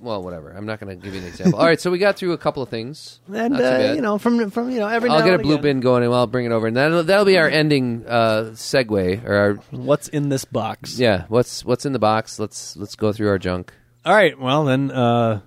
Well, 0.00 0.22
whatever. 0.22 0.52
I'm 0.52 0.64
not 0.64 0.78
going 0.78 0.96
to 0.96 1.04
give 1.04 1.12
you 1.12 1.22
an 1.22 1.26
example. 1.26 1.58
all 1.58 1.66
right, 1.66 1.80
so 1.80 1.90
we 1.90 1.98
got 1.98 2.14
through 2.16 2.30
a 2.30 2.38
couple 2.38 2.62
of 2.62 2.68
things. 2.68 3.18
And 3.34 3.60
uh, 3.60 3.94
you 3.96 4.00
know, 4.00 4.18
from 4.18 4.50
from 4.50 4.70
you 4.70 4.78
know, 4.78 4.86
every 4.86 5.10
I'll 5.10 5.24
get 5.24 5.34
a 5.34 5.38
blue 5.38 5.54
again, 5.54 5.62
bin 5.62 5.80
going 5.80 6.04
and 6.04 6.14
I'll 6.14 6.28
bring 6.28 6.46
it 6.46 6.52
over, 6.52 6.68
and 6.68 6.76
that'll 6.76 7.02
that'll 7.02 7.24
be 7.24 7.36
our 7.36 7.48
ending 7.48 8.04
uh, 8.06 8.50
segue 8.52 9.24
or 9.24 9.34
our 9.34 9.54
What's 9.72 10.06
in 10.06 10.28
this 10.28 10.44
box? 10.44 11.00
yeah. 11.00 11.24
What's 11.26 11.64
what's 11.64 11.84
in 11.84 11.92
the 11.92 11.98
box? 11.98 12.38
Let's 12.38 12.76
let's 12.76 12.94
go 12.94 13.12
through 13.12 13.28
our 13.30 13.38
junk. 13.38 13.72
All 14.04 14.14
right. 14.14 14.38
Well, 14.38 14.64
then, 14.64 14.92
uh, 14.92 15.40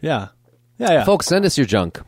yeah, 0.00 0.28
yeah, 0.78 0.92
yeah. 0.92 1.04
Folks, 1.04 1.26
send 1.26 1.44
us 1.44 1.58
your 1.58 1.66
junk 1.66 2.00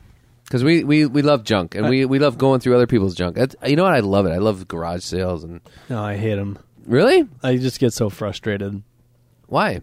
because 0.51 0.65
we, 0.65 0.83
we, 0.83 1.07
we 1.07 1.23
love 1.23 1.45
junk 1.45 1.77
and 1.77 1.89
we, 1.89 2.05
we 2.05 2.19
love 2.19 2.37
going 2.37 2.59
through 2.59 2.75
other 2.75 2.89
people's 2.89 3.15
junk. 3.15 3.37
That's, 3.37 3.55
you 3.65 3.77
know 3.77 3.85
what? 3.85 3.95
I 3.95 4.01
love 4.01 4.27
it. 4.27 4.31
I 4.31 4.39
love 4.39 4.67
garage 4.67 5.05
sales 5.05 5.45
and 5.45 5.61
No, 5.89 6.03
I 6.03 6.17
hate 6.17 6.35
them. 6.35 6.59
really 6.87 7.29
I 7.43 7.57
just 7.57 7.79
get 7.79 7.93
so 7.93 8.11
frustrated. 8.11 8.83
why? 9.47 9.83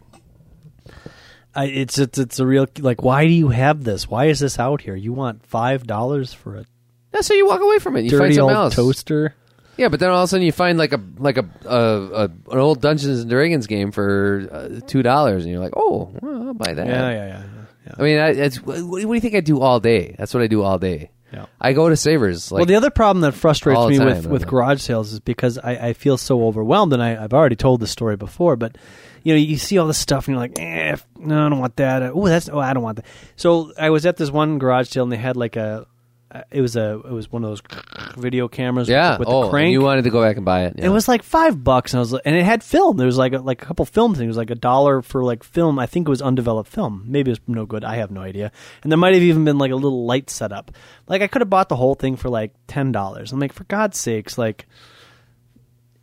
I, 1.56 1.66
it's 1.66 1.98
it's 1.98 2.20
it's 2.20 2.40
a 2.40 2.46
real 2.46 2.68
like. 2.80 3.02
Why 3.02 3.26
do 3.26 3.32
you 3.34 3.48
have 3.48 3.84
this? 3.84 4.08
Why 4.08 4.26
is 4.26 4.40
this 4.40 4.60
out 4.60 4.82
here? 4.82 4.96
You 4.96 5.12
want 5.14 5.44
five 5.48 5.88
dollars 5.88 6.32
for 6.32 6.58
a 6.58 6.66
That's 7.12 7.28
how 7.30 7.34
you 7.36 7.48
walk 7.48 7.62
away 7.62 7.80
from 7.80 7.96
it. 7.98 8.04
You 8.04 8.12
find 8.12 8.20
dirty 8.22 8.36
something 8.36 8.56
old 8.56 8.66
else. 8.66 8.76
toaster? 8.76 9.34
Yeah, 9.76 9.88
but 9.90 10.00
then 10.00 10.10
all 10.12 10.20
of 10.22 10.26
a 10.26 10.28
sudden 10.28 10.46
you 10.46 10.52
find 10.52 10.78
like 10.78 10.94
a 10.94 11.00
like 11.18 11.38
a, 11.38 11.50
a, 11.66 11.76
a 11.76 12.24
an 12.52 12.60
old 12.60 12.82
Dungeons 12.82 13.22
and 13.22 13.30
Dragons 13.30 13.66
game 13.66 13.92
for 13.92 14.48
uh, 14.52 14.80
two 14.86 15.02
dollars, 15.02 15.46
and 15.46 15.52
you're 15.52 15.62
like, 15.62 15.74
oh, 15.76 16.12
well, 16.22 16.48
I'll 16.50 16.54
buy 16.54 16.74
that. 16.76 16.86
Yeah, 16.86 17.10
yeah, 17.10 17.28
yeah, 17.28 17.44
yeah. 17.88 17.94
I 17.98 18.02
mean, 18.02 18.18
I, 18.20 18.30
it's, 18.30 18.58
what, 18.62 18.82
what 18.84 19.02
do 19.02 19.14
you 19.14 19.22
think 19.22 19.36
I 19.36 19.40
do 19.40 19.62
all 19.62 19.80
day? 19.80 20.16
That's 20.18 20.34
what 20.34 20.44
I 20.44 20.48
do 20.48 20.62
all 20.62 20.78
day. 20.78 21.10
Yeah. 21.32 21.46
I 21.60 21.74
go 21.74 21.90
to 21.90 21.96
Savers. 21.98 22.52
Like, 22.52 22.60
well, 22.60 22.66
the 22.66 22.76
other 22.76 22.90
problem 22.90 23.22
that 23.22 23.34
frustrates 23.34 23.86
me 23.88 23.98
time, 23.98 24.08
with, 24.08 24.26
with 24.28 24.42
know. 24.44 24.50
garage 24.50 24.82
sales 24.82 25.12
is 25.12 25.20
because 25.20 25.58
I, 25.58 25.90
I 25.90 25.94
feel 25.94 26.18
so 26.18 26.46
overwhelmed, 26.46 26.94
and 26.94 27.04
I, 27.04 27.22
I've 27.22 27.34
already 27.34 27.56
told 27.58 27.82
this 27.82 27.92
story 27.92 28.16
before, 28.16 28.56
but 28.56 28.78
you 29.24 29.34
know, 29.34 29.40
you 29.40 29.58
see 29.58 29.78
all 29.78 29.88
this 29.88 29.98
stuff, 29.98 30.28
and 30.28 30.36
you're 30.36 30.42
like, 30.42 30.58
eh, 30.58 30.96
no, 31.18 31.46
I 31.46 31.50
don't 31.50 31.60
want 31.60 31.76
that. 31.78 32.04
Oh, 32.04 32.28
that's 32.28 32.48
oh, 32.48 32.60
I 32.60 32.74
don't 32.74 32.84
want 32.84 32.98
that. 32.98 33.06
So 33.36 33.74
I 33.78 33.90
was 33.90 34.06
at 34.06 34.16
this 34.16 34.32
one 34.32 34.58
garage 34.58 34.90
sale, 34.90 35.04
and 35.04 35.12
they 35.12 35.18
had 35.18 35.36
like 35.36 35.58
a, 35.58 35.86
Uh, 36.30 36.42
it 36.52 36.62
was 36.62 36.76
a, 36.76 37.02
it 37.06 37.12
was 37.12 37.32
one 37.32 37.44
of 37.44 37.50
those 37.50 37.62
video 38.18 38.48
cameras, 38.48 38.90
yeah. 38.90 39.12
with, 39.12 39.20
with 39.20 39.28
oh, 39.30 39.44
the 39.46 39.50
crank. 39.50 39.72
you 39.72 39.82
wanted 39.82 40.04
to 40.04 40.10
go 40.10 40.22
back 40.22 40.36
and 40.36 40.44
buy 40.44 40.66
it. 40.66 40.76
Yeah. 40.78 40.88
It 40.88 40.90
was 40.90 41.08
like 41.08 41.24
five 41.24 41.64
bucks, 41.64 41.94
and 41.94 42.00
I 42.00 42.02
was 42.02 42.12
like, 42.12 42.24
and 42.26 42.36
it 42.36 42.44
had 42.44 42.64
film. 42.64 42.98
There 42.98 43.06
was 43.06 43.18
like 43.18 43.34
a, 43.34 43.40
like 43.40 43.62
a 43.62 43.66
couple 43.66 43.86
film 43.86 44.14
things, 44.14 44.24
It 44.24 44.28
was 44.28 44.38
like 44.38 44.50
a 44.50 44.56
dollar 44.56 45.02
for 45.02 45.24
like 45.24 45.44
film. 45.44 45.80
I 45.80 45.86
think 45.86 46.08
it 46.08 46.10
was 46.10 46.22
undeveloped 46.22 46.70
film. 46.70 47.06
Maybe 47.08 47.32
it 47.32 47.40
was 47.40 47.40
no 47.48 47.66
good. 47.66 47.84
I 47.84 47.96
have 47.96 48.12
no 48.12 48.22
idea. 48.22 48.52
And 48.84 48.92
there 48.92 48.98
might 48.98 49.14
have 49.14 49.24
even 49.24 49.46
been 49.46 49.58
like 49.58 49.72
a 49.72 49.76
little 49.76 50.06
light 50.06 50.30
setup. 50.30 50.72
Like 51.08 51.22
I 51.22 51.28
could 51.28 51.42
have 51.42 51.50
bought 51.50 51.70
the 51.70 51.78
whole 51.78 51.96
thing 51.96 52.18
for 52.18 52.30
like 52.30 52.54
ten 52.68 52.92
dollars. 52.92 53.32
I'm 53.32 53.40
like, 53.40 53.54
for 53.54 53.64
God's 53.64 53.98
sakes, 53.98 54.38
like 54.38 54.68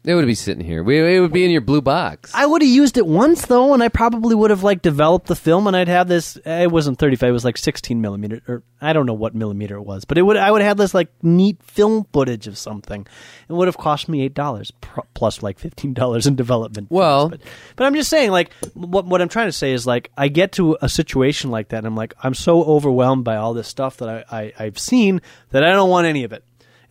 It 0.07 0.15
would 0.15 0.27
be 0.27 0.35
sitting 0.35 0.63
here. 0.63 0.83
We, 0.85 1.17
it 1.17 1.21
would 1.21 1.33
be 1.33 1.47
in 1.47 1.51
your 1.51 1.63
blue 1.63 1.81
box. 1.81 2.31
I 2.35 2.45
would 2.45 2.61
have 2.61 2.71
used 2.71 2.99
it 2.99 3.07
once 3.07 3.47
though, 3.47 3.73
and 3.73 3.83
I 3.83 3.89
probably 3.89 4.35
would 4.35 4.51
have 4.51 4.63
like 4.63 4.83
developed 4.83 5.29
the 5.29 5.35
film, 5.37 5.67
and 5.67 5.75
I'd 5.75 5.89
have 5.89 6.09
this. 6.09 6.37
Eh, 6.45 6.65
it 6.65 6.71
wasn't 6.71 6.99
thirty 6.99 7.17
five; 7.17 7.31
it 7.31 7.33
was 7.33 7.45
like 7.45 7.57
sixteen 7.57 8.03
millimeter, 8.03 8.43
or 8.47 8.63
I 8.83 8.93
don't 8.93 9.07
know 9.07 9.15
what 9.15 9.35
millimeter 9.35 9.77
it 9.77 9.83
was, 9.83 10.05
but 10.05 10.19
it 10.19 10.23
would. 10.23 10.37
I 10.37 10.51
would 10.51 10.61
have 10.61 10.77
this 10.77 10.93
like 10.93 11.09
neat 11.23 11.63
film 11.63 12.07
footage 12.13 12.47
of 12.47 12.59
something. 12.59 13.07
It 13.49 13.53
would 13.55 13.67
have 13.67 13.79
cost 13.79 14.07
me 14.11 14.21
eight 14.23 14.35
dollars 14.35 14.71
plus 15.15 15.43
like 15.43 15.59
fifteen 15.59 15.95
dollars 15.95 16.27
in 16.27 16.37
development. 16.37 16.89
Well- 16.91 17.31
but, 17.31 17.41
but 17.77 17.87
I'm 17.87 17.95
just 17.95 18.11
saying, 18.11 18.31
like, 18.31 18.53
what 18.75 19.07
what 19.07 19.23
I'm 19.23 19.31
trying 19.31 19.49
to 19.49 19.53
say 19.53 19.73
is 19.73 19.87
like, 19.87 20.11
I 20.19 20.29
get 20.29 20.53
to 20.53 20.77
a 20.83 20.89
situation 20.91 21.51
like 21.51 21.69
that, 21.69 21.79
and 21.79 21.87
I'm 21.87 21.97
like, 21.97 22.13
I'm 22.23 22.35
so 22.35 22.63
overwhelmed 22.63 23.25
by 23.25 23.37
all 23.37 23.55
this 23.55 23.69
stuff 23.69 23.97
that 23.99 24.09
I, 24.11 24.25
I 24.31 24.53
I've 24.67 24.79
seen 24.79 25.23
that 25.51 25.65
I 25.65 25.71
don't 25.73 25.89
want 25.89 26.07
any 26.07 26.25
of 26.25 26.35
it. 26.35 26.45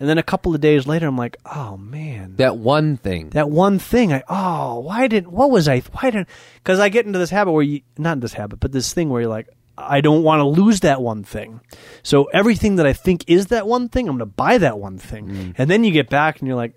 And 0.03 0.09
then 0.09 0.17
a 0.17 0.23
couple 0.23 0.53
of 0.53 0.59
days 0.59 0.85
later, 0.85 1.07
I'm 1.07 1.17
like, 1.17 1.37
oh 1.45 1.77
man, 1.77 2.35
that 2.35 2.57
one 2.57 2.97
thing. 2.97 3.29
that 3.29 3.49
one 3.49 3.79
thing 3.79 4.11
I 4.11 4.21
oh 4.27 4.79
why 4.81 5.07
didn't 5.07 5.31
what 5.31 5.49
was 5.49 5.69
I 5.69 5.79
why 5.79 6.09
didn't 6.11 6.27
because 6.55 6.77
I 6.79 6.89
get 6.89 7.05
into 7.05 7.19
this 7.19 7.29
habit 7.29 7.53
where 7.53 7.63
you 7.63 7.81
not 7.97 8.19
this 8.19 8.33
habit 8.33 8.59
but 8.59 8.73
this 8.73 8.91
thing 8.93 9.07
where 9.09 9.21
you're 9.21 9.29
like 9.29 9.47
I 9.77 10.01
don't 10.01 10.23
want 10.23 10.41
to 10.41 10.45
lose 10.61 10.81
that 10.81 11.01
one 11.01 11.23
thing 11.23 11.61
so 12.03 12.25
everything 12.25 12.75
that 12.75 12.85
I 12.85 12.91
think 12.91 13.23
is 13.27 13.45
that 13.47 13.65
one 13.65 13.87
thing 13.87 14.09
I'm 14.09 14.17
going 14.17 14.29
to 14.29 14.35
buy 14.35 14.57
that 14.57 14.77
one 14.77 14.97
thing 14.97 15.27
Mm. 15.29 15.55
and 15.57 15.69
then 15.69 15.85
you 15.85 15.91
get 15.91 16.09
back 16.09 16.39
and 16.39 16.47
you're 16.49 16.57
like 16.57 16.75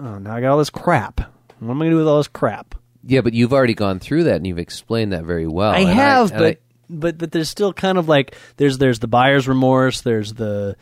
oh 0.00 0.18
now 0.18 0.34
I 0.34 0.40
got 0.40 0.50
all 0.50 0.58
this 0.58 0.70
crap 0.70 1.20
what 1.60 1.70
am 1.70 1.80
I 1.80 1.84
going 1.84 1.90
to 1.90 1.94
do 1.94 1.98
with 1.98 2.08
all 2.08 2.16
this 2.18 2.26
crap 2.28 2.74
yeah, 3.08 3.20
but 3.20 3.32
you've 3.32 3.52
already 3.52 3.74
gone 3.74 4.00
through 4.00 4.24
that 4.24 4.34
and 4.36 4.46
you've 4.48 4.58
explained 4.58 5.12
that 5.12 5.22
very 5.24 5.46
well. 5.46 5.70
I 5.70 5.78
And 5.78 5.88
have 5.90 6.32
and 6.32 6.38
but 6.40 6.60
but 6.90 7.18
but 7.18 7.30
there's 7.30 7.48
still 7.48 7.72
kind 7.72 7.96
of 7.98 8.08
like 8.08 8.34
there's 8.56 8.78
there's 8.78 8.98
the 8.98 9.06
buyer's 9.06 9.46
remorse 9.46 10.00
there's 10.00 10.34
the 10.34 10.74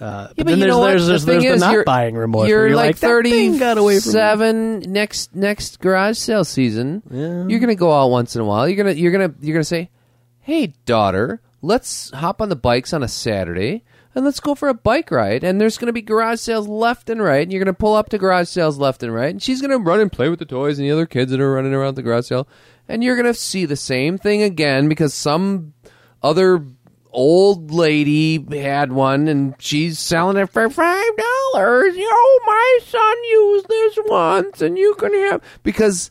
uh, 0.00 0.28
but, 0.28 0.36
but 0.36 0.46
then 0.46 0.58
you 0.58 0.64
there's 0.64 0.68
know 0.70 0.78
what? 0.80 0.88
there's, 0.88 1.06
The 1.06 1.12
there's, 1.12 1.42
there's 1.42 1.60
the 1.60 1.66
not 1.66 1.72
you're- 1.72 1.84
buying 1.84 2.14
remorse. 2.16 2.48
You're, 2.48 2.68
you're 2.68 2.76
like, 2.76 2.98
that 2.98 3.22
thing 3.24 3.58
got 3.58 3.78
away 3.78 4.00
from 4.00 4.08
me. 4.08 4.12
thirty-seven 4.12 4.80
next 4.92 5.34
next 5.34 5.80
garage 5.80 6.18
sale 6.18 6.44
season. 6.44 7.02
You're 7.48 7.60
gonna 7.60 7.74
go 7.74 7.92
out 7.92 8.10
once 8.10 8.34
in 8.34 8.42
a 8.42 8.44
while. 8.44 8.68
You're 8.68 8.76
gonna 8.76 8.92
you're 8.96 9.12
gonna 9.12 9.34
you're 9.40 9.54
gonna 9.54 9.64
say, 9.64 9.90
"Hey, 10.40 10.74
daughter, 10.84 11.40
let's 11.62 12.10
hop 12.10 12.40
on 12.42 12.48
the 12.48 12.56
bikes 12.56 12.92
on 12.92 13.02
a 13.02 13.08
Saturday." 13.08 13.84
And 14.16 14.24
let's 14.24 14.38
go 14.38 14.54
for 14.54 14.68
a 14.68 14.74
bike 14.74 15.10
ride. 15.10 15.42
And 15.42 15.60
there's 15.60 15.76
going 15.76 15.88
to 15.88 15.92
be 15.92 16.00
garage 16.00 16.38
sales 16.38 16.68
left 16.68 17.10
and 17.10 17.20
right. 17.20 17.42
And 17.42 17.52
you're 17.52 17.58
going 17.64 17.74
to 17.74 17.76
pull 17.76 17.96
up 17.96 18.10
to 18.10 18.18
garage 18.18 18.46
sales 18.48 18.78
left 18.78 19.02
and 19.02 19.12
right. 19.12 19.30
And 19.30 19.42
she's 19.42 19.60
going 19.60 19.72
to 19.72 19.78
run 19.78 19.98
and 19.98 20.12
play 20.12 20.28
with 20.28 20.38
the 20.38 20.44
toys 20.44 20.78
and 20.78 20.86
the 20.86 20.92
other 20.92 21.04
kids 21.04 21.32
that 21.32 21.40
are 21.40 21.52
running 21.52 21.74
around 21.74 21.96
the 21.96 22.02
garage 22.04 22.26
sale. 22.26 22.46
And 22.88 23.02
you're 23.02 23.16
going 23.16 23.26
to 23.26 23.34
see 23.34 23.64
the 23.66 23.74
same 23.74 24.16
thing 24.16 24.40
again 24.44 24.88
because 24.88 25.12
some 25.14 25.74
other 26.22 26.64
old 27.14 27.70
lady 27.70 28.44
had 28.60 28.92
one 28.92 29.28
and 29.28 29.54
she's 29.58 29.98
selling 29.98 30.36
it 30.36 30.50
for 30.50 30.68
five 30.68 31.16
dollars. 31.16 31.94
Oh, 31.96 32.40
my 32.46 32.78
son 32.86 33.24
used 33.24 33.68
this 33.68 33.98
once, 34.06 34.60
and 34.60 34.76
you 34.76 34.94
can 34.96 35.14
have 35.14 35.42
because 35.62 36.10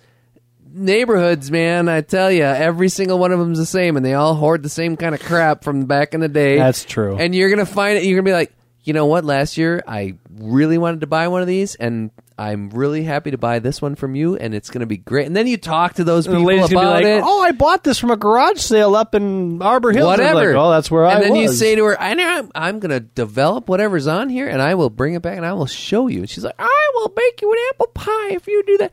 neighborhoods, 0.73 1.51
man. 1.51 1.87
I 1.87 2.01
tell 2.01 2.31
you, 2.31 2.43
every 2.43 2.89
single 2.89 3.19
one 3.19 3.31
of 3.31 3.39
them's 3.39 3.59
the 3.59 3.65
same, 3.65 3.97
and 3.97 4.05
they 4.05 4.13
all 4.13 4.35
hoard 4.35 4.63
the 4.63 4.69
same 4.69 4.97
kind 4.97 5.13
of 5.13 5.21
crap 5.21 5.63
from 5.63 5.85
back 5.85 6.13
in 6.13 6.19
the 6.19 6.27
day. 6.29 6.57
That's 6.57 6.85
true. 6.85 7.17
And 7.17 7.35
you're 7.35 7.49
gonna 7.49 7.65
find 7.65 7.97
it. 7.97 8.05
You're 8.05 8.17
gonna 8.19 8.29
be 8.29 8.33
like, 8.33 8.53
you 8.83 8.93
know 8.93 9.05
what? 9.05 9.23
Last 9.23 9.57
year, 9.57 9.83
I 9.87 10.15
really 10.29 10.77
wanted 10.77 11.01
to 11.01 11.07
buy 11.07 11.27
one 11.29 11.41
of 11.41 11.47
these, 11.47 11.75
and 11.75 12.11
I'm 12.37 12.69
really 12.69 13.03
happy 13.03 13.31
to 13.31 13.37
buy 13.37 13.59
this 13.59 13.81
one 13.81 13.95
from 13.95 14.15
you, 14.15 14.35
and 14.35 14.53
it's 14.53 14.69
gonna 14.69 14.85
be 14.85 14.97
great. 14.97 15.25
And 15.27 15.35
then 15.35 15.47
you 15.47 15.57
talk 15.57 15.95
to 15.95 16.03
those 16.03 16.27
people 16.27 16.49
about 16.49 16.69
be 16.69 16.75
like, 16.75 17.05
it 17.05 17.23
"Oh, 17.23 17.41
I 17.41 17.51
bought 17.51 17.83
this 17.83 17.97
from 17.99 18.11
a 18.11 18.17
garage 18.17 18.59
sale 18.59 18.95
up 18.95 19.15
in 19.15 19.61
Arbor 19.61 19.91
Hills." 19.91 20.07
Whatever. 20.07 20.47
Like, 20.47 20.55
oh, 20.55 20.71
that's 20.71 20.91
where 20.91 21.05
and 21.05 21.11
I 21.11 21.15
And 21.15 21.23
then 21.23 21.35
you 21.35 21.47
say 21.49 21.75
to 21.75 21.85
her, 21.85 22.01
"I 22.01 22.13
know 22.13 22.27
I'm, 22.27 22.51
I'm 22.55 22.79
going 22.79 22.91
to 22.91 22.99
develop 22.99 23.69
whatever's 23.69 24.07
on 24.07 24.29
here, 24.29 24.47
and 24.47 24.61
I 24.61 24.75
will 24.75 24.89
bring 24.89 25.13
it 25.13 25.21
back, 25.21 25.37
and 25.37 25.45
I 25.45 25.53
will 25.53 25.65
show 25.65 26.07
you." 26.07 26.19
And 26.19 26.29
she's 26.29 26.43
like, 26.43 26.55
"I 26.59 26.91
will 26.95 27.09
bake 27.09 27.41
you 27.41 27.51
an 27.51 27.59
apple 27.69 27.87
pie 27.87 28.31
if 28.31 28.47
you 28.47 28.63
do 28.65 28.77
that." 28.79 28.91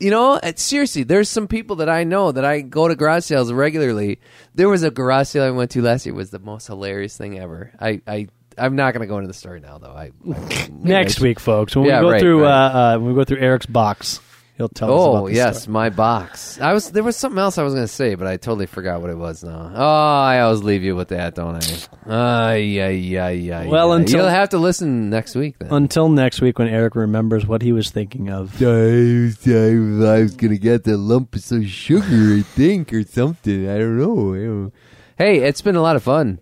You 0.00 0.10
know, 0.10 0.40
seriously, 0.56 1.02
there's 1.02 1.28
some 1.28 1.46
people 1.46 1.76
that 1.76 1.90
I 1.90 2.04
know 2.04 2.32
that 2.32 2.44
I 2.44 2.62
go 2.62 2.88
to 2.88 2.96
garage 2.96 3.24
sales 3.24 3.52
regularly. 3.52 4.18
There 4.54 4.68
was 4.68 4.82
a 4.82 4.90
garage 4.90 5.28
sale 5.28 5.44
I 5.44 5.50
went 5.50 5.70
to 5.72 5.82
last 5.82 6.06
year. 6.06 6.14
It 6.14 6.16
was 6.16 6.30
the 6.30 6.38
most 6.38 6.66
hilarious 6.66 7.18
thing 7.18 7.38
ever. 7.38 7.70
I, 7.78 8.00
I, 8.06 8.28
I'm 8.60 8.76
not 8.76 8.92
going 8.94 9.00
to 9.00 9.06
go 9.06 9.16
into 9.18 9.28
the 9.28 9.34
story 9.34 9.60
now, 9.60 9.78
though. 9.78 9.92
I, 9.92 10.10
I 10.30 10.68
next 10.72 11.20
week, 11.20 11.40
folks, 11.40 11.74
when 11.74 11.86
Yeah, 11.86 12.00
we 12.00 12.06
go 12.06 12.10
right, 12.12 12.20
through 12.20 12.42
right. 12.44 12.50
Uh, 12.50 12.78
uh, 12.96 12.98
when 12.98 13.08
we 13.08 13.14
go 13.14 13.24
through 13.24 13.38
Eric's 13.38 13.66
box, 13.66 14.20
he'll 14.56 14.68
tell 14.68 14.92
us. 14.92 15.00
Oh 15.00 15.16
about 15.16 15.26
the 15.28 15.34
yes, 15.34 15.62
story. 15.62 15.72
my 15.72 15.90
box. 15.90 16.60
I 16.60 16.72
was 16.74 16.90
there 16.90 17.02
was 17.02 17.16
something 17.16 17.38
else 17.38 17.56
I 17.58 17.62
was 17.62 17.72
going 17.74 17.84
to 17.86 17.92
say, 17.92 18.14
but 18.14 18.26
I 18.26 18.36
totally 18.36 18.66
forgot 18.66 19.00
what 19.00 19.08
it 19.10 19.16
was 19.16 19.42
now. 19.42 19.72
Oh, 19.74 19.82
I 20.20 20.40
always 20.40 20.62
leave 20.62 20.82
you 20.82 20.94
with 20.94 21.08
that, 21.08 21.34
don't 21.34 21.56
I? 21.56 22.52
Ay, 22.52 22.80
ay, 22.82 23.18
ay, 23.18 23.50
ay, 23.52 23.66
Well, 23.68 23.92
ay. 23.92 23.96
until- 23.96 24.20
you'll 24.20 24.28
have 24.28 24.50
to 24.50 24.58
listen 24.58 25.08
next 25.10 25.34
week 25.34 25.58
then. 25.58 25.72
Until 25.72 26.08
next 26.10 26.40
week, 26.40 26.58
when 26.58 26.68
Eric 26.68 26.94
remembers 26.96 27.46
what 27.46 27.62
he 27.62 27.72
was 27.72 27.90
thinking 27.90 28.28
of. 28.30 28.54
I 28.62 28.66
was, 28.66 29.46
was 29.46 30.36
gonna 30.36 30.58
get 30.58 30.84
the 30.84 30.96
lump 30.96 31.34
of 31.34 31.42
some 31.42 31.64
sugar, 31.64 32.34
I 32.38 32.42
think, 32.42 32.92
or 32.92 33.02
something. 33.04 33.68
I 33.68 33.78
don't 33.78 33.98
know. 33.98 34.72
Hey, 35.16 35.38
it's 35.40 35.62
been 35.62 35.76
a 35.76 35.82
lot 35.82 35.96
of 35.96 36.02
fun. 36.02 36.38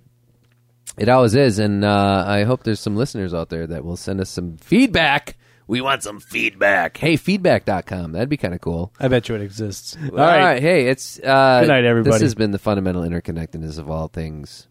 It 0.99 1.09
always 1.09 1.35
is, 1.35 1.59
and 1.59 1.85
uh, 1.85 2.25
I 2.27 2.45
hope 2.45 2.63
there's 2.65 2.81
some 2.81 2.97
listeners 2.97 3.33
out 3.35 3.49
there 3.51 3.67
that 3.67 3.85
will 3.85 3.97
send 3.97 4.21
us 4.21 4.31
some 4.31 4.57
feedback. 4.59 5.37
We 5.67 5.81
want 5.83 6.03
some 6.03 6.19
feedback. 6.19 6.97
Hey, 6.97 7.17
feedback.com. 7.17 8.13
That'd 8.13 8.31
be 8.31 8.39
kind 8.39 8.55
of 8.55 8.61
cool. 8.61 8.93
I 8.99 9.09
bet 9.09 9.29
you 9.29 9.35
it 9.35 9.43
exists. 9.43 9.97
All 10.03 10.17
right. 10.17 10.63
Hey, 10.63 10.89
it's 10.89 11.19
uh, 11.19 11.61
Good 11.61 11.69
night, 11.69 11.85
everybody. 11.85 12.13
This 12.15 12.23
has 12.23 12.35
been 12.35 12.53
the 12.53 12.59
fundamental 12.59 13.03
interconnectedness 13.03 13.79
of 13.79 13.91
all 13.91 14.09
things. 14.09 14.67